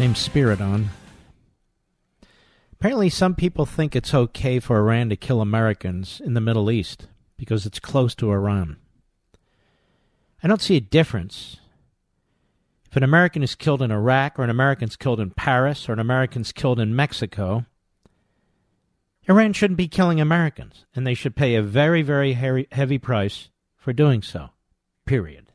named 0.00 0.16
Spiridon. 0.16 0.86
Apparently, 2.72 3.10
some 3.10 3.34
people 3.34 3.66
think 3.66 3.94
it's 3.94 4.14
okay 4.14 4.58
for 4.58 4.78
Iran 4.78 5.10
to 5.10 5.16
kill 5.16 5.42
Americans 5.42 6.22
in 6.24 6.32
the 6.32 6.40
Middle 6.40 6.70
East 6.70 7.08
because 7.36 7.66
it's 7.66 7.78
close 7.78 8.14
to 8.14 8.32
Iran. 8.32 8.78
I 10.42 10.48
don't 10.48 10.62
see 10.62 10.78
a 10.78 10.80
difference. 10.80 11.58
If 12.88 12.96
an 12.96 13.02
American 13.02 13.42
is 13.42 13.54
killed 13.54 13.82
in 13.82 13.90
Iraq, 13.90 14.38
or 14.38 14.42
an 14.42 14.48
American's 14.48 14.96
killed 14.96 15.20
in 15.20 15.32
Paris, 15.32 15.86
or 15.86 15.92
an 15.92 15.98
American's 15.98 16.50
killed 16.50 16.80
in 16.80 16.96
Mexico, 16.96 17.66
Iran 19.28 19.52
shouldn't 19.52 19.76
be 19.76 19.86
killing 19.86 20.18
Americans, 20.18 20.86
and 20.96 21.06
they 21.06 21.12
should 21.12 21.36
pay 21.36 21.56
a 21.56 21.62
very, 21.62 22.00
very 22.00 22.32
heavy 22.72 22.96
price 22.96 23.50
for 23.76 23.92
doing 23.92 24.22
so. 24.22 24.48
Period. 25.04 25.52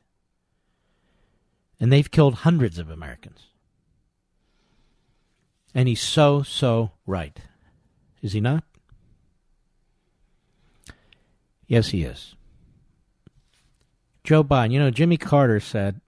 And 1.80 1.92
they've 1.92 2.12
killed 2.12 2.36
hundreds 2.36 2.78
of 2.78 2.92
Americans. 2.92 3.48
And 5.76 5.90
he's 5.90 6.02
so, 6.02 6.42
so 6.42 6.92
right. 7.06 7.38
Is 8.22 8.32
he 8.32 8.40
not? 8.40 8.64
Yes, 11.68 11.90
he 11.90 12.04
is. 12.04 12.36
Joe 14.24 14.44
Biden, 14.44 14.72
you 14.72 14.80
know, 14.80 14.90
Jimmy 14.90 15.18
Carter 15.18 15.60
said 15.60 16.00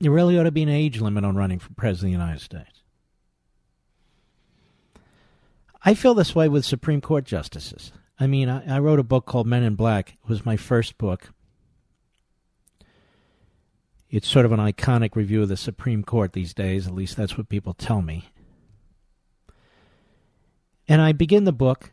there 0.00 0.12
really 0.12 0.38
ought 0.38 0.44
to 0.44 0.52
be 0.52 0.62
an 0.62 0.68
age 0.68 1.00
limit 1.00 1.24
on 1.24 1.36
running 1.36 1.58
for 1.58 1.74
president 1.74 2.14
of 2.14 2.18
the 2.18 2.24
United 2.24 2.42
States. 2.42 2.80
I 5.82 5.94
feel 5.94 6.14
this 6.14 6.34
way 6.34 6.48
with 6.48 6.64
Supreme 6.64 7.00
Court 7.00 7.24
justices. 7.24 7.92
I 8.18 8.26
mean, 8.26 8.48
I, 8.48 8.76
I 8.76 8.78
wrote 8.78 9.00
a 9.00 9.04
book 9.04 9.26
called 9.26 9.46
Men 9.46 9.64
in 9.64 9.74
Black. 9.74 10.10
It 10.22 10.28
was 10.28 10.46
my 10.46 10.56
first 10.56 10.96
book. 10.96 11.30
It's 14.08 14.28
sort 14.28 14.46
of 14.46 14.52
an 14.52 14.60
iconic 14.60 15.16
review 15.16 15.42
of 15.42 15.48
the 15.48 15.56
Supreme 15.56 16.04
Court 16.04 16.32
these 16.32 16.54
days, 16.54 16.86
at 16.86 16.94
least 16.94 17.16
that's 17.16 17.36
what 17.36 17.48
people 17.48 17.74
tell 17.74 18.00
me. 18.00 18.30
And 20.86 21.00
I 21.00 21.12
begin 21.12 21.44
the 21.44 21.52
book 21.52 21.92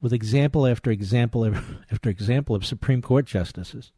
with 0.00 0.12
example 0.12 0.66
after 0.66 0.90
example 0.90 1.46
after 1.90 2.10
example 2.10 2.56
of 2.56 2.66
Supreme 2.66 3.02
Court 3.02 3.26
justices 3.26 3.92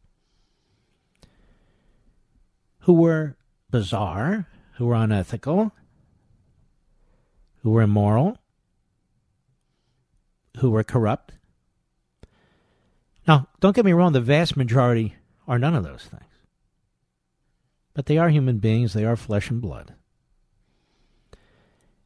who 2.85 2.93
were 2.93 3.35
bizarre, 3.71 4.47
who 4.73 4.85
were 4.85 4.93
unethical, 4.93 5.71
who 7.63 7.71
were 7.71 7.81
immoral, 7.81 8.37
who 10.57 10.69
were 10.69 10.83
corrupt. 10.83 11.33
Now, 13.27 13.47
don't 13.59 13.75
get 13.75 13.85
me 13.85 13.93
wrong, 13.93 14.13
the 14.13 14.21
vast 14.21 14.55
majority 14.55 15.15
are 15.47 15.57
none 15.57 15.73
of 15.73 15.83
those 15.83 16.03
things. 16.03 16.21
But 17.95 18.05
they 18.05 18.19
are 18.19 18.29
human 18.29 18.59
beings, 18.59 18.93
they 18.93 19.03
are 19.03 19.15
flesh 19.15 19.49
and 19.49 19.59
blood. 19.59 19.95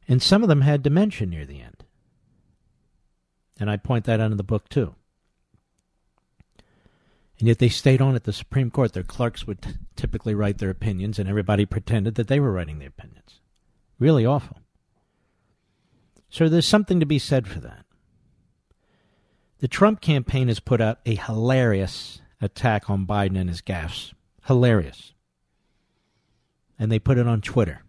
And 0.08 0.22
some 0.22 0.42
of 0.42 0.48
them 0.48 0.62
had 0.62 0.82
dementia 0.82 1.26
near 1.26 1.44
the 1.44 1.60
end. 1.60 1.79
And 3.60 3.70
I 3.70 3.76
point 3.76 4.06
that 4.06 4.20
out 4.20 4.30
in 4.32 4.38
the 4.38 4.42
book, 4.42 4.68
too. 4.68 4.94
And 7.38 7.46
yet 7.46 7.58
they 7.58 7.68
stayed 7.68 8.02
on 8.02 8.14
at 8.14 8.24
the 8.24 8.32
Supreme 8.32 8.70
Court. 8.70 8.92
Their 8.92 9.02
clerks 9.02 9.46
would 9.46 9.62
t- 9.62 9.70
typically 9.96 10.34
write 10.34 10.58
their 10.58 10.70
opinions, 10.70 11.18
and 11.18 11.28
everybody 11.28 11.66
pretended 11.66 12.16
that 12.16 12.28
they 12.28 12.40
were 12.40 12.52
writing 12.52 12.78
the 12.78 12.86
opinions. 12.86 13.40
Really 13.98 14.26
awful. 14.26 14.58
So 16.30 16.48
there's 16.48 16.66
something 16.66 17.00
to 17.00 17.06
be 17.06 17.18
said 17.18 17.46
for 17.46 17.60
that. 17.60 17.84
The 19.58 19.68
Trump 19.68 20.00
campaign 20.00 20.48
has 20.48 20.60
put 20.60 20.80
out 20.80 21.00
a 21.04 21.14
hilarious 21.14 22.20
attack 22.40 22.88
on 22.88 23.06
Biden 23.06 23.38
and 23.38 23.48
his 23.48 23.60
gaffes. 23.60 24.12
Hilarious. 24.46 25.12
And 26.78 26.90
they 26.90 26.98
put 26.98 27.18
it 27.18 27.26
on 27.26 27.42
Twitter. 27.42 27.82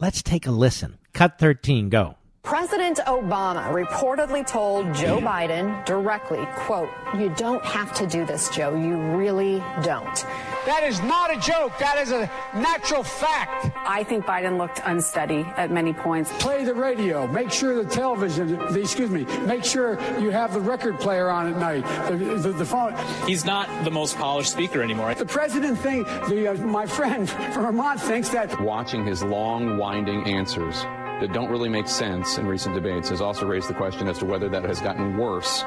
Let's 0.00 0.22
take 0.22 0.46
a 0.46 0.50
listen. 0.50 0.98
Cut 1.12 1.38
13, 1.38 1.88
go. 1.88 2.16
President 2.46 2.98
Obama 3.08 3.66
reportedly 3.72 4.46
told 4.46 4.94
Joe 4.94 5.18
Biden 5.18 5.84
directly, 5.84 6.46
quote, 6.54 6.88
you 7.18 7.28
don't 7.30 7.64
have 7.64 7.92
to 7.94 8.06
do 8.06 8.24
this, 8.24 8.48
Joe. 8.50 8.76
You 8.76 8.96
really 9.16 9.58
don't. 9.82 10.24
That 10.64 10.84
is 10.84 11.02
not 11.02 11.36
a 11.36 11.40
joke. 11.40 11.76
That 11.80 11.98
is 11.98 12.12
a 12.12 12.30
natural 12.54 13.02
fact. 13.02 13.72
I 13.74 14.04
think 14.04 14.26
Biden 14.26 14.58
looked 14.58 14.80
unsteady 14.84 15.44
at 15.56 15.72
many 15.72 15.92
points. 15.92 16.30
Play 16.38 16.62
the 16.62 16.72
radio. 16.72 17.26
Make 17.26 17.50
sure 17.50 17.82
the 17.82 17.90
television, 17.90 18.56
the, 18.56 18.80
excuse 18.80 19.10
me, 19.10 19.24
make 19.44 19.64
sure 19.64 19.98
you 20.20 20.30
have 20.30 20.54
the 20.54 20.60
record 20.60 21.00
player 21.00 21.28
on 21.28 21.48
at 21.52 21.58
night, 21.58 21.84
the, 22.08 22.16
the, 22.16 22.52
the 22.52 22.64
phone. 22.64 22.94
He's 23.26 23.44
not 23.44 23.68
the 23.82 23.90
most 23.90 24.16
polished 24.18 24.52
speaker 24.52 24.80
anymore. 24.82 25.12
The 25.16 25.26
president 25.26 25.80
thing, 25.80 26.04
the, 26.28 26.52
uh, 26.52 26.54
my 26.64 26.86
friend 26.86 27.28
from 27.28 27.64
Vermont 27.64 28.00
thinks 28.00 28.28
that. 28.28 28.60
Watching 28.60 29.04
his 29.04 29.20
long, 29.24 29.78
winding 29.78 30.28
answers 30.28 30.86
that 31.20 31.32
don't 31.32 31.50
really 31.50 31.68
make 31.68 31.88
sense 31.88 32.38
in 32.38 32.46
recent 32.46 32.74
debates 32.74 33.08
has 33.08 33.20
also 33.20 33.46
raised 33.46 33.68
the 33.68 33.74
question 33.74 34.08
as 34.08 34.18
to 34.18 34.24
whether 34.24 34.48
that 34.48 34.64
has 34.64 34.80
gotten 34.80 35.16
worse 35.16 35.64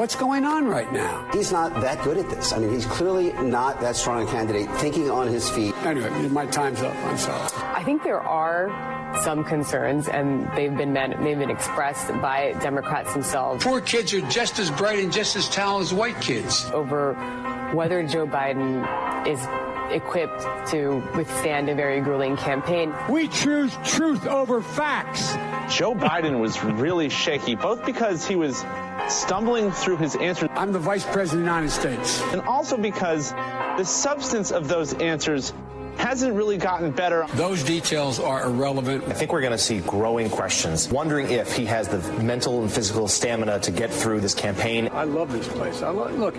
What's 0.00 0.16
going 0.16 0.46
on 0.46 0.66
right 0.66 0.90
now? 0.90 1.28
He's 1.30 1.52
not 1.52 1.74
that 1.82 2.02
good 2.02 2.16
at 2.16 2.30
this. 2.30 2.54
I 2.54 2.58
mean, 2.58 2.70
he's 2.70 2.86
clearly 2.86 3.34
not 3.34 3.82
that 3.82 3.96
strong 3.96 4.26
a 4.26 4.30
candidate, 4.30 4.66
thinking 4.76 5.10
on 5.10 5.28
his 5.28 5.50
feet. 5.50 5.76
Anyway, 5.84 6.08
my 6.28 6.46
time's 6.46 6.80
up. 6.80 6.96
I'm 7.04 7.18
sorry. 7.18 7.50
I 7.74 7.84
think 7.84 8.02
there 8.02 8.22
are 8.22 8.70
some 9.22 9.44
concerns, 9.44 10.08
and 10.08 10.50
they've 10.56 10.74
been 10.74 10.94
they've 10.94 11.38
been 11.38 11.50
expressed 11.50 12.08
by 12.22 12.54
Democrats 12.62 13.12
themselves. 13.12 13.62
Poor 13.62 13.82
kids 13.82 14.14
are 14.14 14.22
just 14.30 14.58
as 14.58 14.70
bright 14.70 15.00
and 15.00 15.12
just 15.12 15.36
as 15.36 15.50
talented 15.50 15.92
as 15.92 15.94
white 15.94 16.18
kids. 16.22 16.64
Over 16.72 17.12
whether 17.74 18.02
Joe 18.02 18.26
Biden 18.26 18.80
is 19.26 19.38
equipped 19.90 20.46
to 20.70 21.02
withstand 21.16 21.68
a 21.68 21.74
very 21.74 22.00
grueling 22.00 22.36
campaign. 22.36 22.94
We 23.08 23.28
choose 23.28 23.76
truth 23.84 24.26
over 24.26 24.62
facts. 24.62 25.32
Joe 25.74 25.94
Biden 25.94 26.40
was 26.40 26.62
really 26.62 27.08
shaky, 27.08 27.54
both 27.54 27.84
because 27.84 28.26
he 28.26 28.36
was 28.36 28.64
stumbling 29.08 29.70
through 29.70 29.96
his 29.98 30.16
answers. 30.16 30.48
I'm 30.54 30.72
the 30.72 30.78
vice 30.78 31.04
president 31.04 31.48
of 31.48 31.54
the 31.54 31.60
United 31.60 31.70
States. 31.70 32.22
And 32.32 32.40
also 32.42 32.76
because 32.76 33.32
the 33.32 33.84
substance 33.84 34.52
of 34.52 34.68
those 34.68 34.94
answers 34.94 35.52
hasn't 36.00 36.34
really 36.34 36.56
gotten 36.56 36.90
better. 36.90 37.26
Those 37.34 37.62
details 37.62 38.18
are 38.18 38.46
irrelevant. 38.46 39.04
I 39.04 39.12
think 39.12 39.32
we're 39.32 39.42
going 39.42 39.52
to 39.52 39.58
see 39.58 39.80
growing 39.80 40.30
questions, 40.30 40.88
wondering 40.88 41.30
if 41.30 41.54
he 41.54 41.66
has 41.66 41.88
the 41.88 41.98
mental 42.22 42.62
and 42.62 42.72
physical 42.72 43.06
stamina 43.06 43.60
to 43.60 43.70
get 43.70 43.92
through 43.92 44.20
this 44.20 44.34
campaign. 44.34 44.88
I 44.92 45.04
love 45.04 45.30
this 45.30 45.46
place. 45.46 45.82
I 45.82 45.90
love, 45.90 46.18
look, 46.18 46.34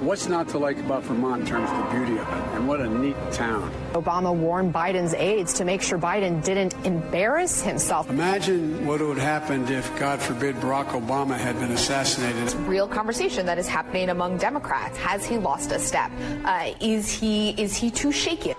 what's 0.00 0.28
not 0.28 0.48
to 0.50 0.58
like 0.58 0.78
about 0.78 1.02
Vermont 1.04 1.40
in 1.42 1.46
terms 1.46 1.70
of 1.70 1.78
the 1.78 1.98
beauty 1.98 2.20
of 2.20 2.28
it, 2.28 2.54
and 2.54 2.68
what 2.68 2.80
a 2.80 2.88
neat 2.88 3.16
town. 3.32 3.72
Obama 3.94 4.34
warned 4.34 4.74
Biden's 4.74 5.14
aides 5.14 5.54
to 5.54 5.64
make 5.64 5.80
sure 5.80 5.98
Biden 5.98 6.44
didn't 6.44 6.74
embarrass 6.84 7.62
himself. 7.62 8.10
Imagine 8.10 8.86
what 8.86 9.00
would 9.00 9.16
have 9.16 9.42
happened 9.42 9.70
if, 9.70 9.98
God 9.98 10.20
forbid, 10.20 10.56
Barack 10.56 10.88
Obama 10.88 11.38
had 11.38 11.58
been 11.58 11.72
assassinated. 11.72 12.42
It's 12.42 12.54
a 12.54 12.58
real 12.58 12.86
conversation 12.86 13.46
that 13.46 13.56
is 13.56 13.66
happening 13.66 14.10
among 14.10 14.36
Democrats. 14.36 14.98
Has 14.98 15.24
he 15.24 15.38
lost 15.38 15.72
a 15.72 15.78
step? 15.78 16.10
Uh, 16.44 16.72
is 16.80 17.10
he 17.10 17.50
is 17.50 17.74
he 17.74 17.90
too 17.90 18.12
shaky? 18.12 18.54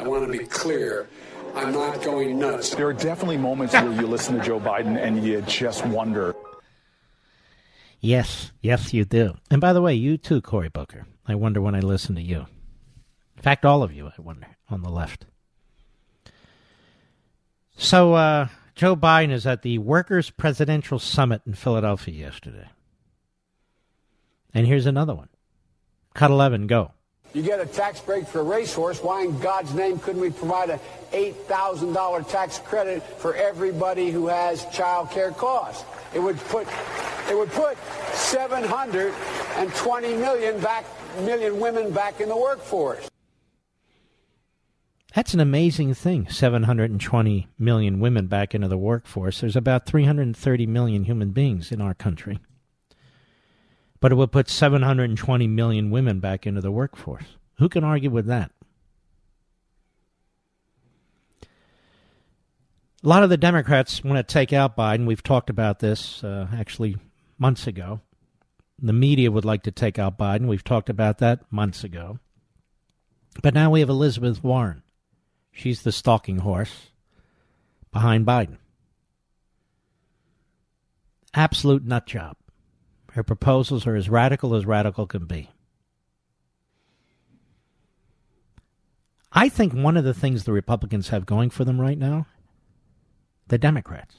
I 0.00 0.08
want 0.08 0.24
to 0.24 0.38
be 0.38 0.46
clear. 0.46 1.06
I'm 1.54 1.72
not 1.72 2.02
going 2.02 2.38
nuts. 2.38 2.74
There 2.74 2.86
are 2.86 2.94
definitely 2.94 3.36
moments 3.36 3.74
where 3.74 3.92
you 3.92 4.06
listen 4.06 4.38
to 4.38 4.42
Joe 4.42 4.58
Biden 4.58 4.96
and 4.96 5.22
you 5.22 5.42
just 5.42 5.84
wonder. 5.84 6.34
Yes, 8.00 8.50
yes, 8.62 8.94
you 8.94 9.04
do. 9.04 9.34
And 9.50 9.60
by 9.60 9.74
the 9.74 9.82
way, 9.82 9.94
you 9.94 10.16
too, 10.16 10.40
Cory 10.40 10.70
Booker. 10.70 11.04
I 11.26 11.34
wonder 11.34 11.60
when 11.60 11.74
I 11.74 11.80
listen 11.80 12.14
to 12.14 12.22
you. 12.22 12.46
In 13.36 13.42
fact, 13.42 13.66
all 13.66 13.82
of 13.82 13.92
you, 13.92 14.06
I 14.06 14.22
wonder, 14.22 14.46
on 14.70 14.82
the 14.82 14.88
left. 14.88 15.26
So, 17.76 18.14
uh, 18.14 18.48
Joe 18.74 18.96
Biden 18.96 19.32
is 19.32 19.46
at 19.46 19.60
the 19.60 19.76
Workers' 19.76 20.30
Presidential 20.30 20.98
Summit 20.98 21.42
in 21.46 21.52
Philadelphia 21.52 22.14
yesterday. 22.14 22.70
And 24.54 24.66
here's 24.66 24.86
another 24.86 25.14
one. 25.14 25.28
Cut 26.14 26.30
11, 26.30 26.68
go. 26.68 26.92
You 27.32 27.42
get 27.42 27.60
a 27.60 27.66
tax 27.66 28.00
break 28.00 28.26
for 28.26 28.40
a 28.40 28.42
racehorse. 28.42 29.00
Why 29.02 29.22
in 29.22 29.38
God's 29.38 29.72
name 29.72 30.00
couldn't 30.00 30.20
we 30.20 30.30
provide 30.30 30.70
a 30.70 30.80
$8,000 31.12 32.28
tax 32.28 32.58
credit 32.58 33.02
for 33.02 33.36
everybody 33.36 34.10
who 34.10 34.26
has 34.26 34.66
child 34.66 35.10
care 35.10 35.30
costs? 35.30 35.84
It 36.12 36.18
would 36.18 36.38
put 36.38 36.66
it 37.30 37.36
would 37.36 37.52
put 37.52 37.78
720 38.14 40.14
million 40.14 40.60
back 40.60 40.84
million 41.20 41.60
women 41.60 41.92
back 41.92 42.20
in 42.20 42.28
the 42.28 42.36
workforce. 42.36 43.08
That's 45.14 45.34
an 45.34 45.40
amazing 45.40 45.94
thing. 45.94 46.28
720 46.28 47.48
million 47.58 48.00
women 48.00 48.26
back 48.26 48.54
into 48.54 48.68
the 48.68 48.78
workforce. 48.78 49.40
There's 49.40 49.56
about 49.56 49.86
330 49.86 50.66
million 50.66 51.04
human 51.04 51.30
beings 51.30 51.70
in 51.70 51.80
our 51.80 51.94
country 51.94 52.40
but 54.00 54.12
it 54.12 54.14
would 54.14 54.32
put 54.32 54.48
720 54.48 55.46
million 55.46 55.90
women 55.90 56.20
back 56.20 56.46
into 56.46 56.60
the 56.60 56.70
workforce. 56.70 57.36
Who 57.58 57.68
can 57.68 57.84
argue 57.84 58.10
with 58.10 58.26
that? 58.26 58.50
A 63.02 63.08
lot 63.08 63.22
of 63.22 63.30
the 63.30 63.36
Democrats 63.36 64.04
want 64.04 64.16
to 64.16 64.32
take 64.32 64.52
out 64.52 64.76
Biden. 64.76 65.06
We've 65.06 65.22
talked 65.22 65.48
about 65.48 65.78
this 65.78 66.22
uh, 66.22 66.48
actually 66.52 66.96
months 67.38 67.66
ago. 67.66 68.00
The 68.78 68.92
media 68.92 69.30
would 69.30 69.44
like 69.44 69.62
to 69.64 69.70
take 69.70 69.98
out 69.98 70.18
Biden. 70.18 70.46
We've 70.46 70.64
talked 70.64 70.90
about 70.90 71.18
that 71.18 71.40
months 71.50 71.84
ago. 71.84 72.18
But 73.42 73.54
now 73.54 73.70
we 73.70 73.80
have 73.80 73.88
Elizabeth 73.88 74.42
Warren. 74.42 74.82
She's 75.52 75.82
the 75.82 75.92
stalking 75.92 76.38
horse 76.38 76.90
behind 77.92 78.26
Biden. 78.26 78.58
Absolute 81.34 81.84
nut 81.84 82.06
job. 82.06 82.36
Her 83.12 83.22
proposals 83.22 83.86
are 83.86 83.96
as 83.96 84.08
radical 84.08 84.54
as 84.54 84.66
radical 84.66 85.06
can 85.06 85.26
be. 85.26 85.50
I 89.32 89.48
think 89.48 89.72
one 89.72 89.96
of 89.96 90.04
the 90.04 90.14
things 90.14 90.44
the 90.44 90.52
Republicans 90.52 91.08
have 91.08 91.26
going 91.26 91.50
for 91.50 91.64
them 91.64 91.80
right 91.80 91.98
now, 91.98 92.26
the 93.48 93.58
Democrats. 93.58 94.16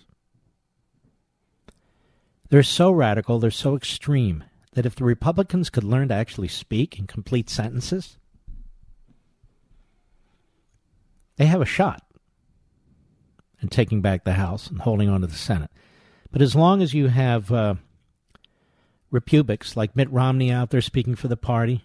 They're 2.49 2.63
so 2.63 2.91
radical, 2.91 3.39
they're 3.39 3.51
so 3.51 3.76
extreme, 3.76 4.43
that 4.73 4.85
if 4.85 4.95
the 4.95 5.03
Republicans 5.03 5.69
could 5.69 5.84
learn 5.84 6.09
to 6.09 6.13
actually 6.13 6.47
speak 6.47 6.99
in 6.99 7.07
complete 7.07 7.49
sentences, 7.49 8.18
they 11.38 11.45
have 11.45 11.61
a 11.61 11.65
shot 11.65 12.03
in 13.61 13.69
taking 13.69 14.01
back 14.01 14.23
the 14.23 14.34
House 14.34 14.68
and 14.68 14.81
holding 14.81 15.09
on 15.09 15.22
to 15.22 15.27
the 15.27 15.35
Senate. 15.35 15.72
But 16.31 16.41
as 16.41 16.55
long 16.55 16.81
as 16.81 16.93
you 16.93 17.07
have 17.07 17.51
uh, 17.51 17.76
Republics 19.11 19.75
like 19.75 19.95
Mitt 19.95 20.11
Romney 20.11 20.51
out 20.51 20.69
there 20.69 20.81
speaking 20.81 21.15
for 21.15 21.27
the 21.27 21.38
party, 21.38 21.83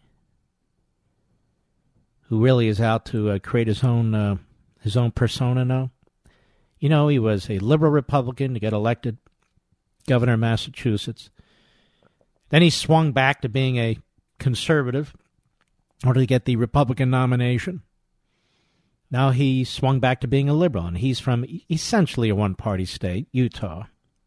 who 2.29 2.43
really 2.43 2.69
is 2.69 2.81
out 2.81 3.05
to 3.07 3.31
uh, 3.31 3.39
create 3.41 3.67
his 3.67 3.85
own 3.85 4.15
uh, 4.15 4.37
his 4.81 4.97
own 4.97 5.11
persona 5.11 5.65
now. 5.65 5.91
You 6.79 6.89
know, 6.89 7.09
he 7.09 7.19
was 7.19 7.51
a 7.51 7.59
liberal 7.59 7.91
Republican 7.91 8.55
to 8.55 8.61
get 8.61 8.73
elected 8.73 9.19
governor 10.07 10.35
of 10.35 10.41
Massachusetts. 10.41 11.31
Then 12.51 12.63
he 12.63 12.71
swung 12.71 13.13
back 13.13 13.43
to 13.43 13.49
being 13.49 13.77
a 13.77 13.99
conservative 14.39 15.15
in 16.03 16.09
order 16.09 16.21
to 16.21 16.27
get 16.27 16.45
the 16.45 16.57
Republican 16.57 17.11
nomination. 17.11 17.83
Now 19.11 19.31
he 19.31 19.65
swung 19.65 20.01
back 20.01 20.21
to 20.21 20.29
being 20.29 20.49
a 20.49 20.55
liberal, 20.55 20.87
and 20.87 20.99
he's 20.99 21.21
from 21.21 21.45
essentially 21.71 22.29
a 22.29 22.35
one 22.35 22.55
party 22.55 22.85
state, 22.85 23.29
Utah, 23.33 23.85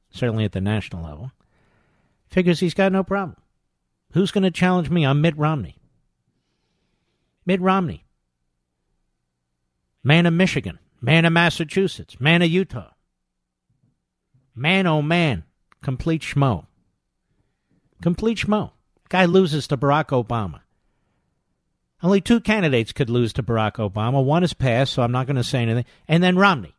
certainly 0.09 0.45
at 0.45 0.53
the 0.53 0.61
national 0.61 1.03
level. 1.03 1.31
Figures 2.30 2.60
he's 2.60 2.73
got 2.73 2.91
no 2.91 3.03
problem. 3.03 3.38
Who's 4.14 4.31
going 4.31 4.43
to 4.43 4.51
challenge 4.51 4.89
me? 4.89 5.06
I'm 5.06 5.22
Mitt 5.22 5.38
Romney. 5.38 5.77
Mitt 7.45 7.61
Romney. 7.61 8.06
Man 10.03 10.26
of 10.26 10.34
Michigan. 10.34 10.80
Man 11.01 11.26
of 11.26 11.34
Massachusetts. 11.34 12.19
Man 12.19 12.41
of 12.41 12.49
Utah. 12.49 12.91
Man, 14.56 14.88
oh 14.88 15.01
man. 15.01 15.43
Complete 15.81 16.22
schmo. 16.22 16.65
Complete 18.01 18.39
schmo. 18.39 18.72
Guy 19.10 19.26
loses 19.26 19.68
to 19.68 19.77
Barack 19.77 20.07
Obama. 20.07 20.61
Only 22.01 22.22
two 22.22 22.39
candidates 22.39 22.91
could 22.91 23.10
lose 23.10 23.34
to 23.34 23.43
Barack 23.43 23.73
Obama. 23.73 24.23
One 24.23 24.43
is 24.43 24.53
passed, 24.53 24.93
so 24.93 25.01
I'm 25.01 25.11
not 25.11 25.26
going 25.26 25.35
to 25.35 25.43
say 25.43 25.61
anything. 25.61 25.85
And 26.07 26.23
then 26.23 26.38
Romney. 26.38 26.76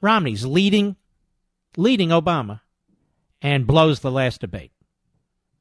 Romney's 0.00 0.44
leading, 0.44 0.96
leading 1.76 2.10
Obama, 2.10 2.60
and 3.46 3.64
blows 3.64 4.00
the 4.00 4.10
last 4.10 4.40
debate. 4.40 4.72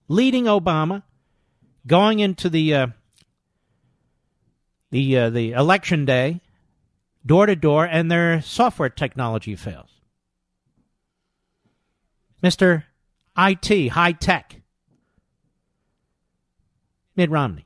Leading 0.08 0.46
Obama, 0.46 1.04
going 1.86 2.18
into 2.18 2.50
the 2.50 2.74
uh, 2.74 2.88
the 4.90 5.18
uh, 5.18 5.30
the 5.30 5.52
election 5.52 6.04
day, 6.04 6.42
door 7.24 7.46
to 7.46 7.56
door, 7.56 7.86
and 7.86 8.10
their 8.10 8.42
software 8.42 8.90
technology 8.90 9.56
fails. 9.56 9.92
Mister 12.42 12.86
IT, 13.38 13.90
high 13.90 14.14
tech, 14.14 14.62
Mitt 17.16 17.30
Romney. 17.30 17.66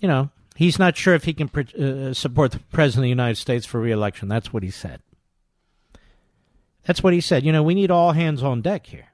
you 0.00 0.08
know, 0.08 0.30
he's 0.56 0.78
not 0.78 0.96
sure 0.96 1.14
if 1.14 1.24
he 1.24 1.32
can 1.32 1.50
uh, 1.54 2.12
support 2.14 2.52
the 2.52 2.58
president 2.72 3.00
of 3.00 3.04
the 3.04 3.08
United 3.10 3.36
States 3.36 3.66
for 3.66 3.80
reelection. 3.80 4.28
That's 4.28 4.52
what 4.52 4.62
he 4.62 4.70
said. 4.70 5.00
That's 6.84 7.02
what 7.02 7.12
he 7.12 7.20
said. 7.20 7.44
You 7.44 7.52
know, 7.52 7.62
we 7.62 7.74
need 7.74 7.90
all 7.90 8.12
hands 8.12 8.42
on 8.42 8.62
deck 8.62 8.86
here. 8.86 9.08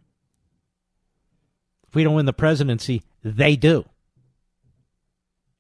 If 1.88 1.94
we 1.94 2.04
don't 2.04 2.14
win 2.14 2.26
the 2.26 2.32
presidency, 2.32 3.02
they 3.22 3.56
do. 3.56 3.84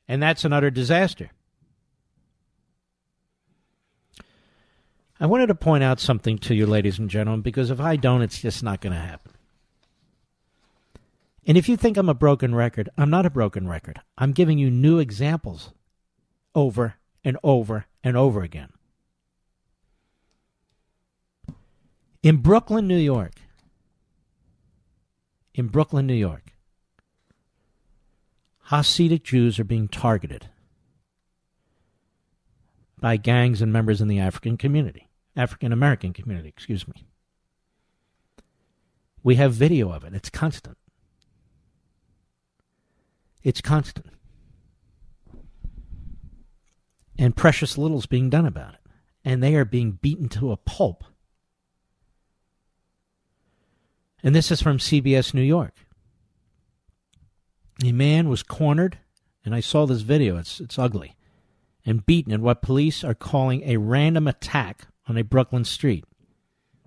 And 0.08 0.22
that's 0.22 0.44
an 0.44 0.52
utter 0.52 0.70
disaster. 0.70 1.30
I 5.18 5.26
wanted 5.26 5.46
to 5.46 5.54
point 5.54 5.82
out 5.82 5.98
something 5.98 6.38
to 6.40 6.54
you, 6.54 6.66
ladies 6.66 6.98
and 6.98 7.08
gentlemen, 7.08 7.40
because 7.40 7.70
if 7.70 7.80
I 7.80 7.96
don't, 7.96 8.22
it's 8.22 8.40
just 8.40 8.62
not 8.62 8.80
going 8.80 8.92
to 8.92 9.00
happen. 9.00 9.32
And 11.46 11.56
if 11.56 11.68
you 11.68 11.76
think 11.76 11.96
I'm 11.96 12.08
a 12.08 12.14
broken 12.14 12.54
record, 12.54 12.88
I'm 12.98 13.08
not 13.08 13.24
a 13.24 13.30
broken 13.30 13.68
record. 13.68 14.00
I'm 14.18 14.32
giving 14.32 14.58
you 14.58 14.70
new 14.70 14.98
examples 14.98 15.70
over 16.54 16.96
and 17.24 17.38
over 17.42 17.86
and 18.02 18.16
over 18.16 18.42
again. 18.42 18.70
In 22.26 22.38
Brooklyn, 22.38 22.88
New 22.88 22.98
York, 22.98 23.34
in 25.54 25.68
Brooklyn, 25.68 26.08
New 26.08 26.14
York, 26.14 26.54
Hasidic 28.70 29.22
Jews 29.22 29.60
are 29.60 29.64
being 29.64 29.86
targeted 29.86 30.48
by 32.98 33.16
gangs 33.16 33.62
and 33.62 33.72
members 33.72 34.00
in 34.00 34.08
the 34.08 34.18
African 34.18 34.56
community, 34.56 35.08
African 35.36 35.70
American 35.70 36.12
community, 36.12 36.48
excuse 36.48 36.88
me. 36.88 37.06
We 39.22 39.36
have 39.36 39.52
video 39.52 39.92
of 39.92 40.02
it, 40.02 40.12
it's 40.12 40.28
constant. 40.28 40.78
It's 43.44 43.60
constant. 43.60 44.10
And 47.16 47.36
precious 47.36 47.78
little's 47.78 48.06
being 48.06 48.30
done 48.30 48.46
about 48.46 48.74
it. 48.74 48.80
And 49.24 49.40
they 49.40 49.54
are 49.54 49.64
being 49.64 49.92
beaten 49.92 50.28
to 50.30 50.50
a 50.50 50.56
pulp. 50.56 51.04
And 54.26 54.34
this 54.34 54.50
is 54.50 54.60
from 54.60 54.78
CBS 54.78 55.34
New 55.34 55.40
York. 55.40 55.72
A 57.84 57.92
man 57.92 58.28
was 58.28 58.42
cornered, 58.42 58.98
and 59.44 59.54
I 59.54 59.60
saw 59.60 59.86
this 59.86 60.00
video, 60.00 60.36
it's, 60.36 60.58
it's 60.58 60.80
ugly, 60.80 61.14
and 61.84 62.04
beaten 62.04 62.32
in 62.32 62.42
what 62.42 62.60
police 62.60 63.04
are 63.04 63.14
calling 63.14 63.62
a 63.62 63.76
random 63.76 64.26
attack 64.26 64.88
on 65.06 65.16
a 65.16 65.22
Brooklyn 65.22 65.64
street. 65.64 66.04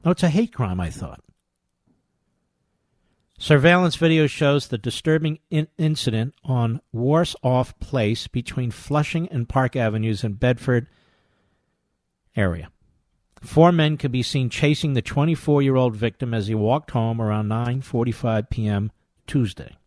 Oh, 0.03 0.11
it's 0.11 0.21
a 0.21 0.27
hate 0.27 0.51
crime, 0.51 0.81
I 0.81 0.89
thought. 0.89 1.21
Surveillance 3.37 3.95
video 3.95 4.27
shows 4.27 4.67
the 4.67 4.77
disturbing 4.77 5.39
in- 5.49 5.69
incident 5.77 6.35
on 6.43 6.81
Warsaw 6.91 7.63
Place 7.79 8.27
between 8.27 8.69
Flushing 8.69 9.29
and 9.29 9.47
Park 9.47 9.77
Avenues 9.77 10.25
in 10.25 10.33
Bedford 10.33 10.87
area. 12.35 12.69
Four 13.41 13.71
men 13.71 13.97
could 13.97 14.11
be 14.11 14.23
seen 14.23 14.49
chasing 14.49 14.93
the 14.93 15.01
24-year-old 15.01 15.95
victim 15.95 16.33
as 16.33 16.47
he 16.47 16.55
walked 16.55 16.91
home 16.91 17.21
around 17.21 17.47
9:45 17.47 18.49
p.m. 18.49 18.91
Tuesday. 19.27 19.77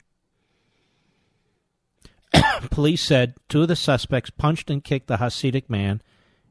Police 2.71 3.03
said 3.03 3.35
two 3.49 3.63
of 3.63 3.69
the 3.69 3.77
suspects 3.77 4.31
punched 4.31 4.71
and 4.71 4.83
kicked 4.83 5.09
the 5.09 5.19
Hasidic 5.19 5.69
man 5.69 6.01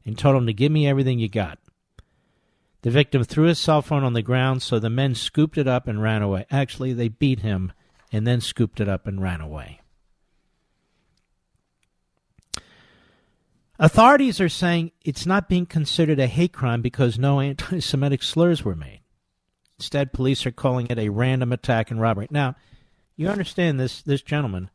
and 0.04 0.16
told 0.16 0.36
him 0.36 0.46
to 0.46 0.52
give 0.52 0.70
me 0.70 0.86
everything 0.86 1.18
you 1.18 1.28
got. 1.28 1.58
The 2.82 2.90
victim 2.90 3.22
threw 3.22 3.46
his 3.46 3.58
cell 3.58 3.82
phone 3.82 4.02
on 4.02 4.12
the 4.12 4.22
ground, 4.22 4.62
so 4.62 4.78
the 4.78 4.90
men 4.90 5.14
scooped 5.14 5.56
it 5.56 5.68
up 5.68 5.86
and 5.86 6.02
ran 6.02 6.22
away. 6.22 6.46
Actually, 6.50 6.92
they 6.92 7.08
beat 7.08 7.40
him 7.40 7.72
and 8.10 8.26
then 8.26 8.40
scooped 8.40 8.80
it 8.80 8.88
up 8.88 9.06
and 9.06 9.22
ran 9.22 9.40
away. 9.40 9.81
Authorities 13.82 14.40
are 14.40 14.48
saying 14.48 14.92
it's 15.04 15.26
not 15.26 15.48
being 15.48 15.66
considered 15.66 16.20
a 16.20 16.28
hate 16.28 16.52
crime 16.52 16.82
because 16.82 17.18
no 17.18 17.40
anti 17.40 17.80
Semitic 17.80 18.22
slurs 18.22 18.64
were 18.64 18.76
made. 18.76 19.00
Instead, 19.76 20.12
police 20.12 20.46
are 20.46 20.52
calling 20.52 20.86
it 20.88 21.00
a 21.00 21.08
random 21.08 21.52
attack 21.52 21.90
and 21.90 22.00
robbery. 22.00 22.28
Now, 22.30 22.54
you 23.16 23.28
understand 23.28 23.80
this, 23.80 24.00
this 24.00 24.22
gentleman 24.22 24.70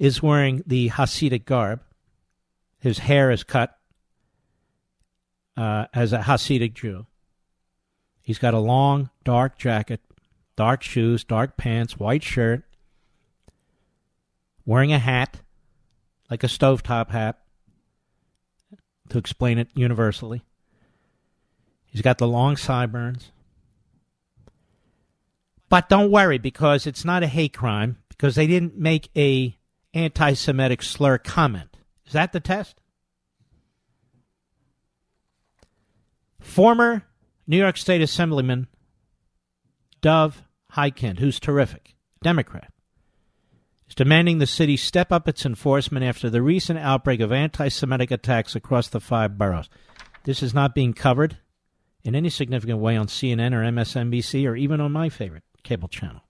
is 0.00 0.20
wearing 0.20 0.64
the 0.66 0.88
Hasidic 0.88 1.44
garb. 1.44 1.80
His 2.80 2.98
hair 2.98 3.30
is 3.30 3.44
cut 3.44 3.78
uh, 5.56 5.86
as 5.94 6.12
a 6.12 6.22
Hasidic 6.22 6.74
Jew. 6.74 7.06
He's 8.20 8.38
got 8.38 8.54
a 8.54 8.58
long, 8.58 9.10
dark 9.22 9.58
jacket, 9.58 10.00
dark 10.56 10.82
shoes, 10.82 11.22
dark 11.22 11.56
pants, 11.56 12.00
white 12.00 12.24
shirt, 12.24 12.64
wearing 14.66 14.92
a 14.92 14.98
hat, 14.98 15.36
like 16.28 16.42
a 16.42 16.48
stovetop 16.48 17.10
hat, 17.10 17.38
to 19.08 19.18
explain 19.18 19.58
it 19.58 19.68
universally. 19.74 20.44
He's 21.86 22.02
got 22.02 22.18
the 22.18 22.28
long 22.28 22.56
sideburns. 22.56 23.30
But 25.68 25.88
don't 25.88 26.10
worry, 26.10 26.38
because 26.38 26.86
it's 26.86 27.04
not 27.04 27.22
a 27.22 27.28
hate 27.28 27.52
crime, 27.52 27.98
because 28.08 28.34
they 28.34 28.46
didn't 28.46 28.76
make 28.76 29.08
a 29.16 29.56
anti-Semitic 29.92 30.82
slur 30.82 31.18
comment. 31.18 31.76
Is 32.06 32.12
that 32.12 32.32
the 32.32 32.40
test? 32.40 32.80
Former 36.40 37.06
New 37.46 37.56
York 37.56 37.76
State 37.76 38.02
Assemblyman 38.02 38.68
Dov 40.00 40.42
Hikind, 40.72 41.18
who's 41.18 41.40
terrific, 41.40 41.94
Democrat, 42.22 42.72
is 43.88 43.94
demanding 43.94 44.38
the 44.38 44.46
city 44.46 44.76
step 44.76 45.12
up 45.12 45.28
its 45.28 45.44
enforcement 45.44 46.04
after 46.04 46.30
the 46.30 46.42
recent 46.42 46.78
outbreak 46.78 47.20
of 47.20 47.32
anti 47.32 47.68
Semitic 47.68 48.10
attacks 48.10 48.54
across 48.56 48.88
the 48.88 49.00
five 49.00 49.38
boroughs. 49.38 49.68
This 50.24 50.42
is 50.42 50.54
not 50.54 50.74
being 50.74 50.94
covered 50.94 51.38
in 52.02 52.14
any 52.14 52.30
significant 52.30 52.78
way 52.78 52.96
on 52.96 53.06
CNN 53.06 53.52
or 53.52 53.62
MSNBC 53.62 54.48
or 54.48 54.56
even 54.56 54.80
on 54.80 54.92
my 54.92 55.08
favorite 55.08 55.44
cable 55.62 55.88
channel. 55.88 56.22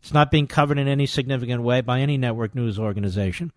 It's 0.00 0.12
not 0.12 0.30
being 0.30 0.46
covered 0.46 0.78
in 0.78 0.86
any 0.86 1.06
significant 1.06 1.62
way 1.62 1.80
by 1.80 2.00
any 2.00 2.16
network 2.16 2.54
news 2.54 2.78
organization. 2.78 3.52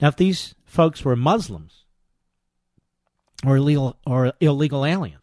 Now, 0.00 0.08
if 0.08 0.16
these 0.16 0.54
folks 0.64 1.04
were 1.04 1.16
Muslims 1.16 1.84
or 3.44 3.56
illegal 3.56 3.96
or 4.06 4.32
illegal 4.40 4.84
aliens, 4.84 5.22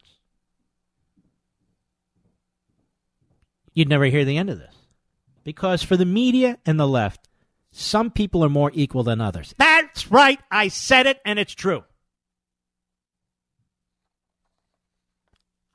you'd 3.72 3.88
never 3.88 4.04
hear 4.06 4.24
the 4.24 4.36
end 4.36 4.50
of 4.50 4.58
this. 4.58 4.73
Because 5.44 5.82
for 5.82 5.96
the 5.96 6.06
media 6.06 6.58
and 6.64 6.80
the 6.80 6.88
left, 6.88 7.28
some 7.70 8.10
people 8.10 8.44
are 8.44 8.48
more 8.48 8.70
equal 8.74 9.02
than 9.02 9.20
others. 9.20 9.54
That's 9.58 10.10
right. 10.10 10.40
I 10.50 10.68
said 10.68 11.06
it, 11.06 11.20
and 11.24 11.38
it's 11.38 11.54
true. 11.54 11.84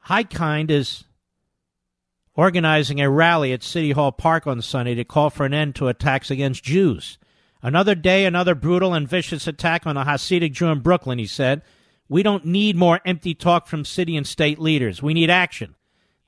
Hikind 0.08 0.72
is 0.72 1.04
organizing 2.34 3.00
a 3.00 3.10
rally 3.10 3.54
at 3.54 3.62
City 3.62 3.92
Hall 3.92 4.12
Park 4.12 4.48
on 4.48 4.62
Sunday 4.62 4.96
to 4.96 5.04
call 5.04 5.30
for 5.30 5.46
an 5.46 5.54
end 5.54 5.76
to 5.76 5.88
attacks 5.88 6.32
against 6.32 6.64
Jews. 6.64 7.20
Another 7.62 7.94
day, 7.94 8.26
another 8.26 8.56
brutal 8.56 8.94
and 8.94 9.08
vicious 9.08 9.46
attack 9.46 9.86
on 9.86 9.98
a 9.98 10.06
Hasidic 10.06 10.54
Jew 10.54 10.68
in 10.68 10.80
Brooklyn, 10.80 11.20
he 11.20 11.28
said. 11.28 11.62
We 12.08 12.24
don't 12.24 12.46
need 12.46 12.76
more 12.76 13.02
empty 13.06 13.36
talk 13.36 13.68
from 13.68 13.86
city 13.86 14.16
and 14.16 14.26
state 14.26 14.58
leaders. 14.58 15.04
We 15.04 15.14
need 15.14 15.30
action. 15.30 15.76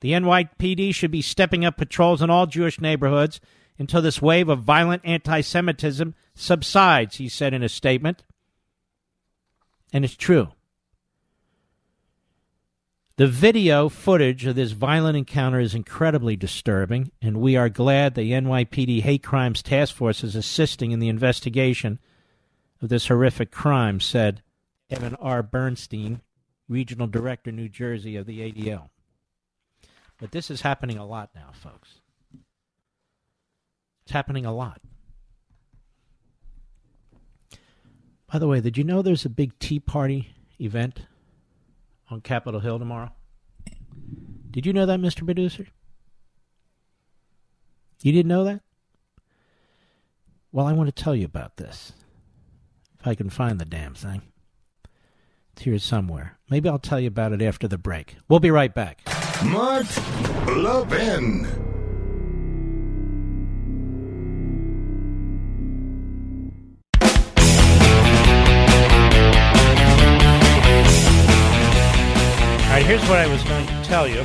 The 0.02 0.10
NYPD 0.10 0.92
should 0.92 1.12
be 1.12 1.22
stepping 1.22 1.64
up 1.64 1.76
patrols 1.76 2.22
in 2.22 2.28
all 2.28 2.48
Jewish 2.48 2.80
neighborhoods 2.80 3.40
until 3.78 4.02
this 4.02 4.20
wave 4.20 4.48
of 4.48 4.58
violent 4.58 5.02
anti 5.04 5.42
Semitism 5.42 6.16
subsides, 6.34 7.16
he 7.16 7.28
said 7.28 7.54
in 7.54 7.62
a 7.62 7.68
statement. 7.68 8.24
And 9.92 10.04
it's 10.04 10.16
true. 10.16 10.48
The 13.14 13.28
video 13.28 13.88
footage 13.88 14.44
of 14.44 14.56
this 14.56 14.72
violent 14.72 15.16
encounter 15.16 15.60
is 15.60 15.72
incredibly 15.72 16.34
disturbing, 16.34 17.12
and 17.22 17.36
we 17.36 17.56
are 17.56 17.68
glad 17.68 18.16
the 18.16 18.32
NYPD 18.32 19.02
Hate 19.02 19.22
Crimes 19.22 19.62
Task 19.62 19.94
Force 19.94 20.24
is 20.24 20.34
assisting 20.34 20.90
in 20.90 20.98
the 20.98 21.10
investigation 21.10 22.00
of 22.80 22.88
this 22.88 23.06
horrific 23.06 23.52
crime, 23.52 24.00
said 24.00 24.42
Evan 24.90 25.14
R. 25.20 25.44
Bernstein, 25.44 26.22
Regional 26.68 27.06
Director, 27.06 27.52
New 27.52 27.68
Jersey 27.68 28.16
of 28.16 28.26
the 28.26 28.40
ADL. 28.40 28.88
But 30.22 30.30
this 30.30 30.52
is 30.52 30.60
happening 30.60 30.98
a 30.98 31.04
lot 31.04 31.30
now, 31.34 31.48
folks. 31.52 31.98
It's 34.04 34.12
happening 34.12 34.46
a 34.46 34.54
lot. 34.54 34.80
By 38.32 38.38
the 38.38 38.46
way, 38.46 38.60
did 38.60 38.78
you 38.78 38.84
know 38.84 39.02
there's 39.02 39.24
a 39.24 39.28
big 39.28 39.58
Tea 39.58 39.80
Party 39.80 40.32
event 40.60 41.00
on 42.08 42.20
Capitol 42.20 42.60
Hill 42.60 42.78
tomorrow? 42.78 43.10
Did 44.48 44.64
you 44.64 44.72
know 44.72 44.86
that, 44.86 45.00
Mr. 45.00 45.24
Producer? 45.24 45.66
You 48.02 48.12
didn't 48.12 48.28
know 48.28 48.44
that? 48.44 48.60
Well, 50.52 50.66
I 50.66 50.72
want 50.72 50.94
to 50.94 51.02
tell 51.02 51.16
you 51.16 51.24
about 51.24 51.56
this. 51.56 51.94
If 53.00 53.08
I 53.08 53.16
can 53.16 53.28
find 53.28 53.58
the 53.58 53.64
damn 53.64 53.94
thing. 53.94 54.22
It's 55.54 55.62
here 55.62 55.80
somewhere. 55.80 56.38
Maybe 56.48 56.68
I'll 56.68 56.78
tell 56.78 57.00
you 57.00 57.08
about 57.08 57.32
it 57.32 57.42
after 57.42 57.66
the 57.66 57.76
break. 57.76 58.14
We'll 58.28 58.38
be 58.38 58.52
right 58.52 58.72
back. 58.72 59.02
Mark 59.44 59.86
Levin. 60.46 61.46
All 72.62 72.78
right, 72.78 72.86
here's 72.86 73.02
what 73.02 73.18
I 73.18 73.26
was 73.26 73.42
going 73.44 73.66
to 73.66 73.84
tell 73.84 74.08
you. 74.08 74.24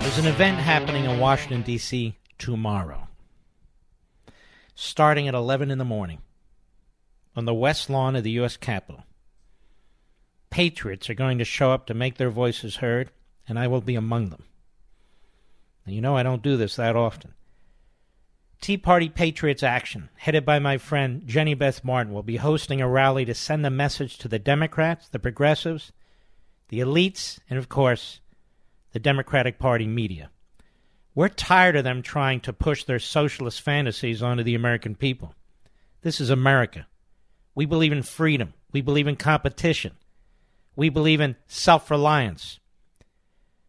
There's 0.00 0.18
an 0.18 0.26
event 0.26 0.58
happening 0.58 1.04
in 1.04 1.20
Washington, 1.20 1.62
D.C. 1.62 2.16
tomorrow, 2.38 3.08
starting 4.74 5.28
at 5.28 5.34
11 5.34 5.70
in 5.70 5.78
the 5.78 5.84
morning 5.84 6.22
on 7.36 7.44
the 7.44 7.54
west 7.54 7.90
lawn 7.90 8.16
of 8.16 8.24
the 8.24 8.30
U.S. 8.32 8.56
Capitol. 8.56 9.04
Patriots 10.50 11.10
are 11.10 11.14
going 11.14 11.38
to 11.38 11.44
show 11.44 11.70
up 11.70 11.86
to 11.86 11.94
make 11.94 12.16
their 12.16 12.30
voices 12.30 12.76
heard, 12.76 13.10
and 13.48 13.58
I 13.58 13.66
will 13.68 13.80
be 13.80 13.94
among 13.94 14.30
them. 14.30 14.44
You 15.86 16.00
know 16.00 16.16
I 16.16 16.24
don't 16.24 16.42
do 16.42 16.56
this 16.56 16.76
that 16.76 16.96
often. 16.96 17.32
Tea 18.60 18.76
Party 18.76 19.08
Patriots 19.08 19.62
Action, 19.62 20.08
headed 20.16 20.44
by 20.44 20.58
my 20.58 20.78
friend 20.78 21.22
Jenny 21.26 21.54
Beth 21.54 21.84
Martin, 21.84 22.12
will 22.12 22.22
be 22.22 22.36
hosting 22.36 22.80
a 22.80 22.88
rally 22.88 23.24
to 23.24 23.34
send 23.34 23.64
a 23.64 23.70
message 23.70 24.18
to 24.18 24.28
the 24.28 24.38
Democrats, 24.38 25.08
the 25.08 25.18
progressives, 25.18 25.92
the 26.68 26.80
elites, 26.80 27.38
and 27.48 27.58
of 27.58 27.68
course, 27.68 28.20
the 28.92 28.98
Democratic 28.98 29.58
Party 29.58 29.86
media. 29.86 30.30
We're 31.14 31.28
tired 31.28 31.76
of 31.76 31.84
them 31.84 32.02
trying 32.02 32.40
to 32.40 32.52
push 32.52 32.84
their 32.84 32.98
socialist 32.98 33.60
fantasies 33.60 34.22
onto 34.22 34.42
the 34.42 34.54
American 34.54 34.94
people. 34.96 35.34
This 36.02 36.20
is 36.20 36.30
America. 36.30 36.86
We 37.54 37.66
believe 37.66 37.92
in 37.92 38.02
freedom. 38.02 38.54
We 38.72 38.80
believe 38.80 39.06
in 39.06 39.16
competition. 39.16 39.92
We 40.74 40.88
believe 40.88 41.20
in 41.20 41.36
self 41.46 41.90
reliance. 41.90 42.58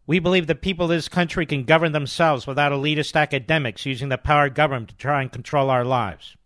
We 0.07 0.19
believe 0.19 0.47
the 0.47 0.55
people 0.55 0.85
of 0.85 0.89
this 0.89 1.09
country 1.09 1.45
can 1.45 1.65
govern 1.65 1.91
themselves 1.91 2.47
without 2.47 2.71
elitist 2.71 3.15
academics 3.15 3.85
using 3.85 4.07
the 4.07 4.17
power 4.17 4.45
of 4.45 4.53
government 4.53 4.89
to 4.89 4.95
try 4.95 5.21
and 5.21 5.31
control 5.31 5.69
our 5.69 5.83
lives. 5.83 6.37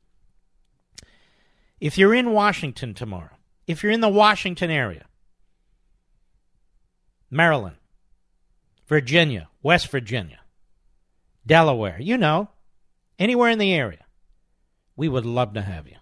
If 1.80 1.96
you're 1.98 2.16
in 2.16 2.32
Washington 2.32 2.96
tomorrow, 2.96 3.38
if 3.68 3.84
you're 3.84 3.92
in 3.92 4.02
the 4.02 4.10
Washington 4.10 4.72
area, 4.72 5.06
Maryland, 7.30 7.78
Virginia, 8.88 9.48
West 9.62 9.90
Virginia, 9.90 10.40
Delaware, 11.46 11.98
you 12.02 12.18
know, 12.18 12.50
anywhere 13.20 13.52
in 13.52 13.60
the 13.60 13.74
area, 13.74 14.06
we 14.96 15.08
would 15.08 15.26
love 15.26 15.54
to 15.54 15.62
have 15.62 15.88
you. 15.88 15.98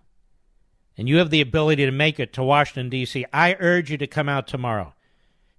And 0.97 1.07
you 1.07 1.17
have 1.17 1.29
the 1.29 1.41
ability 1.41 1.85
to 1.85 1.91
make 1.91 2.19
it 2.19 2.33
to 2.33 2.43
Washington, 2.43 2.89
D.C. 2.89 3.25
I 3.31 3.55
urge 3.59 3.91
you 3.91 3.97
to 3.97 4.07
come 4.07 4.27
out 4.27 4.47
tomorrow. 4.47 4.93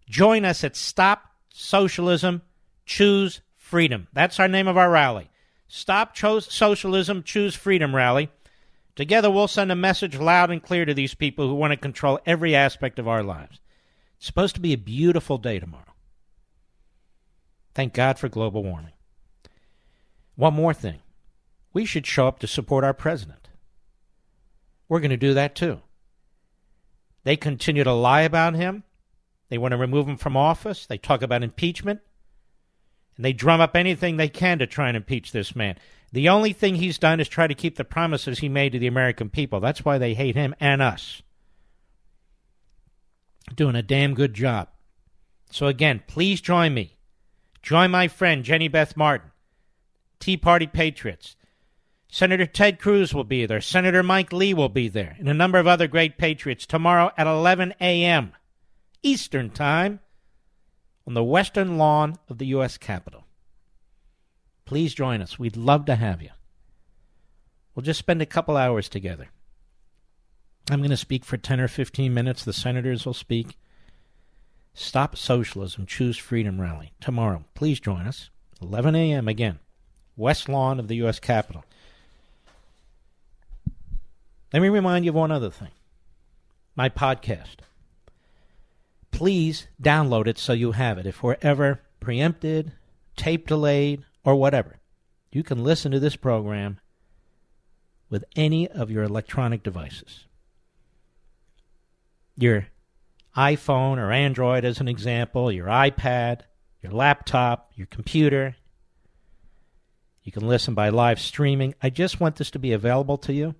Join 0.08 0.44
us 0.44 0.64
at 0.64 0.76
Stop 0.76 1.29
Socialism, 1.52 2.42
Choose 2.86 3.40
Freedom. 3.56 4.08
That's 4.12 4.40
our 4.40 4.48
name 4.48 4.66
of 4.68 4.76
our 4.76 4.90
rally. 4.90 5.30
Stop 5.68 6.14
cho- 6.14 6.40
Socialism, 6.40 7.22
Choose 7.22 7.54
Freedom 7.54 7.94
rally. 7.94 8.30
Together, 8.96 9.30
we'll 9.30 9.48
send 9.48 9.70
a 9.70 9.76
message 9.76 10.18
loud 10.18 10.50
and 10.50 10.62
clear 10.62 10.84
to 10.84 10.94
these 10.94 11.14
people 11.14 11.46
who 11.46 11.54
want 11.54 11.72
to 11.72 11.76
control 11.76 12.18
every 12.26 12.54
aspect 12.54 12.98
of 12.98 13.06
our 13.06 13.22
lives. 13.22 13.60
It's 14.16 14.26
supposed 14.26 14.54
to 14.56 14.60
be 14.60 14.72
a 14.72 14.78
beautiful 14.78 15.38
day 15.38 15.58
tomorrow. 15.58 15.94
Thank 17.74 17.94
God 17.94 18.18
for 18.18 18.28
global 18.28 18.62
warming. 18.62 18.92
One 20.34 20.54
more 20.54 20.74
thing 20.74 21.00
we 21.72 21.84
should 21.84 22.06
show 22.06 22.26
up 22.26 22.40
to 22.40 22.46
support 22.46 22.84
our 22.84 22.94
president. 22.94 23.48
We're 24.88 25.00
going 25.00 25.10
to 25.10 25.16
do 25.16 25.34
that 25.34 25.54
too. 25.54 25.80
They 27.22 27.36
continue 27.36 27.84
to 27.84 27.92
lie 27.92 28.22
about 28.22 28.54
him. 28.54 28.82
They 29.50 29.58
want 29.58 29.72
to 29.72 29.76
remove 29.78 30.08
him 30.08 30.16
from 30.16 30.36
office. 30.36 30.86
They 30.86 30.96
talk 30.96 31.22
about 31.22 31.42
impeachment. 31.42 32.00
And 33.16 33.24
they 33.24 33.32
drum 33.32 33.60
up 33.60 33.76
anything 33.76 34.16
they 34.16 34.28
can 34.28 34.58
to 34.60 34.66
try 34.66 34.88
and 34.88 34.96
impeach 34.96 35.32
this 35.32 35.54
man. 35.54 35.76
The 36.12 36.28
only 36.28 36.52
thing 36.52 36.76
he's 36.76 36.98
done 36.98 37.20
is 37.20 37.28
try 37.28 37.46
to 37.46 37.54
keep 37.54 37.76
the 37.76 37.84
promises 37.84 38.38
he 38.38 38.48
made 38.48 38.72
to 38.72 38.78
the 38.78 38.86
American 38.86 39.28
people. 39.28 39.60
That's 39.60 39.84
why 39.84 39.98
they 39.98 40.14
hate 40.14 40.36
him 40.36 40.54
and 40.60 40.80
us. 40.80 41.22
Doing 43.54 43.76
a 43.76 43.82
damn 43.82 44.14
good 44.14 44.34
job. 44.34 44.68
So, 45.50 45.66
again, 45.66 46.02
please 46.06 46.40
join 46.40 46.72
me. 46.72 46.96
Join 47.62 47.90
my 47.90 48.08
friend 48.08 48.44
Jenny 48.44 48.68
Beth 48.68 48.96
Martin, 48.96 49.32
Tea 50.20 50.36
Party 50.36 50.66
Patriots. 50.66 51.36
Senator 52.08 52.46
Ted 52.46 52.78
Cruz 52.78 53.12
will 53.12 53.24
be 53.24 53.46
there. 53.46 53.60
Senator 53.60 54.02
Mike 54.02 54.32
Lee 54.32 54.54
will 54.54 54.68
be 54.68 54.88
there, 54.88 55.16
and 55.18 55.28
a 55.28 55.34
number 55.34 55.58
of 55.58 55.66
other 55.66 55.86
great 55.86 56.18
patriots 56.18 56.66
tomorrow 56.66 57.10
at 57.16 57.26
11 57.26 57.74
a.m. 57.80 58.32
Eastern 59.02 59.50
Time 59.50 60.00
on 61.06 61.14
the 61.14 61.24
western 61.24 61.78
lawn 61.78 62.16
of 62.28 62.38
the 62.38 62.46
U.S. 62.46 62.76
Capitol. 62.76 63.24
Please 64.64 64.94
join 64.94 65.20
us. 65.20 65.38
We'd 65.38 65.56
love 65.56 65.84
to 65.86 65.96
have 65.96 66.22
you. 66.22 66.30
We'll 67.74 67.82
just 67.82 67.98
spend 67.98 68.22
a 68.22 68.26
couple 68.26 68.56
hours 68.56 68.88
together. 68.88 69.28
I'm 70.70 70.80
going 70.80 70.90
to 70.90 70.96
speak 70.96 71.24
for 71.24 71.36
10 71.36 71.60
or 71.60 71.68
15 71.68 72.12
minutes. 72.14 72.44
The 72.44 72.52
senators 72.52 73.04
will 73.04 73.14
speak. 73.14 73.56
Stop 74.74 75.16
Socialism, 75.16 75.86
Choose 75.86 76.16
Freedom 76.16 76.60
rally 76.60 76.92
tomorrow. 77.00 77.44
Please 77.54 77.80
join 77.80 78.06
us. 78.06 78.30
11 78.62 78.94
a.m. 78.94 79.26
again. 79.26 79.58
West 80.16 80.48
Lawn 80.48 80.78
of 80.78 80.86
the 80.86 80.96
U.S. 80.96 81.18
Capitol. 81.18 81.64
Let 84.52 84.62
me 84.62 84.68
remind 84.68 85.04
you 85.04 85.10
of 85.10 85.14
one 85.14 85.32
other 85.32 85.50
thing 85.50 85.70
my 86.76 86.88
podcast. 86.88 87.56
Please 89.10 89.66
download 89.82 90.26
it 90.26 90.38
so 90.38 90.52
you 90.52 90.72
have 90.72 90.98
it. 90.98 91.06
If 91.06 91.22
we're 91.22 91.36
ever 91.42 91.82
preempted, 92.00 92.72
tape 93.16 93.46
delayed, 93.46 94.04
or 94.24 94.34
whatever, 94.34 94.80
you 95.32 95.42
can 95.42 95.62
listen 95.62 95.92
to 95.92 96.00
this 96.00 96.16
program 96.16 96.80
with 98.08 98.24
any 98.36 98.68
of 98.68 98.90
your 98.90 99.04
electronic 99.04 99.62
devices. 99.62 100.26
Your 102.36 102.66
iPhone 103.36 103.98
or 103.98 104.10
Android, 104.10 104.64
as 104.64 104.80
an 104.80 104.88
example, 104.88 105.52
your 105.52 105.66
iPad, 105.66 106.42
your 106.82 106.92
laptop, 106.92 107.72
your 107.76 107.86
computer. 107.86 108.56
You 110.22 110.32
can 110.32 110.46
listen 110.46 110.74
by 110.74 110.88
live 110.88 111.20
streaming. 111.20 111.74
I 111.82 111.90
just 111.90 112.20
want 112.20 112.36
this 112.36 112.50
to 112.52 112.58
be 112.58 112.72
available 112.72 113.18
to 113.18 113.32
you 113.32 113.54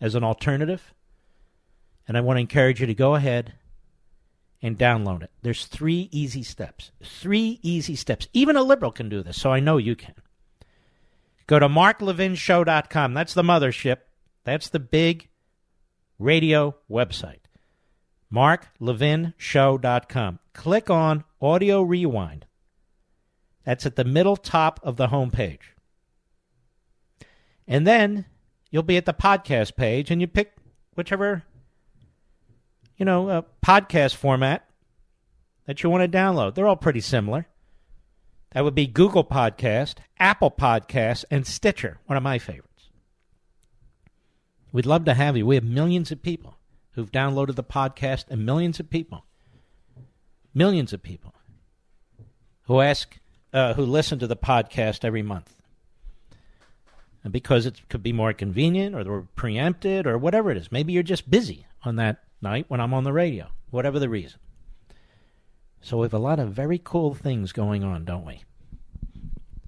as 0.00 0.14
an 0.14 0.24
alternative. 0.24 0.92
And 2.06 2.16
I 2.16 2.20
want 2.20 2.36
to 2.36 2.42
encourage 2.42 2.80
you 2.80 2.86
to 2.86 2.94
go 2.94 3.14
ahead 3.14 3.54
and 4.62 4.78
download 4.78 5.22
it. 5.22 5.30
There's 5.42 5.66
three 5.66 6.08
easy 6.12 6.42
steps. 6.42 6.92
Three 7.02 7.58
easy 7.62 7.96
steps. 7.96 8.28
Even 8.32 8.56
a 8.56 8.62
liberal 8.62 8.92
can 8.92 9.08
do 9.08 9.22
this, 9.22 9.40
so 9.40 9.52
I 9.52 9.60
know 9.60 9.76
you 9.76 9.96
can. 9.96 10.14
Go 11.46 11.58
to 11.58 11.68
marklevinshow.com. 11.68 13.14
That's 13.14 13.34
the 13.34 13.42
mothership. 13.42 13.98
That's 14.44 14.68
the 14.68 14.80
big 14.80 15.28
radio 16.18 16.74
website. 16.90 17.40
marklevinshow.com. 18.32 20.38
Click 20.52 20.90
on 20.90 21.24
Audio 21.40 21.82
Rewind. 21.82 22.46
That's 23.64 23.86
at 23.86 23.96
the 23.96 24.04
middle 24.04 24.36
top 24.36 24.80
of 24.82 24.96
the 24.96 25.08
homepage. 25.08 25.72
And 27.68 27.86
then 27.86 28.26
you'll 28.70 28.82
be 28.82 28.96
at 28.96 29.06
the 29.06 29.14
podcast 29.14 29.76
page 29.76 30.10
and 30.10 30.20
you 30.20 30.26
pick 30.26 30.54
whichever 30.94 31.44
you 32.96 33.04
know 33.04 33.28
uh, 33.28 33.42
podcast 33.64 34.14
format 34.14 34.68
that 35.66 35.82
you 35.82 35.90
want 35.90 36.10
to 36.10 36.18
download. 36.18 36.54
They're 36.54 36.68
all 36.68 36.76
pretty 36.76 37.00
similar. 37.00 37.46
That 38.52 38.64
would 38.64 38.74
be 38.74 38.86
Google 38.86 39.24
Podcast, 39.24 39.96
Apple 40.18 40.50
Podcast, 40.50 41.24
and 41.30 41.46
Stitcher, 41.46 41.98
one 42.06 42.16
of 42.16 42.22
my 42.22 42.38
favorites. 42.38 42.88
We'd 44.72 44.86
love 44.86 45.04
to 45.06 45.14
have 45.14 45.36
you. 45.36 45.44
We 45.44 45.56
have 45.56 45.64
millions 45.64 46.10
of 46.10 46.22
people 46.22 46.56
who've 46.92 47.10
downloaded 47.10 47.54
the 47.56 47.64
podcast 47.64 48.24
and 48.30 48.46
millions 48.46 48.80
of 48.80 48.88
people, 48.88 49.24
millions 50.54 50.92
of 50.92 51.02
people 51.02 51.34
who 52.62 52.80
ask, 52.80 53.16
uh, 53.52 53.74
who 53.74 53.84
listen 53.84 54.18
to 54.18 54.26
the 54.26 54.36
podcast 54.36 55.04
every 55.04 55.22
month. 55.22 55.52
And 57.22 57.32
because 57.32 57.66
it 57.66 57.80
could 57.88 58.02
be 58.02 58.12
more 58.12 58.32
convenient 58.32 58.94
or 58.94 59.02
they're 59.02 59.26
preempted 59.34 60.06
or 60.06 60.16
whatever 60.16 60.50
it 60.50 60.56
is. 60.56 60.70
Maybe 60.70 60.92
you're 60.92 61.02
just 61.02 61.28
busy 61.28 61.66
on 61.82 61.96
that 61.96 62.22
night 62.40 62.66
when 62.68 62.80
I'm 62.80 62.94
on 62.94 63.04
the 63.04 63.12
radio, 63.12 63.48
whatever 63.70 63.98
the 63.98 64.08
reason. 64.08 64.38
So 65.80 65.98
we 65.98 66.04
have 66.04 66.14
a 66.14 66.18
lot 66.18 66.38
of 66.38 66.50
very 66.50 66.80
cool 66.82 67.14
things 67.14 67.52
going 67.52 67.84
on, 67.84 68.04
don't 68.04 68.26
we? 68.26 68.42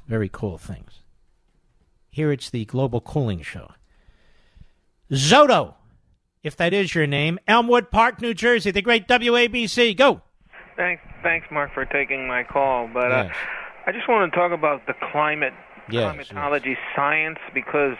Very 0.06 0.28
cool 0.28 0.58
things. 0.58 1.00
Here 2.10 2.32
it's 2.32 2.50
the 2.50 2.64
Global 2.64 3.00
Cooling 3.00 3.42
Show. 3.42 3.70
Zoto, 5.10 5.74
if 6.42 6.56
that 6.56 6.72
is 6.72 6.94
your 6.94 7.06
name, 7.06 7.38
Elmwood 7.46 7.90
Park, 7.90 8.20
New 8.20 8.34
Jersey, 8.34 8.70
the 8.70 8.82
great 8.82 9.06
WABC. 9.06 9.96
Go. 9.96 10.22
Thanks, 10.76 11.02
thanks, 11.22 11.46
Mark, 11.50 11.72
for 11.74 11.84
taking 11.84 12.26
my 12.26 12.42
call. 12.44 12.88
But 12.92 13.12
uh, 13.12 13.28
I 13.86 13.92
just 13.92 14.08
want 14.08 14.32
to 14.32 14.36
talk 14.36 14.52
about 14.52 14.86
the 14.86 14.94
climate 15.12 15.54
Yes, 15.90 16.02
climatology 16.02 16.76
science 16.94 17.38
because 17.54 17.96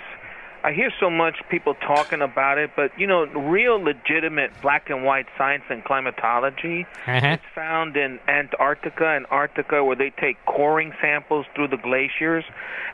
I 0.69 0.75
hear 0.75 0.93
so 1.01 1.09
much 1.09 1.37
people 1.49 1.73
talking 1.77 2.21
about 2.21 2.59
it, 2.59 2.73
but 2.77 2.91
you 3.01 3.07
know, 3.07 3.25
real 3.25 3.81
legitimate 3.83 4.51
black 4.61 4.91
and 4.91 5.03
white 5.03 5.25
science 5.39 5.65
and 5.71 5.83
climatology 5.83 6.85
Uh-huh. 7.07 7.27
is 7.27 7.41
found 7.55 7.97
in 7.97 8.21
Antarctica 8.29 9.09
and 9.17 9.27
Arctica 9.31 9.83
where 9.87 9.97
they 9.97 10.11
take 10.11 10.37
coring 10.45 10.93
samples 11.01 11.47
through 11.55 11.69
the 11.69 11.79
glaciers. 11.79 12.45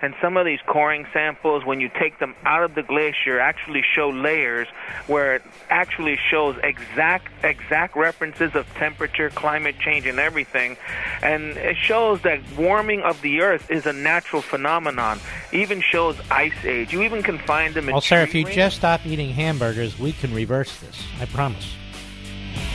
And 0.03 0.15
some 0.23 0.37
of 0.37 0.47
these 0.47 0.61
coring 0.67 1.05
samples, 1.13 1.65
when 1.65 1.81
you 1.81 1.89
take 1.99 2.21
them 2.21 2.37
out 2.45 2.63
of 2.63 2.77
the 2.77 2.83
glacier, 2.85 3.41
actually 3.41 3.83
show 3.83 4.09
layers 4.11 4.69
where 5.09 5.35
it 5.35 5.43
actually 5.69 6.17
shows 6.31 6.55
exact 6.63 7.27
exact 7.43 7.97
references 7.97 8.55
of 8.55 8.73
temperature, 8.75 9.31
climate 9.31 9.77
change, 9.81 10.07
and 10.07 10.21
everything. 10.21 10.77
And 11.23 11.57
it 11.57 11.77
shows 11.77 12.21
that 12.23 12.39
warming 12.57 13.01
of 13.01 13.21
the 13.23 13.41
earth 13.41 13.69
is 13.69 13.85
a 13.87 13.93
natural 13.93 14.43
phenomenon. 14.43 15.19
Even 15.53 15.81
shows 15.81 16.17
ice 16.31 16.65
age. 16.65 16.93
You 16.93 17.03
even 17.03 17.23
can 17.25 17.39
find 17.39 17.64
them 17.73 17.87
Well, 17.87 18.01
sir, 18.01 18.23
if 18.23 18.35
you 18.35 18.45
rings. 18.45 18.55
just 18.55 18.77
stop 18.77 19.07
eating 19.07 19.31
hamburgers, 19.31 19.99
we 19.99 20.13
can 20.13 20.35
reverse 20.35 20.77
this. 20.81 20.97
I 21.21 21.27
promise. 21.27 21.73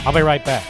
I'll 0.04 0.12
be 0.12 0.22
right 0.22 0.44
back. 0.44 0.64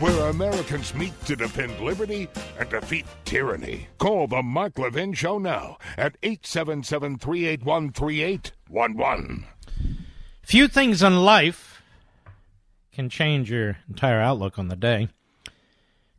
Where 0.00 0.30
Americans 0.30 0.94
meet 0.94 1.12
to 1.26 1.36
defend 1.36 1.78
liberty 1.78 2.26
and 2.58 2.68
defeat 2.70 3.04
tyranny. 3.26 3.86
Call 3.98 4.26
the 4.28 4.42
Mark 4.42 4.78
Levin 4.78 5.12
Show 5.12 5.36
now 5.38 5.76
at 5.98 6.16
877 6.22 7.18
381 7.18 7.92
3811. 7.92 9.44
Few 10.42 10.68
things 10.68 11.02
in 11.02 11.22
life 11.22 11.69
can 12.92 13.08
change 13.08 13.50
your 13.50 13.78
entire 13.88 14.20
outlook 14.20 14.58
on 14.58 14.68
the 14.68 14.76
day. 14.76 15.08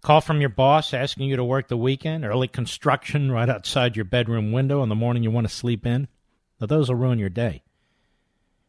Call 0.01 0.21
from 0.21 0.41
your 0.41 0.49
boss 0.49 0.93
asking 0.93 1.29
you 1.29 1.35
to 1.35 1.43
work 1.43 1.67
the 1.67 1.77
weekend, 1.77 2.25
early 2.25 2.47
construction 2.47 3.31
right 3.31 3.49
outside 3.49 3.95
your 3.95 4.05
bedroom 4.05 4.51
window 4.51 4.81
in 4.81 4.89
the 4.89 4.95
morning 4.95 5.21
you 5.21 5.29
want 5.31 5.47
to 5.47 5.53
sleep 5.53 5.85
in. 5.85 6.07
Now, 6.59 6.67
those 6.67 6.89
will 6.89 6.95
ruin 6.95 7.19
your 7.19 7.29
day. 7.29 7.61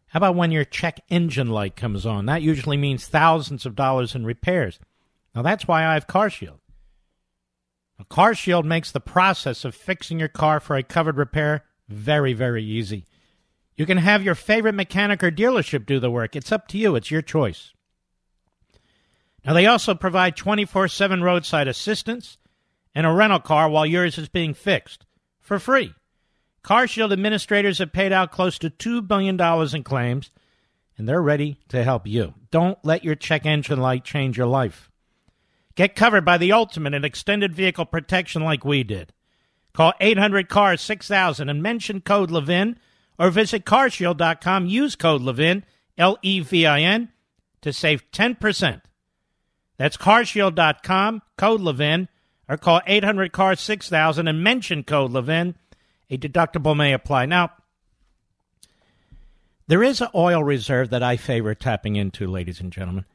How 0.09 0.19
about 0.19 0.35
when 0.35 0.51
your 0.51 0.65
check 0.65 1.01
engine 1.09 1.49
light 1.49 1.75
comes 1.75 2.05
on? 2.05 2.27
That 2.27 2.43
usually 2.43 2.77
means 2.77 3.07
thousands 3.07 3.65
of 3.65 3.75
dollars 3.75 4.15
in 4.15 4.27
repairs. 4.27 4.79
Now, 5.35 5.41
that's 5.41 5.67
why 5.67 5.87
I 5.87 5.95
have 5.95 6.07
CarShield. 6.07 6.59
CarShield 8.11 8.65
makes 8.65 8.91
the 8.91 9.01
process 9.01 9.65
of 9.65 9.75
fixing 9.75 10.19
your 10.19 10.29
car 10.29 10.61
for 10.61 10.77
a 10.77 10.83
covered 10.83 11.17
repair 11.17 11.65
very, 11.89 12.33
very 12.33 12.65
easy. 12.65 13.07
You 13.77 13.87
can 13.87 13.99
have 13.99 14.23
your 14.23 14.35
favorite 14.35 14.75
mechanic 14.75 15.23
or 15.23 15.31
dealership 15.31 15.87
do 15.87 15.99
the 15.99 16.11
work. 16.11 16.37
It's 16.37 16.53
up 16.53 16.69
to 16.69 16.79
you, 16.79 16.95
it's 16.95 17.11
your 17.11 17.23
choice. 17.23 17.73
Now, 19.45 19.55
they 19.55 19.67
also 19.67 19.95
provide 19.95 20.37
24 20.37 20.89
7 20.89 21.23
roadside 21.23 21.69
assistance 21.69 22.39
and 22.95 23.07
a 23.07 23.13
rental 23.13 23.41
car 23.41 23.69
while 23.69 23.87
yours 23.87 24.19
is 24.19 24.29
being 24.29 24.55
fixed 24.55 25.07
for 25.41 25.59
free. 25.59 25.95
CarShield 26.63 27.13
administrators 27.13 27.79
have 27.79 27.93
paid 27.93 28.13
out 28.13 28.31
close 28.31 28.59
to 28.59 28.71
$2 28.71 29.07
billion 29.07 29.41
in 29.75 29.83
claims, 29.83 30.31
and 30.97 31.09
they're 31.09 31.23
ready 31.23 31.59
to 31.69 31.83
help 31.83 32.07
you. 32.07 32.35
Don't 32.51 32.79
let 32.85 33.03
your 33.03 33.17
check 33.17 33.45
engine 33.45 33.81
light 33.81 34.05
change 34.05 34.39
your 34.39 34.47
life. 34.47 34.91
Get 35.75 35.97
covered 35.97 36.25
by 36.25 36.39
the 36.39 36.53
ultimate 36.53 36.95
in 36.95 37.05
extended 37.05 37.55
vehicle 37.55 37.87
protection 37.87 38.45
like 38.45 38.65
we 38.65 38.85
did. 38.85 39.13
Call 39.73 39.95
800 40.01 40.49
CARS 40.49 40.83
6000 40.83 41.49
and 41.49 41.63
mention 41.63 42.01
code 42.03 42.31
Levin 42.31 42.79
or 43.19 43.31
visit 43.31 43.65
carshield.com. 43.65 44.67
Use 44.67 44.97
code 44.97 45.23
Levin, 45.23 45.65
L 45.97 46.19
E 46.23 46.41
V 46.41 46.67
I 46.67 46.81
N, 46.81 47.09
to 47.63 47.73
save 47.73 48.09
10%. 48.13 48.83
That's 49.83 49.97
carshield.com, 49.97 51.23
code 51.37 51.61
Levin, 51.61 52.09
or 52.49 52.57
call 52.57 52.83
800 52.87 53.33
CAR 53.33 53.57
6000 53.57 54.29
and 54.29 54.45
mention 54.45 54.85
code 54.85 55.11
Levin. 55.11 55.57
A 56.09 56.17
deductible 56.17 56.77
may 56.77 56.93
apply. 56.93 57.27
Now, 57.27 57.51
there 59.67 59.83
is 59.83 60.01
an 60.01 60.07
oil 60.15 60.45
reserve 60.45 60.91
that 60.91 61.03
I 61.03 61.17
favor 61.17 61.57
tapping 61.57 61.97
into, 61.97 62.29
ladies 62.29 62.61
and 62.61 62.73
gentlemen. 62.73 63.07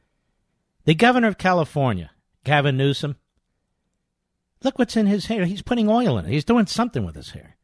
The 0.84 0.94
governor 0.94 1.28
of 1.28 1.38
California, 1.38 2.10
Gavin 2.44 2.76
Newsom, 2.76 3.16
look 4.62 4.78
what's 4.78 4.94
in 4.94 5.06
his 5.06 5.24
hair. 5.24 5.46
He's 5.46 5.62
putting 5.62 5.88
oil 5.88 6.18
in 6.18 6.26
it. 6.26 6.32
He's 6.32 6.44
doing 6.44 6.66
something 6.66 7.06
with 7.06 7.14
his 7.14 7.30
hair. 7.30 7.56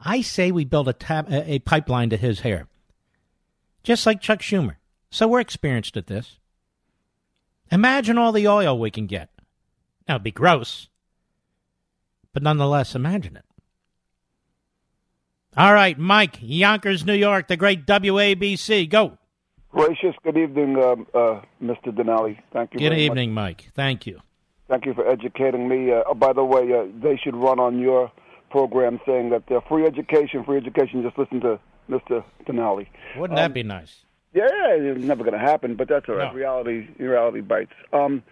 I 0.00 0.22
say 0.22 0.50
we 0.50 0.64
build 0.64 0.88
a, 0.88 1.24
a 1.30 1.60
pipeline 1.60 2.10
to 2.10 2.16
his 2.16 2.40
hair, 2.40 2.66
just 3.84 4.06
like 4.06 4.20
Chuck 4.20 4.40
Schumer. 4.40 4.74
So 5.08 5.28
we're 5.28 5.38
experienced 5.38 5.96
at 5.96 6.08
this. 6.08 6.39
Imagine 7.70 8.18
all 8.18 8.32
the 8.32 8.48
oil 8.48 8.78
we 8.78 8.90
can 8.90 9.06
get. 9.06 9.30
Now, 10.08 10.16
it'd 10.16 10.24
be 10.24 10.32
gross, 10.32 10.88
but 12.32 12.42
nonetheless, 12.42 12.94
imagine 12.94 13.36
it. 13.36 13.44
All 15.56 15.74
right, 15.74 15.98
Mike, 15.98 16.38
Yonkers, 16.40 17.04
New 17.04 17.14
York, 17.14 17.48
the 17.48 17.56
great 17.56 17.86
WABC. 17.86 18.88
Go. 18.88 19.18
Gracious 19.72 20.14
good 20.24 20.36
evening, 20.36 20.82
um, 20.82 21.06
uh, 21.14 21.40
Mr. 21.62 21.86
Denali. 21.86 22.38
Thank 22.52 22.74
you. 22.74 22.80
Good 22.80 22.98
evening, 22.98 23.32
Mike. 23.32 23.68
Thank 23.74 24.06
you. 24.06 24.20
Thank 24.68 24.86
you 24.86 24.94
for 24.94 25.08
educating 25.08 25.68
me. 25.68 25.92
Uh, 25.92 26.02
oh, 26.08 26.14
by 26.14 26.32
the 26.32 26.44
way, 26.44 26.72
uh, 26.72 26.86
they 27.02 27.16
should 27.16 27.36
run 27.36 27.58
on 27.60 27.78
your 27.78 28.10
program 28.50 29.00
saying 29.06 29.30
that 29.30 29.50
uh, 29.50 29.60
free 29.68 29.84
education, 29.84 30.44
free 30.44 30.56
education. 30.56 31.02
Just 31.02 31.18
listen 31.18 31.40
to 31.40 31.58
Mr. 31.88 32.24
Denali. 32.46 32.86
Wouldn't 33.16 33.36
that 33.36 33.54
be 33.54 33.62
nice? 33.62 34.04
Yeah, 34.32 34.46
it's 34.48 35.04
never 35.04 35.24
going 35.24 35.38
to 35.38 35.44
happen, 35.44 35.74
but 35.74 35.88
that's 35.88 36.08
all 36.08 36.14
right. 36.14 36.32
No. 36.32 36.38
Reality, 36.38 36.88
reality 36.98 37.40
bites. 37.40 37.72
Um, 37.92 38.22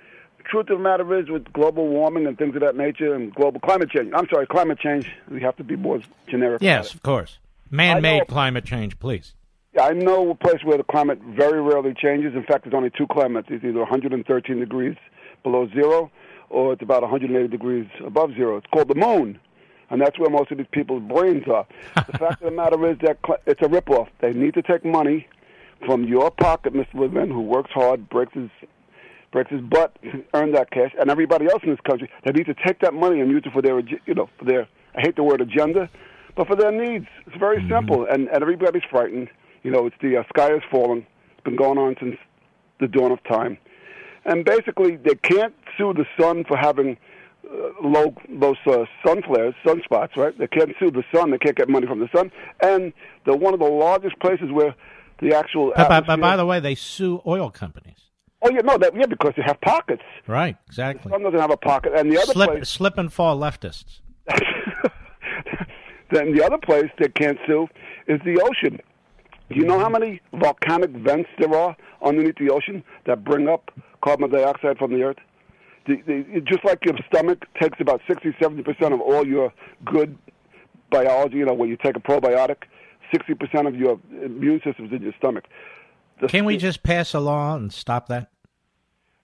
truth 0.44 0.70
of 0.70 0.78
the 0.78 0.82
matter 0.82 1.18
is, 1.18 1.28
with 1.28 1.52
global 1.52 1.88
warming 1.88 2.26
and 2.26 2.38
things 2.38 2.54
of 2.54 2.60
that 2.60 2.76
nature, 2.76 3.14
and 3.14 3.34
global 3.34 3.60
climate 3.60 3.90
change. 3.90 4.12
I'm 4.14 4.28
sorry, 4.28 4.46
climate 4.46 4.78
change. 4.78 5.10
We 5.28 5.40
have 5.42 5.56
to 5.56 5.64
be 5.64 5.76
more 5.76 6.00
generic. 6.28 6.62
Yes, 6.62 6.94
of 6.94 7.02
course. 7.02 7.38
Man-made 7.70 8.28
climate 8.28 8.64
change, 8.64 8.98
please. 8.98 9.34
Yeah, 9.74 9.84
I 9.84 9.92
know 9.92 10.30
a 10.30 10.34
place 10.34 10.64
where 10.64 10.78
the 10.78 10.84
climate 10.84 11.20
very 11.20 11.60
rarely 11.60 11.94
changes. 11.94 12.34
In 12.34 12.44
fact, 12.44 12.64
there's 12.64 12.74
only 12.74 12.90
two 12.96 13.06
climates. 13.06 13.48
It's 13.50 13.64
either 13.64 13.80
113 13.80 14.58
degrees 14.60 14.96
below 15.42 15.68
zero, 15.74 16.10
or 16.48 16.72
it's 16.72 16.82
about 16.82 17.02
180 17.02 17.48
degrees 17.48 17.86
above 18.04 18.34
zero. 18.34 18.56
It's 18.56 18.66
called 18.72 18.88
the 18.88 18.94
moon, 18.94 19.38
and 19.90 20.00
that's 20.00 20.18
where 20.18 20.30
most 20.30 20.50
of 20.52 20.58
these 20.58 20.66
people's 20.70 21.02
brains 21.02 21.44
are. 21.48 21.66
the 21.94 22.02
fact 22.18 22.42
of 22.42 22.50
the 22.50 22.56
matter 22.56 22.88
is 22.88 22.98
that 23.00 23.18
it's 23.46 23.60
a 23.60 23.66
ripoff. 23.66 24.08
They 24.20 24.32
need 24.32 24.54
to 24.54 24.62
take 24.62 24.84
money 24.84 25.26
from 25.86 26.04
your 26.04 26.30
pocket, 26.30 26.74
Mr. 26.74 26.94
Levin, 26.94 27.30
who 27.30 27.40
works 27.40 27.70
hard, 27.72 28.08
breaks 28.08 28.34
his 28.34 28.50
breaks 29.30 29.50
his 29.50 29.60
butt 29.60 29.96
to 30.02 30.24
earn 30.34 30.52
that 30.52 30.70
cash, 30.70 30.92
and 30.98 31.10
everybody 31.10 31.46
else 31.46 31.62
in 31.62 31.70
this 31.70 31.80
country. 31.86 32.10
They 32.24 32.32
need 32.32 32.46
to 32.46 32.54
take 32.54 32.80
that 32.80 32.94
money 32.94 33.20
and 33.20 33.30
use 33.30 33.42
it 33.44 33.52
for 33.52 33.62
their, 33.62 33.80
you 33.80 34.14
know, 34.14 34.28
for 34.38 34.44
their. 34.44 34.68
I 34.94 35.00
hate 35.02 35.16
the 35.16 35.22
word 35.22 35.40
agenda, 35.40 35.88
but 36.36 36.46
for 36.46 36.56
their 36.56 36.72
needs. 36.72 37.06
It's 37.26 37.36
very 37.36 37.64
simple, 37.68 38.06
and, 38.10 38.28
and 38.28 38.42
everybody's 38.42 38.82
frightened. 38.90 39.28
You 39.62 39.70
know, 39.70 39.86
it's 39.86 39.96
the 40.00 40.16
uh, 40.16 40.22
sky 40.28 40.54
is 40.54 40.62
falling. 40.70 41.06
It's 41.32 41.44
been 41.44 41.56
going 41.56 41.78
on 41.78 41.96
since 42.00 42.16
the 42.80 42.88
dawn 42.88 43.12
of 43.12 43.22
time, 43.24 43.58
and 44.24 44.44
basically 44.44 44.96
they 44.96 45.14
can't 45.16 45.54
sue 45.76 45.92
the 45.92 46.06
sun 46.18 46.44
for 46.44 46.56
having 46.56 46.96
uh, 47.50 47.70
low 47.82 48.14
those 48.28 48.56
uh, 48.66 48.84
sun 49.04 49.22
flares, 49.22 49.54
sunspots, 49.64 50.16
right? 50.16 50.36
They 50.38 50.46
can't 50.46 50.70
sue 50.78 50.90
the 50.90 51.04
sun. 51.14 51.30
They 51.30 51.38
can't 51.38 51.56
get 51.56 51.68
money 51.68 51.86
from 51.86 52.00
the 52.00 52.08
sun, 52.14 52.30
and 52.62 52.92
they're 53.24 53.36
one 53.36 53.52
of 53.52 53.60
the 53.60 53.66
largest 53.66 54.18
places 54.20 54.50
where 54.50 54.74
the 55.20 55.34
actual. 55.34 55.72
But, 55.74 55.88
but, 55.88 56.06
but 56.06 56.20
by 56.20 56.36
the 56.36 56.46
way, 56.46 56.60
they 56.60 56.74
sue 56.74 57.22
oil 57.26 57.50
companies. 57.50 57.98
oh 58.42 58.50
yeah, 58.50 58.60
no, 58.60 58.78
that, 58.78 58.94
yeah, 58.94 59.06
because 59.06 59.32
they 59.36 59.42
have 59.42 59.60
pockets. 59.60 60.02
Right, 60.26 60.56
exactly. 60.66 61.10
Sun 61.10 61.22
doesn't 61.22 61.38
have 61.38 61.50
a 61.50 61.56
pocket, 61.56 61.92
and 61.94 62.10
the 62.12 62.18
other 62.18 62.32
Slip, 62.32 62.50
place, 62.50 62.68
slip 62.68 62.98
and 62.98 63.12
fall 63.12 63.38
leftists. 63.38 64.00
then 66.10 66.34
the 66.34 66.44
other 66.44 66.58
place 66.58 66.90
they 66.98 67.08
can't 67.08 67.38
sue 67.46 67.68
is 68.06 68.20
the 68.24 68.40
ocean. 68.42 68.80
Do 69.50 69.56
you 69.56 69.64
know 69.64 69.78
how 69.78 69.88
many 69.88 70.20
volcanic 70.34 70.90
vents 70.90 71.30
there 71.38 71.54
are 71.54 71.76
underneath 72.04 72.36
the 72.36 72.50
ocean 72.50 72.84
that 73.06 73.24
bring 73.24 73.48
up 73.48 73.70
carbon 74.04 74.30
dioxide 74.30 74.76
from 74.78 74.92
the 74.92 75.02
earth? 75.02 75.16
The, 75.86 76.02
the, 76.06 76.40
just 76.42 76.64
like 76.66 76.84
your 76.84 76.94
stomach 77.10 77.46
takes 77.60 77.80
about 77.80 78.02
60, 78.06 78.36
70 78.40 78.62
percent 78.62 78.92
of 78.92 79.00
all 79.00 79.26
your 79.26 79.52
good 79.86 80.18
biology, 80.90 81.38
you 81.38 81.46
know, 81.46 81.54
when 81.54 81.70
you 81.70 81.78
take 81.82 81.96
a 81.96 82.00
probiotic, 82.00 82.64
60 83.12 83.34
percent 83.34 83.66
of 83.66 83.76
your 83.76 83.98
immune 84.24 84.60
system's 84.64 84.92
in 84.92 85.02
your 85.02 85.14
stomach. 85.18 85.44
The- 86.20 86.28
Can 86.28 86.44
we 86.44 86.56
just 86.56 86.82
pass 86.82 87.14
a 87.14 87.20
law 87.20 87.54
and 87.54 87.72
stop 87.72 88.08
that? 88.08 88.30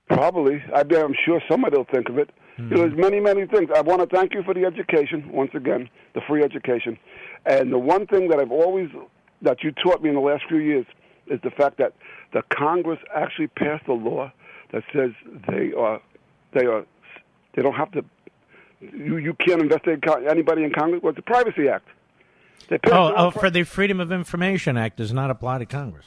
Probably. 0.08 0.62
I 0.74 0.82
bet 0.82 1.04
I'm 1.04 1.14
sure 1.24 1.40
somebody 1.50 1.76
will 1.76 1.86
think 1.92 2.08
of 2.08 2.18
it. 2.18 2.30
You 2.56 2.64
know, 2.64 2.76
there's 2.76 2.92
hmm. 2.92 3.00
many, 3.00 3.20
many 3.20 3.46
things. 3.46 3.70
I 3.74 3.80
want 3.80 4.08
to 4.08 4.16
thank 4.16 4.32
you 4.32 4.42
for 4.44 4.54
the 4.54 4.64
education, 4.64 5.32
once 5.32 5.50
again, 5.54 5.88
the 6.14 6.20
free 6.20 6.44
education. 6.44 6.96
And 7.46 7.72
the 7.72 7.78
one 7.78 8.06
thing 8.06 8.28
that 8.28 8.38
I've 8.38 8.52
always, 8.52 8.90
that 9.42 9.64
you 9.64 9.72
taught 9.72 10.02
me 10.02 10.10
in 10.10 10.14
the 10.14 10.20
last 10.20 10.44
few 10.48 10.58
years, 10.58 10.86
is 11.26 11.40
the 11.42 11.50
fact 11.50 11.78
that 11.78 11.94
the 12.32 12.42
Congress 12.50 13.00
actually 13.14 13.48
passed 13.48 13.88
a 13.88 13.92
law 13.92 14.30
that 14.72 14.84
says 14.92 15.10
they 15.48 15.72
are, 15.72 16.00
they 16.52 16.66
are, 16.66 16.84
they 17.54 17.62
don't 17.62 17.74
have 17.74 17.90
to, 17.92 18.04
you, 18.80 19.16
you 19.16 19.34
can't 19.34 19.60
investigate 19.60 20.04
anybody 20.28 20.62
in 20.62 20.70
Congress. 20.70 21.02
Well, 21.02 21.10
it's 21.10 21.18
a 21.18 21.22
Privacy 21.22 21.68
Act. 21.68 21.88
Oh, 22.90 23.12
oh, 23.16 23.30
for 23.30 23.50
the 23.50 23.62
Freedom 23.64 24.00
of 24.00 24.12
Information 24.12 24.76
Act 24.76 24.96
does 24.98 25.12
not 25.12 25.30
apply 25.30 25.58
to 25.58 25.66
Congress. 25.66 26.06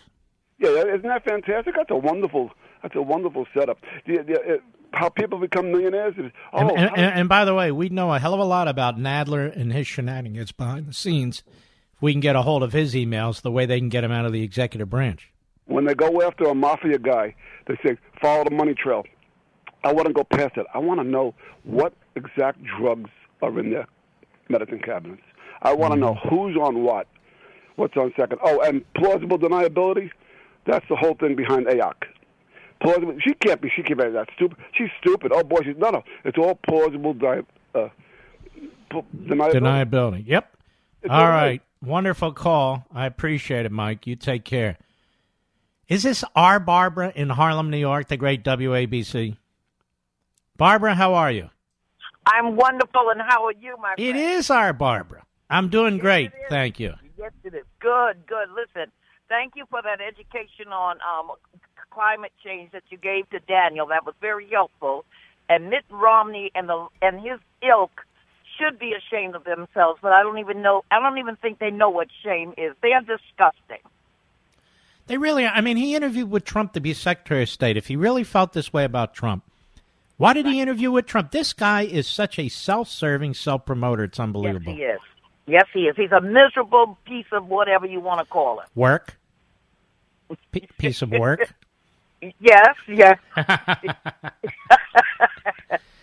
Yeah, 0.60 0.70
isn't 0.70 1.04
that 1.04 1.24
fantastic? 1.24 1.76
That's 1.76 1.92
a 1.92 1.96
wonderful. 1.96 2.52
That's 2.82 2.96
a 2.96 3.02
wonderful 3.02 3.46
setup. 3.58 3.80
The, 4.06 4.24
the, 4.24 4.40
uh, 4.40 4.58
how 4.94 5.10
people 5.10 5.40
become 5.40 5.72
millionaires 5.72 6.16
is 6.18 6.32
oh, 6.54 6.60
and, 6.60 6.72
and, 6.72 6.92
and, 6.96 7.20
and 7.20 7.30
by 7.30 7.44
the 7.46 7.54
way, 7.54 7.72
we 7.72 7.90
know 7.90 8.14
a 8.14 8.20
hell 8.20 8.34
of 8.34 8.40
a 8.40 8.46
lot 8.46 8.68
about 8.68 8.98
Nadler 8.98 9.56
and 9.56 9.74
his 9.74 9.88
shenanigans 9.88 10.52
behind 10.52 10.88
the 10.88 10.94
scenes. 10.94 11.44
If 11.96 12.02
we 12.02 12.12
can 12.14 12.22
get 12.22 12.36
a 12.36 12.44
hold 12.44 12.64
of 12.64 12.74
his 12.74 12.94
emails, 12.94 13.42
the 13.42 13.52
way 13.52 13.66
they 13.66 13.80
can 13.80 13.90
get 13.90 14.04
him 14.04 14.12
out 14.12 14.26
of 14.26 14.32
the 14.32 14.44
executive 14.44 14.90
branch. 14.90 15.32
when 15.66 15.86
they 15.86 15.94
go 15.96 16.22
after 16.22 16.46
a 16.46 16.56
mafia 16.56 16.98
guy, 16.98 17.36
they 17.68 17.76
say 17.86 17.98
follow 18.22 18.44
the 18.44 18.52
money 18.52 18.74
trail. 18.74 19.04
I 19.84 19.94
want 19.94 20.08
to 20.08 20.14
go 20.14 20.24
past 20.24 20.58
it. 20.58 20.66
I 20.74 20.80
want 20.80 21.00
to 21.00 21.04
know 21.04 21.34
what 21.64 21.94
exact 22.16 22.60
drugs 22.64 23.10
are 23.42 23.60
in 23.60 23.72
their 23.72 23.88
medicine 24.50 24.80
cabinets. 24.80 25.22
I 25.62 25.74
want 25.74 25.94
to 25.94 26.00
know 26.00 26.16
who's 26.30 26.56
on 26.56 26.84
what, 26.84 27.08
what's 27.76 27.96
on 27.98 28.14
second. 28.18 28.40
Oh, 28.44 28.62
and 28.62 28.84
plausible 28.94 29.38
deniability. 29.40 30.12
That's 30.66 30.86
the 30.90 30.96
whole 30.96 31.16
thing 31.16 31.36
behind 31.36 31.68
AOC. 31.68 31.94
Plausible. 32.82 33.18
She 33.26 33.34
can't 33.34 33.62
be. 33.62 33.70
She 33.76 33.82
can't 33.84 34.00
be 34.00 34.10
that 34.10 34.30
stupid. 34.36 34.58
She's 34.74 34.90
stupid. 35.02 35.32
Oh 35.34 35.44
boy, 35.44 35.60
she's 35.64 35.78
no, 35.78 35.90
no. 35.90 36.04
It's 36.24 36.38
all 36.38 36.56
plausible 36.56 37.14
di- 37.14 37.42
uh, 37.74 37.90
pl- 38.90 39.06
deniability. 39.16 39.54
Deniability. 39.54 40.28
Yep. 40.28 40.54
It's 41.04 41.12
All 41.12 41.22
all 41.22 41.28
right. 41.30 41.42
right. 41.46 41.62
Wonderful 41.82 42.34
call. 42.34 42.86
I 42.94 43.06
appreciate 43.06 43.66
it, 43.66 43.72
Mike. 43.72 44.06
You 44.08 44.16
take 44.16 44.44
care. 44.44 44.78
Is 45.88 46.04
this 46.04 46.24
our 46.36 46.60
Barbara 46.60 47.14
in 47.16 47.30
Harlem, 47.30 47.70
New 47.70 47.78
York, 47.78 48.10
the 48.10 48.18
great 48.18 48.44
WABC? 48.44 49.38
Barbara, 50.58 50.96
how 50.96 51.14
are 51.14 51.32
you? 51.32 51.50
I'm 52.26 52.56
wonderful, 52.58 53.10
and 53.12 53.22
how 53.22 53.46
are 53.46 53.54
you, 53.54 53.76
my 53.82 53.96
friend? 53.96 54.10
It 54.10 54.16
is 54.18 54.50
our 54.50 54.74
Barbara. 54.74 55.24
I'm 55.50 55.70
doing 55.70 55.98
great. 55.98 56.32
Thank 56.50 56.80
you. 56.80 56.94
Yes, 57.18 57.32
it 57.44 57.54
is. 57.54 57.66
Good, 57.80 58.26
good. 58.28 58.50
Listen, 58.56 58.92
thank 59.30 59.54
you 59.56 59.66
for 59.70 59.82
that 59.82 60.00
education 60.02 60.72
on 60.72 60.98
um, 61.02 61.32
climate 61.90 62.34
change 62.44 62.72
that 62.72 62.84
you 62.90 62.98
gave 62.98 63.30
to 63.32 63.40
Daniel. 63.40 63.88
That 63.88 64.06
was 64.06 64.16
very 64.22 64.48
helpful. 64.50 65.06
And 65.50 65.70
Mitt 65.70 65.86
Romney 65.90 66.52
and 66.54 66.68
the 66.68 66.88
and 67.02 67.20
his 67.20 67.40
ilk 67.64 68.02
should 68.58 68.78
be 68.78 68.94
ashamed 68.94 69.36
of 69.36 69.44
themselves, 69.46 70.00
but 70.02 70.12
I 70.12 70.22
don't 70.24 70.40
even 70.40 70.62
know. 70.62 70.84
I 70.92 71.00
don't 71.00 71.18
even 71.18 71.36
think 71.38 71.60
they 71.60 71.72
know 71.72 71.90
what 71.90 72.08
shame 72.24 72.54
is. 72.58 72.74
They 72.82 72.92
are 72.92 73.02
disgusting. 73.02 73.84
They 75.08 75.18
really 75.18 75.46
are. 75.46 75.54
I 75.54 75.62
mean, 75.62 75.78
he 75.78 75.96
interviewed 75.96 76.30
with 76.30 76.44
Trump 76.44 76.74
to 76.74 76.82
be 76.82 76.94
Secretary 76.94 77.44
of 77.44 77.50
State. 77.50 77.78
If 77.78 77.88
he 77.88 77.96
really 77.96 78.26
felt 78.26 78.52
this 78.54 78.74
way 78.74 78.84
about 78.84 79.14
Trump, 79.14 79.44
why 80.18 80.34
did 80.34 80.46
he 80.46 80.60
interview 80.60 80.92
with 80.92 81.06
Trump? 81.06 81.32
This 81.32 81.54
guy 81.54 81.84
is 81.84 82.08
such 82.08 82.38
a 82.38 82.50
self 82.50 82.90
serving 82.90 83.34
self 83.36 83.66
promoter. 83.66 84.04
It's 84.04 84.20
unbelievable. 84.20 84.74
Yes, 84.74 84.78
He 84.78 84.84
is. 84.84 85.00
Yes, 85.48 85.66
he 85.74 85.88
is. 85.88 85.96
He's 85.96 86.12
a 86.12 86.22
miserable 86.22 86.98
piece 87.06 87.26
of 87.32 87.48
whatever 87.48 87.86
you 87.88 88.00
want 88.02 88.20
to 88.20 88.26
call 88.26 88.60
it. 88.60 88.68
Work? 88.76 89.18
P- 90.52 90.68
piece 90.78 91.02
of 91.02 91.12
work? 91.12 91.54
Yes, 92.40 92.76
yes. 92.88 93.20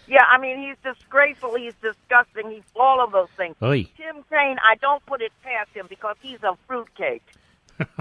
yeah, 0.06 0.22
I 0.30 0.38
mean, 0.38 0.58
he's 0.62 0.76
disgraceful. 0.94 1.56
He's 1.56 1.74
disgusting. 1.82 2.50
He's 2.50 2.62
all 2.76 3.02
of 3.02 3.10
those 3.10 3.28
things. 3.36 3.56
Oy. 3.60 3.88
Tim 3.96 4.22
Kaine, 4.30 4.58
I 4.62 4.76
don't 4.76 5.04
put 5.06 5.20
it 5.22 5.32
past 5.42 5.70
him 5.74 5.86
because 5.88 6.14
he's 6.22 6.42
a 6.44 6.56
fruitcake. 6.68 7.24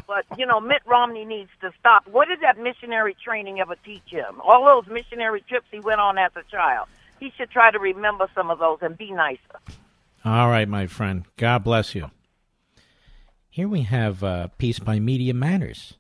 but, 0.08 0.26
you 0.38 0.46
know, 0.46 0.60
Mitt 0.60 0.84
Romney 0.86 1.26
needs 1.26 1.50
to 1.62 1.72
stop. 1.80 2.08
What 2.08 2.28
did 2.28 2.42
that 2.42 2.60
missionary 2.60 3.16
training 3.16 3.60
ever 3.60 3.76
teach 3.84 4.04
him? 4.06 4.40
All 4.42 4.64
those 4.64 4.86
missionary 4.94 5.42
trips 5.50 5.66
he 5.72 5.80
went 5.80 6.00
on 6.00 6.20
as 6.20 6.32
a 6.36 6.44
child. 6.52 6.88
He 7.20 7.32
should 7.36 7.50
try 7.50 7.72
to 7.72 7.80
remember 7.80 8.28
some 8.36 8.52
of 8.52 8.60
those 8.60 8.78
and 8.84 8.96
be 8.96 9.12
nicer. 9.12 9.40
All 10.26 10.50
right, 10.50 10.70
my 10.70 10.88
friend. 10.88 11.26
God 11.36 11.66
bless 11.66 11.94
you. 11.94 12.10
Here 13.50 13.68
we 13.68 13.82
have 13.82 14.24
uh, 14.24 14.48
Piece 14.58 14.80
by 14.80 14.98
Media 14.98 15.34
Matters. 15.34 15.96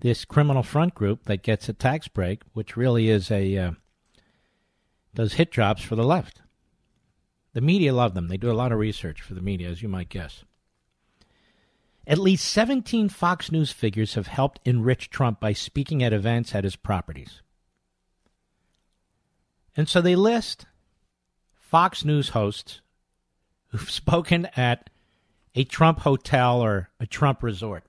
This 0.00 0.24
criminal 0.24 0.64
front 0.64 0.96
group 0.96 1.24
that 1.26 1.44
gets 1.44 1.68
a 1.68 1.72
tax 1.72 2.08
break, 2.08 2.42
which 2.52 2.76
really 2.76 3.08
is 3.08 3.30
a 3.30 3.56
uh, 3.56 3.70
does 5.14 5.34
hit 5.34 5.52
jobs 5.52 5.82
for 5.82 5.94
the 5.94 6.04
left. 6.04 6.42
The 7.54 7.60
media 7.60 7.94
love 7.94 8.14
them. 8.14 8.26
They 8.26 8.36
do 8.36 8.50
a 8.50 8.52
lot 8.52 8.72
of 8.72 8.78
research 8.78 9.22
for 9.22 9.34
the 9.34 9.40
media, 9.40 9.68
as 9.68 9.82
you 9.82 9.88
might 9.88 10.08
guess. 10.08 10.44
At 12.08 12.18
least 12.18 12.44
17 12.46 13.08
Fox 13.08 13.52
News 13.52 13.70
figures 13.70 14.14
have 14.14 14.26
helped 14.26 14.60
enrich 14.64 15.10
Trump 15.10 15.38
by 15.38 15.52
speaking 15.52 16.02
at 16.02 16.12
events 16.12 16.56
at 16.56 16.64
his 16.64 16.76
properties. 16.76 17.40
And 19.76 19.88
so 19.88 20.00
they 20.00 20.16
list 20.16 20.66
Fox 21.54 22.04
News 22.04 22.30
hosts 22.30 22.80
who've 23.76 23.90
spoken 23.90 24.48
at 24.56 24.90
a 25.54 25.64
Trump 25.64 26.00
hotel 26.00 26.60
or 26.60 26.90
a 27.00 27.06
Trump 27.06 27.42
resort. 27.42 27.84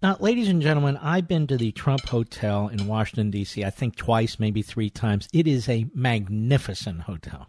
Now, 0.00 0.16
ladies 0.20 0.48
and 0.48 0.62
gentlemen, 0.62 0.96
I've 0.98 1.26
been 1.26 1.48
to 1.48 1.56
the 1.56 1.72
Trump 1.72 2.06
Hotel 2.08 2.68
in 2.68 2.86
Washington, 2.86 3.32
D.C., 3.32 3.64
I 3.64 3.70
think 3.70 3.96
twice, 3.96 4.38
maybe 4.38 4.62
three 4.62 4.90
times. 4.90 5.28
It 5.32 5.48
is 5.48 5.68
a 5.68 5.86
magnificent 5.92 7.02
hotel. 7.02 7.48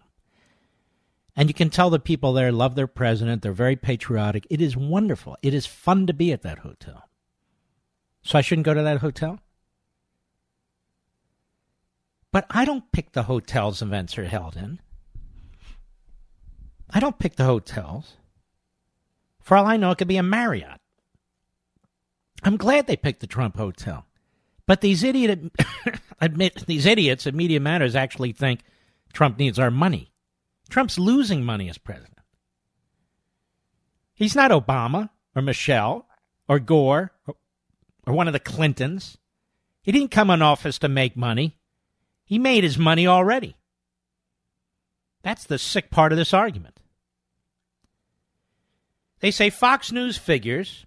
And 1.36 1.48
you 1.48 1.54
can 1.54 1.70
tell 1.70 1.92
the 1.92 2.00
people 2.00 2.34
there 2.34 2.52
love 2.52 2.74
their 2.74 2.88
president. 2.88 3.44
They're 3.44 3.52
very 3.52 3.76
patriotic. 3.76 4.48
It 4.50 4.62
is 4.62 4.76
wonderful. 4.76 5.38
It 5.44 5.54
is 5.54 5.68
fun 5.68 6.08
to 6.08 6.14
be 6.14 6.32
at 6.32 6.42
that 6.42 6.60
hotel. 6.60 7.08
So 8.24 8.38
I 8.38 8.42
shouldn't 8.42 8.66
go 8.66 8.74
to 8.74 8.82
that 8.82 8.98
hotel? 8.98 9.40
But 12.32 12.48
I 12.50 12.66
don't 12.66 12.92
pick 12.92 13.12
the 13.12 13.24
hotels 13.24 13.82
events 13.82 14.18
are 14.18 14.26
held 14.26 14.58
in. 14.58 14.80
I 16.92 17.00
don't 17.00 17.20
pick 17.20 17.36
the 17.36 17.46
hotels. 17.46 18.18
For 19.42 19.58
all 19.58 19.66
I 19.66 19.78
know, 19.78 19.92
it 19.92 19.98
could 19.98 20.08
be 20.08 20.18
a 20.18 20.24
Marriott. 20.24 20.80
I'm 22.44 22.58
glad 22.58 22.88
they 22.88 22.96
picked 22.96 23.20
the 23.20 23.28
Trump 23.28 23.58
hotel. 23.58 24.06
But 24.66 24.82
these 24.82 25.04
idiot 25.04 25.52
admit 26.22 26.66
these 26.68 26.86
idiots 26.86 27.26
at 27.26 27.34
Media 27.34 27.60
Matters 27.60 27.96
actually 27.96 28.32
think 28.32 28.62
Trump 29.14 29.38
needs 29.38 29.60
our 29.60 29.72
money. 29.72 30.12
Trump's 30.70 31.00
losing 31.00 31.44
money 31.44 31.70
as 31.70 31.78
president. 31.78 32.20
He's 34.14 34.36
not 34.36 34.52
Obama 34.52 35.10
or 35.36 35.42
Michelle 35.42 36.08
or 36.48 36.60
Gore 36.60 37.12
or, 37.26 37.36
or 38.06 38.14
one 38.14 38.28
of 38.28 38.34
the 38.34 38.40
Clintons. 38.40 39.18
He 39.82 39.92
didn't 39.92 40.12
come 40.12 40.30
in 40.30 40.42
office 40.42 40.78
to 40.80 40.88
make 40.88 41.18
money. 41.18 41.58
He 42.24 42.38
made 42.38 42.64
his 42.64 42.78
money 42.78 43.08
already. 43.08 43.56
That's 45.22 45.46
the 45.46 45.58
sick 45.58 45.92
part 45.92 46.12
of 46.12 46.18
this 46.18 46.34
argument. 46.34 46.80
They 49.20 49.32
say 49.32 49.50
Fox 49.50 49.92
News 49.92 50.18
figures 50.18 50.86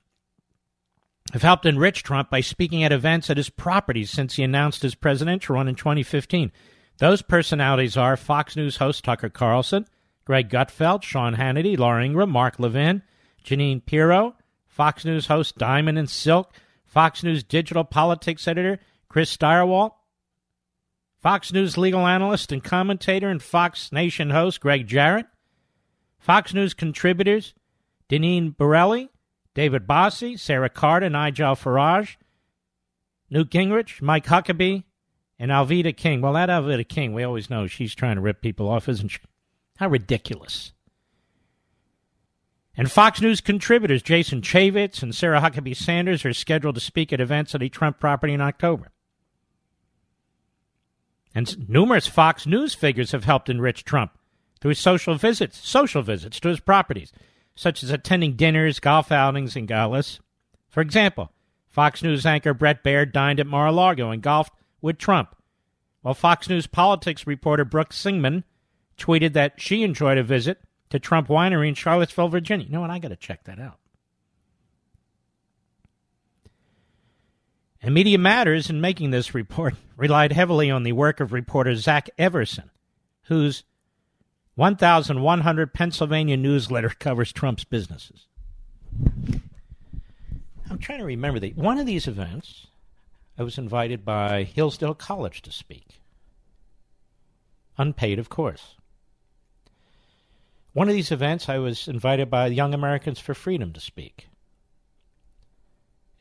have 1.32 1.42
helped 1.42 1.66
enrich 1.66 2.02
Trump 2.02 2.30
by 2.30 2.40
speaking 2.40 2.82
at 2.82 2.92
events 2.92 3.30
at 3.30 3.36
his 3.36 3.50
properties 3.50 4.10
since 4.10 4.34
he 4.34 4.42
announced 4.42 4.82
his 4.82 4.94
presidential 4.94 5.54
run 5.54 5.68
in 5.68 5.74
2015. 5.74 6.50
Those 6.98 7.22
personalities 7.22 7.96
are 7.96 8.16
Fox 8.16 8.56
News 8.56 8.76
host 8.76 9.04
Tucker 9.04 9.28
Carlson, 9.28 9.86
Greg 10.24 10.48
Gutfeld, 10.48 11.02
Sean 11.02 11.36
Hannity, 11.36 11.78
Laura 11.78 12.04
Ingraham, 12.04 12.30
Mark 12.30 12.58
Levin, 12.58 13.02
Jeanine 13.44 13.84
Pirro, 13.84 14.34
Fox 14.66 15.04
News 15.04 15.26
host 15.26 15.58
Diamond 15.58 15.98
and 15.98 16.08
Silk, 16.08 16.52
Fox 16.84 17.22
News 17.22 17.42
digital 17.42 17.84
politics 17.84 18.46
editor 18.46 18.78
Chris 19.08 19.34
Stirewalt, 19.34 19.92
Fox 21.22 21.52
News 21.52 21.78
legal 21.78 22.04
analyst 22.04 22.50
and 22.50 22.64
commentator 22.64 23.28
and 23.28 23.40
Fox 23.40 23.92
Nation 23.92 24.30
host 24.30 24.60
Gregg 24.60 24.88
Jarrett, 24.88 25.26
Fox 26.18 26.52
News 26.52 26.74
contributors 26.74 27.54
Deneen 28.10 28.56
Borelli, 28.56 29.08
David 29.54 29.86
Bossie, 29.86 30.38
Sarah 30.38 30.68
Carter, 30.68 31.08
Nigel 31.08 31.54
Farage, 31.54 32.16
Newt 33.30 33.50
Gingrich, 33.50 34.02
Mike 34.02 34.26
Huckabee, 34.26 34.82
and 35.38 35.50
Alveda 35.50 35.96
King. 35.96 36.20
Well, 36.20 36.32
that 36.32 36.48
Alveda 36.48 36.88
King, 36.88 37.14
we 37.14 37.22
always 37.22 37.48
know 37.48 37.66
she's 37.66 37.94
trying 37.94 38.16
to 38.16 38.20
rip 38.20 38.42
people 38.42 38.68
off, 38.68 38.88
isn't 38.88 39.08
she? 39.08 39.20
How 39.76 39.88
ridiculous. 39.88 40.72
And 42.76 42.90
Fox 42.90 43.20
News 43.20 43.40
contributors 43.40 44.02
Jason 44.02 44.40
Chaffetz 44.40 45.02
and 45.02 45.14
Sarah 45.14 45.40
Huckabee 45.40 45.76
Sanders 45.76 46.24
are 46.24 46.32
scheduled 46.32 46.74
to 46.74 46.80
speak 46.80 47.12
at 47.12 47.20
events 47.20 47.54
at 47.54 47.62
a 47.62 47.68
Trump 47.68 48.00
property 48.00 48.32
in 48.32 48.40
October. 48.40 48.91
And 51.34 51.68
numerous 51.68 52.06
Fox 52.06 52.46
News 52.46 52.74
figures 52.74 53.12
have 53.12 53.24
helped 53.24 53.48
enrich 53.48 53.84
Trump 53.84 54.12
through 54.60 54.74
social 54.74 55.14
visits, 55.14 55.66
social 55.66 56.02
visits 56.02 56.38
to 56.40 56.48
his 56.48 56.60
properties, 56.60 57.12
such 57.54 57.82
as 57.82 57.90
attending 57.90 58.36
dinners, 58.36 58.80
golf 58.80 59.10
outings, 59.10 59.56
and 59.56 59.66
galas. 59.66 60.20
For 60.68 60.80
example, 60.80 61.32
Fox 61.68 62.02
News 62.02 62.26
anchor 62.26 62.54
Bret 62.54 62.84
Baier 62.84 63.10
dined 63.10 63.40
at 63.40 63.46
Mar-a-Lago 63.46 64.10
and 64.10 64.22
golfed 64.22 64.52
with 64.80 64.98
Trump, 64.98 65.34
while 66.02 66.14
Fox 66.14 66.48
News 66.48 66.66
politics 66.66 67.26
reporter 67.26 67.64
Brooke 67.64 67.92
Singman 67.92 68.44
tweeted 68.98 69.32
that 69.32 69.60
she 69.60 69.82
enjoyed 69.82 70.18
a 70.18 70.22
visit 70.22 70.60
to 70.90 70.98
Trump 70.98 71.28
Winery 71.28 71.68
in 71.68 71.74
Charlottesville, 71.74 72.28
Virginia. 72.28 72.66
You 72.66 72.72
know 72.72 72.82
what? 72.82 72.90
I 72.90 72.98
got 72.98 73.08
to 73.08 73.16
check 73.16 73.44
that 73.44 73.58
out. 73.58 73.78
And 77.82 77.94
Media 77.94 78.16
Matters, 78.16 78.70
in 78.70 78.80
making 78.80 79.10
this 79.10 79.34
report, 79.34 79.74
relied 79.96 80.32
heavily 80.32 80.70
on 80.70 80.84
the 80.84 80.92
work 80.92 81.18
of 81.20 81.32
reporter 81.32 81.74
Zach 81.74 82.08
Everson, 82.16 82.70
whose 83.24 83.64
1,100 84.54 85.74
Pennsylvania 85.74 86.36
newsletter 86.36 86.88
covers 86.98 87.32
Trump's 87.32 87.64
businesses. 87.64 88.26
I'm 90.70 90.78
trying 90.78 91.00
to 91.00 91.04
remember 91.04 91.40
the 91.40 91.50
one 91.50 91.78
of 91.78 91.86
these 91.86 92.06
events. 92.06 92.68
I 93.38 93.42
was 93.42 93.58
invited 93.58 94.04
by 94.04 94.44
Hillsdale 94.44 94.94
College 94.94 95.42
to 95.42 95.52
speak, 95.52 96.00
unpaid, 97.78 98.18
of 98.18 98.28
course. 98.28 98.76
One 100.74 100.88
of 100.88 100.94
these 100.94 101.10
events, 101.10 101.48
I 101.48 101.58
was 101.58 101.88
invited 101.88 102.30
by 102.30 102.46
Young 102.46 102.72
Americans 102.72 103.18
for 103.18 103.34
Freedom 103.34 103.72
to 103.72 103.80
speak. 103.80 104.28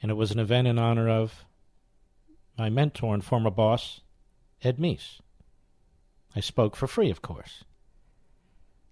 And 0.01 0.09
it 0.09 0.15
was 0.15 0.31
an 0.31 0.39
event 0.39 0.67
in 0.67 0.79
honor 0.79 1.07
of 1.07 1.45
my 2.61 2.69
mentor 2.69 3.15
and 3.15 3.25
former 3.25 3.49
boss, 3.49 4.01
Ed 4.63 4.77
Meese. 4.77 5.19
I 6.35 6.41
spoke 6.41 6.75
for 6.75 6.85
free, 6.85 7.09
of 7.09 7.23
course. 7.23 7.63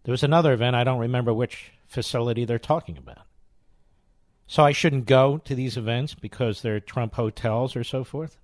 There 0.04 0.12
was 0.12 0.24
another 0.24 0.54
event, 0.54 0.76
I 0.76 0.84
don't 0.84 0.98
remember 0.98 1.32
which 1.32 1.72
facility 1.86 2.46
they're 2.46 2.58
talking 2.58 2.98
about. 2.98 3.28
So 4.48 4.64
I 4.64 4.72
shouldn't 4.72 5.06
go 5.06 5.38
to 5.46 5.54
these 5.54 5.78
events 5.78 6.16
because 6.16 6.64
they're 6.64 6.80
Trump 6.80 7.14
hotels 7.14 7.76
or 7.76 7.84
so 7.84 8.04
forth. 8.04 8.40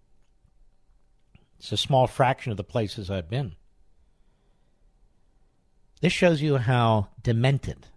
It's 1.58 1.72
a 1.72 1.78
small 1.78 2.06
fraction 2.06 2.52
of 2.52 2.58
the 2.58 2.64
places 2.64 3.10
I've 3.10 3.28
been. 3.28 3.56
This 6.02 6.14
shows 6.14 6.40
you 6.40 6.58
how 6.58 7.08
demented 7.24 7.88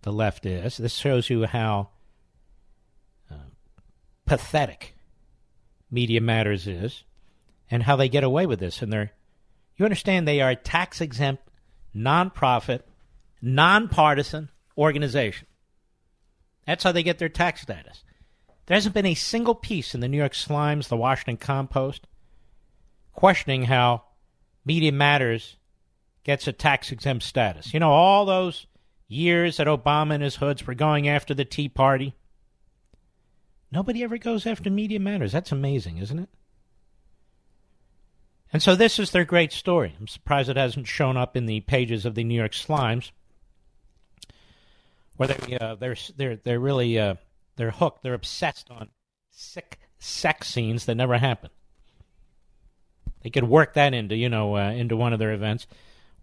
the 0.00 0.12
left 0.12 0.46
is. 0.46 0.78
This 0.78 0.94
shows 0.94 1.28
you 1.28 1.44
how 1.44 1.90
uh, 3.30 3.50
pathetic 4.24 4.95
Media 5.90 6.20
Matters 6.20 6.66
is 6.66 7.04
and 7.70 7.82
how 7.82 7.96
they 7.96 8.08
get 8.08 8.24
away 8.24 8.46
with 8.46 8.60
this. 8.60 8.82
And 8.82 8.92
they're, 8.92 9.12
you 9.76 9.84
understand, 9.84 10.26
they 10.26 10.40
are 10.40 10.50
a 10.50 10.56
tax 10.56 11.00
exempt, 11.00 11.42
nonprofit, 11.94 12.82
nonpartisan 13.42 14.50
organization. 14.76 15.46
That's 16.66 16.84
how 16.84 16.92
they 16.92 17.02
get 17.02 17.18
their 17.18 17.28
tax 17.28 17.62
status. 17.62 18.02
There 18.66 18.74
hasn't 18.74 18.94
been 18.94 19.06
a 19.06 19.14
single 19.14 19.54
piece 19.54 19.94
in 19.94 20.00
the 20.00 20.08
New 20.08 20.16
York 20.16 20.32
Slimes, 20.32 20.88
the 20.88 20.96
Washington 20.96 21.36
Compost, 21.36 22.06
questioning 23.12 23.64
how 23.64 24.02
Media 24.64 24.90
Matters 24.90 25.56
gets 26.24 26.48
a 26.48 26.52
tax 26.52 26.90
exempt 26.90 27.22
status. 27.24 27.72
You 27.72 27.78
know, 27.78 27.92
all 27.92 28.24
those 28.24 28.66
years 29.06 29.58
that 29.58 29.68
Obama 29.68 30.14
and 30.14 30.22
his 30.24 30.36
hoods 30.36 30.66
were 30.66 30.74
going 30.74 31.08
after 31.08 31.32
the 31.32 31.44
Tea 31.44 31.68
Party. 31.68 32.16
Nobody 33.70 34.02
ever 34.02 34.18
goes 34.18 34.46
after 34.46 34.70
Media 34.70 35.00
Matters. 35.00 35.32
That's 35.32 35.52
amazing, 35.52 35.98
isn't 35.98 36.18
it? 36.18 36.28
And 38.52 38.62
so 38.62 38.76
this 38.76 38.98
is 38.98 39.10
their 39.10 39.24
great 39.24 39.52
story. 39.52 39.94
I'm 39.98 40.06
surprised 40.06 40.48
it 40.48 40.56
hasn't 40.56 40.86
shown 40.86 41.16
up 41.16 41.36
in 41.36 41.46
the 41.46 41.60
pages 41.60 42.06
of 42.06 42.14
the 42.14 42.24
New 42.24 42.36
York 42.36 42.52
Slimes, 42.52 43.10
where 45.16 45.28
they 45.28 45.58
uh, 45.58 45.74
they're 45.74 45.96
they're 46.16 46.36
they're 46.36 46.60
really 46.60 46.98
uh, 46.98 47.16
they're 47.56 47.72
hooked. 47.72 48.02
They're 48.02 48.14
obsessed 48.14 48.70
on 48.70 48.88
sick 49.30 49.80
sex 49.98 50.48
scenes 50.48 50.86
that 50.86 50.94
never 50.94 51.18
happen. 51.18 51.50
They 53.22 53.30
could 53.30 53.48
work 53.48 53.74
that 53.74 53.94
into 53.94 54.14
you 54.14 54.28
know 54.28 54.56
uh, 54.56 54.70
into 54.70 54.96
one 54.96 55.12
of 55.12 55.18
their 55.18 55.32
events 55.32 55.66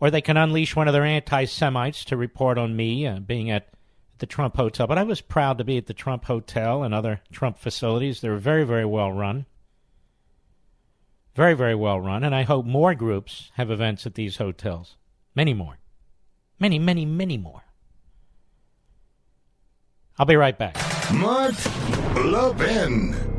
or 0.04 0.12
they 0.12 0.20
can 0.20 0.36
unleash 0.36 0.76
one 0.76 0.90
of 0.90 0.94
their 0.94 1.06
anti 1.06 1.46
Semites 1.46 2.04
to 2.06 2.18
report 2.18 2.58
on 2.58 2.76
me 2.76 3.08
uh, 3.08 3.20
being 3.20 3.50
at 3.50 3.70
the 4.24 4.28
Trump 4.28 4.56
Hotel. 4.56 4.88
But 4.88 4.98
I 4.98 5.04
was 5.04 5.20
proud 5.20 5.58
to 5.58 5.66
be 5.66 5.76
at 5.76 5.88
the 5.88 5.94
Trump 5.94 6.24
Hotel 6.24 6.82
and 6.82 6.94
other 6.94 7.20
Trump 7.34 7.58
facilities. 7.58 8.22
They're 8.22 8.38
very, 8.38 8.64
very 8.64 8.86
well 8.86 9.12
run. 9.12 9.46
Very, 11.36 11.56
very 11.56 11.76
well 11.76 12.00
run. 12.00 12.24
And 12.24 12.34
I 12.34 12.44
hope 12.44 12.66
more 12.66 12.96
groups 12.96 13.52
have 13.56 13.70
events 13.70 14.06
at 14.06 14.16
these 14.16 14.38
hotels. 14.38 14.96
Many 15.36 15.54
more. 15.54 15.78
Many, 16.58 16.80
many, 16.80 17.06
many 17.06 17.38
more. 17.38 17.64
I'll 20.18 20.26
be 20.26 20.38
right 20.38 20.58
back. 20.58 20.78
Mark 21.12 21.56
Levin. 22.16 23.33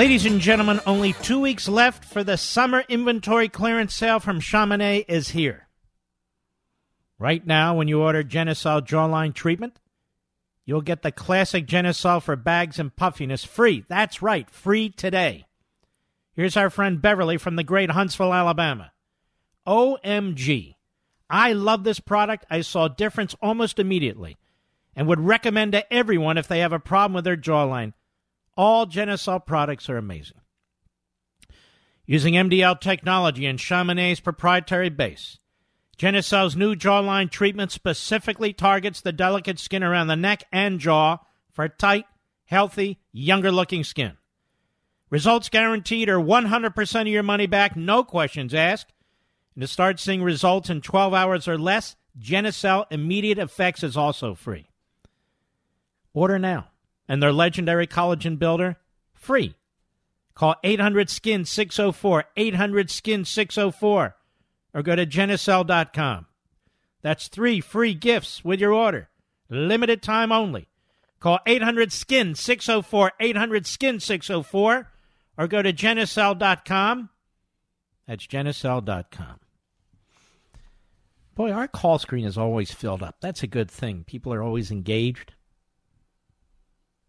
Ladies 0.00 0.24
and 0.24 0.40
gentlemen, 0.40 0.80
only 0.86 1.12
two 1.12 1.38
weeks 1.38 1.68
left 1.68 2.06
for 2.06 2.24
the 2.24 2.38
summer 2.38 2.84
inventory 2.88 3.50
clearance 3.50 3.94
sale 3.94 4.18
from 4.18 4.40
Chamonix 4.40 5.04
is 5.06 5.28
here. 5.28 5.68
Right 7.18 7.46
now, 7.46 7.76
when 7.76 7.86
you 7.86 8.00
order 8.00 8.24
Genucel 8.24 8.80
jawline 8.80 9.34
treatment, 9.34 9.78
you'll 10.64 10.80
get 10.80 11.02
the 11.02 11.12
classic 11.12 11.66
Genucel 11.66 12.22
for 12.22 12.34
bags 12.34 12.78
and 12.78 12.96
puffiness 12.96 13.44
free. 13.44 13.84
That's 13.90 14.22
right, 14.22 14.48
free 14.48 14.88
today. 14.88 15.44
Here's 16.32 16.56
our 16.56 16.70
friend 16.70 17.02
Beverly 17.02 17.36
from 17.36 17.56
the 17.56 17.62
great 17.62 17.90
Huntsville, 17.90 18.32
Alabama. 18.32 18.92
OMG. 19.66 20.76
I 21.28 21.52
love 21.52 21.84
this 21.84 22.00
product. 22.00 22.46
I 22.48 22.62
saw 22.62 22.86
a 22.86 22.88
difference 22.88 23.36
almost 23.42 23.78
immediately 23.78 24.38
and 24.96 25.06
would 25.08 25.20
recommend 25.20 25.72
to 25.72 25.92
everyone 25.92 26.38
if 26.38 26.48
they 26.48 26.60
have 26.60 26.72
a 26.72 26.80
problem 26.80 27.12
with 27.12 27.24
their 27.24 27.36
jawline. 27.36 27.92
All 28.56 28.86
Genucel 28.86 29.44
products 29.44 29.88
are 29.88 29.96
amazing. 29.96 30.38
Using 32.06 32.34
MDL 32.34 32.80
technology 32.80 33.46
and 33.46 33.58
Chamonix's 33.58 34.20
proprietary 34.20 34.90
base, 34.90 35.38
Genucel's 35.96 36.56
new 36.56 36.74
jawline 36.74 37.30
treatment 37.30 37.70
specifically 37.70 38.52
targets 38.52 39.00
the 39.00 39.12
delicate 39.12 39.58
skin 39.58 39.82
around 39.82 40.06
the 40.06 40.16
neck 40.16 40.44
and 40.50 40.80
jaw 40.80 41.18
for 41.52 41.68
tight, 41.68 42.06
healthy, 42.46 42.98
younger 43.12 43.52
looking 43.52 43.84
skin. 43.84 44.16
Results 45.10 45.48
guaranteed 45.48 46.08
are 46.08 46.18
100% 46.18 47.00
of 47.02 47.06
your 47.06 47.22
money 47.22 47.46
back, 47.46 47.76
no 47.76 48.02
questions 48.02 48.54
asked. 48.54 48.92
And 49.54 49.62
to 49.62 49.68
start 49.68 50.00
seeing 50.00 50.22
results 50.22 50.70
in 50.70 50.80
12 50.80 51.12
hours 51.12 51.46
or 51.46 51.58
less, 51.58 51.96
Genucel 52.18 52.86
Immediate 52.90 53.38
Effects 53.38 53.82
is 53.82 53.96
also 53.96 54.34
free. 54.34 54.70
Order 56.14 56.38
now. 56.38 56.69
And 57.10 57.20
their 57.20 57.32
legendary 57.32 57.88
collagen 57.88 58.38
builder, 58.38 58.76
free. 59.14 59.56
Call 60.36 60.54
800 60.62 61.10
Skin 61.10 61.44
604, 61.44 62.24
800 62.36 62.88
Skin 62.88 63.24
604, 63.24 64.16
or 64.74 64.82
go 64.84 64.94
to 64.94 65.04
Genucel.com. 65.04 66.26
That's 67.02 67.26
three 67.26 67.60
free 67.60 67.94
gifts 67.94 68.44
with 68.44 68.60
your 68.60 68.72
order. 68.72 69.08
Limited 69.48 70.04
time 70.04 70.30
only. 70.30 70.68
Call 71.18 71.40
800 71.46 71.90
Skin 71.92 72.36
604, 72.36 73.10
800 73.18 73.66
Skin 73.66 73.98
604, 73.98 74.88
or 75.36 75.48
go 75.48 75.62
to 75.62 75.72
Genucel.com. 75.72 77.10
That's 78.06 78.24
Genucel.com. 78.24 79.40
Boy, 81.34 81.50
our 81.50 81.66
call 81.66 81.98
screen 81.98 82.24
is 82.24 82.38
always 82.38 82.70
filled 82.70 83.02
up. 83.02 83.16
That's 83.20 83.42
a 83.42 83.48
good 83.48 83.68
thing. 83.68 84.04
People 84.04 84.32
are 84.32 84.44
always 84.44 84.70
engaged. 84.70 85.34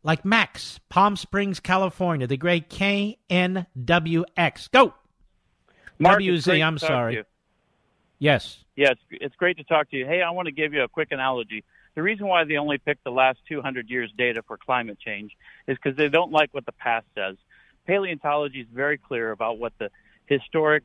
Like 0.04 0.26
Max, 0.26 0.80
Palm 0.90 1.16
Springs, 1.16 1.60
California, 1.60 2.28
the 2.28 2.38
great 2.38 2.70
KNWX. 2.70 4.72
Go! 4.72 4.94
Mark, 6.00 6.22
WZ, 6.22 6.66
I'm 6.66 6.80
sorry. 6.80 7.16
Yes. 7.16 7.26
Yes. 8.20 8.58
Yeah, 8.76 8.92
it's, 8.92 9.02
it's 9.12 9.36
great 9.36 9.58
to 9.58 9.64
talk 9.64 9.90
to 9.92 9.98
you. 9.98 10.06
Hey, 10.06 10.22
I 10.22 10.32
want 10.32 10.48
to 10.48 10.52
give 10.52 10.74
you 10.74 10.84
a 10.84 10.88
quick 10.88 11.10
analogy. 11.12 11.64
The 11.94 12.02
reason 12.02 12.28
why 12.28 12.46
they 12.46 12.58
only 12.58 12.78
pick 12.78 13.04
the 13.04 13.12
last 13.12 13.40
200 13.48 13.90
years 13.90 14.12
data 14.18 14.44
for 14.48 14.58
climate 14.58 14.98
change 15.00 15.36
is 15.68 15.78
because 15.78 15.98
they 15.98 16.10
don't 16.10 16.32
like 16.32 16.54
what 16.54 16.66
the 16.66 16.72
past 16.72 17.06
says. 17.16 17.36
Paleontology 17.86 18.62
is 18.62 18.68
very 18.74 18.98
clear 18.98 19.32
about 19.32 19.60
what 19.60 19.74
the 19.78 19.90
historic 20.26 20.84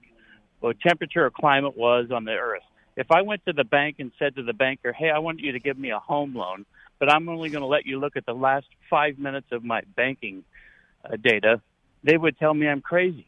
well, 0.61 0.73
temperature 0.75 1.25
or 1.25 1.31
climate 1.31 1.77
was 1.77 2.11
on 2.11 2.25
the 2.25 2.33
Earth. 2.33 2.63
If 2.97 3.11
I 3.11 3.23
went 3.23 3.45
to 3.47 3.53
the 3.53 3.65
bank 3.65 3.97
and 3.99 4.11
said 4.19 4.37
to 4.37 4.43
the 4.43 4.55
banker, 4.55 4.93
"Hey, 4.93 5.11
I 5.11 5.19
want 5.19 5.41
you 5.41 5.53
to 5.53 5.61
give 5.61 5.79
me 5.79 5.91
a 5.91 5.99
home 5.99 6.35
loan, 6.35 6.65
but 6.99 7.13
I'm 7.13 7.29
only 7.29 7.49
going 7.51 7.63
to 7.63 7.67
let 7.67 7.87
you 7.87 7.99
look 7.99 8.17
at 8.17 8.27
the 8.27 8.35
last 8.35 8.67
five 8.89 9.19
minutes 9.19 9.49
of 9.53 9.65
my 9.65 9.83
banking 9.95 10.45
uh, 11.05 11.17
data," 11.17 11.61
they 12.03 12.17
would 12.17 12.39
tell 12.39 12.55
me 12.55 12.69
I'm 12.69 12.83
crazy. 12.83 13.27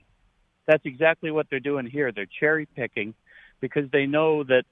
That's 0.66 0.84
exactly 0.84 1.30
what 1.30 1.46
they're 1.48 1.60
doing 1.60 1.86
here. 1.86 2.12
They're 2.12 2.26
cherry 2.40 2.66
picking 2.66 3.14
because 3.60 3.90
they 3.90 4.06
know 4.06 4.44
that 4.44 4.64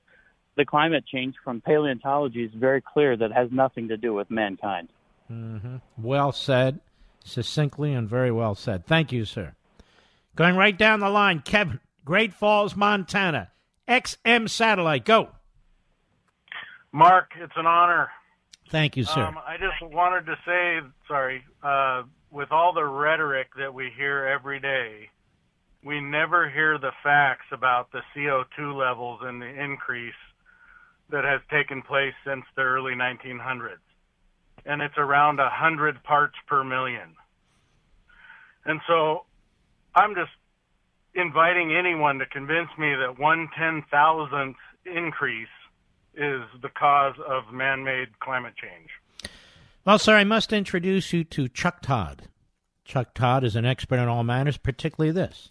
the 0.56 0.64
climate 0.64 1.04
change 1.06 1.34
from 1.42 1.60
paleontology 1.60 2.44
is 2.44 2.52
very 2.54 2.80
clear 2.80 3.16
that 3.16 3.30
it 3.30 3.34
has 3.34 3.50
nothing 3.50 3.88
to 3.88 3.96
do 3.96 4.14
with 4.14 4.30
mankind. 4.30 4.88
hmm 5.28 5.76
Well 5.96 6.32
said, 6.32 6.80
succinctly 7.24 7.92
and 7.92 8.08
very 8.08 8.30
well 8.30 8.54
said. 8.54 8.86
Thank 8.86 9.12
you, 9.12 9.24
sir. 9.24 9.54
Going 10.34 10.56
right 10.56 10.76
down 10.76 11.00
the 11.00 11.08
line, 11.08 11.40
Kevin, 11.40 11.80
Great 12.04 12.32
Falls, 12.32 12.76
Montana, 12.76 13.50
XM 13.88 14.48
Satellite. 14.48 15.04
Go. 15.04 15.28
Mark, 16.92 17.32
it's 17.40 17.52
an 17.56 17.66
honor. 17.66 18.08
Thank 18.68 18.96
you, 18.96 19.04
sir. 19.04 19.22
Um, 19.22 19.38
I 19.38 19.56
just 19.56 19.92
wanted 19.92 20.26
to 20.26 20.36
say, 20.44 20.80
sorry, 21.06 21.44
uh, 21.62 22.02
with 22.30 22.50
all 22.50 22.72
the 22.72 22.84
rhetoric 22.84 23.48
that 23.58 23.72
we 23.72 23.90
hear 23.96 24.26
every 24.26 24.60
day, 24.60 25.08
we 25.84 26.00
never 26.00 26.50
hear 26.50 26.78
the 26.78 26.90
facts 27.02 27.46
about 27.52 27.92
the 27.92 28.00
CO2 28.14 28.76
levels 28.76 29.20
and 29.22 29.40
the 29.40 29.46
increase 29.46 30.14
that 31.10 31.24
has 31.24 31.40
taken 31.50 31.82
place 31.82 32.14
since 32.26 32.44
the 32.56 32.62
early 32.62 32.94
1900s. 32.94 33.78
And 34.64 34.82
it's 34.82 34.98
around 34.98 35.36
100 35.36 36.02
parts 36.02 36.34
per 36.48 36.64
million. 36.64 37.14
And 38.64 38.80
so 38.88 39.26
I'm 39.94 40.14
just 40.16 40.32
inviting 41.14 41.74
anyone 41.74 42.18
to 42.18 42.26
convince 42.26 42.68
me 42.78 42.94
that 42.94 43.18
one 43.18 43.48
ten 43.56 43.84
thousandth 43.90 44.56
increase 44.84 45.48
is 46.16 46.42
the 46.62 46.68
cause 46.68 47.14
of 47.26 47.52
man-made 47.52 48.18
climate 48.20 48.54
change. 48.56 48.90
Well, 49.84 49.98
sir, 49.98 50.16
I 50.16 50.24
must 50.24 50.52
introduce 50.52 51.12
you 51.12 51.24
to 51.24 51.48
Chuck 51.48 51.82
Todd. 51.82 52.28
Chuck 52.84 53.14
Todd 53.14 53.44
is 53.44 53.56
an 53.56 53.64
expert 53.64 53.98
in 53.98 54.08
all 54.08 54.24
matters, 54.24 54.56
particularly 54.56 55.12
this. 55.12 55.50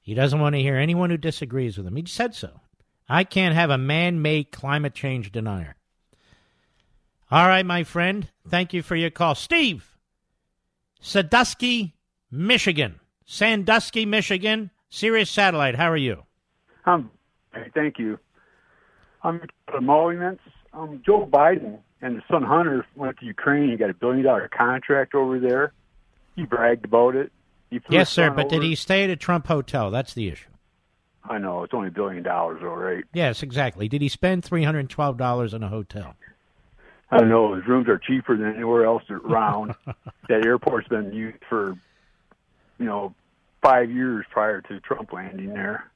He 0.00 0.14
doesn't 0.14 0.40
want 0.40 0.54
to 0.54 0.62
hear 0.62 0.76
anyone 0.76 1.10
who 1.10 1.16
disagrees 1.16 1.76
with 1.76 1.86
him. 1.86 1.96
He 1.96 2.04
said 2.06 2.34
so. 2.34 2.60
I 3.08 3.24
can't 3.24 3.54
have 3.54 3.70
a 3.70 3.78
man 3.78 4.22
made 4.22 4.52
climate 4.52 4.94
change 4.94 5.32
denier. 5.32 5.76
All 7.30 7.48
right, 7.48 7.66
my 7.66 7.82
friend. 7.82 8.28
Thank 8.48 8.72
you 8.72 8.82
for 8.82 8.94
your 8.94 9.10
call. 9.10 9.34
Steve, 9.34 9.96
Sandusky, 11.00 11.96
Michigan. 12.30 13.00
Sandusky, 13.24 14.06
Michigan. 14.06 14.70
Sirius 14.88 15.30
Satellite. 15.30 15.74
How 15.74 15.90
are 15.90 15.96
you? 15.96 16.22
Um, 16.84 17.10
hey, 17.52 17.70
thank 17.74 17.98
you. 17.98 18.18
I'm 19.22 19.40
emoluments. 19.74 20.42
Um, 20.72 21.02
Joe 21.04 21.26
Biden 21.26 21.78
and 22.02 22.14
his 22.14 22.24
son 22.30 22.42
Hunter 22.42 22.86
went 22.94 23.18
to 23.18 23.26
Ukraine. 23.26 23.70
He 23.70 23.76
got 23.76 23.90
a 23.90 23.94
billion 23.94 24.24
dollar 24.24 24.48
contract 24.48 25.14
over 25.14 25.38
there. 25.38 25.72
He 26.34 26.44
bragged 26.44 26.84
about 26.84 27.16
it. 27.16 27.32
Yes, 27.88 28.10
sir, 28.10 28.30
but 28.30 28.48
did 28.48 28.62
he 28.62 28.74
stay 28.74 29.04
at 29.04 29.10
a 29.10 29.16
Trump 29.16 29.46
hotel? 29.46 29.90
That's 29.90 30.14
the 30.14 30.28
issue. 30.28 30.48
I 31.28 31.38
know 31.38 31.64
it's 31.64 31.74
only 31.74 31.88
a 31.88 31.92
billion 31.92 32.22
dollars, 32.22 32.62
all 32.62 32.76
right. 32.76 33.04
Yes, 33.12 33.42
exactly. 33.42 33.88
Did 33.88 34.02
he 34.02 34.08
spend 34.08 34.44
$312 34.44 35.54
in 35.54 35.62
a 35.62 35.68
hotel? 35.68 36.14
I 37.10 37.18
don't 37.18 37.28
know. 37.28 37.54
His 37.54 37.66
rooms 37.66 37.88
are 37.88 37.98
cheaper 37.98 38.36
than 38.36 38.54
anywhere 38.54 38.84
else 38.84 39.02
around. 39.10 39.74
that 40.28 40.44
airport's 40.44 40.88
been 40.88 41.12
used 41.12 41.38
for, 41.48 41.76
you 42.78 42.84
know, 42.84 43.14
five 43.62 43.90
years 43.90 44.26
prior 44.30 44.60
to 44.62 44.80
Trump 44.80 45.12
landing 45.12 45.48
there. 45.48 45.90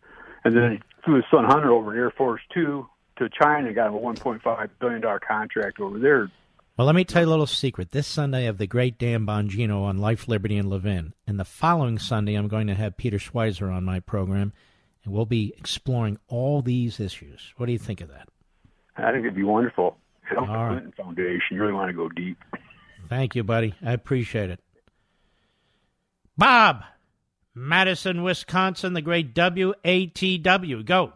And 0.45 0.57
then 0.57 0.73
he 0.73 0.81
flew 1.05 1.17
his 1.17 1.25
son 1.31 1.45
Hunter 1.45 1.71
over 1.71 1.93
in 1.93 1.99
Air 1.99 2.11
Force 2.11 2.41
Two 2.53 2.89
to 3.21 3.29
China 3.29 3.67
and 3.67 3.75
got 3.75 3.89
a 3.89 3.93
1.5 3.93 4.71
billion 4.81 5.01
dollar 5.01 5.21
contract 5.21 5.81
over 5.81 5.99
there. 5.99 6.31
Well, 6.77 6.87
let 6.87 6.97
me 6.97 7.05
tell 7.05 7.23
you 7.23 7.29
a 7.29 7.31
little 7.31 7.47
secret. 7.47 7.91
This 7.91 8.07
Sunday, 8.07 8.39
I 8.39 8.45
have 8.45 8.59
the 8.59 8.67
great 8.67 8.99
Dan 8.99 9.27
Bongino 9.27 9.83
on 9.83 9.99
Life, 9.99 10.29
Liberty, 10.29 10.57
and 10.57 10.71
Levin. 10.71 11.13
And 11.27 11.39
the 11.39 11.45
following 11.45 11.99
Sunday, 11.99 12.35
I'm 12.35 12.49
going 12.49 12.69
to 12.69 12.75
have 12.75 12.97
Peter 12.97 13.19
Schweizer 13.19 13.71
on 13.71 13.85
my 13.85 14.01
program, 14.01 14.55
and 15.05 15.13
we'll 15.13 15.27
be 15.27 15.53
exploring 15.59 16.19
all 16.29 16.63
these 16.63 16.99
issues. 16.99 17.53
What 17.59 17.67
do 17.67 17.73
you 17.73 17.79
think 17.79 18.01
of 18.01 18.09
that? 18.09 18.29
I 18.97 19.13
think 19.13 19.25
it'd 19.25 19.35
be 19.35 19.43
wonderful. 19.43 19.99
Help 20.23 20.47
the 20.47 20.53
right. 20.53 20.69
Clinton 20.71 20.93
Foundation. 20.97 21.57
You 21.57 21.61
really 21.61 21.75
want 21.75 21.91
to 21.91 21.95
go 21.95 22.09
deep. 22.09 22.39
Thank 23.09 23.35
you, 23.35 23.45
buddy. 23.45 23.75
I 23.85 23.93
appreciate 23.93 24.49
it. 24.49 24.61
Bob, 26.39 26.83
Madison, 27.55 28.23
Wisconsin, 28.23 28.95
the 28.95 29.03
great 29.03 29.35
WATW. 29.35 30.85
Go. 30.87 31.13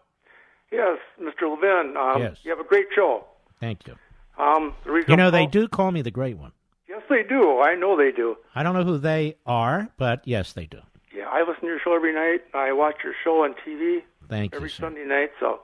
Yes, 0.74 0.98
Mr. 1.20 1.48
Levin. 1.48 1.96
Um, 1.96 2.20
Yes. 2.22 2.38
You 2.42 2.50
have 2.50 2.60
a 2.60 2.68
great 2.68 2.86
show. 2.94 3.24
Thank 3.60 3.86
you. 3.86 3.94
Um, 4.38 4.74
the 4.84 4.90
reason 4.90 5.10
You 5.10 5.16
know, 5.16 5.30
they 5.30 5.46
do 5.46 5.68
call 5.68 5.92
me 5.92 6.02
the 6.02 6.10
great 6.10 6.36
one. 6.36 6.52
Yes, 6.88 7.02
they 7.08 7.22
do. 7.22 7.60
I 7.60 7.74
know 7.76 7.96
they 7.96 8.10
do. 8.12 8.36
I 8.54 8.62
don't 8.62 8.74
know 8.74 8.84
who 8.84 8.98
they 8.98 9.36
are, 9.46 9.88
but 9.96 10.22
yes, 10.26 10.52
they 10.52 10.66
do. 10.66 10.80
Yeah, 11.14 11.28
I 11.28 11.40
listen 11.40 11.62
to 11.62 11.66
your 11.66 11.78
show 11.78 11.94
every 11.94 12.12
night. 12.12 12.42
I 12.52 12.72
watch 12.72 12.96
your 13.04 13.14
show 13.22 13.44
on 13.44 13.54
TV 13.64 14.02
Thank 14.28 14.52
you, 14.52 14.56
every 14.56 14.70
sir. 14.70 14.82
Sunday 14.82 15.04
night. 15.04 15.30
So, 15.38 15.60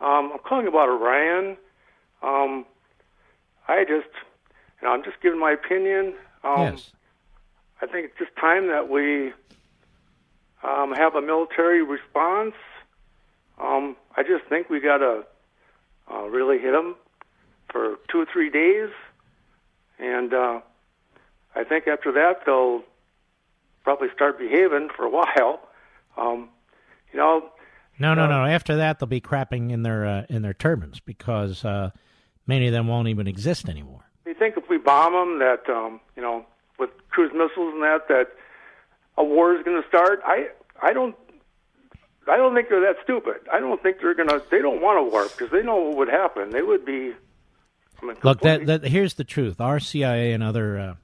um, 0.00 0.32
I'm 0.32 0.38
calling 0.46 0.66
about 0.66 0.88
Orion. 0.88 1.56
Um, 2.22 2.66
I 3.68 3.84
just, 3.84 4.08
you 4.80 4.86
know, 4.88 4.90
I'm 4.90 5.02
just 5.02 5.20
giving 5.22 5.40
my 5.40 5.52
opinion. 5.52 6.14
Um, 6.44 6.60
yes. 6.74 6.92
I 7.80 7.86
think 7.86 8.06
it's 8.06 8.18
just 8.18 8.36
time 8.36 8.68
that 8.68 8.88
we 8.90 9.32
um, 10.62 10.92
have 10.92 11.14
a 11.14 11.22
military 11.22 11.82
response. 11.82 12.54
Um, 13.58 13.96
I 14.16 14.22
just 14.22 14.44
think 14.48 14.68
we 14.68 14.80
got 14.80 14.98
to 14.98 15.24
uh, 16.12 16.22
really 16.24 16.58
hit 16.58 16.72
them 16.72 16.96
for 17.70 17.96
two 18.10 18.20
or 18.20 18.26
three 18.32 18.50
days, 18.50 18.90
and 19.98 20.32
uh, 20.34 20.60
I 21.54 21.64
think 21.64 21.86
after 21.88 22.12
that 22.12 22.40
they'll 22.44 22.82
probably 23.84 24.08
start 24.14 24.38
behaving 24.38 24.88
for 24.94 25.04
a 25.04 25.10
while. 25.10 25.60
Um, 26.16 26.48
you 27.12 27.18
know, 27.18 27.50
No, 27.98 28.14
no, 28.14 28.26
no. 28.26 28.44
After 28.44 28.76
that, 28.76 28.98
they'll 28.98 29.06
be 29.06 29.20
crapping 29.20 29.70
in 29.70 29.82
their 29.82 30.06
uh, 30.06 30.26
in 30.28 30.42
their 30.42 30.54
turbines 30.54 31.00
because 31.00 31.64
uh, 31.64 31.90
many 32.46 32.66
of 32.66 32.72
them 32.72 32.88
won't 32.88 33.08
even 33.08 33.26
exist 33.26 33.68
anymore. 33.68 34.04
you 34.26 34.34
think 34.34 34.56
if 34.56 34.68
we 34.68 34.76
bomb 34.78 35.12
them, 35.12 35.38
that 35.38 35.68
um, 35.72 36.00
you 36.14 36.22
know, 36.22 36.44
with 36.78 36.90
cruise 37.10 37.32
missiles 37.32 37.72
and 37.74 37.82
that, 37.82 38.08
that 38.08 38.28
a 39.16 39.24
war 39.24 39.54
is 39.56 39.64
going 39.64 39.80
to 39.80 39.88
start? 39.88 40.20
I 40.24 40.48
I 40.82 40.92
don't. 40.92 41.16
I 42.28 42.36
don't 42.36 42.54
think 42.54 42.68
they're 42.68 42.80
that 42.80 42.96
stupid. 43.04 43.36
I 43.52 43.60
don't 43.60 43.80
think 43.82 43.98
they're 44.00 44.14
gonna. 44.14 44.40
They 44.50 44.60
don't 44.60 44.80
want 44.80 44.98
to 44.98 45.10
war 45.10 45.28
because 45.28 45.50
they 45.50 45.62
know 45.62 45.76
what 45.76 45.96
would 45.96 46.08
happen. 46.08 46.50
They 46.50 46.62
would 46.62 46.84
be. 46.84 47.14
I 48.02 48.04
mean, 48.04 48.16
Look, 48.22 48.40
that, 48.40 48.66
that 48.66 48.84
here's 48.84 49.14
the 49.14 49.24
truth. 49.24 49.60
Our 49.60 49.80
CIA 49.80 50.32
and 50.32 50.42
other 50.42 50.78
uh, 50.78 50.94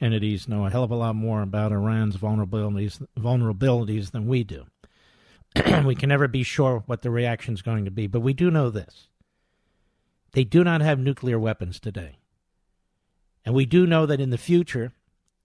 entities 0.00 0.48
know 0.48 0.66
a 0.66 0.70
hell 0.70 0.84
of 0.84 0.90
a 0.90 0.96
lot 0.96 1.14
more 1.14 1.42
about 1.42 1.72
Iran's 1.72 2.16
vulnerabilities 2.16 3.04
vulnerabilities 3.18 4.10
than 4.10 4.26
we 4.26 4.44
do. 4.44 4.66
we 5.84 5.94
can 5.94 6.08
never 6.08 6.28
be 6.28 6.42
sure 6.42 6.82
what 6.86 7.02
the 7.02 7.10
reaction 7.10 7.54
is 7.54 7.62
going 7.62 7.84
to 7.84 7.90
be, 7.90 8.06
but 8.06 8.20
we 8.20 8.32
do 8.32 8.50
know 8.50 8.68
this: 8.68 9.08
they 10.32 10.44
do 10.44 10.64
not 10.64 10.80
have 10.80 10.98
nuclear 10.98 11.38
weapons 11.38 11.78
today, 11.78 12.18
and 13.44 13.54
we 13.54 13.66
do 13.66 13.86
know 13.86 14.04
that 14.06 14.20
in 14.20 14.30
the 14.30 14.38
future, 14.38 14.92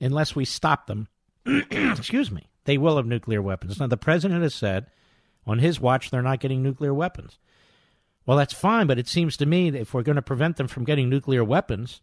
unless 0.02 0.36
we 0.36 0.46
stop 0.46 0.88
them, 0.88 1.08
excuse 1.46 2.32
me, 2.32 2.48
they 2.64 2.78
will 2.78 2.98
have 2.98 3.06
nuclear 3.06 3.42
weapons. 3.42 3.80
Now, 3.80 3.88
the 3.88 3.98
president 3.98 4.42
has 4.42 4.56
said 4.56 4.88
on 5.48 5.60
his 5.60 5.80
watch 5.80 6.12
they're 6.12 6.22
not 6.22 6.40
getting 6.40 6.62
nuclear 6.62 6.94
weapons. 6.94 7.40
Well, 8.26 8.38
that's 8.38 8.54
fine, 8.54 8.88
but 8.88 9.00
it 9.00 9.08
seems 9.08 9.38
to 9.38 9.46
me 9.46 9.70
that 9.70 9.80
if 9.80 9.94
we're 9.94 10.04
going 10.04 10.18
to 10.18 10.22
prevent 10.22 10.58
them 10.58 10.68
from 10.68 10.84
getting 10.84 11.10
nuclear 11.10 11.44
weapons, 11.44 12.02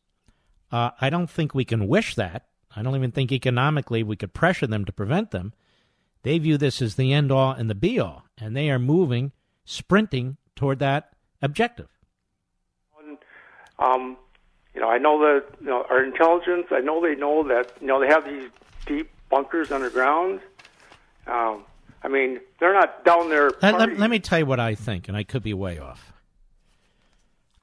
uh, 0.73 0.91
I 1.01 1.11
don't 1.11 1.31
think 1.31 1.55
we 1.55 1.66
can 1.66 1.87
wish 1.87 2.15
that. 2.15 2.47
I 2.75 2.83
don't 2.83 2.97
even 2.97 3.12
think 3.12 3.31
economically 3.31 4.03
we 4.03 4.16
could 4.16 4.33
pressure 4.33 4.66
them 4.66 4.85
to 4.87 4.93
prevent 4.93 5.31
them. 5.31 5.53
They 6.23 6.39
view 6.39 6.57
this 6.57 6.81
as 6.81 6.95
the 6.95 7.12
end 7.12 7.31
all 7.31 7.53
and 7.53 7.69
the 7.69 7.75
be 7.75 8.01
all, 8.01 8.25
and 8.39 8.57
they 8.57 8.71
are 8.71 8.79
moving, 8.79 9.33
sprinting 9.66 10.39
toward 10.57 10.79
that 10.79 11.12
objective. 11.43 11.89
Um, 13.79 14.16
you 14.75 14.81
know, 14.81 14.89
I 14.89 14.99
know 14.99 15.21
that 15.21 15.45
you 15.61 15.66
know 15.66 15.85
our 15.91 16.03
intelligence. 16.03 16.66
I 16.71 16.81
know 16.81 17.03
they 17.03 17.15
know 17.15 17.47
that 17.49 17.73
you 17.81 17.87
know 17.87 18.01
they 18.01 18.09
have 18.09 18.25
these 18.25 18.49
deep 18.87 19.11
bunkers 19.29 19.71
underground. 19.71 20.41
Um, 21.27 21.65
I 22.05 22.09
mean, 22.09 22.39
they're 22.60 22.74
not 22.74 23.02
down 23.05 23.31
there. 23.31 23.48
Uh, 23.48 23.52
let, 23.62 23.78
let, 23.78 23.98
let 23.98 24.10
me 24.10 24.20
tell 24.20 24.40
you 24.40 24.47
what 24.47 24.60
I 24.60 24.74
think, 24.74 25.09
and 25.09 25.16
I 25.16 25.24
could 25.24 25.43
be 25.43 25.55
way 25.55 25.78
off. 25.78 26.12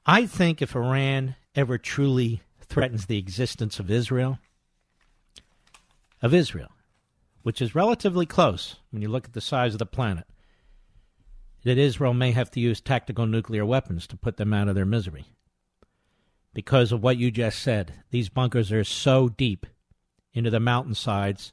I 0.04 0.26
think 0.26 0.60
if 0.60 0.74
Iran 0.74 1.36
ever 1.54 1.78
truly 1.78 2.42
threatens 2.60 3.06
the 3.06 3.18
existence 3.18 3.78
of 3.78 3.88
Israel, 3.88 4.40
of 6.20 6.34
Israel, 6.34 6.70
which 7.42 7.62
is 7.62 7.76
relatively 7.76 8.26
close 8.26 8.76
when 8.90 9.00
you 9.00 9.08
look 9.08 9.26
at 9.26 9.32
the 9.32 9.40
size 9.40 9.74
of 9.74 9.78
the 9.78 9.86
planet, 9.86 10.26
that 11.64 11.78
Israel 11.78 12.12
may 12.12 12.32
have 12.32 12.50
to 12.50 12.60
use 12.60 12.80
tactical 12.80 13.26
nuclear 13.26 13.64
weapons 13.64 14.08
to 14.08 14.16
put 14.16 14.38
them 14.38 14.52
out 14.52 14.66
of 14.66 14.74
their 14.74 14.84
misery. 14.84 15.26
Because 16.52 16.90
of 16.90 17.02
what 17.02 17.16
you 17.16 17.30
just 17.30 17.60
said, 17.60 18.02
these 18.10 18.28
bunkers 18.28 18.72
are 18.72 18.82
so 18.82 19.28
deep 19.28 19.66
into 20.34 20.50
the 20.50 20.58
mountainsides 20.58 21.52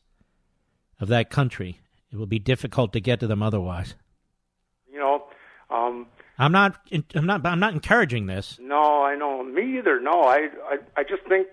of 0.99 1.07
that 1.09 1.29
country, 1.29 1.79
it 2.11 2.17
will 2.17 2.25
be 2.25 2.39
difficult 2.39 2.93
to 2.93 2.99
get 2.99 3.19
to 3.19 3.27
them 3.27 3.41
otherwise. 3.43 3.95
You 4.91 4.99
know, 4.99 5.23
um, 5.69 6.07
I'm 6.37 6.51
not. 6.51 6.75
I'm 7.13 7.25
not. 7.25 7.45
I'm 7.45 7.59
not 7.59 7.73
encouraging 7.73 8.25
this. 8.25 8.57
no, 8.61 9.03
I 9.03 9.15
know 9.15 9.43
me 9.43 9.77
either. 9.77 9.99
No, 9.99 10.23
I, 10.23 10.47
I, 10.69 10.77
I 10.97 11.03
just 11.03 11.23
think 11.27 11.47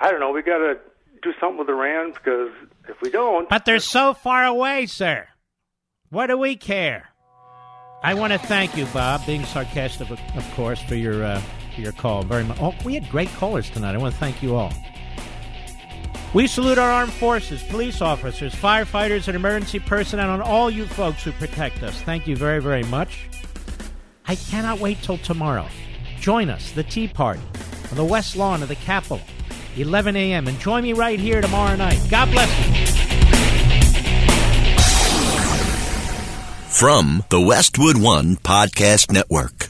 I 0.00 0.10
don't 0.10 0.20
know. 0.20 0.32
We 0.32 0.42
got 0.42 0.58
to 0.58 0.78
do 1.22 1.32
something 1.40 1.58
with 1.58 1.68
Iran 1.68 2.12
because 2.12 2.50
if 2.88 3.00
we 3.00 3.10
don't, 3.10 3.48
But 3.48 3.64
they're 3.64 3.78
so 3.78 4.14
far 4.14 4.44
away, 4.44 4.86
sir. 4.86 5.26
What 6.10 6.26
do 6.26 6.38
we 6.38 6.56
care? 6.56 7.08
I 8.02 8.14
want 8.14 8.32
to 8.34 8.38
thank 8.38 8.76
you, 8.76 8.84
Bob, 8.86 9.24
being 9.24 9.44
sarcastic, 9.46 10.10
of, 10.10 10.50
course, 10.54 10.80
for 10.82 10.94
your 10.94 11.24
uh, 11.24 11.40
for 11.74 11.80
your 11.80 11.92
call. 11.92 12.22
Very 12.22 12.44
much. 12.44 12.58
Oh, 12.60 12.74
we 12.84 12.94
had 12.94 13.08
great 13.10 13.30
callers 13.30 13.70
tonight. 13.70 13.94
I 13.94 13.98
want 13.98 14.12
to 14.12 14.20
thank 14.20 14.42
you 14.42 14.54
all. 14.56 14.72
We 16.34 16.48
salute 16.48 16.78
our 16.78 16.90
armed 16.90 17.12
forces, 17.12 17.62
police 17.62 18.02
officers, 18.02 18.52
firefighters, 18.56 19.28
and 19.28 19.36
emergency 19.36 19.78
personnel, 19.78 20.34
and 20.34 20.42
all 20.42 20.68
you 20.68 20.84
folks 20.84 21.22
who 21.22 21.30
protect 21.30 21.84
us. 21.84 22.02
Thank 22.02 22.26
you 22.26 22.34
very, 22.34 22.60
very 22.60 22.82
much. 22.82 23.28
I 24.26 24.34
cannot 24.34 24.80
wait 24.80 25.00
till 25.00 25.18
tomorrow. 25.18 25.68
Join 26.18 26.50
us, 26.50 26.72
the 26.72 26.82
Tea 26.82 27.06
Party, 27.06 27.40
on 27.88 27.96
the 27.96 28.04
West 28.04 28.34
Lawn 28.34 28.64
of 28.64 28.68
the 28.68 28.74
Capitol, 28.74 29.20
11 29.76 30.16
a.m., 30.16 30.48
and 30.48 30.58
join 30.58 30.82
me 30.82 30.92
right 30.92 31.20
here 31.20 31.40
tomorrow 31.40 31.76
night. 31.76 32.00
God 32.10 32.28
bless 32.32 32.48
you. 32.66 32.74
From 36.68 37.22
the 37.30 37.40
Westwood 37.40 38.02
One 38.02 38.34
Podcast 38.34 39.12
Network. 39.12 39.68